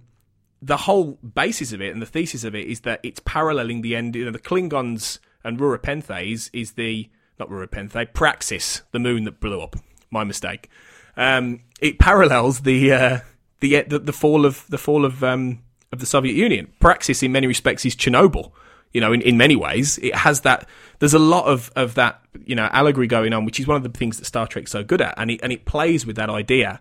the 0.63 0.77
whole 0.77 1.19
basis 1.35 1.73
of 1.73 1.81
it 1.81 1.93
and 1.93 2.03
the 2.03 2.07
thesis 2.07 2.45
of 2.45 2.55
it 2.55 2.67
is 2.67 2.81
that 2.81 3.01
it's 3.03 3.21
paralleling 3.21 3.83
the 3.83 3.97
end. 3.97 4.15
You 4.15 4.27
know, 4.27 4.31
the 4.31 4.39
Klingons 4.39 5.19
and 5.43 5.59
Rura 5.59 5.79
Penthe 5.79 6.33
is, 6.33 6.51
is 6.53 6.73
the 6.73 7.09
not 7.39 7.49
Rura 7.49 7.67
Penthe, 7.67 8.13
Praxis, 8.13 8.83
the 8.93 8.99
moon 8.99 9.25
that 9.25 9.41
blew 9.41 9.61
up. 9.61 9.77
My 10.11 10.25
mistake. 10.25 10.69
Um, 11.17 11.61
it 11.81 11.99
parallels 11.99 12.61
the, 12.61 12.93
uh, 12.93 13.19
the 13.61 13.83
the 13.83 13.99
the 14.01 14.13
fall 14.13 14.45
of 14.45 14.67
the 14.69 14.79
fall 14.79 15.05
of 15.05 15.23
um, 15.23 15.63
of 15.93 16.01
the 16.01 16.07
Soviet 16.07 16.35
Union. 16.35 16.73
Praxis, 16.81 17.23
in 17.23 17.33
many 17.33 17.47
respects, 17.47 17.85
is 17.87 17.95
Chernobyl. 17.95 18.53
You 18.93 19.01
know, 19.01 19.13
in, 19.13 19.23
in 19.23 19.37
many 19.37 19.55
ways, 19.55 19.99
it 19.99 20.15
has 20.15 20.41
that. 20.41 20.69
There's 20.99 21.15
a 21.15 21.21
lot 21.21 21.45
of, 21.45 21.71
of 21.77 21.95
that, 21.95 22.21
you 22.45 22.57
know, 22.57 22.69
allegory 22.73 23.07
going 23.07 23.33
on, 23.33 23.45
which 23.45 23.61
is 23.61 23.67
one 23.69 23.77
of 23.77 23.85
the 23.85 23.97
things 23.97 24.19
that 24.19 24.25
Star 24.25 24.49
Trek's 24.49 24.73
so 24.73 24.83
good 24.83 25.01
at, 25.01 25.15
and 25.17 25.31
it 25.31 25.41
and 25.43 25.53
it 25.53 25.65
plays 25.65 26.05
with 26.05 26.17
that 26.17 26.29
idea 26.29 26.81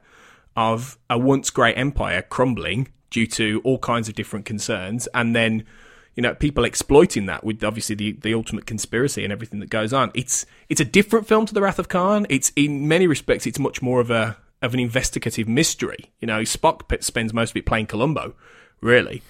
of 0.56 0.98
a 1.10 1.18
once 1.20 1.52
great 1.52 1.78
empire 1.78 2.24
crumbling 2.24 2.88
due 3.10 3.28
to 3.28 3.62
all 3.64 3.78
kinds 3.78 4.10
of 4.10 4.16
different 4.16 4.46
concerns, 4.46 5.08
and 5.14 5.36
then 5.36 5.64
you 6.16 6.24
know 6.24 6.34
people 6.34 6.64
exploiting 6.64 7.26
that 7.28 7.44
with 7.44 7.64
obviously 7.64 7.96
the, 7.96 8.12
the 8.14 8.34
ultimate 8.34 8.66
conspiracy 8.66 9.24
and 9.24 9.32
everything 9.32 9.60
that 9.60 9.70
goes 9.70 9.94
on. 9.94 10.12
It's 10.14 10.46
it's 10.68 10.82
a 10.82 10.86
different 10.86 11.28
film 11.28 11.46
to 11.46 11.54
the 11.54 11.62
Wrath 11.62 11.80
of 11.80 11.90
Khan. 11.90 12.26
It's 12.30 12.52
in 12.56 12.88
many 12.88 13.08
respects 13.08 13.46
it's 13.46 13.60
much 13.60 13.82
more 13.82 14.00
of 14.00 14.10
a 14.12 14.38
of 14.62 14.74
an 14.74 14.80
investigative 14.80 15.48
mystery. 15.48 16.12
You 16.20 16.28
know, 16.28 16.42
Spock 16.42 17.04
spends 17.04 17.34
most 17.34 17.52
of 17.52 17.58
it 17.58 17.66
playing 17.66 17.88
Columbo, 17.88 18.36
really. 18.82 19.22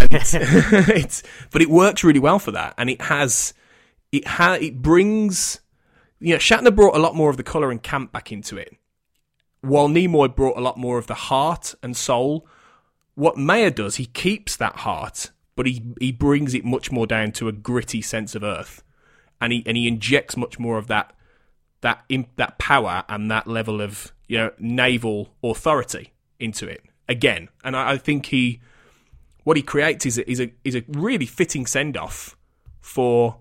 And 0.00 0.12
it's, 0.12 0.34
it's 0.34 1.22
but 1.50 1.62
it 1.62 1.70
works 1.70 2.04
really 2.04 2.20
well 2.20 2.38
for 2.38 2.52
that, 2.52 2.74
and 2.76 2.90
it 2.90 3.02
has 3.02 3.54
it 4.10 4.26
ha 4.26 4.54
it 4.60 4.82
brings 4.82 5.60
you 6.20 6.34
know 6.34 6.38
Shatner 6.38 6.74
brought 6.74 6.96
a 6.96 7.00
lot 7.00 7.14
more 7.14 7.30
of 7.30 7.36
the 7.36 7.42
color 7.42 7.70
and 7.70 7.82
camp 7.82 8.12
back 8.12 8.32
into 8.32 8.56
it 8.56 8.76
while 9.62 9.88
Nimoy 9.88 10.34
brought 10.34 10.58
a 10.58 10.60
lot 10.60 10.76
more 10.76 10.98
of 10.98 11.06
the 11.06 11.14
heart 11.14 11.74
and 11.82 11.96
soul, 11.96 12.46
what 13.14 13.36
Meyer 13.36 13.70
does, 13.70 13.96
he 13.96 14.06
keeps 14.06 14.56
that 14.56 14.76
heart, 14.76 15.30
but 15.54 15.66
he 15.66 15.82
he 16.00 16.12
brings 16.12 16.54
it 16.54 16.64
much 16.64 16.90
more 16.90 17.06
down 17.06 17.32
to 17.32 17.48
a 17.48 17.52
gritty 17.52 18.02
sense 18.02 18.34
of 18.34 18.42
Earth, 18.42 18.82
and 19.40 19.52
he 19.52 19.62
and 19.66 19.76
he 19.76 19.86
injects 19.86 20.36
much 20.36 20.58
more 20.58 20.78
of 20.78 20.86
that 20.88 21.14
that 21.82 22.04
in, 22.08 22.26
that 22.36 22.58
power 22.58 23.04
and 23.08 23.30
that 23.30 23.46
level 23.46 23.80
of 23.80 24.12
you 24.28 24.38
know 24.38 24.50
naval 24.58 25.34
authority 25.42 26.12
into 26.40 26.66
it. 26.66 26.82
Again. 27.08 27.48
And 27.62 27.76
I, 27.76 27.92
I 27.92 27.98
think 27.98 28.26
he 28.26 28.60
what 29.44 29.56
he 29.56 29.62
creates 29.62 30.06
is 30.06 30.18
a, 30.18 30.30
is 30.30 30.40
a 30.40 30.52
is 30.64 30.74
a 30.74 30.84
really 30.88 31.26
fitting 31.26 31.66
send 31.66 31.96
off 31.96 32.36
for 32.80 33.38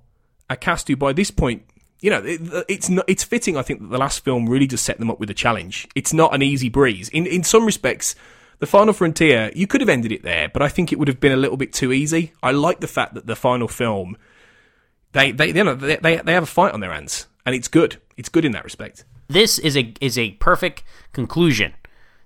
a 0.49 0.57
cast 0.57 0.88
who 0.88 0.95
by 0.95 1.13
this 1.13 1.32
point 1.32 1.63
you 1.99 2.09
know 2.09 2.22
it, 2.26 2.41
it's 2.67 2.89
not 2.89 3.05
it's 3.07 3.24
fitting 3.24 3.55
i 3.55 3.61
think 3.61 3.80
that 3.80 3.88
the 3.88 3.97
last 3.97 4.24
film 4.24 4.49
really 4.49 4.67
just 4.67 4.84
set 4.84 4.99
them 4.99 5.09
up 5.09 5.19
with 5.19 5.30
a 5.30 5.34
challenge. 5.34 5.88
It's 5.95 6.13
not 6.13 6.34
an 6.34 6.41
easy 6.41 6.69
breeze. 6.69 7.09
In 7.09 7.26
in 7.26 7.43
some 7.43 7.65
respects 7.65 8.15
the 8.62 8.68
final 8.68 8.93
frontier 8.93 9.51
you 9.53 9.68
could 9.68 9.82
have 9.82 9.89
ended 9.89 10.14
it 10.14 10.24
there 10.24 10.47
but 10.47 10.62
i 10.62 10.70
think 10.70 10.93
it 10.93 10.97
would 10.97 11.09
have 11.09 11.20
been 11.20 11.34
a 11.34 11.38
little 11.38 11.57
bit 11.57 11.74
too 11.74 11.91
easy 11.91 12.32
i 12.41 12.51
like 12.51 12.80
the 12.80 12.88
fact 12.88 13.14
that 13.14 13.28
the 13.28 13.36
final 13.36 13.68
film 13.68 14.16
they 15.12 15.32
they 15.32 15.47
you 15.47 15.64
know 15.64 15.76
they 15.76 15.97
they, 15.97 16.16
they 16.18 16.34
have 16.34 16.43
a 16.43 16.47
fight 16.47 16.74
on 16.74 16.80
their 16.80 16.93
hands 16.93 17.28
and 17.45 17.55
it's 17.55 17.68
good. 17.68 17.97
It's 18.18 18.30
good 18.30 18.45
in 18.45 18.51
that 18.51 18.64
respect. 18.64 19.05
This 19.28 19.59
is 19.59 19.78
a 19.78 19.93
is 20.01 20.18
a 20.18 20.32
perfect 20.32 20.84
conclusion 21.14 21.74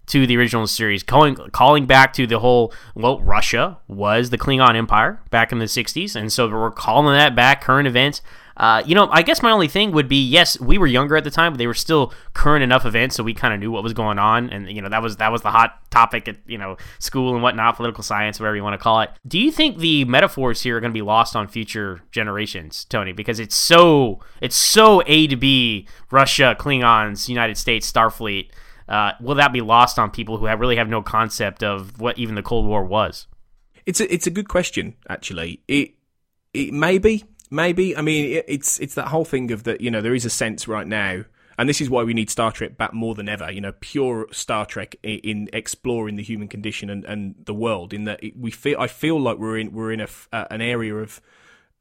to 0.08 0.28
the 0.28 0.38
original 0.38 0.68
series, 0.68 1.04
calling 1.04 1.36
calling 1.52 1.86
back 1.86 2.14
to 2.14 2.28
the 2.28 2.40
whole 2.40 2.74
well, 2.96 3.20
Russia 3.22 3.78
was 3.88 4.30
the 4.30 4.38
Klingon 4.38 4.76
Empire 4.76 5.22
back 5.30 5.52
in 5.52 5.60
the 5.60 5.66
'60s, 5.66 6.16
and 6.16 6.32
so 6.32 6.50
we're 6.50 6.72
calling 6.72 7.14
that 7.16 7.36
back, 7.36 7.62
current 7.62 7.88
events. 7.88 8.22
Uh, 8.58 8.82
you 8.86 8.96
know, 8.96 9.10
I 9.12 9.22
guess 9.22 9.42
my 9.42 9.52
only 9.52 9.68
thing 9.68 9.92
would 9.92 10.08
be 10.08 10.22
yes, 10.22 10.60
we 10.60 10.78
were 10.78 10.88
younger 10.88 11.18
at 11.18 11.24
the 11.24 11.32
time, 11.32 11.54
but 11.54 11.58
they 11.58 11.68
were 11.68 11.74
still 11.74 12.14
current 12.34 12.64
enough 12.64 12.86
events, 12.86 13.16
so 13.16 13.24
we 13.24 13.34
kind 13.34 13.54
of 13.54 13.60
knew 13.60 13.72
what 13.72 13.84
was 13.84 13.94
going 13.94 14.18
on, 14.18 14.50
and 14.50 14.70
you 14.70 14.82
know 14.82 14.90
that 14.90 15.02
was 15.02 15.18
that 15.18 15.32
was 15.32 15.42
the 15.42 15.52
hot 15.52 15.80
topic 15.92 16.28
at 16.28 16.38
you 16.46 16.58
know 16.58 16.78
school 17.00 17.34
and 17.34 17.44
whatnot, 17.44 17.76
political 17.76 18.04
science, 18.04 18.40
whatever 18.40 18.56
you 18.56 18.64
want 18.64 18.74
to 18.74 18.82
call 18.82 19.02
it. 19.02 19.10
Do 19.28 19.40
you 19.40 19.52
think 19.52 19.80
the 19.80 20.06
metaphors 20.06 20.62
here 20.62 20.78
are 20.78 20.80
going 20.80 20.92
to 20.92 20.98
be 20.98 21.02
lost 21.02 21.36
on 21.36 21.48
future 21.48 22.02
generations, 22.12 22.86
Tony? 22.86 23.12
Because 23.12 23.40
it's 23.40 23.56
so 23.56 24.22
it's 24.40 24.56
so 24.56 25.04
A 25.06 25.28
to 25.28 25.36
B, 25.36 25.88
Russia, 26.10 26.56
Klingons, 26.58 27.28
United 27.28 27.58
States, 27.58 27.92
Starfleet. 27.92 28.52
Uh, 28.88 29.14
will 29.20 29.36
that 29.36 29.52
be 29.52 29.62
lost 29.62 29.98
on 29.98 30.12
people 30.12 30.38
who 30.38 30.46
have 30.46 30.60
really 30.60 30.76
have 30.76 30.88
no 30.88 31.02
concept 31.02 31.64
of 31.64 32.00
what 32.00 32.18
even 32.18 32.36
the 32.36 32.44
Cold 32.44 32.66
War 32.66 32.86
was? 32.86 33.28
It's 33.86 34.00
a 34.00 34.14
it's 34.14 34.28
a 34.28 34.32
good 34.32 34.48
question 34.48 34.96
actually. 35.10 35.62
It 35.68 35.92
it 36.54 36.74
maybe 36.74 37.26
maybe 37.50 37.96
I 37.96 38.02
mean 38.02 38.38
it, 38.38 38.46
it's 38.48 38.80
it's 38.80 38.96
that 38.96 39.08
whole 39.08 39.26
thing 39.26 39.52
of 39.52 39.64
that 39.64 39.82
you 39.82 39.92
know 39.92 40.02
there 40.02 40.16
is 40.16 40.26
a 40.26 40.30
sense 40.30 40.68
right 40.68 40.88
now, 40.88 41.24
and 41.58 41.70
this 41.70 41.82
is 41.82 41.90
why 41.90 42.04
we 42.04 42.14
need 42.14 42.30
Star 42.30 42.52
Trek 42.52 42.78
back 42.78 42.94
more 42.94 43.16
than 43.16 43.30
ever. 43.30 43.52
You 43.52 43.62
know, 43.62 43.74
pure 43.80 44.28
Star 44.32 44.66
Trek 44.66 44.96
in, 45.04 45.20
in 45.20 45.50
exploring 45.54 46.16
the 46.16 46.24
human 46.24 46.48
condition 46.48 46.90
and, 46.90 47.06
and 47.06 47.36
the 47.46 47.54
world. 47.54 47.94
In 47.94 48.06
that 48.06 48.22
we 48.38 48.52
feel 48.52 48.80
I 48.80 48.88
feel 48.88 49.20
like 49.20 49.38
we're 49.38 49.58
in 49.58 49.72
we're 49.72 49.92
in 49.92 50.02
a 50.02 50.08
uh, 50.32 50.46
an 50.50 50.62
area 50.62 50.96
of 50.96 51.22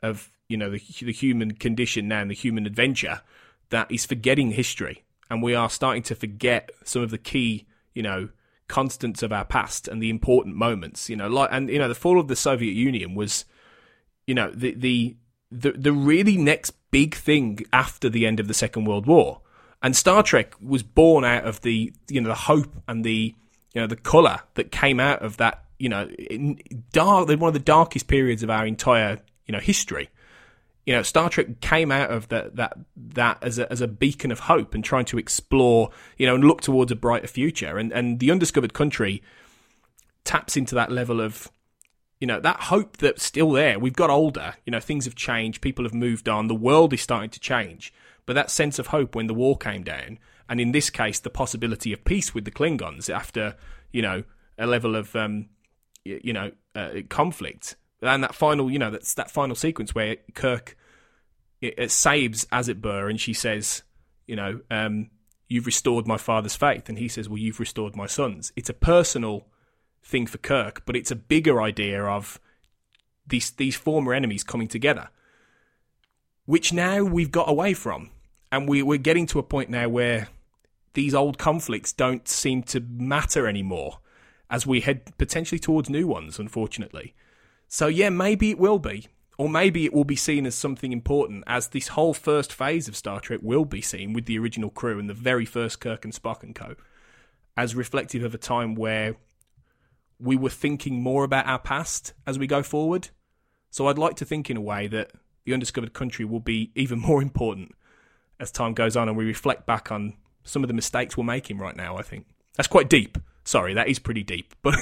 of 0.03 0.31
you 0.49 0.57
know 0.57 0.71
the 0.71 0.83
the 1.03 1.13
human 1.13 1.53
condition 1.53 2.09
now 2.09 2.21
and 2.21 2.31
the 2.31 2.35
human 2.35 2.67
adventure 2.67 3.23
that 3.71 3.91
is 3.91 4.07
forgetting 4.07 4.53
history, 4.53 5.03
and 5.31 5.43
we 5.43 5.55
are 5.55 5.71
starting 5.71 6.03
to 6.05 6.15
forget 6.15 6.71
some 6.85 7.03
of 7.03 7.11
the 7.11 7.19
key 7.19 7.67
you 7.95 8.03
know 8.03 8.29
constants 8.69 9.23
of 9.23 9.33
our 9.33 9.45
past 9.45 9.89
and 9.89 10.03
the 10.03 10.11
important 10.11 10.57
moments. 10.57 11.09
You 11.09 11.17
know, 11.17 11.29
like 11.29 11.49
and 11.53 11.69
you 11.69 11.79
know 11.79 11.89
the 11.89 11.95
fall 11.95 12.21
of 12.21 12.29
the 12.29 12.37
Soviet 12.37 12.73
Union 12.73 13.15
was 13.15 13.45
you 14.27 14.35
know 14.35 14.51
the 14.51 14.75
the 14.75 15.17
the 15.55 15.73
the 15.73 15.93
really 15.93 16.37
next 16.37 16.73
big 16.91 17.15
thing 17.15 17.61
after 17.73 18.09
the 18.09 18.27
end 18.27 18.41
of 18.41 18.49
the 18.49 18.55
Second 18.55 18.85
World 18.85 19.07
War. 19.07 19.41
And 19.83 19.95
Star 19.95 20.23
Trek 20.23 20.55
was 20.61 20.83
born 20.83 21.25
out 21.25 21.45
of 21.45 21.61
the 21.61 21.93
you 22.09 22.21
know 22.21 22.29
the 22.29 22.35
hope 22.35 22.75
and 22.89 23.05
the 23.05 23.35
you 23.73 23.81
know 23.81 23.87
the 23.87 23.97
color 23.97 24.41
that 24.55 24.73
came 24.73 24.99
out 24.99 25.23
of 25.23 25.37
that 25.37 25.65
you 25.79 25.89
know 25.89 26.07
in 26.09 26.59
dark 26.93 27.29
one 27.29 27.49
of 27.49 27.55
the 27.55 27.61
darkest 27.61 28.09
periods 28.09 28.43
of 28.43 28.51
our 28.51 28.67
entire 28.67 29.21
you 29.47 29.53
know 29.53 29.61
history. 29.61 30.11
You 30.87 30.93
know, 30.93 31.03
Star 31.03 31.31
Trek 31.31 31.61
came 31.61 31.91
out 31.91 32.11
of 32.11 32.29
that 32.29 32.57
that 32.57 32.77
that 32.97 33.39
as 33.41 33.59
a 33.59 33.71
as 33.71 33.81
a 33.81 33.89
beacon 33.89 34.31
of 34.31 34.41
hope 34.41 34.75
and 34.75 34.85
trying 34.85 35.07
to 35.07 35.19
explore 35.19 35.91
you 36.19 36.27
know 36.27 36.35
and 36.35 36.45
look 36.45 36.61
towards 36.61 36.91
a 36.93 36.97
brighter 36.97 37.29
future. 37.29 37.79
And 37.79 37.93
and 37.93 38.19
the 38.19 38.31
undiscovered 38.31 38.75
country 38.75 39.23
taps 40.25 40.57
into 40.57 40.75
that 40.75 40.91
level 40.91 41.21
of 41.21 41.51
you 42.25 42.27
know 42.27 42.41
that 42.41 42.59
hope 42.59 42.97
that's 42.97 43.23
still 43.23 43.53
there. 43.53 43.79
We've 43.79 43.93
got 43.93 44.09
older 44.09 44.55
you 44.65 44.71
know 44.71 44.81
things 44.81 45.05
have 45.05 45.15
changed 45.15 45.61
people 45.61 45.85
have 45.85 45.93
moved 45.93 46.27
on 46.27 46.49
the 46.49 46.55
world 46.55 46.95
is 46.95 47.03
starting 47.03 47.29
to 47.29 47.39
change. 47.39 47.93
But 48.25 48.33
that 48.33 48.51
sense 48.51 48.79
of 48.79 48.87
hope 48.87 49.15
when 49.15 49.27
the 49.27 49.35
war 49.35 49.59
came 49.59 49.83
down 49.83 50.19
and 50.49 50.59
in 50.59 50.73
this 50.73 50.89
case 50.89 51.21
the 51.21 51.29
possibility 51.29 51.93
of 51.93 52.03
peace 52.07 52.33
with 52.33 52.47
the 52.47 52.51
klingons 52.51 53.13
after 53.15 53.57
you 53.93 54.01
know 54.01 54.25
a 54.57 54.67
level 54.67 54.97
of 54.97 55.15
um 55.15 55.51
you 56.07 56.33
know 56.33 56.53
uh, 56.75 57.03
conflict 57.11 57.77
and 58.01 58.25
that 58.25 58.35
final 58.35 58.71
you 58.71 58.79
know 58.79 58.91
that's 58.91 59.13
that 59.13 59.31
final 59.31 59.55
sequence 59.55 59.95
where 59.95 60.17
kirk 60.33 60.79
it, 61.61 61.75
it 61.77 61.91
saves 61.91 62.47
it 62.51 62.83
were 62.83 63.11
and 63.11 63.21
she 63.21 63.35
says 63.35 63.83
you 64.27 64.35
know 64.35 64.61
um 64.71 65.11
you've 65.49 65.67
restored 65.67 66.07
my 66.07 66.17
father's 66.17 66.57
faith. 66.57 66.89
And 66.89 66.99
he 66.99 67.09
says 67.09 67.29
well 67.29 67.39
you've 67.39 67.61
restored 67.61 67.97
my 67.97 68.07
son's. 68.07 68.53
It's 68.57 68.71
a 68.71 68.75
personal 68.75 69.47
thing 70.05 70.27
for 70.27 70.39
Kirk, 70.39 70.83
but 70.85 70.97
it's 70.97 71.11
a 71.11 71.17
bigger 71.17 71.61
idea 71.61 72.05
of 72.05 72.39
these 73.27 73.51
these 73.51 73.75
former 73.75 74.13
enemies 74.13 74.45
coming 74.45 74.69
together, 74.69 75.09
which 76.45 76.73
now 76.73 77.03
we've 77.03 77.33
got 77.33 77.49
away 77.49 77.75
from, 77.75 78.11
and 78.53 78.69
we, 78.69 78.83
we're 78.83 78.99
getting 78.99 79.27
to 79.27 79.39
a 79.39 79.43
point 79.43 79.71
now 79.71 79.89
where 79.89 80.29
these 80.93 81.15
old 81.15 81.39
conflicts 81.39 81.93
don't 81.93 82.29
seem 82.29 82.63
to 82.63 82.81
matter 82.81 83.49
anymore 83.49 83.99
as 84.51 84.67
we 84.67 84.81
head 84.81 85.17
potentially 85.19 85.59
towards 85.59 85.91
new 85.91 86.07
ones, 86.07 86.39
unfortunately. 86.39 87.15
So 87.67 87.87
yeah, 87.89 88.11
maybe 88.11 88.51
it 88.51 88.59
will 88.59 88.79
be, 88.79 89.09
or 89.39 89.49
maybe 89.49 89.85
it 89.85 89.93
will 89.93 90.05
be 90.05 90.17
seen 90.17 90.47
as 90.47 90.55
something 90.55 90.93
important, 90.93 91.43
as 91.47 91.69
this 91.69 91.89
whole 91.89 92.15
first 92.15 92.53
phase 92.53 92.87
of 92.87 92.95
Star 92.95 93.21
Trek 93.21 93.41
will 93.43 93.65
be 93.65 93.81
seen 93.81 94.13
with 94.13 94.27
the 94.27 94.39
original 94.39 94.71
crew 94.71 94.99
and 94.99 95.09
the 95.09 95.15
very 95.15 95.47
first 95.47 95.81
Kirk 95.81 96.05
and 96.05 96.15
Spock 96.15 96.43
and 96.43 96.55
co, 96.55 96.77
as 97.57 97.75
reflective 97.75 98.23
of 98.23 98.35
a 98.35 98.39
time 98.39 98.75
where 98.75 99.17
we 100.21 100.37
were 100.37 100.51
thinking 100.51 101.03
more 101.03 101.25
about 101.25 101.47
our 101.47 101.59
past 101.59 102.13
as 102.27 102.39
we 102.39 102.47
go 102.47 102.63
forward. 102.63 103.09
So 103.71 103.89
I'd 103.89 103.99
like 103.99 104.15
to 104.17 104.25
think 104.25 104.49
in 104.51 104.57
a 104.57 104.61
way 104.61 104.87
that 104.89 105.11
the 105.45 105.53
undiscovered 105.53 105.93
country 105.93 106.25
will 106.25 106.41
be 106.41 106.71
even 106.75 106.99
more 107.09 107.21
important 107.23 107.73
as 108.41 108.51
time 108.51 108.75
goes 108.75 108.97
on 108.97 109.09
and 109.09 109.17
we 109.17 109.25
reflect 109.25 109.67
back 109.67 109.91
on 109.93 110.15
some 110.43 110.63
of 110.65 110.69
the 110.69 110.75
mistakes 110.75 111.17
we're 111.17 111.25
making 111.25 111.59
right 111.59 111.77
now, 111.77 111.97
I 111.97 112.03
think. 112.03 112.27
That's 112.57 112.69
quite 112.69 112.89
deep. 112.89 113.19
Sorry, 113.45 113.75
that 113.75 113.89
is 113.89 113.99
pretty 113.99 114.23
deep. 114.23 114.55
But, 114.63 114.75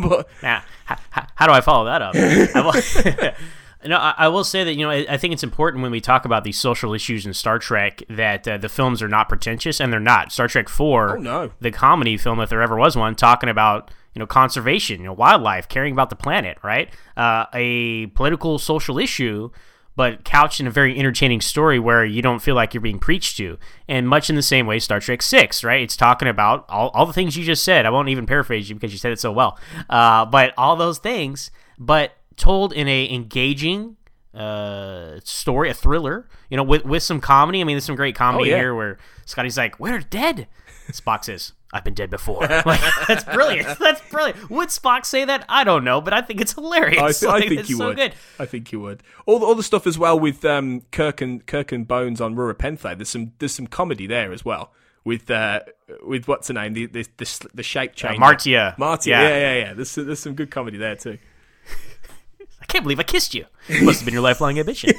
but 0.00 0.28
Now, 0.42 0.62
how, 0.86 0.96
how 1.34 1.46
do 1.46 1.52
I 1.52 1.60
follow 1.60 1.84
that 1.86 2.00
up? 2.02 2.14
I 2.16 2.60
will, 2.62 3.32
no, 3.88 3.96
I, 3.98 4.14
I 4.16 4.28
will 4.28 4.44
say 4.44 4.64
that 4.64 4.74
you 4.74 4.84
know 4.84 4.90
I, 4.90 5.06
I 5.08 5.16
think 5.18 5.32
it's 5.34 5.42
important 5.42 5.82
when 5.82 5.92
we 5.92 6.00
talk 6.00 6.24
about 6.24 6.42
these 6.44 6.58
social 6.58 6.94
issues 6.94 7.26
in 7.26 7.34
Star 7.34 7.58
Trek 7.58 8.02
that 8.08 8.48
uh, 8.48 8.56
the 8.56 8.68
films 8.68 9.02
are 9.02 9.08
not 9.08 9.28
pretentious, 9.28 9.80
and 9.80 9.92
they're 9.92 10.00
not. 10.00 10.32
Star 10.32 10.48
Trek 10.48 10.68
Four, 10.68 11.18
Oh, 11.18 11.20
no. 11.20 11.50
the 11.60 11.70
comedy 11.70 12.16
film, 12.16 12.40
if 12.40 12.48
there 12.48 12.62
ever 12.62 12.76
was 12.76 12.96
one, 12.96 13.14
talking 13.14 13.48
about 13.50 13.90
you 14.16 14.20
know 14.20 14.26
conservation, 14.26 14.98
you 15.00 15.04
know 15.04 15.12
wildlife, 15.12 15.68
caring 15.68 15.92
about 15.92 16.08
the 16.08 16.16
planet, 16.16 16.56
right? 16.64 16.88
Uh, 17.18 17.44
a 17.52 18.06
political 18.06 18.58
social 18.58 18.98
issue. 18.98 19.50
But 19.94 20.24
couched 20.24 20.60
in 20.60 20.66
a 20.66 20.70
very 20.70 20.98
entertaining 20.98 21.40
story 21.40 21.78
where 21.78 22.04
you 22.04 22.20
don't 22.20 22.40
feel 22.40 22.54
like 22.54 22.74
you're 22.74 22.82
being 22.82 22.98
preached 22.98 23.38
to. 23.38 23.56
And 23.88 24.06
much 24.06 24.28
in 24.28 24.36
the 24.36 24.42
same 24.42 24.66
way, 24.66 24.78
Star 24.78 25.00
Trek 25.00 25.22
6, 25.22 25.64
right? 25.64 25.80
It's 25.80 25.96
talking 25.96 26.28
about 26.28 26.66
all, 26.68 26.90
all 26.90 27.06
the 27.06 27.14
things 27.14 27.34
you 27.34 27.42
just 27.44 27.64
said. 27.64 27.86
I 27.86 27.90
won't 27.90 28.10
even 28.10 28.26
paraphrase 28.26 28.68
you 28.68 28.74
because 28.74 28.92
you 28.92 28.98
said 28.98 29.12
it 29.12 29.18
so 29.18 29.32
well. 29.32 29.58
Uh, 29.88 30.26
but 30.26 30.52
all 30.58 30.76
those 30.76 30.98
things, 30.98 31.50
but 31.78 32.12
told 32.36 32.74
in 32.74 32.86
a 32.88 33.10
engaging 33.10 33.96
uh, 34.34 35.18
story, 35.24 35.70
a 35.70 35.74
thriller, 35.74 36.28
you 36.50 36.58
know, 36.58 36.62
with, 36.62 36.84
with 36.84 37.02
some 37.02 37.18
comedy. 37.18 37.62
I 37.62 37.64
mean, 37.64 37.76
there's 37.76 37.84
some 37.86 37.96
great 37.96 38.14
comedy 38.14 38.52
Oh, 38.52 38.54
yeah. 38.54 38.60
here 38.60 38.74
where 38.74 38.98
Scotty's 39.24 39.56
like, 39.56 39.80
We're 39.80 40.00
dead. 40.00 40.46
Spock 40.90 41.24
says, 41.24 41.54
I've 41.72 41.84
been 41.84 41.94
dead 41.94 42.10
before. 42.10 42.40
Like, 42.66 42.80
that's 43.08 43.24
brilliant. 43.24 43.78
That's 43.78 44.00
brilliant. 44.10 44.50
Would 44.50 44.68
Spock 44.68 45.04
say 45.04 45.24
that? 45.24 45.44
I 45.48 45.64
don't 45.64 45.84
know, 45.84 46.00
but 46.00 46.12
I 46.12 46.22
think 46.22 46.40
it's 46.40 46.52
hilarious. 46.54 46.98
I, 47.02 47.12
th- 47.12 47.22
I 47.24 47.32
Like, 47.38 47.48
think 47.48 47.60
it's 47.60 47.70
you 47.70 47.76
so 47.76 47.86
would. 47.88 47.96
Good. 47.96 48.14
I 48.38 48.46
think 48.46 48.70
you 48.72 48.80
would. 48.80 49.02
All 49.26 49.38
the, 49.40 49.46
all 49.46 49.54
the 49.54 49.62
stuff 49.62 49.86
as 49.86 49.98
well 49.98 50.18
with 50.18 50.44
um, 50.44 50.82
Kirk 50.92 51.20
and 51.20 51.44
Kirk 51.46 51.72
and 51.72 51.86
Bones 51.86 52.20
on 52.20 52.34
Rura 52.36 52.54
Penthe. 52.54 52.96
There's 52.96 53.08
some 53.08 53.32
there's 53.38 53.52
some 53.54 53.66
comedy 53.66 54.06
there 54.06 54.32
as 54.32 54.44
well 54.44 54.72
with 55.04 55.30
uh, 55.30 55.60
with 56.04 56.26
what's 56.28 56.48
her 56.48 56.54
name 56.54 56.72
the 56.74 56.86
the 56.86 57.06
the, 57.16 57.48
the 57.54 57.62
shape 57.62 57.94
change. 57.94 58.18
Martia. 58.18 58.74
Martia. 58.78 59.10
Yeah. 59.10 59.22
Yeah, 59.22 59.38
yeah, 59.38 59.54
yeah. 59.66 59.74
There's 59.74 59.94
there's 59.94 60.20
some 60.20 60.34
good 60.34 60.50
comedy 60.50 60.78
there 60.78 60.96
too. 60.96 61.18
I 62.60 62.64
can't 62.66 62.84
believe 62.84 63.00
I 63.00 63.04
kissed 63.04 63.34
you. 63.34 63.46
Must 63.82 64.00
have 64.00 64.04
been 64.04 64.14
your 64.14 64.22
lifelong 64.22 64.58
ambition. 64.58 64.92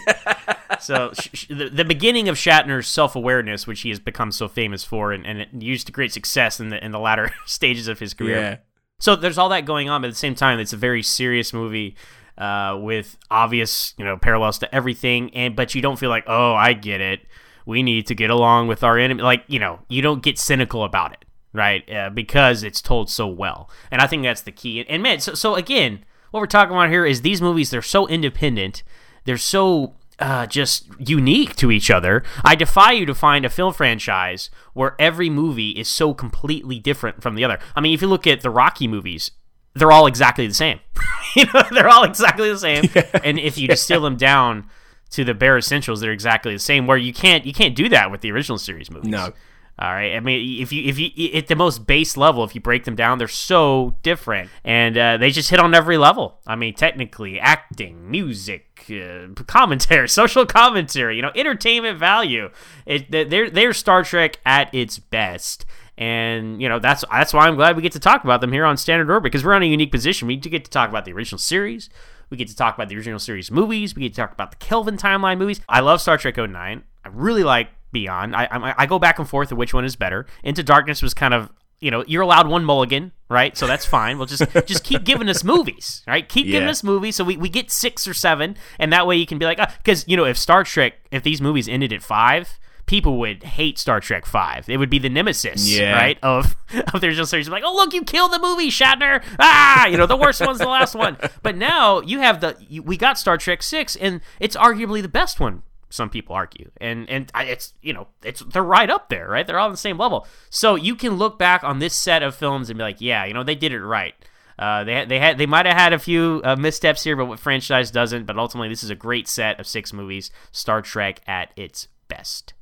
So, 0.79 1.11
sh- 1.13 1.29
sh- 1.33 1.47
the, 1.47 1.69
the 1.69 1.85
beginning 1.85 2.29
of 2.29 2.35
Shatner's 2.35 2.87
self 2.87 3.15
awareness, 3.15 3.67
which 3.67 3.81
he 3.81 3.89
has 3.89 3.99
become 3.99 4.31
so 4.31 4.47
famous 4.47 4.83
for, 4.83 5.11
and, 5.11 5.25
and 5.25 5.39
it 5.39 5.49
used 5.57 5.87
to 5.87 5.93
great 5.93 6.13
success 6.13 6.59
in 6.59 6.69
the 6.69 6.83
in 6.83 6.91
the 6.91 6.99
latter 6.99 7.31
stages 7.45 7.87
of 7.87 7.99
his 7.99 8.13
career. 8.13 8.39
Yeah. 8.39 8.57
So 8.99 9.15
there's 9.15 9.37
all 9.37 9.49
that 9.49 9.65
going 9.65 9.89
on, 9.89 10.01
but 10.01 10.07
at 10.07 10.13
the 10.13 10.19
same 10.19 10.35
time, 10.35 10.59
it's 10.59 10.73
a 10.73 10.77
very 10.77 11.03
serious 11.03 11.53
movie 11.53 11.95
uh, 12.37 12.77
with 12.79 13.17
obvious, 13.29 13.93
you 13.97 14.05
know, 14.05 14.17
parallels 14.17 14.59
to 14.59 14.75
everything. 14.75 15.33
And 15.35 15.55
but 15.55 15.75
you 15.75 15.81
don't 15.81 15.97
feel 15.97 16.09
like, 16.09 16.23
oh, 16.27 16.53
I 16.53 16.73
get 16.73 17.01
it. 17.01 17.21
We 17.65 17.83
need 17.83 18.07
to 18.07 18.15
get 18.15 18.29
along 18.29 18.67
with 18.67 18.83
our 18.83 18.97
enemy. 18.97 19.21
Like 19.21 19.43
you 19.47 19.59
know, 19.59 19.79
you 19.89 20.01
don't 20.01 20.23
get 20.23 20.39
cynical 20.39 20.83
about 20.83 21.13
it, 21.13 21.25
right? 21.53 21.89
Uh, 21.91 22.09
because 22.09 22.63
it's 22.63 22.81
told 22.81 23.09
so 23.09 23.27
well. 23.27 23.69
And 23.91 24.01
I 24.01 24.07
think 24.07 24.23
that's 24.23 24.41
the 24.41 24.51
key. 24.51 24.85
And 24.87 25.03
man, 25.03 25.19
so 25.19 25.33
so 25.33 25.55
again, 25.55 26.03
what 26.31 26.39
we're 26.39 26.47
talking 26.47 26.75
about 26.75 26.89
here 26.89 27.05
is 27.05 27.21
these 27.21 27.41
movies. 27.41 27.69
They're 27.69 27.81
so 27.81 28.07
independent. 28.07 28.83
They're 29.25 29.37
so 29.37 29.95
uh, 30.19 30.45
just 30.47 30.87
unique 30.99 31.55
to 31.57 31.71
each 31.71 31.91
other. 31.91 32.23
I 32.43 32.55
defy 32.55 32.93
you 32.93 33.05
to 33.05 33.15
find 33.15 33.45
a 33.45 33.49
film 33.49 33.73
franchise 33.73 34.49
where 34.73 34.95
every 34.99 35.29
movie 35.29 35.71
is 35.71 35.87
so 35.87 36.13
completely 36.13 36.79
different 36.79 37.21
from 37.21 37.35
the 37.35 37.43
other. 37.43 37.59
I 37.75 37.81
mean, 37.81 37.93
if 37.93 38.01
you 38.01 38.07
look 38.07 38.25
at 38.25 38.41
the 38.41 38.49
Rocky 38.49 38.87
movies, 38.87 39.31
they're 39.75 39.91
all 39.91 40.07
exactly 40.07 40.47
the 40.47 40.53
same. 40.53 40.79
you 41.35 41.45
know, 41.53 41.63
they're 41.71 41.89
all 41.89 42.03
exactly 42.03 42.49
the 42.49 42.57
same. 42.57 42.85
And 43.23 43.39
if 43.39 43.57
you 43.57 43.67
distill 43.67 44.01
them 44.01 44.17
down 44.17 44.69
to 45.11 45.23
the 45.23 45.33
bare 45.33 45.57
essentials, 45.57 46.01
they're 46.01 46.11
exactly 46.11 46.53
the 46.53 46.59
same. 46.59 46.87
Where 46.87 46.97
you 46.97 47.13
can't 47.13 47.45
you 47.45 47.53
can't 47.53 47.75
do 47.75 47.89
that 47.89 48.11
with 48.11 48.21
the 48.21 48.31
original 48.31 48.57
series 48.57 48.89
movies. 48.89 49.09
No. 49.09 49.33
All 49.79 49.93
right. 49.93 50.15
I 50.15 50.19
mean, 50.19 50.59
if 50.59 50.71
you 50.71 50.83
if 50.85 50.97
you 50.97 51.37
at 51.37 51.47
the 51.47 51.55
most 51.55 51.85
base 51.85 52.17
level, 52.17 52.43
if 52.43 52.55
you 52.55 52.61
break 52.61 52.85
them 52.85 52.95
down, 52.95 53.19
they're 53.19 53.27
so 53.27 53.95
different, 54.01 54.49
and 54.63 54.97
uh, 54.97 55.17
they 55.17 55.29
just 55.29 55.51
hit 55.51 55.59
on 55.59 55.75
every 55.75 55.97
level. 55.97 56.39
I 56.47 56.55
mean, 56.55 56.73
technically, 56.73 57.39
acting, 57.39 58.09
music, 58.09 58.87
uh, 58.89 59.27
commentary, 59.45 60.09
social 60.09 60.47
commentary, 60.47 61.15
you 61.15 61.21
know, 61.21 61.31
entertainment 61.35 61.99
value. 61.99 62.49
It, 62.87 63.11
they're 63.11 63.51
they're 63.51 63.73
Star 63.73 64.03
Trek 64.03 64.39
at 64.45 64.73
its 64.73 64.97
best. 64.97 65.65
And 65.99 66.61
you 66.61 66.69
know 66.69 66.77
that's 66.77 67.03
that's 67.11 67.33
why 67.33 67.47
I'm 67.47 67.55
glad 67.55 67.75
we 67.75 67.81
get 67.81 67.93
to 67.93 67.99
talk 67.99 68.23
about 68.23 68.39
them 68.39 68.51
here 68.51 68.65
on 68.65 68.77
Standard 68.77 69.11
Orbit 69.11 69.31
because 69.31 69.43
we're 69.43 69.55
in 69.55 69.63
a 69.63 69.67
unique 69.67 69.91
position. 69.91 70.27
We 70.27 70.35
get 70.37 70.63
to 70.63 70.69
talk 70.69 70.89
about 70.89 71.05
the 71.05 71.13
original 71.13 71.39
series, 71.39 71.89
we 72.29 72.37
get 72.37 72.47
to 72.49 72.55
talk 72.55 72.75
about 72.75 72.89
the 72.89 72.95
original 72.95 73.17
series 73.17 73.49
movies, 73.49 73.95
we 73.95 74.03
get 74.03 74.13
to 74.13 74.21
talk 74.21 74.31
about 74.31 74.51
the 74.51 74.57
Kelvin 74.57 74.97
timeline 74.97 75.39
movies. 75.39 75.59
I 75.67 75.79
love 75.79 75.99
Star 75.99 76.19
Trek 76.19 76.37
09. 76.37 76.83
I 77.03 77.09
really 77.11 77.43
like 77.43 77.69
Beyond. 77.91 78.35
I, 78.35 78.45
I 78.51 78.73
I 78.79 78.85
go 78.85 78.99
back 78.99 79.17
and 79.19 79.27
forth 79.27 79.51
of 79.51 79.57
which 79.57 79.73
one 79.73 79.85
is 79.85 79.95
better. 79.95 80.25
Into 80.43 80.61
Darkness 80.63 81.01
was 81.01 81.13
kind 81.13 81.33
of 81.33 81.49
you 81.79 81.89
know 81.91 82.03
you're 82.07 82.21
allowed 82.23 82.47
one 82.47 82.65
mulligan 82.65 83.11
right? 83.29 83.57
So 83.57 83.67
that's 83.67 83.85
fine. 83.85 84.17
We'll 84.17 84.25
just 84.27 84.43
just 84.65 84.83
keep 84.83 85.03
giving 85.03 85.29
us 85.29 85.43
movies 85.43 86.03
right? 86.07 86.27
Keep 86.27 86.47
giving 86.47 86.67
us 86.69 86.83
movies. 86.83 87.15
So 87.15 87.23
we, 87.23 87.37
we 87.37 87.49
get 87.49 87.71
six 87.71 88.07
or 88.07 88.13
seven 88.13 88.57
and 88.79 88.91
that 88.93 89.05
way 89.07 89.15
you 89.17 89.25
can 89.25 89.37
be 89.37 89.45
like 89.45 89.59
because 89.77 90.05
you 90.07 90.17
know 90.17 90.25
if 90.25 90.37
star 90.37 90.63
trek 90.63 90.93
if 91.11 91.23
these 91.23 91.41
movies 91.41 91.67
ended 91.69 91.93
at 91.93 92.01
five 92.01 92.59
people 92.87 93.19
would 93.19 93.43
hate 93.43 93.77
star 93.77 93.99
trek 93.99 94.25
five. 94.25 94.69
It 94.69 94.77
would 94.77 94.89
be 94.89 94.97
the 94.97 95.09
nemesis 95.09 95.67
Yeah. 95.69 95.93
right 95.93 96.17
of 96.23 96.55
of 96.93 97.01
the 97.01 97.07
original 97.07 97.25
series 97.25 97.47
like 97.49 97.63
oh 97.65 97.73
look 97.73 97.93
you 97.93 98.03
killed 98.03 98.31
the 98.33 98.39
movie 98.39 98.69
shatner! 98.69 99.21
Ah 99.39 99.87
you 99.87 99.97
know 99.97 100.05
the 100.07 100.15
worst 100.17 100.39
one's 100.41 100.59
the 100.59 100.67
last 100.67 100.95
one. 100.95 101.17
But 101.43 101.55
now 101.57 101.99
you 102.01 102.19
have 102.19 102.41
the 102.41 102.55
you, 102.59 102.81
we 102.81 102.97
got 102.97 103.17
star 103.17 103.37
trek 103.37 103.61
six 103.61 103.95
and 103.95 104.21
it's 104.39 104.55
arguably 104.55 105.01
the 105.01 105.09
best 105.09 105.39
one 105.39 105.63
some 105.89 106.09
people 106.09 106.35
argue 106.35 106.69
and 106.81 107.09
and 107.09 107.31
it's 107.35 107.73
you 107.81 107.93
know 107.93 108.07
it's 108.23 108.41
they're 108.51 108.63
right 108.63 108.89
up 108.89 109.09
there 109.09 109.29
right 109.29 109.47
they're 109.47 109.57
all 109.59 109.67
on 109.67 109.71
the 109.71 109.77
same 109.77 109.97
level 109.97 110.27
so 110.49 110.75
you 110.75 110.95
can 110.95 111.15
look 111.15 111.39
back 111.39 111.63
on 111.63 111.79
this 111.79 111.93
set 111.93 112.21
of 112.21 112.35
films 112.35 112.69
and 112.69 112.77
be 112.77 112.83
like 112.83 112.99
yeah 112.99 113.23
you 113.23 113.33
know 113.33 113.43
they 113.43 113.55
did 113.55 113.71
it 113.71 113.81
right 113.81 114.13
uh, 114.59 114.83
they 114.83 115.05
they 115.05 115.19
had 115.19 115.37
they 115.37 115.45
might 115.45 115.65
have 115.65 115.77
had 115.77 115.93
a 115.93 115.99
few 115.99 116.41
uh, 116.43 116.55
missteps 116.55 117.03
here, 117.03 117.15
but 117.15 117.25
what 117.25 117.39
franchise 117.39 117.91
doesn't? 117.91 118.25
But 118.25 118.37
ultimately, 118.37 118.69
this 118.69 118.83
is 118.83 118.89
a 118.89 118.95
great 118.95 119.27
set 119.27 119.59
of 119.59 119.67
six 119.67 119.93
movies. 119.93 120.31
Star 120.51 120.81
Trek 120.81 121.21
at 121.27 121.51
its 121.55 121.87
best. 122.07 122.53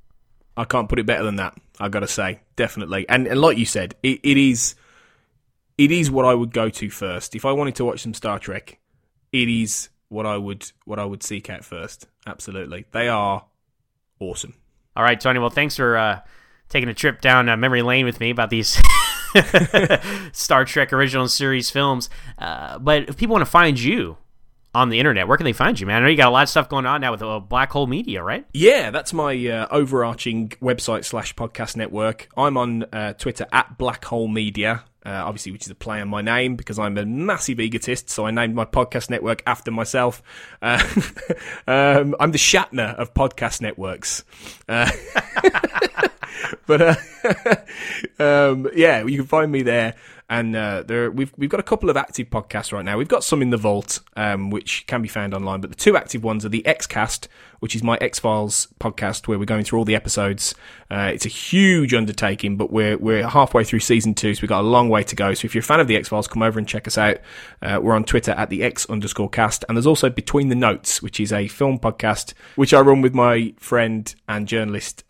I 0.57 0.65
can't 0.65 0.89
put 0.89 0.99
it 0.99 1.05
better 1.05 1.23
than 1.23 1.38
that. 1.38 1.57
I 1.80 1.89
got 1.89 2.01
to 2.01 2.07
say, 2.07 2.39
definitely. 2.55 3.07
And, 3.09 3.28
and 3.28 3.39
like 3.41 3.57
you 3.57 3.65
said, 3.65 3.95
it, 4.03 4.19
it 4.23 4.38
is 4.38 4.76
it 5.78 5.91
is 5.91 6.09
what 6.11 6.26
I 6.26 6.34
would 6.34 6.53
go 6.53 6.69
to 6.69 6.89
first 6.89 7.36
if 7.36 7.45
I 7.45 7.51
wanted 7.51 7.76
to 7.76 7.86
watch 7.86 8.01
some 8.01 8.13
Star 8.13 8.39
Trek. 8.39 8.80
It 9.32 9.49
is 9.49 9.89
what 10.10 10.26
I 10.26 10.38
would 10.38 10.72
what 10.86 10.99
I 10.99 11.06
would 11.06 11.24
seek 11.24 11.49
out 11.49 11.64
first. 11.64 12.08
Absolutely, 12.26 12.86
they 12.91 13.08
are 13.08 13.45
awesome. 14.20 14.56
All 14.95 15.03
right, 15.03 15.20
Tony. 15.20 15.39
Well, 15.39 15.49
thanks 15.49 15.76
for 15.76 15.97
uh, 15.97 16.22
taking 16.70 16.89
a 16.89 16.93
trip 16.93 17.22
down 17.22 17.49
uh, 17.49 17.58
memory 17.58 17.82
lane 17.82 18.06
with 18.06 18.20
me 18.20 18.30
about 18.30 18.49
these 18.49 18.82
Star 20.32 20.64
Trek 20.66 20.93
original 20.93 21.28
series 21.28 21.70
films. 21.70 22.10
Uh, 22.38 22.80
but 22.80 23.10
if 23.10 23.18
people 23.18 23.34
want 23.34 23.41
to 23.45 23.51
find 23.51 23.80
you 23.80 24.18
on 24.76 24.89
the 24.89 24.99
internet, 24.99 25.28
where 25.28 25.38
can 25.38 25.45
they 25.45 25.53
find 25.53 25.80
you, 25.80 25.88
man? 25.88 25.97
I 25.97 25.99
know 26.01 26.09
you 26.09 26.17
got 26.17 26.28
a 26.28 26.32
lot 26.32 26.43
of 26.43 26.49
stuff 26.49 26.67
going 26.67 26.86
on 26.86 26.99
now 26.99 27.11
with 27.11 27.21
uh, 27.21 27.39
Black 27.39 27.71
Hole 27.71 27.88
Media, 27.88 28.21
right? 28.21 28.45
Yeah, 28.53 28.91
that's 28.91 29.13
my 29.13 29.34
uh, 29.47 29.67
overarching 29.71 30.49
website 30.61 31.05
slash 31.05 31.34
podcast 31.34 31.78
network. 31.78 32.28
I'm 32.36 32.57
on 32.57 32.84
uh, 32.91 33.13
Twitter 33.13 33.47
at 33.53 33.78
Black 33.78 34.03
Hole 34.03 34.28
Media, 34.28 34.84
uh, 35.05 35.23
obviously, 35.26 35.53
which 35.53 35.63
is 35.63 35.69
a 35.69 35.76
play 35.76 36.01
on 36.01 36.09
my 36.09 36.21
name 36.21 36.57
because 36.57 36.78
I'm 36.78 36.97
a 36.97 37.05
massive 37.05 37.61
egotist. 37.61 38.09
So 38.09 38.26
I 38.26 38.32
named 38.32 38.53
my 38.53 38.65
podcast 38.65 39.09
network 39.09 39.41
after 39.47 39.71
myself. 39.71 40.21
Uh, 40.61 40.84
um, 41.67 42.15
I'm 42.19 42.32
the 42.32 42.38
Shatner 42.38 42.95
of 42.95 43.13
podcast 43.13 43.61
networks. 43.61 44.26
Uh, 44.67 44.91
but 46.67 46.82
um, 48.19 48.69
yeah, 48.76 49.03
you 49.03 49.17
can 49.17 49.28
find 49.28 49.51
me 49.51 49.63
there. 49.63 49.95
And 50.28 50.55
uh, 50.55 50.84
there, 50.84 51.11
we've 51.11 51.32
we've 51.38 51.49
got 51.49 51.59
a 51.59 51.63
couple 51.63 51.89
of 51.89 51.97
active 51.97 52.32
podcasts 52.32 52.71
right 52.71 52.84
now. 52.84 52.97
We've 52.97 53.07
got 53.07 53.23
some 53.23 53.43
in 53.43 53.51
the 53.51 53.57
vault, 53.57 53.99
um, 54.15 54.49
which 54.49 54.88
can 54.88 55.03
be 55.03 55.07
found 55.07 55.36
online. 55.36 55.61
But 55.61 55.69
the 55.69 55.76
two 55.76 55.95
active 55.95 56.23
ones 56.23 56.43
are 56.43 56.49
the 56.49 56.63
Xcast, 56.65 57.28
which 57.59 57.76
is 57.76 57.84
my 57.84 57.97
X 58.01 58.17
Files 58.17 58.67
podcast, 58.80 59.28
where 59.28 59.38
we're 59.38 59.45
going 59.45 59.63
through 59.63 59.78
all 59.78 59.86
the 59.86 59.95
episodes. 59.95 60.55
Uh, 60.89 61.11
it's 61.13 61.28
a 61.28 61.30
huge 61.30 61.93
undertaking, 61.93 62.57
but 62.57 62.71
we're 62.71 62.97
we're 62.97 63.28
halfway 63.28 63.63
through 63.63 63.82
season 63.82 64.15
two, 64.15 64.34
so 64.34 64.41
we've 64.41 64.49
got 64.49 64.61
a 64.61 64.67
long 64.67 64.89
way 64.89 65.03
to 65.03 65.15
go. 65.15 65.36
So 65.36 65.45
if 65.45 65.53
you're 65.53 65.59
a 65.59 65.63
fan 65.63 65.80
of 65.80 65.88
the 65.88 65.95
X 65.95 66.09
Files, 66.09 66.28
come 66.28 66.41
over 66.41 66.57
and 66.57 66.67
check 66.67 66.88
us 66.88 66.97
out. 66.97 67.17
Uh, 67.61 67.80
we're 67.82 67.95
on 67.95 68.03
Twitter 68.03 68.32
at 68.32 68.49
the 68.49 68.63
X 68.63 68.89
underscore 68.89 69.30
cast, 69.30 69.63
and 69.69 69.78
there's 69.78 69.88
also 69.88 70.09
Between 70.09 70.49
the 70.49 70.55
Notes, 70.55 71.03
which 71.03 71.19
is 71.19 71.32
a 71.32 71.47
film 71.47 71.78
podcast 71.78 72.34
which 72.55 72.73
I 72.73 72.82
run 72.82 73.01
with 73.01 73.13
my 73.13 73.53
friend 73.57 74.13
and 74.28 74.47
journalist. 74.47 75.03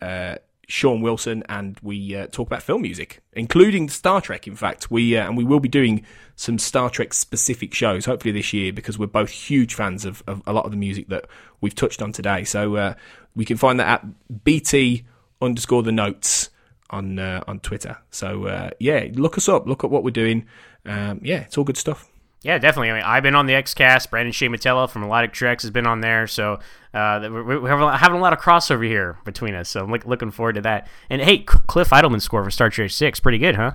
Sean 0.66 1.00
Wilson, 1.00 1.44
and 1.48 1.78
we 1.82 2.16
uh, 2.16 2.26
talk 2.26 2.48
about 2.48 2.62
film 2.62 2.82
music, 2.82 3.22
including 3.32 3.88
Star 3.88 4.20
Trek. 4.20 4.48
In 4.48 4.56
fact, 4.56 4.90
we 4.90 5.16
uh, 5.16 5.26
and 5.26 5.36
we 5.36 5.44
will 5.44 5.60
be 5.60 5.68
doing 5.68 6.04
some 6.34 6.58
Star 6.58 6.90
Trek 6.90 7.14
specific 7.14 7.72
shows, 7.72 8.04
hopefully 8.04 8.32
this 8.32 8.52
year, 8.52 8.72
because 8.72 8.98
we're 8.98 9.06
both 9.06 9.30
huge 9.30 9.74
fans 9.74 10.04
of, 10.04 10.22
of 10.26 10.42
a 10.46 10.52
lot 10.52 10.64
of 10.64 10.72
the 10.72 10.76
music 10.76 11.08
that 11.08 11.26
we've 11.60 11.74
touched 11.74 12.02
on 12.02 12.12
today. 12.12 12.42
So 12.44 12.76
uh, 12.76 12.94
we 13.34 13.44
can 13.44 13.56
find 13.56 13.78
that 13.78 14.02
at 14.02 14.44
BT 14.44 15.04
underscore 15.40 15.82
the 15.82 15.92
notes 15.92 16.50
on 16.90 17.18
uh, 17.18 17.44
on 17.46 17.60
Twitter. 17.60 17.98
So 18.10 18.46
uh, 18.46 18.70
yeah, 18.80 19.06
look 19.14 19.38
us 19.38 19.48
up, 19.48 19.66
look 19.66 19.84
at 19.84 19.90
what 19.90 20.02
we're 20.02 20.10
doing. 20.10 20.46
Um, 20.84 21.20
yeah, 21.22 21.40
it's 21.42 21.56
all 21.56 21.64
good 21.64 21.76
stuff. 21.76 22.08
Yeah, 22.46 22.58
definitely. 22.58 22.92
I 22.92 22.94
mean, 22.94 23.02
I've 23.04 23.24
been 23.24 23.34
on 23.34 23.46
the 23.46 23.54
XCast. 23.54 24.08
Brandon 24.08 24.30
Shea 24.30 24.48
Mutala 24.48 24.88
from 24.88 25.02
Melodic 25.02 25.32
Treks 25.32 25.64
has 25.64 25.72
been 25.72 25.84
on 25.84 26.00
there. 26.00 26.28
So 26.28 26.60
uh, 26.94 27.18
we're, 27.28 27.66
having- 27.66 28.18
a 28.18 28.20
lot 28.22 28.32
of 28.32 28.38
crossover 28.38 28.86
here 28.86 29.18
between 29.24 29.56
us. 29.56 29.68
So 29.68 29.82
I'm 29.82 29.90
looking 29.90 30.30
forward 30.30 30.52
to 30.52 30.60
that. 30.60 30.86
And 31.10 31.20
hey, 31.20 31.38
Cliff 31.38 31.90
Eidelman 31.90 32.22
score 32.22 32.44
for 32.44 32.52
Star 32.52 32.70
Trek 32.70 32.90
6. 32.92 33.18
Pretty 33.18 33.38
good, 33.38 33.56
huh? 33.56 33.72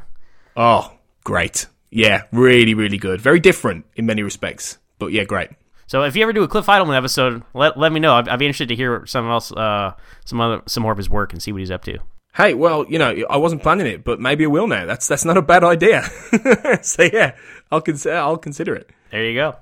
Oh, 0.56 0.94
great! 1.26 1.66
Yeah, 1.90 2.24
really, 2.32 2.74
really 2.74 2.98
good. 2.98 3.20
Very 3.20 3.42
different 3.42 3.86
in 3.98 4.06
many 4.06 4.24
respects, 4.24 4.78
but 5.00 5.08
yeah, 5.08 5.26
great. 5.26 5.50
So 5.88 6.04
if 6.04 6.16
you 6.16 6.24
ever 6.24 6.32
do 6.32 6.44
a 6.44 6.48
Cliff 6.48 6.68
Eidelman 6.68 6.96
episode, 6.96 7.44
let, 7.54 7.78
let 7.78 7.92
me 7.92 8.00
know. 8.00 8.14
I'd, 8.16 8.30
I'd 8.30 8.40
be 8.40 8.46
interested 8.46 8.70
to 8.70 8.76
hear 8.78 9.06
some 9.06 9.30
else, 9.30 9.52
uh, 9.52 9.96
some 10.24 10.40
other, 10.40 10.62
some 10.66 10.84
more 10.84 10.94
of 10.94 10.98
his 10.98 11.10
work 11.10 11.34
and 11.34 11.44
see 11.44 11.52
what 11.52 11.60
he's 11.60 11.72
up 11.72 11.84
to. 11.84 12.00
Hey, 12.34 12.54
well, 12.54 12.86
you 12.88 12.98
know, 12.98 13.14
I 13.30 13.36
wasn't 13.36 13.62
planning 13.62 13.88
it, 13.88 14.06
but 14.06 14.22
maybe 14.22 14.46
I 14.46 14.48
will 14.48 14.68
now. 14.68 14.86
That's 14.86 15.06
that's 15.06 15.26
not 15.26 15.36
a 15.36 15.42
bad 15.42 15.66
idea. 15.66 16.04
so 16.82 17.04
yeah, 17.04 17.36
I'll 17.72 17.82
consider 17.82 18.16
I'll 18.16 18.38
consider 18.38 18.76
it. 18.76 18.90
There 19.12 19.24
you 19.24 19.36
go. 19.36 19.56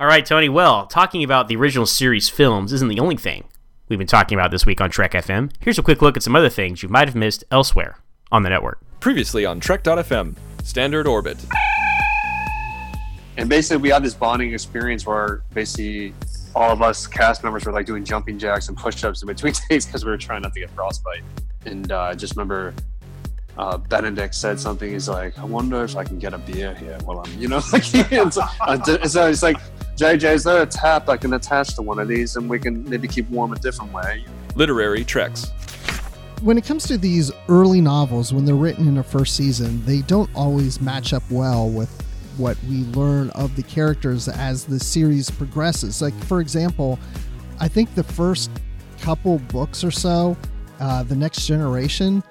All 0.00 0.06
right, 0.06 0.24
Tony. 0.24 0.48
Well, 0.48 0.86
talking 0.86 1.24
about 1.24 1.48
the 1.48 1.56
original 1.56 1.86
series 1.86 2.28
films 2.28 2.72
isn't 2.72 2.88
the 2.88 3.00
only 3.00 3.16
thing 3.16 3.44
we've 3.88 3.98
been 3.98 4.08
talking 4.08 4.38
about 4.38 4.50
this 4.50 4.64
week 4.64 4.80
on 4.80 4.90
Trek 4.90 5.12
FM. 5.12 5.52
Here's 5.60 5.78
a 5.78 5.82
quick 5.82 6.00
look 6.00 6.16
at 6.16 6.22
some 6.22 6.34
other 6.34 6.48
things 6.48 6.82
you 6.82 6.88
might 6.88 7.08
have 7.08 7.14
missed 7.14 7.44
elsewhere 7.50 7.98
on 8.30 8.42
the 8.42 8.48
network. 8.48 8.80
Previously 9.00 9.44
on 9.44 9.60
Trek.fm, 9.60 10.36
Standard 10.62 11.06
Orbit. 11.06 11.36
And 13.36 13.48
basically, 13.48 13.82
we 13.82 13.88
had 13.88 14.02
this 14.02 14.14
bonding 14.14 14.52
experience 14.52 15.06
where 15.06 15.42
basically 15.54 16.14
all 16.54 16.70
of 16.70 16.82
us 16.82 17.06
cast 17.06 17.42
members 17.42 17.64
were 17.64 17.72
like 17.72 17.86
doing 17.86 18.04
jumping 18.04 18.38
jacks 18.38 18.68
and 18.68 18.76
push-ups 18.76 19.22
in 19.22 19.26
between 19.26 19.52
takes 19.70 19.86
because 19.86 20.04
we 20.04 20.10
were 20.10 20.18
trying 20.18 20.42
not 20.42 20.52
to 20.52 20.60
get 20.60 20.70
frostbite. 20.70 21.22
And 21.64 21.90
uh, 21.92 22.00
I 22.00 22.14
just 22.14 22.36
remember 22.36 22.74
uh, 23.58 23.76
Benedict 23.76 24.34
said 24.34 24.58
something. 24.58 24.90
He's 24.90 25.08
like, 25.08 25.38
"I 25.38 25.44
wonder 25.44 25.82
if 25.84 25.96
I 25.96 26.04
can 26.04 26.18
get 26.18 26.34
a 26.34 26.38
beer 26.38 26.74
here." 26.74 26.98
Well, 27.04 27.22
I'm, 27.24 27.38
you 27.38 27.48
know, 27.48 27.60
like, 27.72 28.12
and 28.12 28.32
so, 28.32 28.42
uh, 28.60 29.06
so 29.06 29.28
it's 29.28 29.42
like, 29.42 29.58
JJ, 29.96 30.34
is 30.34 30.44
there 30.44 30.62
a 30.62 30.66
tap 30.66 31.08
I 31.08 31.16
can 31.16 31.34
attach 31.34 31.74
to 31.76 31.82
one 31.82 31.98
of 31.98 32.08
these, 32.08 32.36
and 32.36 32.48
we 32.48 32.58
can 32.58 32.88
maybe 32.88 33.08
keep 33.08 33.28
warm 33.30 33.52
a 33.52 33.56
different 33.56 33.92
way? 33.92 34.24
Literary 34.54 35.04
Treks. 35.04 35.50
when 36.42 36.58
it 36.58 36.64
comes 36.64 36.84
to 36.88 36.98
these 36.98 37.30
early 37.48 37.80
novels, 37.80 38.32
when 38.32 38.44
they're 38.44 38.54
written 38.54 38.88
in 38.88 38.98
a 38.98 39.02
first 39.02 39.36
season, 39.36 39.84
they 39.84 40.00
don't 40.02 40.30
always 40.34 40.80
match 40.80 41.12
up 41.12 41.22
well 41.30 41.68
with 41.68 41.90
what 42.38 42.56
we 42.68 42.84
learn 42.94 43.30
of 43.30 43.54
the 43.56 43.62
characters 43.62 44.28
as 44.28 44.64
the 44.64 44.80
series 44.80 45.30
progresses. 45.30 46.00
Like, 46.00 46.14
for 46.24 46.40
example, 46.40 46.98
I 47.60 47.68
think 47.68 47.94
the 47.94 48.02
first 48.02 48.50
couple 49.00 49.38
books 49.38 49.84
or 49.84 49.90
so, 49.90 50.36
uh, 50.80 51.02
The 51.02 51.14
Next 51.14 51.46
Generation, 51.46 52.22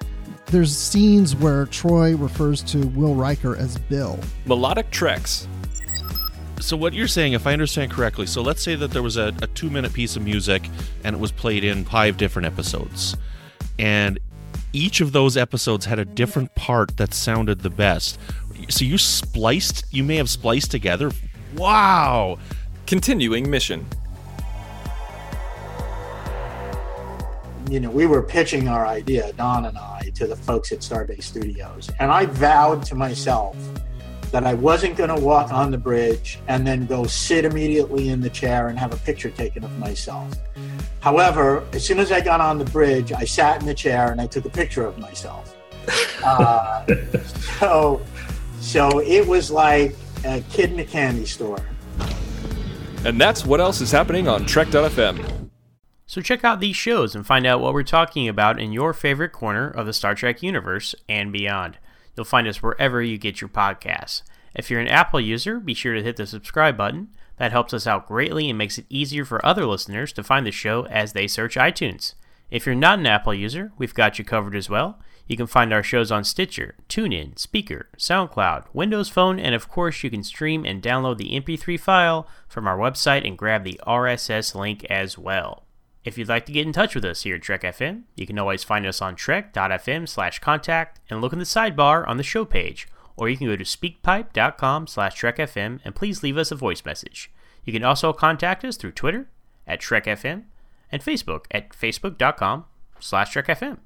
there's 0.52 0.76
scenes 0.76 1.34
where 1.34 1.64
Troi 1.66 2.14
refers 2.20 2.62
to 2.64 2.86
Will 2.88 3.14
Riker 3.14 3.56
as 3.56 3.78
Bill. 3.78 4.20
Melodic 4.44 4.90
Treks. 4.90 5.48
So 6.60 6.76
what 6.76 6.92
you're 6.92 7.08
saying, 7.08 7.32
if 7.32 7.46
I 7.46 7.54
understand 7.54 7.90
correctly, 7.90 8.26
so 8.26 8.42
let's 8.42 8.62
say 8.62 8.76
that 8.76 8.90
there 8.90 9.02
was 9.02 9.16
a, 9.16 9.34
a 9.40 9.46
two 9.48 9.70
minute 9.70 9.94
piece 9.94 10.14
of 10.14 10.22
music 10.22 10.68
and 11.02 11.16
it 11.16 11.18
was 11.18 11.32
played 11.32 11.64
in 11.64 11.84
five 11.84 12.18
different 12.18 12.46
episodes. 12.46 13.16
And 13.78 14.20
each 14.74 15.00
of 15.00 15.12
those 15.12 15.38
episodes 15.38 15.86
had 15.86 15.98
a 15.98 16.04
different 16.04 16.54
part 16.54 16.98
that 16.98 17.14
sounded 17.14 17.60
the 17.60 17.70
best. 17.70 18.18
So 18.68 18.84
you 18.84 18.98
spliced 18.98 19.86
you 19.90 20.04
may 20.04 20.16
have 20.16 20.28
spliced 20.28 20.70
together. 20.70 21.10
Wow. 21.56 22.38
Continuing 22.86 23.50
mission. 23.50 23.86
You 27.72 27.80
know, 27.80 27.90
we 27.90 28.04
were 28.04 28.22
pitching 28.22 28.68
our 28.68 28.86
idea, 28.86 29.32
Don 29.32 29.64
and 29.64 29.78
I, 29.78 30.12
to 30.16 30.26
the 30.26 30.36
folks 30.36 30.72
at 30.72 30.80
Starbase 30.80 31.22
Studios. 31.22 31.90
And 32.00 32.12
I 32.12 32.26
vowed 32.26 32.84
to 32.84 32.94
myself 32.94 33.56
that 34.30 34.44
I 34.44 34.52
wasn't 34.52 34.94
going 34.94 35.08
to 35.08 35.18
walk 35.18 35.50
on 35.50 35.70
the 35.70 35.78
bridge 35.78 36.38
and 36.48 36.66
then 36.66 36.84
go 36.84 37.06
sit 37.06 37.46
immediately 37.46 38.10
in 38.10 38.20
the 38.20 38.28
chair 38.28 38.68
and 38.68 38.78
have 38.78 38.92
a 38.92 38.98
picture 38.98 39.30
taken 39.30 39.64
of 39.64 39.78
myself. 39.78 40.34
However, 41.00 41.66
as 41.72 41.82
soon 41.82 41.98
as 41.98 42.12
I 42.12 42.20
got 42.20 42.42
on 42.42 42.58
the 42.58 42.66
bridge, 42.66 43.10
I 43.10 43.24
sat 43.24 43.62
in 43.62 43.66
the 43.66 43.74
chair 43.74 44.12
and 44.12 44.20
I 44.20 44.26
took 44.26 44.44
a 44.44 44.50
picture 44.50 44.84
of 44.84 44.98
myself. 44.98 45.56
Uh, 46.24 46.86
so, 47.58 48.00
so 48.60 49.00
it 49.00 49.26
was 49.26 49.50
like 49.50 49.96
a 50.24 50.40
kid 50.50 50.70
in 50.70 50.78
a 50.78 50.84
candy 50.84 51.26
store. 51.26 51.58
And 53.04 53.20
that's 53.20 53.44
what 53.44 53.60
else 53.60 53.80
is 53.80 53.90
happening 53.90 54.28
on 54.28 54.46
Trek.fm. 54.46 55.41
So 56.12 56.20
check 56.20 56.44
out 56.44 56.60
these 56.60 56.76
shows 56.76 57.14
and 57.14 57.26
find 57.26 57.46
out 57.46 57.62
what 57.62 57.72
we're 57.72 57.84
talking 57.84 58.28
about 58.28 58.60
in 58.60 58.70
your 58.70 58.92
favorite 58.92 59.32
corner 59.32 59.70
of 59.70 59.86
the 59.86 59.94
Star 59.94 60.14
Trek 60.14 60.42
universe 60.42 60.94
and 61.08 61.32
beyond. 61.32 61.78
You'll 62.14 62.26
find 62.26 62.46
us 62.46 62.62
wherever 62.62 63.00
you 63.00 63.16
get 63.16 63.40
your 63.40 63.48
podcasts. 63.48 64.20
If 64.54 64.70
you're 64.70 64.82
an 64.82 64.88
Apple 64.88 65.22
user, 65.22 65.58
be 65.58 65.72
sure 65.72 65.94
to 65.94 66.02
hit 66.02 66.16
the 66.16 66.26
subscribe 66.26 66.76
button. 66.76 67.08
That 67.38 67.52
helps 67.52 67.72
us 67.72 67.86
out 67.86 68.08
greatly 68.08 68.50
and 68.50 68.58
makes 68.58 68.76
it 68.76 68.84
easier 68.90 69.24
for 69.24 69.42
other 69.42 69.64
listeners 69.64 70.12
to 70.12 70.22
find 70.22 70.44
the 70.44 70.50
show 70.50 70.84
as 70.88 71.14
they 71.14 71.26
search 71.26 71.56
iTunes. 71.56 72.12
If 72.50 72.66
you're 72.66 72.74
not 72.74 72.98
an 72.98 73.06
Apple 73.06 73.32
user, 73.32 73.72
we've 73.78 73.94
got 73.94 74.18
you 74.18 74.24
covered 74.26 74.54
as 74.54 74.68
well. 74.68 74.98
You 75.26 75.38
can 75.38 75.46
find 75.46 75.72
our 75.72 75.82
shows 75.82 76.12
on 76.12 76.24
Stitcher, 76.24 76.74
TuneIn, 76.90 77.36
Spreaker, 77.36 77.84
SoundCloud, 77.96 78.66
Windows 78.74 79.08
Phone, 79.08 79.40
and 79.40 79.54
of 79.54 79.70
course, 79.70 80.04
you 80.04 80.10
can 80.10 80.24
stream 80.24 80.66
and 80.66 80.82
download 80.82 81.16
the 81.16 81.30
MP3 81.40 81.80
file 81.80 82.28
from 82.48 82.66
our 82.66 82.76
website 82.76 83.26
and 83.26 83.38
grab 83.38 83.64
the 83.64 83.80
RSS 83.86 84.54
link 84.54 84.84
as 84.90 85.16
well. 85.16 85.64
If 86.04 86.18
you'd 86.18 86.28
like 86.28 86.46
to 86.46 86.52
get 86.52 86.66
in 86.66 86.72
touch 86.72 86.94
with 86.94 87.04
us 87.04 87.22
here 87.22 87.36
at 87.36 87.42
Trek 87.42 87.62
FM, 87.62 88.02
you 88.16 88.26
can 88.26 88.38
always 88.38 88.64
find 88.64 88.84
us 88.86 89.00
on 89.00 89.14
trek.fm 89.14 90.08
slash 90.08 90.40
contact 90.40 91.00
and 91.08 91.20
look 91.20 91.32
in 91.32 91.38
the 91.38 91.44
sidebar 91.44 92.06
on 92.08 92.16
the 92.16 92.24
show 92.24 92.44
page, 92.44 92.88
or 93.16 93.28
you 93.28 93.36
can 93.36 93.46
go 93.46 93.56
to 93.56 93.64
speakpipe.com 93.64 94.88
slash 94.88 95.20
trekfm 95.20 95.78
and 95.84 95.94
please 95.94 96.22
leave 96.22 96.36
us 96.36 96.50
a 96.50 96.56
voice 96.56 96.84
message. 96.84 97.30
You 97.64 97.72
can 97.72 97.84
also 97.84 98.12
contact 98.12 98.64
us 98.64 98.76
through 98.76 98.92
Twitter 98.92 99.28
at 99.66 99.80
TrekFM 99.80 100.44
and 100.90 101.02
Facebook 101.02 101.44
at 101.52 101.70
facebook.com 101.70 102.64
slash 102.98 103.32
trekfm 103.32 103.78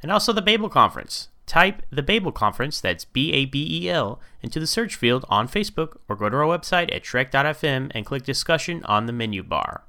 and 0.00 0.12
also 0.12 0.32
the 0.32 0.42
Babel 0.42 0.68
Conference. 0.68 1.28
Type 1.46 1.82
the 1.90 2.02
Babel 2.02 2.32
Conference, 2.32 2.80
that's 2.80 3.04
B 3.04 3.32
A 3.32 3.46
B 3.46 3.82
E 3.82 3.90
L, 3.90 4.20
into 4.42 4.60
the 4.60 4.66
search 4.66 4.94
field 4.94 5.24
on 5.28 5.48
Facebook 5.48 5.96
or 6.08 6.16
go 6.16 6.28
to 6.28 6.36
our 6.36 6.58
website 6.58 6.94
at 6.94 7.02
trek.fm 7.02 7.90
and 7.94 8.06
click 8.06 8.22
discussion 8.22 8.82
on 8.84 9.06
the 9.06 9.12
menu 9.12 9.42
bar. 9.42 9.82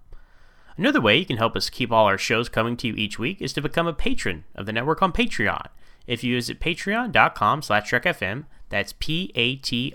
Another 0.78 1.00
way 1.00 1.18
you 1.18 1.26
can 1.26 1.38
help 1.38 1.56
us 1.56 1.70
keep 1.70 1.92
all 1.92 2.06
our 2.06 2.18
shows 2.18 2.50
coming 2.50 2.76
to 2.78 2.88
you 2.88 2.96
each 2.96 3.18
week 3.18 3.42
is 3.42 3.54
to 3.54 3.62
become 3.62 3.88
a 3.88 3.94
patron 3.94 4.44
of 4.56 4.66
the 4.66 4.74
network 4.74 5.02
on 5.02 5.14
Patreon. 5.14 5.68
If 6.06 6.24
you 6.24 6.36
visit 6.36 6.60
patreon.com 6.60 7.62
slash 7.62 7.90
trekfm, 7.90 8.44
that's 8.70 8.94
P-A-T-R-E-O-N 9.00 9.92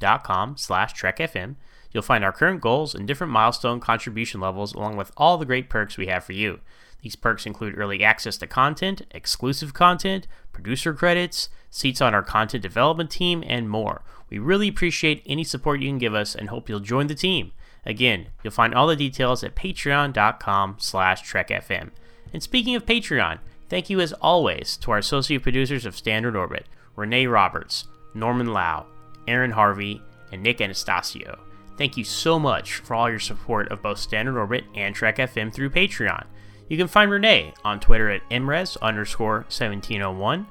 dot 0.00 0.24
com 0.24 0.56
slash 0.56 0.94
trekfm, 0.94 1.56
you'll 1.92 2.02
find 2.02 2.24
our 2.24 2.32
current 2.32 2.60
goals 2.62 2.94
and 2.94 3.06
different 3.06 3.32
milestone 3.32 3.80
contribution 3.80 4.40
levels 4.40 4.72
along 4.72 4.96
with 4.96 5.12
all 5.16 5.36
the 5.36 5.44
great 5.44 5.68
perks 5.68 5.98
we 5.98 6.06
have 6.06 6.24
for 6.24 6.32
you. 6.32 6.60
These 7.02 7.16
perks 7.16 7.46
include 7.46 7.78
early 7.78 8.02
access 8.02 8.36
to 8.38 8.46
content, 8.46 9.02
exclusive 9.10 9.74
content, 9.74 10.26
producer 10.52 10.92
credits, 10.94 11.48
seats 11.70 12.00
on 12.00 12.14
our 12.14 12.22
content 12.22 12.62
development 12.62 13.10
team, 13.10 13.44
and 13.46 13.68
more. 13.70 14.02
We 14.28 14.38
really 14.38 14.68
appreciate 14.68 15.22
any 15.26 15.44
support 15.44 15.80
you 15.80 15.88
can 15.88 15.98
give 15.98 16.14
us 16.14 16.34
and 16.34 16.48
hope 16.48 16.68
you'll 16.68 16.80
join 16.80 17.06
the 17.06 17.14
team. 17.14 17.52
Again, 17.86 18.26
you'll 18.42 18.52
find 18.52 18.74
all 18.74 18.86
the 18.86 18.96
details 18.96 19.42
at 19.42 19.56
patreon.com 19.56 20.76
slash 20.78 21.22
trekfm. 21.22 21.90
And 22.32 22.42
speaking 22.42 22.74
of 22.74 22.86
Patreon, 22.86 23.38
thank 23.68 23.90
you 23.90 24.00
as 24.00 24.12
always 24.14 24.76
to 24.78 24.90
our 24.92 24.98
associate 24.98 25.42
producers 25.42 25.86
of 25.86 25.96
Standard 25.96 26.36
Orbit, 26.36 26.66
Renee 26.96 27.26
Roberts, 27.26 27.86
Norman 28.14 28.52
Lao, 28.52 28.86
Aaron 29.26 29.52
Harvey, 29.52 30.02
and 30.32 30.42
Nick 30.42 30.58
Anastassiou. 30.58 31.38
Thank 31.76 31.96
you 31.96 32.04
so 32.04 32.38
much 32.38 32.74
for 32.74 32.94
all 32.94 33.08
your 33.08 33.18
support 33.18 33.68
of 33.72 33.82
both 33.82 33.98
Standard 33.98 34.38
Orbit 34.38 34.64
and 34.74 34.94
Trek 34.94 35.16
FM 35.16 35.52
through 35.52 35.70
Patreon. 35.70 36.26
You 36.68 36.76
can 36.76 36.88
find 36.88 37.10
Renee 37.10 37.54
on 37.64 37.80
Twitter 37.80 38.10
at 38.10 38.28
mres 38.30 38.76
underscore 38.80 39.38
1701, 39.48 40.46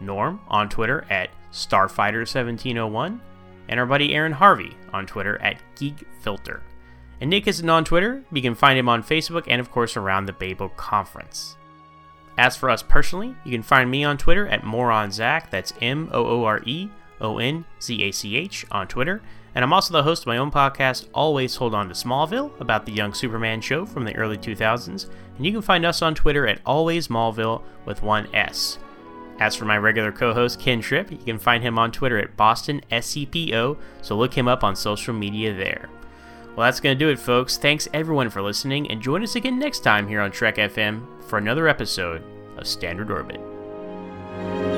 Norm 0.00 0.40
on 0.48 0.68
Twitter 0.68 1.04
at 1.10 1.30
Starfighter1701, 1.52 3.20
and 3.68 3.80
our 3.80 3.86
buddy 3.86 4.14
Aaron 4.14 4.32
Harvey 4.32 4.76
on 4.92 5.04
Twitter 5.04 5.36
at 5.42 5.60
GeekFilter. 5.76 6.60
And 7.20 7.30
Nick 7.30 7.46
isn't 7.46 7.68
on 7.68 7.84
Twitter, 7.84 8.22
you 8.32 8.42
can 8.42 8.54
find 8.54 8.78
him 8.78 8.88
on 8.88 9.02
Facebook 9.02 9.44
and, 9.48 9.60
of 9.60 9.70
course, 9.70 9.96
around 9.96 10.26
the 10.26 10.32
Babel 10.32 10.68
Conference. 10.70 11.56
As 12.36 12.56
for 12.56 12.70
us 12.70 12.82
personally, 12.82 13.34
you 13.44 13.50
can 13.50 13.64
find 13.64 13.90
me 13.90 14.04
on 14.04 14.16
Twitter 14.16 14.46
at 14.46 14.62
MooreOnZach, 14.62 15.50
that's 15.50 15.72
M 15.80 16.08
O 16.12 16.24
O 16.24 16.44
R 16.44 16.62
E 16.64 16.88
O 17.20 17.38
N 17.38 17.64
Z 17.82 18.00
A 18.04 18.12
C 18.12 18.36
H 18.36 18.64
on 18.70 18.86
Twitter, 18.86 19.20
and 19.56 19.64
I'm 19.64 19.72
also 19.72 19.92
the 19.92 20.04
host 20.04 20.22
of 20.22 20.28
my 20.28 20.36
own 20.36 20.52
podcast, 20.52 21.08
Always 21.12 21.56
Hold 21.56 21.74
On 21.74 21.88
to 21.88 21.94
Smallville, 21.94 22.60
about 22.60 22.86
the 22.86 22.92
young 22.92 23.12
Superman 23.12 23.60
show 23.60 23.84
from 23.84 24.04
the 24.04 24.14
early 24.14 24.38
2000s, 24.38 25.08
and 25.36 25.44
you 25.44 25.50
can 25.50 25.62
find 25.62 25.84
us 25.84 26.00
on 26.00 26.14
Twitter 26.14 26.46
at 26.46 26.60
Always 26.64 27.08
Smallville 27.08 27.62
with 27.84 28.04
one 28.04 28.32
S. 28.32 28.78
As 29.40 29.56
for 29.56 29.64
my 29.64 29.76
regular 29.76 30.12
co 30.12 30.32
host, 30.32 30.60
Ken 30.60 30.80
Tripp, 30.80 31.10
you 31.10 31.18
can 31.18 31.38
find 31.40 31.64
him 31.64 31.76
on 31.76 31.90
Twitter 31.90 32.18
at 32.18 32.36
Boston 32.36 32.82
SCPO, 32.92 33.76
so 34.02 34.16
look 34.16 34.34
him 34.34 34.46
up 34.46 34.62
on 34.62 34.76
social 34.76 35.12
media 35.12 35.52
there. 35.52 35.88
Well, 36.58 36.64
that's 36.64 36.80
going 36.80 36.98
to 36.98 37.04
do 37.04 37.08
it, 37.08 37.20
folks. 37.20 37.56
Thanks 37.56 37.86
everyone 37.94 38.30
for 38.30 38.42
listening, 38.42 38.90
and 38.90 39.00
join 39.00 39.22
us 39.22 39.36
again 39.36 39.60
next 39.60 39.84
time 39.84 40.08
here 40.08 40.20
on 40.20 40.32
Trek 40.32 40.56
FM 40.56 41.06
for 41.22 41.38
another 41.38 41.68
episode 41.68 42.20
of 42.56 42.66
Standard 42.66 43.12
Orbit. 43.12 44.77